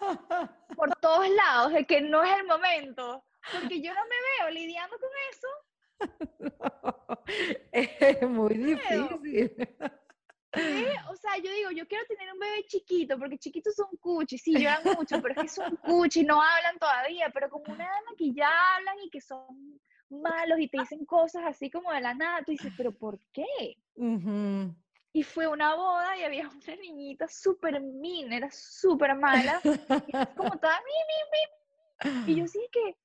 por 0.76 0.94
todos 0.96 1.28
lados 1.28 1.72
de 1.72 1.86
que 1.86 2.00
no 2.00 2.24
es 2.24 2.36
el 2.38 2.46
momento 2.46 3.24
porque 3.52 3.80
yo 3.80 3.92
no 3.94 4.00
me 4.04 4.16
veo 4.38 4.50
lidiando 4.50 4.96
con 4.98 5.10
eso. 5.30 5.48
es 7.72 8.28
muy 8.28 8.54
difícil. 8.54 9.68
O 11.10 11.16
sea, 11.16 11.36
yo 11.38 11.50
digo, 11.50 11.70
yo 11.70 11.86
quiero 11.86 12.04
tener 12.06 12.32
un 12.32 12.38
bebé 12.38 12.64
chiquito, 12.66 13.18
porque 13.18 13.38
chiquitos 13.38 13.74
son 13.74 13.88
cuchis, 14.00 14.42
sí, 14.42 14.52
lloran 14.52 14.82
mucho, 14.96 15.20
pero 15.22 15.34
es 15.34 15.42
que 15.42 15.48
son 15.48 15.76
cuchis, 15.76 16.26
no 16.26 16.40
hablan 16.40 16.78
todavía, 16.78 17.30
pero 17.32 17.50
como 17.50 17.64
una 17.72 17.84
dama 17.84 18.16
que 18.16 18.32
ya 18.32 18.50
hablan 18.76 18.96
y 19.04 19.10
que 19.10 19.20
son 19.20 19.80
malos 20.10 20.58
y 20.60 20.68
te 20.68 20.78
dicen 20.78 21.04
cosas 21.04 21.42
así 21.46 21.70
como 21.70 21.92
de 21.92 22.00
la 22.00 22.14
nada, 22.14 22.42
tú 22.44 22.52
dices, 22.52 22.72
pero 22.76 22.92
¿por 22.92 23.18
qué? 23.32 23.76
Y 25.12 25.22
fue 25.22 25.46
una 25.46 25.74
boda 25.74 26.16
y 26.16 26.24
había 26.24 26.48
una 26.48 26.76
niñita 26.76 27.28
súper 27.28 27.80
min, 27.80 28.32
era 28.32 28.50
súper 28.50 29.14
mala, 29.14 29.60
como 30.36 30.50
toda 30.58 30.80
mi, 30.80 32.10
mi, 32.10 32.24
mi. 32.26 32.32
Y 32.32 32.36
yo 32.36 32.46
sí 32.48 32.60
que, 32.72 32.96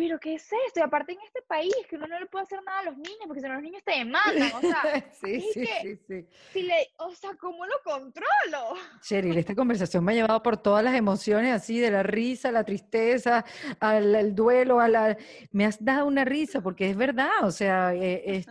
pero 0.00 0.18
¿qué 0.18 0.36
es 0.36 0.48
esto? 0.66 0.80
Y 0.80 0.82
aparte 0.82 1.12
en 1.12 1.18
este 1.26 1.42
país, 1.42 1.74
que 1.86 1.96
uno 1.96 2.06
no 2.06 2.18
le 2.18 2.24
puede 2.24 2.44
hacer 2.44 2.62
nada 2.64 2.80
a 2.80 2.84
los 2.84 2.96
niños, 2.96 3.20
porque 3.26 3.42
si 3.42 3.46
no 3.46 3.52
los 3.52 3.62
niños 3.62 3.82
te 3.84 3.98
demandan, 3.98 4.50
o 4.54 4.60
sea, 4.62 4.80
sí, 5.22 5.42
sí, 5.52 5.66
sí, 5.82 5.96
sí. 6.08 6.26
Si 6.54 6.62
le, 6.62 6.88
o 6.96 7.14
sea, 7.14 7.34
¿cómo 7.34 7.66
lo 7.66 7.74
controlo? 7.84 8.78
Cheryl, 9.02 9.36
esta 9.36 9.54
conversación 9.54 10.02
me 10.02 10.12
ha 10.12 10.14
llevado 10.14 10.42
por 10.42 10.56
todas 10.56 10.82
las 10.82 10.94
emociones, 10.94 11.52
así, 11.52 11.78
de 11.78 11.90
la 11.90 12.02
risa, 12.02 12.50
la 12.50 12.64
tristeza, 12.64 13.44
al, 13.78 14.34
duelo, 14.34 14.80
a 14.80 14.88
la... 14.88 15.18
Me 15.52 15.66
has 15.66 15.84
dado 15.84 16.06
una 16.06 16.24
risa, 16.24 16.62
porque 16.62 16.88
es 16.88 16.96
verdad, 16.96 17.44
o 17.44 17.50
sea, 17.50 17.94
e, 17.94 18.22
es, 18.24 18.46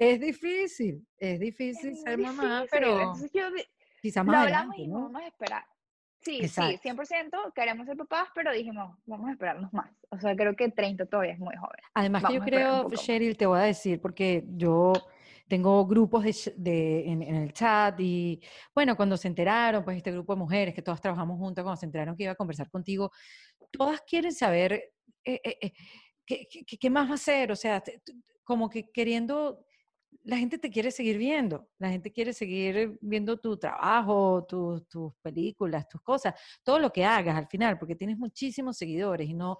es 0.00 0.20
difícil, 0.20 1.06
es 1.16 1.38
difícil 1.38 1.96
ser 1.96 2.18
mamá, 2.18 2.66
pero 2.68 3.14
quizá 4.02 4.24
más 4.24 4.42
adelante, 4.42 4.88
¿no? 4.88 5.02
vamos 5.02 5.22
a 5.22 5.26
esperar. 5.28 5.64
Sí, 6.20 6.48
sí, 6.48 6.60
100% 6.60 7.52
queremos 7.54 7.86
ser 7.86 7.96
papás, 7.96 8.28
pero 8.34 8.52
dijimos, 8.52 8.96
vamos 9.06 9.28
a 9.28 9.32
esperarnos 9.32 9.72
más. 9.72 9.90
O 10.10 10.18
sea, 10.18 10.34
creo 10.34 10.54
que 10.56 10.68
30 10.68 11.06
todavía 11.06 11.32
es 11.32 11.38
muy 11.38 11.56
joven. 11.56 11.80
Además 11.94 12.24
que 12.24 12.34
yo 12.34 12.40
creo, 12.40 12.90
Cheryl, 12.90 13.36
te 13.36 13.46
voy 13.46 13.60
a 13.60 13.62
decir, 13.62 14.00
porque 14.00 14.44
yo 14.48 14.92
tengo 15.46 15.86
grupos 15.86 16.24
de, 16.56 17.04
en, 17.06 17.22
el 17.22 17.52
chat 17.52 17.98
y, 18.00 18.40
bueno, 18.74 18.96
cuando 18.96 19.16
se 19.16 19.28
enteraron, 19.28 19.82
pues 19.84 19.96
este 19.96 20.12
grupo 20.12 20.34
de 20.34 20.40
mujeres 20.40 20.74
que 20.74 20.82
todas 20.82 21.00
trabajamos 21.00 21.38
juntas, 21.38 21.62
cuando 21.62 21.78
se 21.80 21.86
enteraron 21.86 22.16
que 22.16 22.24
iba 22.24 22.32
a 22.32 22.36
conversar 22.36 22.68
contigo, 22.68 23.10
todas 23.70 24.02
quieren 24.02 24.32
saber 24.32 24.72
eh, 25.24 25.40
eh, 25.42 25.58
eh, 25.62 25.72
¿qué, 26.26 26.46
qué, 26.50 26.78
qué, 26.78 26.90
más 26.90 27.08
va 27.08 27.12
a 27.12 27.14
hacer, 27.14 27.50
o 27.50 27.56
sea, 27.56 27.82
como 28.44 28.68
que 28.68 28.90
queriendo 28.90 29.64
la 30.28 30.36
gente 30.36 30.58
te 30.58 30.68
quiere 30.68 30.90
seguir 30.90 31.16
viendo, 31.16 31.70
la 31.78 31.88
gente 31.88 32.12
quiere 32.12 32.34
seguir 32.34 32.98
viendo 33.00 33.38
tu 33.38 33.56
trabajo, 33.56 34.44
tus 34.46 35.14
películas, 35.22 35.88
tus 35.88 36.02
cosas, 36.02 36.34
todo 36.62 36.78
lo 36.78 36.92
que 36.92 37.02
hagas 37.02 37.34
al 37.34 37.46
final, 37.46 37.78
porque 37.78 37.96
tienes 37.96 38.18
muchísimos 38.18 38.76
seguidores 38.76 39.26
y 39.26 39.32
no, 39.32 39.58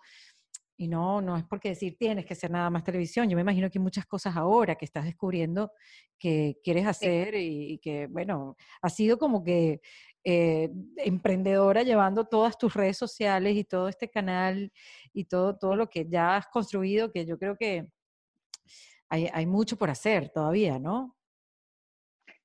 y 0.77 0.87
no, 0.87 1.23
no 1.23 1.39
es 1.39 1.45
porque 1.45 1.71
decir 1.71 1.97
tienes 1.99 2.27
que 2.27 2.35
hacer 2.35 2.51
nada 2.51 2.69
más 2.69 2.85
televisión. 2.85 3.31
Yo 3.31 3.37
me 3.37 3.41
imagino 3.41 3.71
que 3.71 3.79
hay 3.79 3.83
muchas 3.83 4.05
cosas 4.05 4.37
ahora 4.37 4.75
que 4.75 4.85
estás 4.85 5.07
descubriendo 5.07 5.73
que 6.19 6.59
quieres 6.63 6.87
hacer 6.87 7.35
y, 7.35 7.79
que, 7.79 8.07
bueno, 8.07 8.55
has 8.83 8.95
sido 8.95 9.19
como 9.19 9.43
que 9.43 9.81
eh, 10.23 10.69
emprendedora 10.99 11.83
llevando 11.83 12.27
todas 12.27 12.59
tus 12.59 12.75
redes 12.75 12.99
sociales 12.99 13.57
y 13.57 13.65
todo 13.65 13.89
este 13.89 14.11
canal 14.11 14.71
y 15.15 15.25
todo, 15.25 15.57
todo 15.57 15.77
lo 15.77 15.89
que 15.89 16.07
ya 16.11 16.37
has 16.37 16.47
construido, 16.49 17.11
que 17.11 17.25
yo 17.25 17.39
creo 17.39 17.57
que 17.57 17.89
hay, 19.09 19.47
mucho 19.47 19.77
por 19.77 19.91
hacer 19.91 20.31
todavía, 20.31 20.79
¿no? 20.79 21.17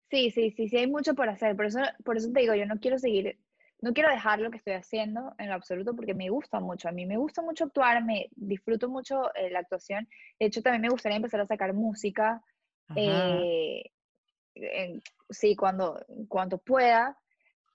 Sí, 0.10 0.32
sí, 0.32 0.52
sí, 0.52 0.70
sí, 0.70 0.78
hay 0.78 0.88
mucho 0.88 1.16
por 1.16 1.30
hacer. 1.30 1.56
Por 1.56 1.66
eso, 1.66 1.80
por 2.04 2.18
eso 2.18 2.32
te 2.32 2.42
digo, 2.42 2.54
yo 2.54 2.66
no 2.66 2.80
quiero 2.80 3.00
seguir, 3.00 3.40
no 3.82 3.94
quiero 3.94 4.10
dejar 4.10 4.40
lo 4.40 4.52
que 4.52 4.58
estoy 4.58 4.74
haciendo 4.74 5.34
en 5.38 5.50
lo 5.50 5.56
absoluto 5.56 5.96
porque 5.96 6.14
me 6.14 6.30
gusta 6.30 6.60
mucho. 6.60 6.88
A 6.88 6.92
mí 6.92 7.06
me 7.06 7.18
gusta 7.18 7.42
mucho 7.42 7.66
actuar, 7.66 8.04
me 8.04 8.30
disfruto 8.36 8.90
mucho 8.90 9.34
eh, 9.36 9.50
la 9.50 9.60
actuación. 9.60 10.08
De 10.40 10.46
hecho, 10.46 10.62
también 10.62 10.82
me 10.82 10.90
gustaría 10.90 11.18
empezar 11.18 11.42
a 11.42 11.48
sacar 11.48 11.74
música. 11.74 12.42
Eh, 12.96 13.84
sí, 15.30 15.56
cuando, 15.56 16.06
cuando 16.28 16.60
pueda, 16.60 17.18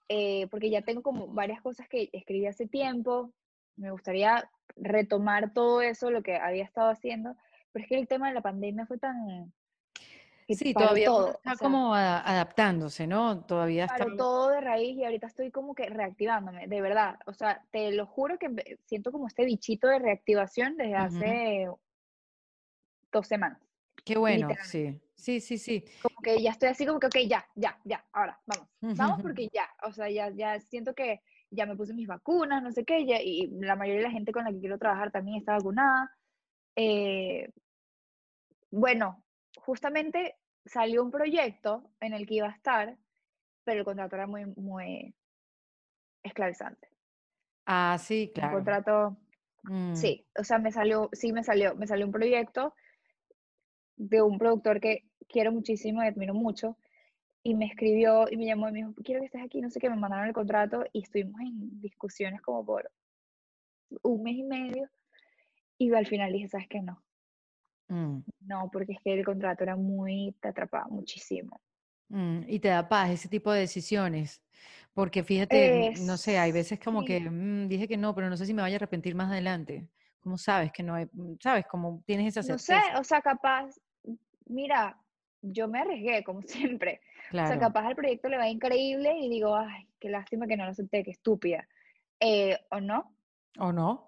eh, 0.09 0.47
porque 0.51 0.71
ya 0.71 0.83
tengo 0.83 1.03
como 1.03 1.27
varias 1.27 1.61
cosas 1.61 1.89
que 1.89 2.09
escribí 2.13 2.47
hace 2.47 2.69
tiempo 2.69 3.35
me 3.79 3.91
gustaría 3.91 4.51
retomar 4.77 5.53
todo 5.53 5.81
eso, 5.81 6.11
lo 6.11 6.23
que 6.23 6.37
había 6.37 6.65
estado 6.65 6.91
haciendo, 6.91 7.37
pero 7.79 7.85
es 7.85 7.89
que 7.89 7.99
el 7.99 8.09
tema 8.09 8.29
de 8.29 8.35
la 8.35 8.41
pandemia 8.41 8.87
fue 8.87 8.99
tan... 8.99 9.53
Sí, 10.49 10.75
todavía 10.75 11.11
está 11.37 11.57
como 11.57 11.95
adaptándose, 11.95 13.07
¿no? 13.07 13.45
Todavía 13.45 13.85
está... 13.85 14.07
todo 14.17 14.51
de 14.51 14.61
raíz 14.61 14.97
y 14.97 15.05
ahorita 15.05 15.29
estoy 15.29 15.53
como 15.53 15.75
que 15.75 15.87
reactivándome, 15.89 16.67
de 16.67 16.81
verdad. 16.81 17.19
O 17.27 17.35
sea, 17.35 17.63
te 17.71 17.93
lo 17.93 18.07
juro 18.07 18.37
que 18.37 18.79
siento 18.87 19.13
como 19.13 19.29
este 19.29 19.45
bichito 19.45 19.87
de 19.87 20.01
reactivación 20.01 20.77
desde 20.77 20.97
hace 20.97 21.69
dos 23.13 23.29
semanas. 23.29 23.61
Qué 24.05 24.19
bueno, 24.19 24.49
sí. 24.65 24.99
Sí, 25.15 25.41
sí, 25.41 25.59
sí. 25.59 25.85
Como 26.03 26.21
que 26.21 26.43
ya 26.43 26.53
estoy 26.53 26.71
así 26.71 26.85
como 26.87 26.99
que, 26.99 27.09
ok, 27.09 27.17
ya, 27.29 27.47
ya, 27.55 27.79
ya, 27.85 28.05
ahora, 28.13 28.41
vamos. 28.47 28.69
Vamos 28.81 29.23
porque 29.23 29.49
ya, 29.53 29.69
o 29.83 29.93
sea, 29.93 30.09
ya, 30.09 30.31
ya 30.31 30.59
siento 30.61 30.95
que 30.95 31.21
ya 31.51 31.67
me 31.67 31.77
puse 31.77 31.95
mis 31.95 32.09
vacunas, 32.09 32.63
no 32.63 32.73
sé 32.73 32.85
qué, 32.85 33.01
y 33.01 33.49
la 33.61 33.77
mayoría 33.77 34.01
de 34.01 34.09
la 34.09 34.13
gente 34.13 34.33
con 34.33 34.45
la 34.45 34.51
que 34.51 34.61
quiero 34.61 34.79
trabajar 34.79 35.13
también 35.13 35.37
está 35.37 35.53
vacunada. 35.53 36.11
Eh, 36.81 37.51
bueno, 38.71 39.25
justamente 39.57 40.37
salió 40.65 41.03
un 41.03 41.11
proyecto 41.11 41.91
en 42.01 42.13
el 42.13 42.27
que 42.27 42.35
iba 42.35 42.49
a 42.49 42.53
estar, 42.53 42.97
pero 43.65 43.81
el 43.81 43.85
contrato 43.85 44.17
era 44.17 44.27
muy, 44.27 44.47
muy 44.57 45.15
esclavizante. 46.23 46.89
Ah, 47.67 47.97
sí, 47.99 48.31
claro. 48.35 48.51
Un 48.51 48.55
contrato, 48.57 49.17
mm. 49.65 49.95
sí, 49.95 50.27
o 50.39 50.45
sea, 50.45 50.59
me 50.59 50.73
salió, 50.73 51.09
sí 51.13 51.33
me 51.33 51.45
salió, 51.45 51.75
me 51.77 51.87
salió 51.87 52.07
un 52.07 52.13
proyecto 52.13 52.75
de 53.97 54.23
un 54.23 54.39
productor 54.39 54.81
que 54.81 55.05
quiero 55.29 55.53
muchísimo 55.53 56.03
y 56.03 56.07
admiro 56.07 56.35
mucho, 56.35 56.79
y 57.43 57.55
me 57.55 57.67
escribió 57.67 58.27
y 58.31 58.37
me 58.37 58.47
llamó 58.47 58.69
y 58.69 58.73
me 58.73 58.79
dijo, 58.79 58.95
quiero 59.05 59.21
que 59.21 59.27
estés 59.27 59.43
aquí, 59.43 59.61
no 59.61 59.71
sé 59.71 59.81
qué, 59.81 59.89
me 59.89 59.97
mandaron 59.97 60.27
el 60.27 60.35
contrato 60.35 60.85
y 60.93 61.03
estuvimos 61.03 61.41
en 61.41 61.81
discusiones 61.81 62.41
como 62.43 62.65
por 62.65 62.91
un 64.03 64.23
mes 64.23 64.37
y 64.37 64.45
medio 64.45 64.89
y 65.79 65.93
al 65.95 66.07
final 66.07 66.33
dije, 66.33 66.49
¿sabes 66.49 66.69
qué? 66.69 66.83
No. 66.83 67.03
Mm. 67.89 68.19
No, 68.41 68.71
porque 68.73 68.93
es 68.93 68.99
que 69.03 69.15
el 69.15 69.25
contrato 69.25 69.65
era 69.65 69.77
muy, 69.77 70.35
te 70.41 70.49
atrapaba 70.49 70.87
muchísimo. 70.89 71.61
Mm, 72.09 72.41
y 72.47 72.59
te 72.59 72.69
da 72.69 72.89
paz 72.89 73.11
ese 73.11 73.29
tipo 73.29 73.53
de 73.53 73.61
decisiones. 73.61 74.43
Porque 74.95 75.23
fíjate, 75.23 75.93
no 76.01 76.17
sé, 76.17 76.39
hay 76.39 76.51
veces 76.51 76.81
como 76.81 77.05
que 77.05 77.21
mm, 77.21 77.69
dije 77.69 77.87
que 77.87 77.97
no, 77.97 78.15
pero 78.15 78.29
no 78.29 78.37
sé 78.37 78.47
si 78.47 78.55
me 78.55 78.63
vaya 78.63 78.77
a 78.77 78.79
arrepentir 78.79 79.15
más 79.15 79.31
adelante. 79.31 79.89
¿Cómo 80.21 80.37
sabes 80.37 80.73
que 80.73 80.83
no 80.83 80.95
hay, 80.95 81.07
sabes, 81.41 81.67
cómo 81.67 82.03
tienes 82.05 82.29
esa 82.29 82.43
certeza? 82.43 82.75
No 82.75 82.81
sé, 82.81 82.99
o 83.01 83.05
sea, 83.05 83.21
capaz, 83.21 83.79
mira, 84.47 84.99
yo 85.41 85.69
me 85.69 85.81
arriesgué, 85.81 86.25
como 86.25 86.43
siempre. 86.47 87.01
O 87.31 87.47
sea, 87.47 87.59
capaz 87.59 87.87
al 87.87 87.95
proyecto 87.95 88.29
le 88.29 88.39
va 88.39 88.49
increíble 88.49 89.17
y 89.21 89.29
digo, 89.29 89.55
ay, 89.55 89.87
qué 90.01 90.09
lástima 90.09 90.47
que 90.47 90.57
no 90.57 90.65
lo 90.65 90.71
acepté, 90.71 91.05
qué 91.05 91.11
estúpida. 91.13 91.69
Eh, 92.21 92.59
¿O 92.71 92.81
no? 92.81 93.15
¿O 93.59 93.73
no? 93.73 94.08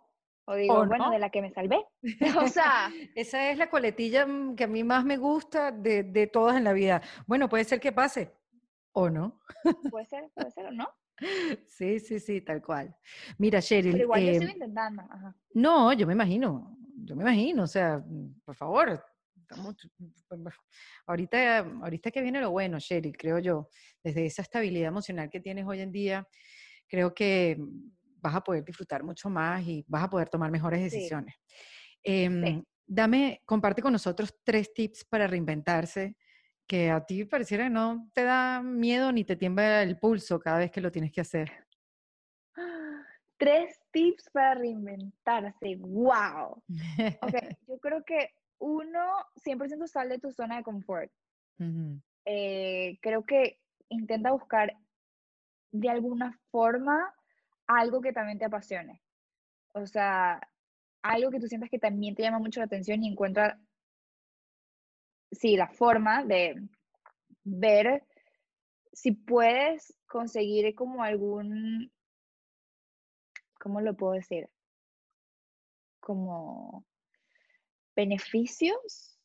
O 0.50 0.56
digo, 0.56 0.84
bueno, 0.84 1.10
de 1.10 1.20
la 1.20 1.30
que 1.30 1.42
me 1.42 1.52
salvé. 1.52 1.86
o 2.44 2.48
sea. 2.48 2.90
Esa 3.14 3.52
es 3.52 3.58
la 3.58 3.70
coletilla 3.70 4.26
mm, 4.26 4.56
que 4.56 4.64
a 4.64 4.66
mí 4.66 4.82
más 4.82 5.04
me 5.04 5.16
gusta 5.16 5.70
de, 5.70 6.02
de 6.02 6.26
todas 6.26 6.56
en 6.56 6.64
la 6.64 6.72
vida. 6.72 7.00
Bueno, 7.24 7.48
puede 7.48 7.62
ser 7.62 7.78
que 7.78 7.92
pase. 7.92 8.34
¿O 8.92 9.08
no? 9.08 9.40
puede 9.94 10.06
ser, 10.06 10.28
puede 10.34 10.50
ser 10.50 10.66
o 10.66 10.72
no. 10.72 10.88
Sí, 11.68 12.00
sí, 12.00 12.18
sí, 12.18 12.40
tal 12.40 12.60
cual. 12.62 12.96
Mira, 13.38 13.60
Sheryl. 13.60 13.92
Pero 13.92 14.04
igual 14.04 14.22
yo 14.24 14.30
estoy 14.32 14.46
em, 14.46 14.52
intentando. 14.54 15.02
No, 15.54 15.92
yo 15.92 16.04
me 16.04 16.14
imagino, 16.14 16.76
yo 17.04 17.14
me 17.14 17.22
imagino, 17.22 17.62
o 17.62 17.68
sea, 17.68 18.02
por 18.44 18.56
favor, 18.56 19.04
ahorita, 21.06 21.58
ahorita 21.58 22.10
que 22.10 22.22
viene 22.22 22.40
lo 22.40 22.50
bueno, 22.50 22.80
Sheryl, 22.80 23.16
creo 23.16 23.38
yo, 23.38 23.68
desde 24.02 24.26
esa 24.26 24.42
estabilidad 24.42 24.88
emocional 24.88 25.30
que 25.30 25.40
tienes 25.40 25.64
hoy 25.66 25.80
en 25.80 25.92
día, 25.92 26.26
creo 26.88 27.14
que 27.14 27.56
vas 28.20 28.34
a 28.34 28.40
poder 28.40 28.64
disfrutar 28.64 29.02
mucho 29.02 29.28
más 29.28 29.62
y 29.66 29.84
vas 29.88 30.04
a 30.04 30.10
poder 30.10 30.28
tomar 30.28 30.50
mejores 30.50 30.80
decisiones. 30.82 31.34
Em, 32.02 32.62
dame, 32.86 33.42
comparte 33.44 33.82
con 33.82 33.92
nosotros 33.92 34.34
tres 34.42 34.72
tips 34.72 35.04
para 35.04 35.26
reinventarse 35.26 36.16
que 36.66 36.90
a 36.90 37.04
ti 37.04 37.24
pareciera 37.24 37.64
que 37.64 37.70
no 37.70 38.08
te 38.14 38.22
da 38.22 38.62
miedo 38.62 39.10
ni 39.10 39.24
te 39.24 39.34
tiembla 39.34 39.82
el 39.82 39.98
pulso 39.98 40.38
cada 40.38 40.58
vez 40.58 40.70
que 40.70 40.80
lo 40.80 40.92
tienes 40.92 41.10
que 41.10 41.20
hacer. 41.20 41.50
Tres 43.38 43.80
tips 43.90 44.28
para 44.32 44.54
reinventarse. 44.54 45.76
¡Wow! 45.78 46.62
Ok, 47.22 47.34
yo 47.66 47.78
creo 47.80 48.04
que 48.04 48.28
uno, 48.58 49.00
100% 49.36 49.86
sal 49.88 50.10
de 50.10 50.18
tu 50.18 50.30
zona 50.30 50.58
de 50.58 50.62
confort. 50.62 51.10
Eh, 52.24 52.98
creo 53.00 53.24
que 53.24 53.58
intenta 53.88 54.30
buscar 54.30 54.72
de 55.72 55.88
alguna 55.88 56.38
forma 56.50 57.14
algo 57.78 58.00
que 58.00 58.12
también 58.12 58.38
te 58.38 58.44
apasione. 58.44 59.00
O 59.72 59.86
sea, 59.86 60.40
algo 61.02 61.30
que 61.30 61.40
tú 61.40 61.46
sientas 61.46 61.70
que 61.70 61.78
también 61.78 62.14
te 62.14 62.22
llama 62.22 62.38
mucho 62.38 62.60
la 62.60 62.66
atención 62.66 63.02
y 63.02 63.08
encuentra, 63.08 63.60
sí, 65.30 65.56
la 65.56 65.68
forma 65.68 66.24
de 66.24 66.68
ver 67.44 68.04
si 68.92 69.12
puedes 69.12 69.96
conseguir 70.06 70.74
como 70.74 71.02
algún, 71.04 71.92
¿cómo 73.60 73.80
lo 73.80 73.94
puedo 73.94 74.14
decir? 74.14 74.48
Como 76.00 76.84
beneficios 77.94 79.16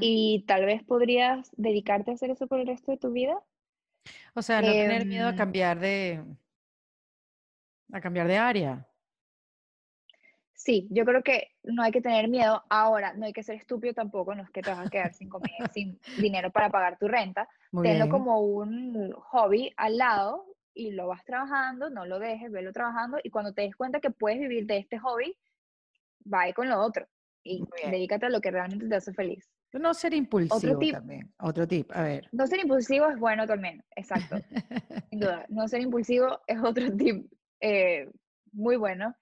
y 0.00 0.44
tal 0.46 0.64
vez 0.64 0.82
podrías 0.84 1.50
dedicarte 1.56 2.10
a 2.10 2.14
hacer 2.14 2.30
eso 2.30 2.46
por 2.46 2.60
el 2.60 2.66
resto 2.66 2.92
de 2.92 2.98
tu 2.98 3.10
vida. 3.10 3.38
O 4.34 4.40
sea, 4.40 4.62
no 4.62 4.68
tener 4.68 5.04
miedo 5.04 5.26
a 5.26 5.30
em 5.30 5.36
cambiar 5.36 5.78
de 5.78 6.22
a 7.92 8.00
cambiar 8.00 8.26
de 8.26 8.38
área. 8.38 8.86
Sí, 10.54 10.86
yo 10.90 11.04
creo 11.04 11.22
que 11.22 11.48
no 11.64 11.82
hay 11.82 11.90
que 11.90 12.00
tener 12.00 12.28
miedo. 12.28 12.62
Ahora, 12.68 13.14
no 13.14 13.26
hay 13.26 13.32
que 13.32 13.42
ser 13.42 13.56
estúpido 13.56 13.94
tampoco, 13.94 14.34
no 14.34 14.42
es 14.42 14.50
que 14.50 14.62
te 14.62 14.70
vas 14.70 14.86
a 14.86 14.90
quedar 14.90 15.12
sin 15.12 15.28
comer, 15.28 15.50
sin 15.74 15.98
dinero 16.18 16.50
para 16.50 16.70
pagar 16.70 16.98
tu 16.98 17.08
renta. 17.08 17.48
Tenlo 17.82 18.08
como 18.08 18.40
un 18.40 19.12
hobby 19.12 19.72
al 19.76 19.98
lado 19.98 20.46
y 20.74 20.92
lo 20.92 21.08
vas 21.08 21.24
trabajando, 21.24 21.90
no 21.90 22.06
lo 22.06 22.18
dejes, 22.18 22.50
velo 22.50 22.72
trabajando 22.72 23.18
y 23.22 23.30
cuando 23.30 23.52
te 23.52 23.62
des 23.62 23.76
cuenta 23.76 24.00
que 24.00 24.10
puedes 24.10 24.38
vivir 24.38 24.66
de 24.66 24.78
este 24.78 24.98
hobby, 24.98 25.36
va 26.32 26.50
con 26.52 26.68
lo 26.68 26.80
otro 26.80 27.06
y 27.42 27.64
dedícate 27.90 28.26
a 28.26 28.30
lo 28.30 28.40
que 28.40 28.50
realmente 28.50 28.88
te 28.88 28.94
hace 28.94 29.12
feliz. 29.12 29.50
No 29.72 29.94
ser 29.94 30.14
impulsivo 30.14 30.54
Otro 30.54 30.78
tip, 30.78 30.92
también. 30.92 31.32
Otro 31.40 31.66
tip, 31.66 31.90
a 31.92 32.02
ver. 32.02 32.28
No 32.30 32.46
ser 32.46 32.60
impulsivo 32.60 33.08
es 33.08 33.18
bueno 33.18 33.46
también, 33.46 33.82
exacto. 33.96 34.36
Sin 35.10 35.18
duda. 35.18 35.46
No 35.48 35.66
ser 35.66 35.80
impulsivo 35.80 36.40
es 36.46 36.62
otro 36.62 36.94
tip 36.94 37.26
eh, 37.62 38.10
muy 38.52 38.76
bueno. 38.76 39.14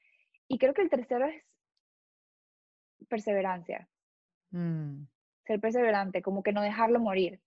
Y 0.49 0.59
creo 0.59 0.75
que 0.75 0.83
el 0.83 0.91
tercero 0.91 1.27
es 1.27 1.45
perseverancia. 3.09 3.89
Mm. 4.51 5.05
Ser 5.47 5.61
perseverante, 5.61 6.23
como 6.23 6.43
que 6.43 6.53
no 6.53 6.63
dejarlo 6.63 6.99
morir. 6.99 7.41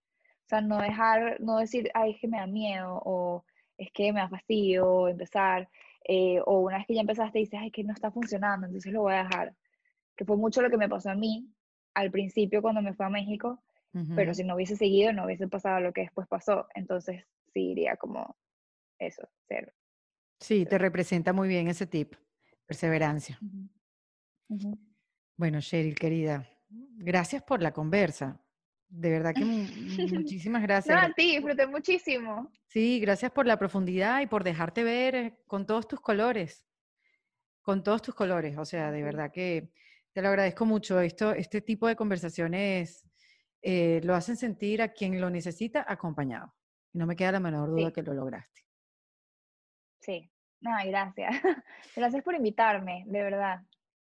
O 0.46 0.48
sea, 0.48 0.62
no 0.62 0.78
dejar, 0.78 1.40
no 1.40 1.58
decir, 1.58 1.90
ay, 1.94 2.12
es 2.12 2.20
que 2.20 2.28
me 2.28 2.38
da 2.38 2.46
miedo, 2.46 3.02
o 3.04 3.44
es 3.76 3.90
que 3.92 4.12
me 4.12 4.20
da 4.20 4.28
fastidio 4.28 5.08
empezar, 5.08 5.68
eh, 6.06 6.40
o 6.46 6.60
una 6.60 6.78
vez 6.78 6.86
que 6.86 6.94
ya 6.94 7.00
empezaste 7.02 7.38
dices, 7.38 7.60
ay, 7.62 7.70
que 7.70 7.84
no 7.84 7.92
está 7.92 8.10
funcionando, 8.10 8.66
entonces 8.66 8.92
lo 8.92 9.02
voy 9.02 9.14
a 9.14 9.24
dejar 9.24 9.54
que 10.16 10.24
fue 10.24 10.36
mucho 10.36 10.62
lo 10.62 10.70
que 10.70 10.76
me 10.76 10.88
pasó 10.88 11.10
a 11.10 11.14
mí 11.14 11.48
al 11.94 12.10
principio 12.10 12.62
cuando 12.62 12.82
me 12.82 12.94
fui 12.94 13.06
a 13.06 13.10
México, 13.10 13.62
pero 14.16 14.34
si 14.34 14.42
no 14.42 14.56
hubiese 14.56 14.74
seguido 14.74 15.12
no 15.12 15.24
hubiese 15.24 15.46
pasado 15.46 15.78
lo 15.78 15.92
que 15.92 16.00
después 16.00 16.26
pasó, 16.26 16.66
entonces 16.74 17.24
sí 17.52 17.70
iría 17.70 17.96
como 17.96 18.36
eso, 18.98 19.28
ser. 19.46 19.72
Sí, 20.44 20.66
te 20.66 20.76
representa 20.76 21.32
muy 21.32 21.48
bien 21.48 21.68
ese 21.68 21.86
tip, 21.86 22.16
perseverancia. 22.66 23.40
Bueno, 25.38 25.58
Cheryl, 25.62 25.94
querida, 25.94 26.46
gracias 26.68 27.42
por 27.42 27.62
la 27.62 27.72
conversa. 27.72 28.38
De 28.86 29.08
verdad 29.08 29.32
que 29.32 29.40
muchísimas 30.12 30.60
gracias. 30.60 30.94
No, 30.94 31.02
a 31.02 31.14
ti, 31.14 31.36
disfruté 31.36 31.66
muchísimo. 31.66 32.52
Sí, 32.66 33.00
gracias 33.00 33.32
por 33.32 33.46
la 33.46 33.58
profundidad 33.58 34.20
y 34.20 34.26
por 34.26 34.44
dejarte 34.44 34.84
ver 34.84 35.14
eh, 35.14 35.38
con 35.46 35.64
todos 35.64 35.88
tus 35.88 36.00
colores. 36.00 36.66
Con 37.62 37.82
todos 37.82 38.02
tus 38.02 38.14
colores. 38.14 38.58
O 38.58 38.66
sea, 38.66 38.92
de 38.92 39.02
verdad 39.02 39.32
que 39.32 39.72
te 40.12 40.20
lo 40.20 40.28
agradezco 40.28 40.66
mucho. 40.66 41.00
Esto, 41.00 41.32
este 41.32 41.62
tipo 41.62 41.88
de 41.88 41.96
conversaciones 41.96 43.08
eh, 43.62 44.02
lo 44.04 44.14
hacen 44.14 44.36
sentir 44.36 44.82
a 44.82 44.92
quien 44.92 45.18
lo 45.22 45.30
necesita 45.30 45.86
acompañado. 45.88 46.54
Y 46.92 46.98
no 46.98 47.06
me 47.06 47.16
queda 47.16 47.32
la 47.32 47.40
menor 47.40 47.70
duda 47.70 47.90
que 47.90 48.02
lo 48.02 48.12
lograste. 48.12 48.60
Sí, 50.00 50.30
no, 50.64 50.70
gracias. 50.86 51.30
Gracias 51.96 52.24
por 52.24 52.34
invitarme, 52.34 53.04
de 53.06 53.22
verdad. 53.22 53.60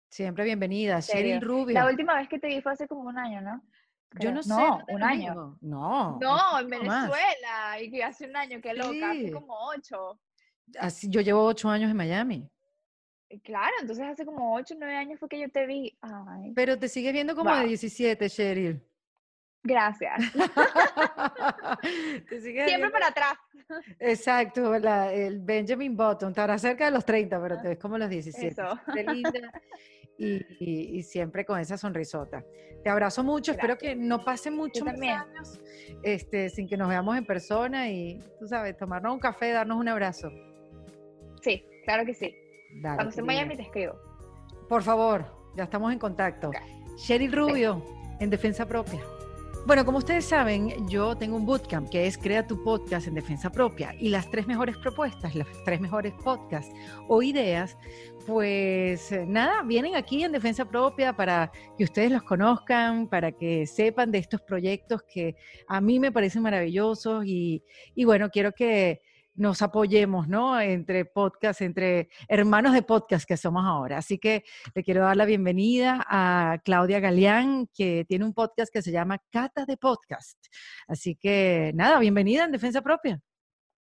Siempre 0.09 0.43
bienvenida. 0.45 0.99
Sheryl 1.01 1.41
Rubio. 1.41 1.73
La 1.73 1.85
última 1.85 2.15
vez 2.15 2.27
que 2.27 2.39
te 2.39 2.47
vi 2.47 2.61
fue 2.61 2.71
hace 2.71 2.87
como 2.87 3.01
un 3.01 3.17
año, 3.17 3.41
¿no? 3.41 3.61
Yo 4.19 4.31
no, 4.31 4.41
sé. 4.41 4.49
No, 4.49 4.79
un 4.87 5.03
año. 5.03 5.57
No. 5.61 6.17
No, 6.19 6.59
en 6.59 6.69
Venezuela. 6.69 7.81
Y 7.81 7.91
que 7.91 8.03
hace 8.03 8.27
un 8.27 8.35
año, 8.35 8.61
qué 8.61 8.73
loca, 8.73 9.11
hace 9.11 9.31
como 9.31 9.53
ocho. 9.75 10.19
Así, 10.79 11.09
yo 11.09 11.21
llevo 11.21 11.43
ocho 11.43 11.69
años 11.69 11.91
en 11.91 11.97
Miami. 11.97 12.49
Claro, 13.43 13.73
entonces 13.81 14.05
hace 14.05 14.25
como 14.25 14.55
8 14.55 14.75
o 14.75 14.77
9 14.79 14.95
años 14.95 15.19
fue 15.19 15.27
que 15.27 15.39
yo 15.39 15.49
te 15.49 15.65
vi. 15.65 15.97
Pero 16.55 16.77
te 16.77 16.87
sigues 16.87 17.11
viendo 17.11 17.35
como 17.35 17.53
de 17.55 17.65
17, 17.65 18.29
Cheryl. 18.29 18.81
Gracias. 19.65 20.31
Siempre 22.29 22.91
para 22.91 23.07
atrás. 23.07 23.33
Exacto, 23.99 24.75
el 24.75 25.39
Benjamin 25.39 25.97
Button, 25.97 26.29
estará 26.29 26.55
cerca 26.59 26.85
de 26.85 26.91
los 26.91 27.03
30, 27.03 27.41
pero 27.41 27.59
te 27.59 27.69
ves 27.69 27.79
como 27.79 27.97
los 27.97 28.07
17. 28.07 28.61
linda 29.11 29.31
y, 30.19 31.01
siempre 31.01 31.43
con 31.45 31.59
esa 31.59 31.75
sonrisota. 31.77 32.45
Te 32.83 32.89
abrazo 32.91 33.23
mucho, 33.23 33.53
espero 33.53 33.75
que 33.75 33.95
no 33.95 34.23
pasen 34.23 34.55
muchos 34.55 34.87
años 34.87 35.59
este, 36.03 36.49
sin 36.49 36.67
que 36.67 36.77
nos 36.77 36.89
veamos 36.89 37.17
en 37.17 37.25
persona 37.25 37.89
y, 37.89 38.19
tú 38.39 38.47
sabes, 38.47 38.77
tomarnos 38.77 39.13
un 39.13 39.19
café, 39.19 39.51
darnos 39.51 39.79
un 39.79 39.87
abrazo. 39.87 40.29
Sí, 41.41 41.65
claro 41.85 42.05
que 42.05 42.13
sí. 42.13 42.35
Cuando 42.83 43.09
esté 43.09 43.21
en 43.21 43.25
Miami 43.25 43.55
te 43.55 43.63
escribo. 43.63 43.99
Por 44.69 44.83
favor, 44.83 45.25
ya 45.55 45.63
estamos 45.63 45.91
en 45.91 45.97
contacto. 45.97 46.51
Sherry 46.97 47.29
Rubio, 47.29 47.83
en 48.19 48.29
Defensa 48.29 48.67
Propia. 48.67 49.01
Bueno, 49.65 49.83
como 49.83 49.97
ustedes 49.97 50.25
saben, 50.25 50.87
yo 50.87 51.15
tengo 51.15 51.35
un 51.35 51.43
bootcamp 51.43 51.89
que 51.89 52.05
es 52.05 52.19
Crea 52.19 52.45
tu 52.45 52.63
podcast 52.63 53.07
en 53.07 53.15
defensa 53.15 53.51
propia 53.51 53.95
y 53.97 54.09
las 54.09 54.29
tres 54.29 54.45
mejores 54.45 54.77
propuestas, 54.77 55.33
los 55.33 55.47
tres 55.63 55.81
mejores 55.81 56.13
podcasts 56.23 56.71
o 57.07 57.23
ideas, 57.23 57.75
pues 58.27 59.11
eh, 59.11 59.25
nada, 59.27 59.63
vienen 59.63 59.95
aquí 59.95 60.23
en 60.23 60.33
defensa 60.33 60.65
propia 60.65 61.13
para 61.15 61.51
que 61.79 61.83
ustedes 61.83 62.11
los 62.11 62.21
conozcan, 62.21 63.07
para 63.07 63.31
que 63.31 63.65
sepan 63.65 64.11
de 64.11 64.19
estos 64.19 64.39
proyectos 64.41 65.01
que 65.11 65.35
a 65.67 65.81
mí 65.81 65.99
me 65.99 66.11
parecen 66.11 66.43
maravillosos 66.43 67.25
y, 67.25 67.63
y 67.95 68.05
bueno, 68.05 68.29
quiero 68.29 68.51
que 68.51 69.01
nos 69.35 69.61
apoyemos, 69.61 70.27
¿no? 70.27 70.59
Entre 70.59 71.05
podcast, 71.05 71.61
entre 71.61 72.09
hermanos 72.27 72.73
de 72.73 72.81
podcast 72.81 73.27
que 73.27 73.37
somos 73.37 73.65
ahora. 73.65 73.97
Así 73.97 74.17
que 74.17 74.43
le 74.73 74.83
quiero 74.83 75.01
dar 75.01 75.17
la 75.17 75.25
bienvenida 75.25 76.05
a 76.07 76.59
Claudia 76.63 76.99
Galeán, 76.99 77.67
que 77.73 78.05
tiene 78.07 78.25
un 78.25 78.33
podcast 78.33 78.71
que 78.71 78.81
se 78.81 78.91
llama 78.91 79.19
Cata 79.29 79.65
de 79.65 79.77
Podcast. 79.77 80.37
Así 80.87 81.15
que 81.15 81.71
nada, 81.75 81.99
bienvenida 81.99 82.45
en 82.45 82.51
Defensa 82.51 82.81
Propia. 82.81 83.19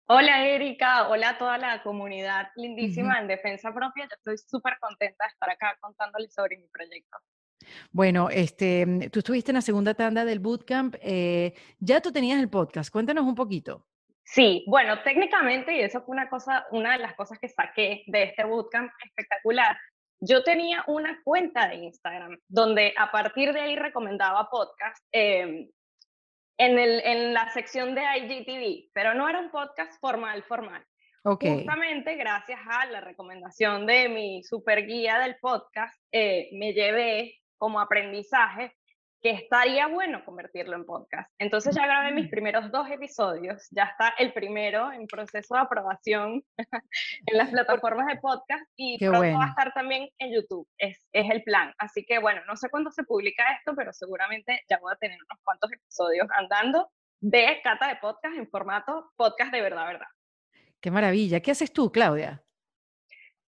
Hola 0.06 0.46
Erika, 0.46 1.08
hola 1.08 1.30
a 1.30 1.38
toda 1.38 1.58
la 1.58 1.82
comunidad 1.82 2.48
lindísima 2.56 3.20
en 3.20 3.28
Defensa 3.28 3.72
Propia. 3.72 4.04
Yo 4.04 4.16
estoy 4.16 4.38
súper 4.38 4.74
contenta 4.80 5.24
de 5.24 5.28
estar 5.28 5.50
acá 5.50 5.76
contándoles 5.80 6.34
sobre 6.34 6.58
mi 6.58 6.66
proyecto. 6.68 7.18
Bueno, 7.92 8.28
este, 8.28 9.08
tú 9.12 9.20
estuviste 9.20 9.52
en 9.52 9.56
la 9.56 9.62
segunda 9.62 9.94
tanda 9.94 10.24
del 10.24 10.40
bootcamp. 10.40 10.96
Eh, 11.00 11.54
ya 11.78 12.00
tú 12.00 12.10
tenías 12.10 12.40
el 12.40 12.50
podcast. 12.50 12.90
Cuéntanos 12.90 13.24
un 13.24 13.34
poquito. 13.34 13.86
Sí, 14.32 14.64
bueno, 14.66 15.02
técnicamente, 15.02 15.76
y 15.76 15.80
eso 15.80 16.00
fue 16.00 16.14
una 16.14 16.30
cosa, 16.30 16.66
una 16.70 16.92
de 16.92 17.00
las 17.00 17.14
cosas 17.16 17.38
que 17.38 17.50
saqué 17.50 18.02
de 18.06 18.22
este 18.22 18.44
bootcamp 18.44 18.90
espectacular. 19.04 19.76
Yo 20.20 20.42
tenía 20.42 20.82
una 20.86 21.20
cuenta 21.22 21.68
de 21.68 21.74
Instagram 21.74 22.38
donde 22.48 22.94
a 22.96 23.12
partir 23.12 23.52
de 23.52 23.60
ahí 23.60 23.76
recomendaba 23.76 24.48
podcast 24.48 25.04
em, 25.12 25.68
en, 26.56 26.78
el, 26.78 27.02
en 27.04 27.34
la 27.34 27.50
sección 27.50 27.94
de 27.94 28.00
IGTV, 28.00 28.90
pero 28.94 29.12
no 29.12 29.28
era 29.28 29.38
un 29.38 29.50
podcast 29.50 30.00
formal, 30.00 30.42
formal. 30.44 30.82
Okay. 31.24 31.58
Justamente 31.58 32.16
gracias 32.16 32.60
a 32.66 32.86
la 32.86 33.02
recomendación 33.02 33.84
de 33.84 34.08
mi 34.08 34.42
super 34.44 34.86
guía 34.86 35.18
del 35.18 35.36
podcast, 35.42 36.02
eh, 36.10 36.48
me 36.54 36.72
llevé 36.72 37.38
como 37.58 37.80
aprendizaje 37.80 38.74
que 39.22 39.30
estaría 39.30 39.86
bueno 39.86 40.24
convertirlo 40.24 40.74
en 40.74 40.84
podcast. 40.84 41.30
Entonces 41.38 41.76
ya 41.76 41.86
grabé 41.86 42.10
mis 42.12 42.28
primeros 42.28 42.72
dos 42.72 42.90
episodios, 42.90 43.68
ya 43.70 43.84
está 43.84 44.14
el 44.18 44.32
primero 44.32 44.90
en 44.90 45.06
proceso 45.06 45.54
de 45.54 45.60
aprobación 45.60 46.42
en 47.26 47.38
las 47.38 47.50
plataformas 47.52 48.08
de 48.08 48.16
podcast 48.16 48.64
y 48.76 48.98
pronto 48.98 49.38
va 49.38 49.44
a 49.44 49.48
estar 49.50 49.72
también 49.74 50.08
en 50.18 50.34
YouTube, 50.34 50.68
es, 50.76 51.06
es 51.12 51.30
el 51.30 51.44
plan. 51.44 51.72
Así 51.78 52.04
que 52.04 52.18
bueno, 52.18 52.40
no 52.48 52.56
sé 52.56 52.68
cuándo 52.68 52.90
se 52.90 53.04
publica 53.04 53.44
esto, 53.56 53.74
pero 53.76 53.92
seguramente 53.92 54.60
ya 54.68 54.78
voy 54.80 54.92
a 54.92 54.96
tener 54.96 55.16
unos 55.16 55.40
cuantos 55.44 55.70
episodios 55.72 56.26
andando 56.36 56.90
de 57.20 57.60
Cata 57.62 57.86
de 57.86 57.96
Podcast 57.96 58.36
en 58.36 58.48
formato 58.48 59.12
podcast 59.16 59.52
de 59.52 59.62
verdad, 59.62 59.86
verdad. 59.86 60.08
Qué 60.80 60.90
maravilla. 60.90 61.38
¿Qué 61.38 61.52
haces 61.52 61.72
tú, 61.72 61.92
Claudia? 61.92 62.42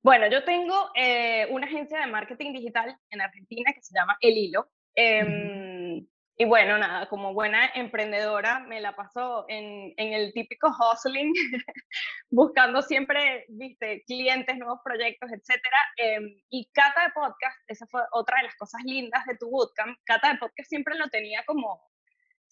Bueno, 0.02 0.28
yo 0.28 0.44
tengo 0.44 0.90
eh, 0.94 1.46
una 1.50 1.66
agencia 1.66 2.00
de 2.00 2.06
marketing 2.08 2.52
digital 2.52 2.94
en 3.08 3.20
Argentina 3.22 3.72
que 3.72 3.80
se 3.80 3.98
llama 3.98 4.18
El 4.20 4.36
Hilo. 4.36 4.68
Em, 4.94 6.06
y 6.36 6.44
bueno, 6.44 6.78
nada, 6.78 7.08
como 7.08 7.34
buena 7.34 7.70
emprendedora 7.74 8.60
me 8.60 8.80
la 8.80 8.96
paso 8.96 9.44
en, 9.48 9.94
en 9.96 10.12
el 10.12 10.32
típico 10.32 10.68
hustling, 10.68 11.32
buscando 12.30 12.82
siempre, 12.82 13.44
viste, 13.48 14.02
clientes, 14.06 14.56
nuevos 14.56 14.80
proyectos, 14.84 15.30
etcétera. 15.30 15.76
Em, 15.96 16.34
y 16.50 16.70
Cata 16.72 17.04
de 17.04 17.12
Podcast, 17.14 17.58
esa 17.68 17.86
fue 17.86 18.02
otra 18.12 18.38
de 18.38 18.44
las 18.44 18.56
cosas 18.56 18.82
lindas 18.84 19.24
de 19.26 19.36
tu 19.36 19.50
bootcamp. 19.50 19.98
Cata 20.04 20.32
de 20.32 20.38
Podcast 20.38 20.68
siempre 20.68 20.96
lo 20.96 21.08
tenía 21.08 21.44
como 21.46 21.80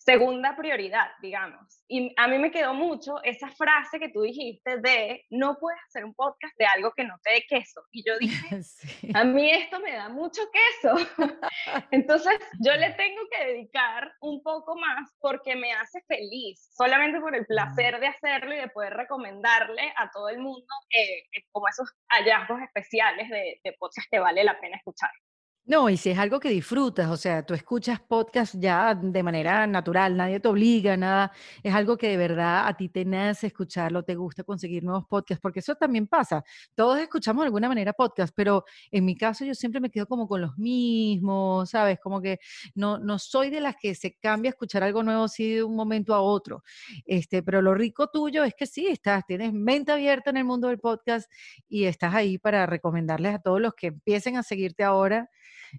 segunda 0.01 0.57
prioridad, 0.57 1.09
digamos. 1.21 1.83
Y 1.87 2.13
a 2.17 2.27
mí 2.27 2.39
me 2.39 2.51
quedó 2.51 2.73
mucho 2.73 3.23
esa 3.23 3.49
frase 3.51 4.01
que 4.01 4.09
tú 4.09 4.23
dijiste 4.23 4.79
de 4.79 5.27
no 5.31 5.59
puedes 5.61 5.79
hacer 5.89 6.05
un 6.05 6.15
podcast 6.15 6.57
de 6.59 6.65
algo 6.65 6.93
que 6.93 7.05
no 7.05 7.17
te 7.23 7.33
dé 7.33 7.45
queso. 7.47 7.83
Y 7.93 8.03
yo 8.07 8.19
dije, 8.19 8.61
a 9.15 9.25
mí 9.25 9.51
esto 9.51 9.79
me 9.81 9.93
da 9.93 10.09
mucho 10.09 10.43
queso. 10.51 10.97
Entonces 11.91 12.33
yo 12.61 12.75
le 12.77 12.91
tengo 12.95 13.21
que 13.31 13.47
dedicar 13.47 14.11
un 14.23 14.43
poco 14.43 14.75
más 14.77 15.11
porque 15.21 15.55
me 15.55 15.73
hace 15.75 16.01
feliz, 16.09 16.71
solamente 16.73 17.21
por 17.21 17.37
el 17.37 17.45
placer 17.45 18.01
de 18.01 18.07
hacerlo 18.07 18.55
y 18.55 18.59
de 18.59 18.69
poder 18.69 18.95
recomendarle 18.95 19.93
a 19.97 20.11
todo 20.11 20.31
el 20.31 20.39
mundo 20.39 20.67
eh, 20.97 21.25
como 21.53 21.69
esos 21.69 21.91
hallazgos 22.09 22.63
especiales 22.63 23.29
de, 23.29 23.61
de 23.63 23.73
podcast 23.79 24.09
que 24.11 24.19
vale 24.19 24.45
la 24.45 24.59
pena 24.59 24.77
escuchar. 24.79 25.11
No, 25.67 25.89
y 25.89 25.97
si 25.97 26.11
es 26.11 26.19
algo 26.19 26.41
que 26.41 26.49
disfrutas, 26.49 27.09
o 27.11 27.17
sea, 27.17 27.45
tú 27.47 27.55
escuchas 27.55 28.01
podcast 28.01 28.57
ya 28.59 28.93
de 28.93 29.23
manera 29.23 29.69
natural, 29.69 30.17
nadie 30.17 30.41
te 30.41 30.49
obliga, 30.49 30.97
nada, 30.97 31.31
es 31.63 31.73
algo 31.73 31.97
que 31.97 32.09
de 32.09 32.17
verdad 32.17 32.67
a 32.67 32.77
ti 32.77 32.89
te 32.89 33.05
nace 33.05 33.47
escucharlo, 33.49 34.03
te 34.03 34.17
gusta 34.17 34.43
conseguir 34.43 34.83
nuevos 34.83 35.05
podcasts, 35.07 35.41
porque 35.41 35.61
eso 35.61 35.77
también 35.77 36.09
pasa. 36.09 36.43
Todos 36.75 36.99
escuchamos 36.99 37.43
de 37.43 37.47
alguna 37.47 37.69
manera 37.69 37.93
podcast, 37.93 38.35
pero 38.35 38.65
en 38.91 39.05
mi 39.05 39.17
caso 39.17 39.45
yo 39.45 39.55
siempre 39.55 39.81
me 39.81 39.91
quedo 39.91 40.07
como 40.09 40.27
con 40.27 40.41
los 40.41 40.59
mismos, 40.59 41.71
¿sabes? 41.71 42.01
Como 42.01 42.21
que 42.21 42.41
no, 42.75 42.99
no 42.99 43.21
soy 43.21 43.51
de 43.51 43.61
las 43.61 43.77
que 43.77 43.95
se 43.95 44.17
cambia 44.17 44.49
a 44.49 44.53
escuchar 44.53 44.83
algo 44.83 45.05
nuevo 45.05 45.25
así 45.25 45.55
de 45.55 45.63
un 45.63 45.77
momento 45.77 46.15
a 46.17 46.21
otro. 46.21 46.65
Este, 47.05 47.45
pero 47.45 47.63
lo 47.63 47.75
rico 47.75 48.09
tuyo 48.09 48.43
es 48.43 48.55
que 48.55 48.67
sí, 48.67 48.89
estás, 48.89 49.25
tienes 49.25 49.53
mente 49.53 49.93
abierta 49.93 50.31
en 50.31 50.39
el 50.39 50.45
mundo 50.45 50.67
del 50.67 50.81
podcast 50.81 51.31
y 51.69 51.85
estás 51.85 52.13
ahí 52.15 52.39
para 52.39 52.67
recomendarles 52.67 53.37
a 53.37 53.39
todos 53.39 53.61
los 53.61 53.75
que 53.75 53.89
empiecen 53.89 54.37
a 54.37 54.43
seguirte 54.43 54.83
ahora 54.83 55.31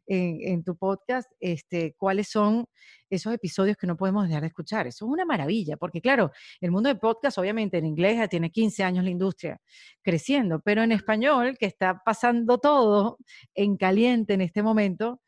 en, 0.05 0.63
tu 0.63 0.75
podcast, 0.75 1.31
este, 1.39 1.93
cuáles 1.97 2.29
son 2.29 2.65
esos 3.09 3.33
episodios 3.33 3.77
que 3.77 3.87
no 3.87 3.97
podemos 3.97 4.27
dejar 4.27 4.41
de 4.41 4.47
escuchar. 4.47 4.87
Eso 4.87 5.05
es 5.05 5.11
una 5.11 5.25
maravilla, 5.25 5.77
porque 5.77 6.01
claro, 6.01 6.31
el 6.59 6.71
mundo 6.71 6.89
de 6.89 6.95
podcast, 6.95 7.37
obviamente 7.37 7.77
en 7.77 7.85
inglés 7.85 8.17
ya 8.17 8.27
tiene 8.27 8.51
15 8.51 8.83
años 8.83 9.03
la 9.03 9.09
industria 9.09 9.59
creciendo, 10.01 10.61
pero 10.61 10.83
en 10.83 10.91
español, 10.91 11.57
que 11.59 11.65
está 11.65 12.01
pasando 12.05 12.57
todo 12.57 13.17
en 13.53 13.77
caliente 13.77 14.33
en 14.33 14.41
este 14.41 14.63
momento, 14.63 15.21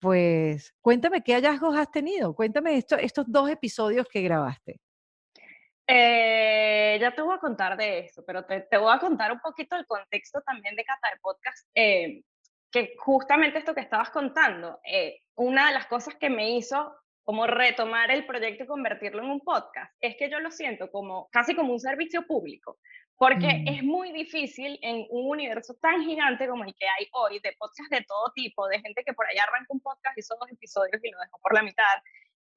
pues 0.00 0.74
cuéntame 0.80 1.22
qué 1.22 1.34
hallazgos 1.34 1.76
has 1.76 1.90
tenido, 1.90 2.34
cuéntame 2.34 2.76
esto, 2.76 2.96
estos 2.96 3.24
dos 3.28 3.50
episodios 3.50 4.06
que 4.08 4.22
grabaste. 4.22 4.80
Eh, 5.90 6.98
ya 7.00 7.14
te 7.14 7.22
voy 7.22 7.34
a 7.34 7.38
contar 7.38 7.76
de 7.76 8.00
eso, 8.00 8.22
pero 8.26 8.44
te, 8.44 8.60
te, 8.60 8.76
voy 8.76 8.94
a 8.94 8.98
contar 8.98 9.32
un 9.32 9.40
poquito 9.40 9.74
el 9.74 9.86
contexto 9.86 10.42
también 10.42 10.76
de 10.76 10.84
Cata 10.84 11.08
de 11.10 11.18
Podcast. 11.20 11.66
Eh, 11.74 12.22
que 12.70 12.94
justamente 12.98 13.58
esto 13.58 13.74
que 13.74 13.80
estabas 13.80 14.10
contando, 14.10 14.80
eh, 14.84 15.20
una 15.36 15.68
de 15.68 15.74
las 15.74 15.86
cosas 15.86 16.14
que 16.16 16.30
me 16.30 16.56
hizo 16.56 16.94
como 17.22 17.46
retomar 17.46 18.10
el 18.10 18.24
proyecto 18.24 18.64
y 18.64 18.66
convertirlo 18.66 19.22
en 19.22 19.30
un 19.30 19.40
podcast, 19.40 19.94
es 20.00 20.16
que 20.16 20.30
yo 20.30 20.40
lo 20.40 20.50
siento 20.50 20.90
como 20.90 21.28
casi 21.30 21.54
como 21.54 21.74
un 21.74 21.80
servicio 21.80 22.26
público, 22.26 22.78
porque 23.18 23.46
mm. 23.46 23.68
es 23.68 23.82
muy 23.82 24.12
difícil 24.12 24.78
en 24.80 25.06
un 25.10 25.28
universo 25.28 25.74
tan 25.80 26.02
gigante 26.02 26.48
como 26.48 26.64
el 26.64 26.74
que 26.74 26.86
hay 26.86 27.06
hoy, 27.12 27.38
de 27.40 27.52
podcasts 27.58 27.90
de 27.90 28.04
todo 28.04 28.32
tipo, 28.34 28.66
de 28.68 28.80
gente 28.80 29.02
que 29.04 29.12
por 29.12 29.26
allá 29.26 29.42
arranca 29.42 29.66
un 29.74 29.80
podcast, 29.80 30.16
hizo 30.16 30.36
dos 30.40 30.50
episodios 30.50 31.04
y 31.04 31.10
lo 31.10 31.18
dejó 31.20 31.38
por 31.42 31.52
la 31.52 31.62
mitad, 31.62 31.84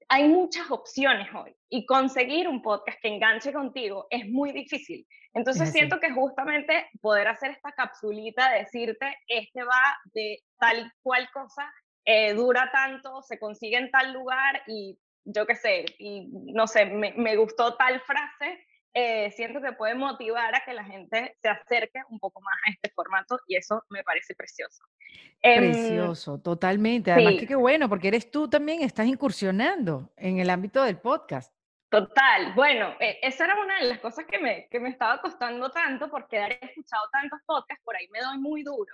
hay 0.09 0.27
muchas 0.27 0.69
opciones 0.71 1.27
hoy 1.33 1.55
y 1.69 1.85
conseguir 1.85 2.47
un 2.47 2.61
podcast 2.61 2.99
que 3.01 3.07
enganche 3.07 3.53
contigo 3.53 4.07
es 4.09 4.27
muy 4.29 4.51
difícil. 4.51 5.05
Entonces 5.33 5.71
siento 5.71 5.99
que 5.99 6.11
justamente 6.11 6.89
poder 7.01 7.27
hacer 7.27 7.51
esta 7.51 7.71
capsulita, 7.71 8.51
decirte, 8.51 9.17
este 9.27 9.63
va 9.63 9.97
de 10.13 10.39
tal 10.59 10.79
y 10.79 10.89
cual 11.01 11.29
cosa, 11.31 11.71
eh, 12.05 12.33
dura 12.33 12.69
tanto, 12.71 13.21
se 13.21 13.39
consigue 13.39 13.77
en 13.77 13.91
tal 13.91 14.11
lugar 14.11 14.61
y 14.67 14.97
yo 15.23 15.45
qué 15.45 15.55
sé, 15.55 15.85
y 15.99 16.27
no 16.53 16.67
sé, 16.67 16.85
me, 16.85 17.13
me 17.13 17.35
gustó 17.37 17.75
tal 17.75 18.01
frase 18.01 18.65
eh, 18.93 19.31
siento 19.31 19.61
que 19.61 19.71
puede 19.73 19.95
motivar 19.95 20.53
a 20.55 20.63
que 20.65 20.73
la 20.73 20.83
gente 20.83 21.35
se 21.41 21.49
acerque 21.49 22.01
un 22.09 22.19
poco 22.19 22.41
más 22.41 22.55
a 22.67 22.71
este 22.71 22.89
formato 22.89 23.39
y 23.47 23.55
eso 23.55 23.83
me 23.89 24.03
parece 24.03 24.35
precioso. 24.35 24.83
Em, 25.41 25.71
precioso, 25.71 26.39
totalmente. 26.39 27.11
Además 27.11 27.35
que 27.39 27.47
qué 27.47 27.55
bueno, 27.55 27.87
porque 27.87 28.09
eres 28.09 28.29
tú 28.29 28.49
también, 28.49 28.81
estás 28.81 29.07
incursionando 29.07 30.11
en 30.17 30.39
el 30.39 30.49
ámbito 30.49 30.83
del 30.83 30.97
podcast. 30.97 31.53
Total, 31.89 32.53
bueno, 32.53 32.95
eh, 32.99 33.19
esa 33.21 33.45
era 33.45 33.59
una 33.59 33.79
de 33.79 33.87
las 33.87 33.99
cosas 33.99 34.25
que 34.25 34.39
me, 34.39 34.67
que 34.69 34.79
me 34.79 34.89
estaba 34.89 35.21
costando 35.21 35.69
tanto 35.71 36.09
porque 36.09 36.39
haber 36.39 36.59
escuchado 36.61 37.03
tantos 37.11 37.39
podcasts, 37.45 37.83
por 37.83 37.95
ahí 37.95 38.07
me 38.09 38.21
doy 38.21 38.37
muy 38.39 38.63
duro. 38.63 38.93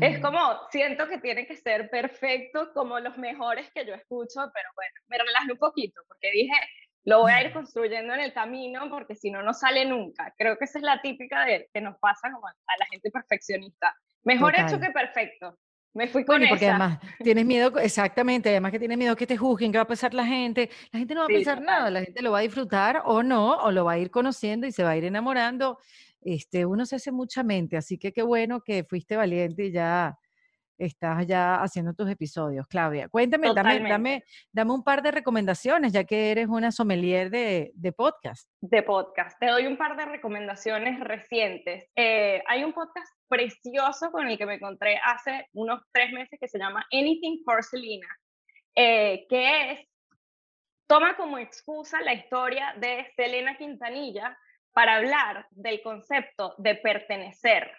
Es 0.00 0.18
Mm, 0.18 0.22
como, 0.22 0.38
siento 0.70 1.08
que 1.08 1.18
tiene 1.18 1.46
que 1.46 1.56
ser 1.56 1.90
perfecto 1.90 2.72
como 2.72 3.00
los 3.00 3.18
mejores 3.18 3.70
que 3.72 3.84
yo 3.84 3.94
escucho, 3.94 4.40
pero 4.54 4.68
bueno, 4.76 4.94
me 5.08 5.18
relajé 5.18 5.52
un 5.52 5.58
poquito 5.58 6.00
porque 6.06 6.30
dije, 6.30 6.54
lo 7.04 7.20
voy 7.22 7.32
a 7.32 7.42
ir 7.44 7.52
construyendo 7.52 8.14
en 8.14 8.20
el 8.20 8.32
camino 8.32 8.88
porque 8.90 9.14
si 9.14 9.30
no, 9.30 9.42
no 9.42 9.52
sale 9.54 9.84
nunca. 9.84 10.34
Creo 10.38 10.56
que 10.58 10.64
esa 10.64 10.78
es 10.78 10.84
la 10.84 11.00
típica 11.02 11.44
de 11.44 11.68
que 11.72 11.80
nos 11.80 11.96
pasa 11.98 12.30
como 12.32 12.46
a 12.48 12.52
la 12.78 12.86
gente 12.90 13.10
perfeccionista. 13.10 13.94
Mejor 14.24 14.54
hecho 14.56 14.76
total. 14.76 14.80
que 14.80 14.90
perfecto. 14.90 15.58
Me 15.94 16.08
fui 16.08 16.24
con 16.24 16.40
Bueno, 16.40 16.48
porque 16.48 16.64
esa. 16.64 16.70
además 16.70 16.98
tienes 17.22 17.44
miedo, 17.46 17.78
exactamente, 17.78 18.48
además 18.48 18.72
que 18.72 18.78
tienes 18.80 18.98
miedo 18.98 19.14
que 19.16 19.26
te 19.28 19.36
juzguen, 19.36 19.70
que 19.70 19.78
va 19.78 19.82
a 19.84 19.86
pensar 19.86 20.12
la 20.14 20.26
gente. 20.26 20.70
La 20.92 20.98
gente 20.98 21.14
no 21.14 21.20
va 21.20 21.26
a 21.26 21.28
Sí, 21.28 21.34
pensar 21.34 21.60
nada, 21.62 21.90
total. 21.90 21.94
la 21.94 22.02
gente 22.02 22.22
lo 22.22 22.32
va 22.32 22.38
a 22.38 22.42
disfrutar 22.42 23.02
o 23.04 23.22
no, 23.22 23.58
o 23.58 23.70
lo 23.70 23.84
va 23.84 23.92
a 23.92 23.98
ir 23.98 24.10
conociendo 24.10 24.66
y 24.66 24.72
se 24.72 24.82
va 24.82 24.90
a 24.90 24.96
ir 24.96 25.04
enamorando. 25.04 25.78
Este, 26.20 26.66
uno 26.66 26.86
se 26.86 26.96
hace 26.96 27.12
mucha 27.12 27.42
mente, 27.44 27.76
así 27.76 27.98
que 27.98 28.12
qué 28.12 28.22
bueno 28.22 28.62
que 28.62 28.82
fuiste 28.84 29.14
valiente 29.16 29.66
y 29.66 29.72
ya 29.72 30.16
estás 30.78 31.26
ya 31.26 31.62
haciendo 31.62 31.94
tus 31.94 32.10
episodios. 32.10 32.66
Claudia, 32.66 33.08
cuéntame, 33.08 33.52
dame, 33.54 33.88
dame, 33.88 34.24
dame 34.52 34.72
un 34.72 34.82
par 34.82 35.02
de 35.02 35.10
recomendaciones, 35.10 35.92
ya 35.92 36.04
que 36.04 36.30
eres 36.30 36.48
una 36.48 36.72
sommelier 36.72 37.30
de, 37.30 37.72
de 37.74 37.92
podcast. 37.92 38.48
de 38.60 38.82
podcast. 38.82 39.38
Te 39.38 39.46
doy 39.46 39.66
un 39.66 39.76
par 39.76 39.96
de 39.96 40.04
recomendaciones 40.04 41.00
recientes. 41.00 41.88
Eh, 41.96 42.42
hay 42.46 42.64
un 42.64 42.72
podcast 42.72 43.08
precioso 43.28 44.10
con 44.10 44.26
el 44.26 44.38
que 44.38 44.46
me 44.46 44.54
encontré 44.54 44.98
hace 45.04 45.48
unos 45.52 45.80
tres 45.92 46.12
meses 46.12 46.38
que 46.40 46.48
se 46.48 46.58
llama 46.58 46.84
Anything 46.92 47.42
for 47.44 47.62
Selena, 47.62 48.08
eh, 48.74 49.26
que 49.28 49.72
es, 49.72 49.80
toma 50.86 51.16
como 51.16 51.38
excusa 51.38 52.00
la 52.02 52.14
historia 52.14 52.74
de 52.78 53.06
Selena 53.16 53.56
Quintanilla 53.56 54.36
para 54.72 54.96
hablar 54.96 55.46
del 55.50 55.80
concepto 55.82 56.54
de 56.58 56.74
pertenecer. 56.74 57.70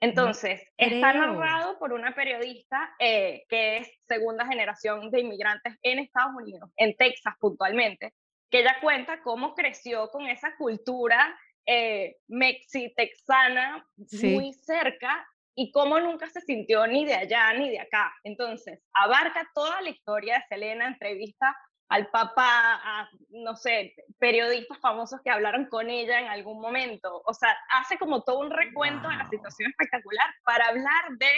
Entonces, 0.00 0.62
está 0.76 1.12
narrado 1.12 1.78
por 1.78 1.92
una 1.92 2.14
periodista 2.14 2.94
eh, 2.98 3.44
que 3.48 3.78
es 3.78 3.90
segunda 4.06 4.46
generación 4.46 5.10
de 5.10 5.20
inmigrantes 5.20 5.76
en 5.82 5.98
Estados 5.98 6.32
Unidos, 6.36 6.70
en 6.76 6.94
Texas 6.96 7.34
puntualmente, 7.40 8.14
que 8.50 8.60
ella 8.60 8.76
cuenta 8.80 9.20
cómo 9.22 9.54
creció 9.54 10.08
con 10.10 10.26
esa 10.26 10.54
cultura 10.56 11.36
eh, 11.66 12.16
mexi-texana 12.28 13.84
Sí. 14.06 14.28
muy 14.28 14.52
cerca 14.52 15.26
y 15.54 15.72
cómo 15.72 15.98
nunca 15.98 16.30
se 16.30 16.40
sintió 16.40 16.86
ni 16.86 17.04
de 17.04 17.14
allá 17.14 17.52
ni 17.54 17.68
de 17.68 17.80
acá. 17.80 18.14
Entonces, 18.22 18.80
abarca 18.94 19.50
toda 19.54 19.80
la 19.82 19.90
historia 19.90 20.36
de 20.38 20.44
Selena, 20.48 20.86
entrevista 20.86 21.54
al 21.88 22.08
papá, 22.08 22.80
a, 22.84 23.10
no 23.30 23.56
sé, 23.56 23.94
periodistas 24.18 24.78
famosos 24.80 25.20
que 25.22 25.30
hablaron 25.30 25.66
con 25.66 25.88
ella 25.88 26.20
en 26.20 26.26
algún 26.26 26.60
momento. 26.60 27.22
O 27.24 27.32
sea, 27.32 27.56
hace 27.72 27.98
como 27.98 28.22
todo 28.22 28.40
un 28.40 28.50
recuento 28.50 29.08
de 29.08 29.16
la 29.16 29.28
situación 29.28 29.70
espectacular 29.70 30.26
para 30.44 30.66
hablar 30.66 31.04
de 31.18 31.30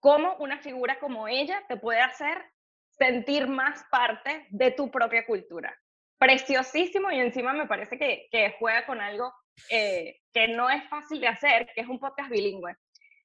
cómo 0.00 0.36
una 0.36 0.58
figura 0.58 0.98
como 0.98 1.26
ella 1.26 1.64
te 1.68 1.76
puede 1.76 2.00
hacer 2.00 2.42
sentir 2.90 3.48
más 3.48 3.84
parte 3.90 4.46
de 4.50 4.70
tu 4.72 4.90
propia 4.90 5.24
cultura. 5.26 5.74
Preciosísimo 6.18 7.10
y 7.10 7.20
encima 7.20 7.52
me 7.52 7.66
parece 7.66 7.98
que, 7.98 8.26
que 8.30 8.56
juega 8.58 8.86
con 8.86 9.00
algo 9.00 9.32
eh, 9.70 10.20
que 10.32 10.48
no 10.48 10.68
es 10.68 10.86
fácil 10.88 11.20
de 11.20 11.28
hacer, 11.28 11.70
que 11.74 11.80
es 11.80 11.88
un 11.88 11.98
podcast 11.98 12.30
bilingüe. 12.30 12.76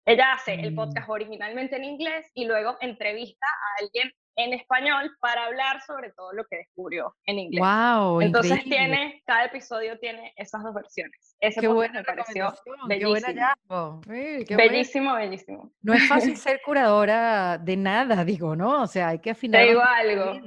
Ella 0.06 0.34
hace 0.34 0.54
el 0.56 0.72
Mm. 0.72 0.76
podcast 0.76 1.10
originalmente 1.10 1.76
en 1.76 1.84
inglés 1.84 2.26
y 2.34 2.46
luego 2.46 2.78
entrevista 2.82 3.46
a 3.46 3.84
alguien 3.84 4.12
en 4.36 4.54
español 4.54 5.12
para 5.20 5.46
hablar 5.46 5.82
sobre 5.82 6.12
todo 6.12 6.34
lo 6.34 6.46
que 6.46 6.58
descubrió 6.58 7.16
en 7.26 7.40
inglés. 7.40 7.62
Wow, 7.62 8.22
Entonces 8.22 8.52
increíble. 8.60 8.76
tiene, 8.78 9.24
cada 9.26 9.46
episodio 9.46 10.00
tiene 10.00 10.34
esas 10.38 10.64
dos 10.64 10.74
versiones. 10.74 11.36
Ese 11.40 11.60
Qué 11.62 11.68
buena 11.68 12.00
me 12.00 12.04
pareció 12.04 12.54
qué 12.64 12.72
bellísimo. 12.88 13.28
hallazgo. 13.28 14.02
Sí, 14.06 14.46
qué. 14.48 14.56
Bellísimo, 14.56 15.14
bellísimo. 15.16 15.72
No 15.82 15.94
es 15.94 16.08
fácil 16.08 16.38
ser 16.38 16.62
curadora 16.66 17.58
de 17.58 17.78
nada, 17.78 18.24
digo, 18.24 18.56
¿no? 18.56 18.84
O 18.84 18.88
sea, 18.88 19.10
hay 19.10 19.20
que 19.20 19.32
afinar 19.32 19.62
Te 19.62 19.68
digo 19.70 19.82
algo, 19.84 20.40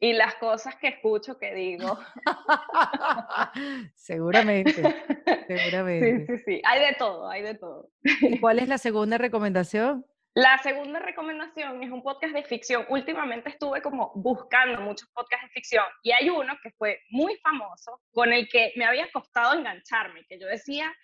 y 0.00 0.12
las 0.12 0.36
cosas 0.36 0.76
que 0.76 0.88
escucho 0.88 1.38
que 1.38 1.54
digo. 1.54 1.98
Seguramente, 3.94 4.72
Sí, 5.48 5.54
seguramente. 5.56 6.26
sí, 6.38 6.42
sí. 6.44 6.62
Hay 6.64 6.80
de 6.80 6.94
todo, 6.98 7.28
hay 7.28 7.42
de 7.42 7.54
todo. 7.54 7.90
¿Y 8.02 8.38
cuál 8.38 8.58
es 8.58 8.68
la 8.68 8.78
segunda 8.78 9.18
recomendación? 9.18 10.04
La 10.38 10.56
segunda 10.58 11.00
recomendación 11.00 11.82
es 11.82 11.90
un 11.90 12.00
podcast 12.00 12.32
de 12.32 12.44
ficción. 12.44 12.86
Últimamente 12.90 13.48
estuve 13.48 13.82
como 13.82 14.12
buscando 14.14 14.80
muchos 14.80 15.08
podcasts 15.08 15.48
de 15.48 15.52
ficción 15.52 15.84
y 16.04 16.12
hay 16.12 16.30
uno 16.30 16.56
que 16.62 16.70
fue 16.78 17.00
muy 17.10 17.36
famoso 17.38 18.00
con 18.12 18.32
el 18.32 18.48
que 18.48 18.72
me 18.76 18.84
había 18.84 19.10
costado 19.10 19.54
engancharme, 19.54 20.24
que 20.28 20.38
yo 20.38 20.46
decía, 20.46 20.94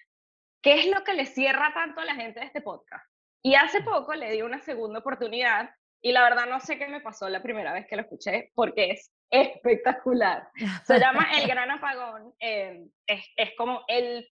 ¿qué 0.63 0.75
es 0.75 0.87
lo 0.87 1.03
que 1.03 1.15
le 1.15 1.27
cierra 1.27 1.75
tanto 1.75 2.01
a 2.01 2.05
la 2.05 2.15
gente 2.15 2.39
de 2.39 2.47
este 2.47 2.61
podcast? 2.61 3.05
Y 3.43 3.57
hace 3.57 3.83
poco 3.83 4.15
le 4.15 4.31
di 4.31 4.43
una 4.43 4.61
segunda 4.61 5.01
oportunidad 5.01 5.69
y 6.01 6.13
la 6.13 6.23
verdad 6.23 6.47
no 6.47 6.61
sé 6.61 6.79
qué 6.79 6.87
me 6.87 7.01
pasó 7.01 7.29
la 7.29 7.43
primera 7.43 7.73
vez 7.73 7.89
que 7.89 7.97
lo 7.97 8.03
escuché 8.03 8.53
porque 8.55 8.91
es 8.93 9.13
espectacular. 9.31 10.49
Se 10.87 11.01
llama 11.01 11.27
El 11.37 11.49
Gran 11.49 11.73
Apagón. 11.73 12.33
eh, 12.39 12.87
es, 13.09 13.27
es 13.35 13.51
como 13.57 13.83
el, 13.89 14.31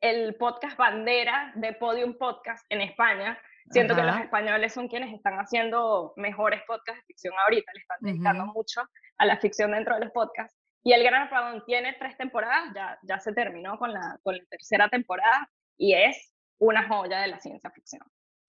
el 0.00 0.36
podcast 0.36 0.76
bandera 0.76 1.50
de 1.56 1.72
Podium 1.72 2.16
Podcast 2.16 2.64
en 2.68 2.82
España. 2.82 3.36
Siento 3.70 3.94
que 3.96 4.02
los 4.02 4.12
Ajá. 4.14 4.24
españoles 4.24 4.72
son 4.72 4.88
quienes 4.88 5.12
están 5.12 5.34
haciendo 5.38 6.12
mejores 6.16 6.62
podcasts 6.66 7.00
de 7.02 7.06
ficción 7.06 7.34
ahorita, 7.44 7.72
le 7.74 7.80
están 7.80 7.96
dedicando 8.00 8.44
Ujú. 8.44 8.52
mucho 8.54 8.82
a 9.18 9.26
la 9.26 9.36
ficción 9.38 9.72
dentro 9.72 9.94
de 9.94 10.04
los 10.04 10.12
podcasts. 10.12 10.56
Y 10.84 10.92
El 10.92 11.02
Gran 11.02 11.22
Apagón 11.22 11.64
tiene 11.66 11.94
tres 11.98 12.16
temporadas, 12.16 12.72
ya, 12.74 12.98
ya 13.02 13.18
se 13.18 13.32
terminó 13.32 13.76
con 13.78 13.92
la, 13.92 14.18
con 14.22 14.36
la 14.36 14.44
tercera 14.48 14.88
temporada 14.88 15.50
y 15.76 15.94
es 15.94 16.32
una 16.58 16.86
joya 16.86 17.18
de 17.18 17.26
la 17.26 17.40
ciencia 17.40 17.70
ficción. 17.70 18.02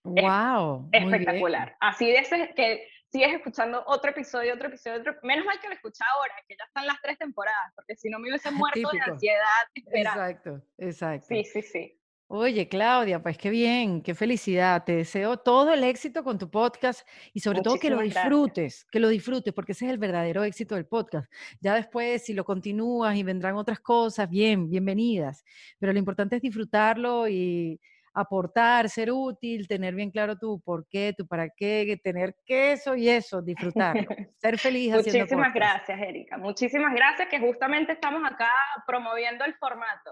Wow, 0.04 0.90
Espectacular. 0.92 1.76
Así 1.80 2.08
de 2.08 2.20
ese 2.20 2.54
que 2.56 2.88
sigues 3.12 3.34
escuchando 3.34 3.84
otro 3.88 4.12
episodio, 4.12 4.54
otro 4.54 4.68
episodio, 4.68 5.00
otro. 5.00 5.16
Menos 5.24 5.46
mal 5.46 5.60
que 5.60 5.68
lo 5.68 5.74
escuché 5.74 6.04
ahora, 6.16 6.34
que 6.48 6.56
ya 6.56 6.64
están 6.66 6.86
las 6.86 7.02
tres 7.02 7.18
temporadas, 7.18 7.74
porque 7.76 7.96
si 7.96 8.10
no 8.10 8.20
me 8.20 8.30
hubiese 8.30 8.52
muerto 8.52 8.80
de 8.80 8.86
Típico. 8.86 9.12
ansiedad 9.12 9.64
esperando. 9.74 10.22
Exacto, 10.22 10.62
exacto. 10.78 11.28
Sí, 11.28 11.44
sí, 11.44 11.62
sí. 11.62 12.00
Oye, 12.30 12.68
Claudia, 12.68 13.22
pues 13.24 13.38
qué 13.38 13.50
bien, 13.50 14.02
qué 14.02 14.14
felicidad. 14.14 14.84
Te 14.84 14.98
deseo 14.98 15.38
todo 15.38 15.74
el 15.74 15.82
éxito 15.86 16.26
con 16.26 16.38
tu 16.38 16.50
podcast 16.52 17.08
y 17.34 17.40
sobre 17.40 17.62
todo 17.62 17.80
que 17.80 17.90
lo 17.90 18.00
gracias. 18.00 18.26
disfrutes, 18.26 18.86
que 18.92 19.00
lo 19.00 19.08
disfrutes, 19.08 19.54
porque 19.54 19.72
ese 19.72 19.86
es 19.86 19.92
el 19.92 19.98
verdadero 19.98 20.44
éxito 20.44 20.76
del 20.76 20.86
podcast. 20.86 21.32
Ya 21.62 21.76
después, 21.76 22.26
si 22.26 22.34
lo 22.34 22.44
continúas 22.44 23.16
y 23.16 23.24
vendrán 23.24 23.56
otras 23.56 23.80
cosas, 23.80 24.30
bien, 24.30 24.70
bienvenidas. 24.70 25.46
Pero 25.80 25.94
lo 25.94 26.00
importante 26.00 26.36
es 26.36 26.42
disfrutarlo 26.42 27.30
y 27.30 27.80
aportar, 28.14 28.90
ser 28.90 29.10
útil, 29.10 29.66
tener 29.66 29.96
bien 29.96 30.12
claro 30.12 30.38
tu 30.38 30.60
por 30.60 30.86
qué, 30.90 31.14
tu 31.18 31.26
para 31.26 31.50
qué, 31.50 31.98
tener 32.04 32.36
queso 32.46 32.94
y 32.98 33.08
eso, 33.08 33.42
disfrutarlo. 33.42 34.06
Ser 34.38 34.58
feliz 34.58 34.92
haciendo 34.94 35.20
Muchísimas 35.20 35.54
podcast. 35.54 35.56
gracias, 35.88 36.02
Erika. 36.02 36.38
Muchísimas 36.38 36.94
gracias, 36.94 37.30
que 37.30 37.40
justamente 37.40 37.94
estamos 37.94 38.22
acá 38.30 38.52
promoviendo 38.86 39.46
el 39.46 39.54
formato. 39.54 40.12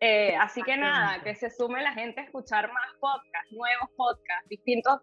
Eh, 0.00 0.36
así 0.36 0.62
que 0.62 0.76
nada, 0.76 1.22
que 1.22 1.34
se 1.34 1.50
sume 1.50 1.82
la 1.82 1.92
gente 1.92 2.20
a 2.20 2.24
escuchar 2.24 2.70
más 2.70 2.92
podcasts, 3.00 3.50
nuevos 3.52 3.90
podcasts, 3.96 4.48
distintos 4.48 5.00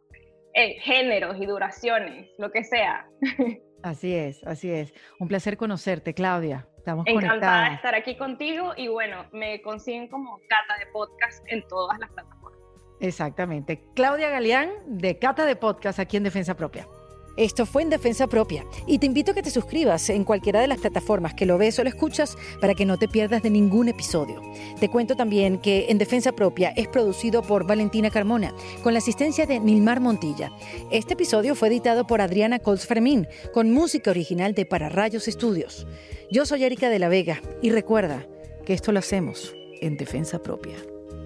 eh, 0.53 0.79
géneros 0.81 1.37
y 1.39 1.45
duraciones, 1.45 2.29
lo 2.37 2.51
que 2.51 2.63
sea. 2.63 3.07
Así 3.83 4.15
es, 4.15 4.41
así 4.45 4.71
es. 4.71 4.93
Un 5.19 5.27
placer 5.27 5.57
conocerte, 5.57 6.13
Claudia. 6.13 6.65
Estamos 6.77 7.05
Encantada 7.05 7.67
de 7.67 7.75
estar 7.75 7.93
aquí 7.93 8.15
contigo 8.15 8.71
y 8.77 8.87
bueno, 8.87 9.25
me 9.33 9.61
consiguen 9.61 10.07
como 10.07 10.39
Cata 10.47 10.79
de 10.79 10.89
Podcast 10.93 11.43
en 11.47 11.67
todas 11.67 11.99
las 11.99 12.09
plataformas. 12.11 12.59
Exactamente. 13.01 13.83
Claudia 13.93 14.29
Galeán, 14.29 14.69
de 14.85 15.19
Cata 15.19 15.45
de 15.45 15.57
Podcast, 15.57 15.99
aquí 15.99 16.15
en 16.15 16.23
Defensa 16.23 16.55
Propia. 16.55 16.87
Esto 17.35 17.65
fue 17.65 17.81
en 17.81 17.89
Defensa 17.89 18.27
Propia 18.27 18.65
y 18.85 18.99
te 18.99 19.07
invito 19.07 19.31
a 19.31 19.33
que 19.33 19.41
te 19.41 19.49
suscribas 19.49 20.09
en 20.09 20.23
cualquiera 20.23 20.61
de 20.61 20.67
las 20.67 20.79
plataformas 20.79 21.33
que 21.33 21.47
lo 21.47 21.57
ves 21.57 21.79
o 21.79 21.83
lo 21.83 21.89
escuchas 21.89 22.37
para 22.61 22.75
que 22.75 22.85
no 22.85 22.97
te 22.97 23.07
pierdas 23.07 23.41
de 23.41 23.49
ningún 23.49 23.87
episodio. 23.87 24.39
Te 24.79 24.89
cuento 24.89 25.15
también 25.15 25.57
que 25.57 25.87
En 25.89 25.97
Defensa 25.97 26.31
Propia 26.31 26.69
es 26.75 26.87
producido 26.87 27.41
por 27.41 27.65
Valentina 27.65 28.11
Carmona 28.11 28.53
con 28.83 28.93
la 28.93 28.99
asistencia 28.99 29.45
de 29.45 29.59
Nilmar 29.59 29.99
Montilla. 29.99 30.51
Este 30.91 31.13
episodio 31.13 31.55
fue 31.55 31.69
editado 31.69 32.05
por 32.05 32.21
Adriana 32.21 32.59
Colts 32.59 32.85
Fermín 32.85 33.27
con 33.51 33.71
música 33.71 34.11
original 34.11 34.53
de 34.53 34.65
Para 34.65 34.89
Rayos 34.89 35.27
Estudios. 35.27 35.87
Yo 36.29 36.45
soy 36.45 36.63
Erika 36.63 36.89
de 36.89 36.99
la 36.99 37.09
Vega 37.09 37.41
y 37.61 37.71
recuerda 37.71 38.27
que 38.65 38.73
esto 38.73 38.91
lo 38.91 38.99
hacemos 38.99 39.55
en 39.81 39.97
Defensa 39.97 40.41
Propia. 40.41 40.75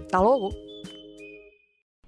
Hasta 0.04 0.20
luego. 0.22 0.67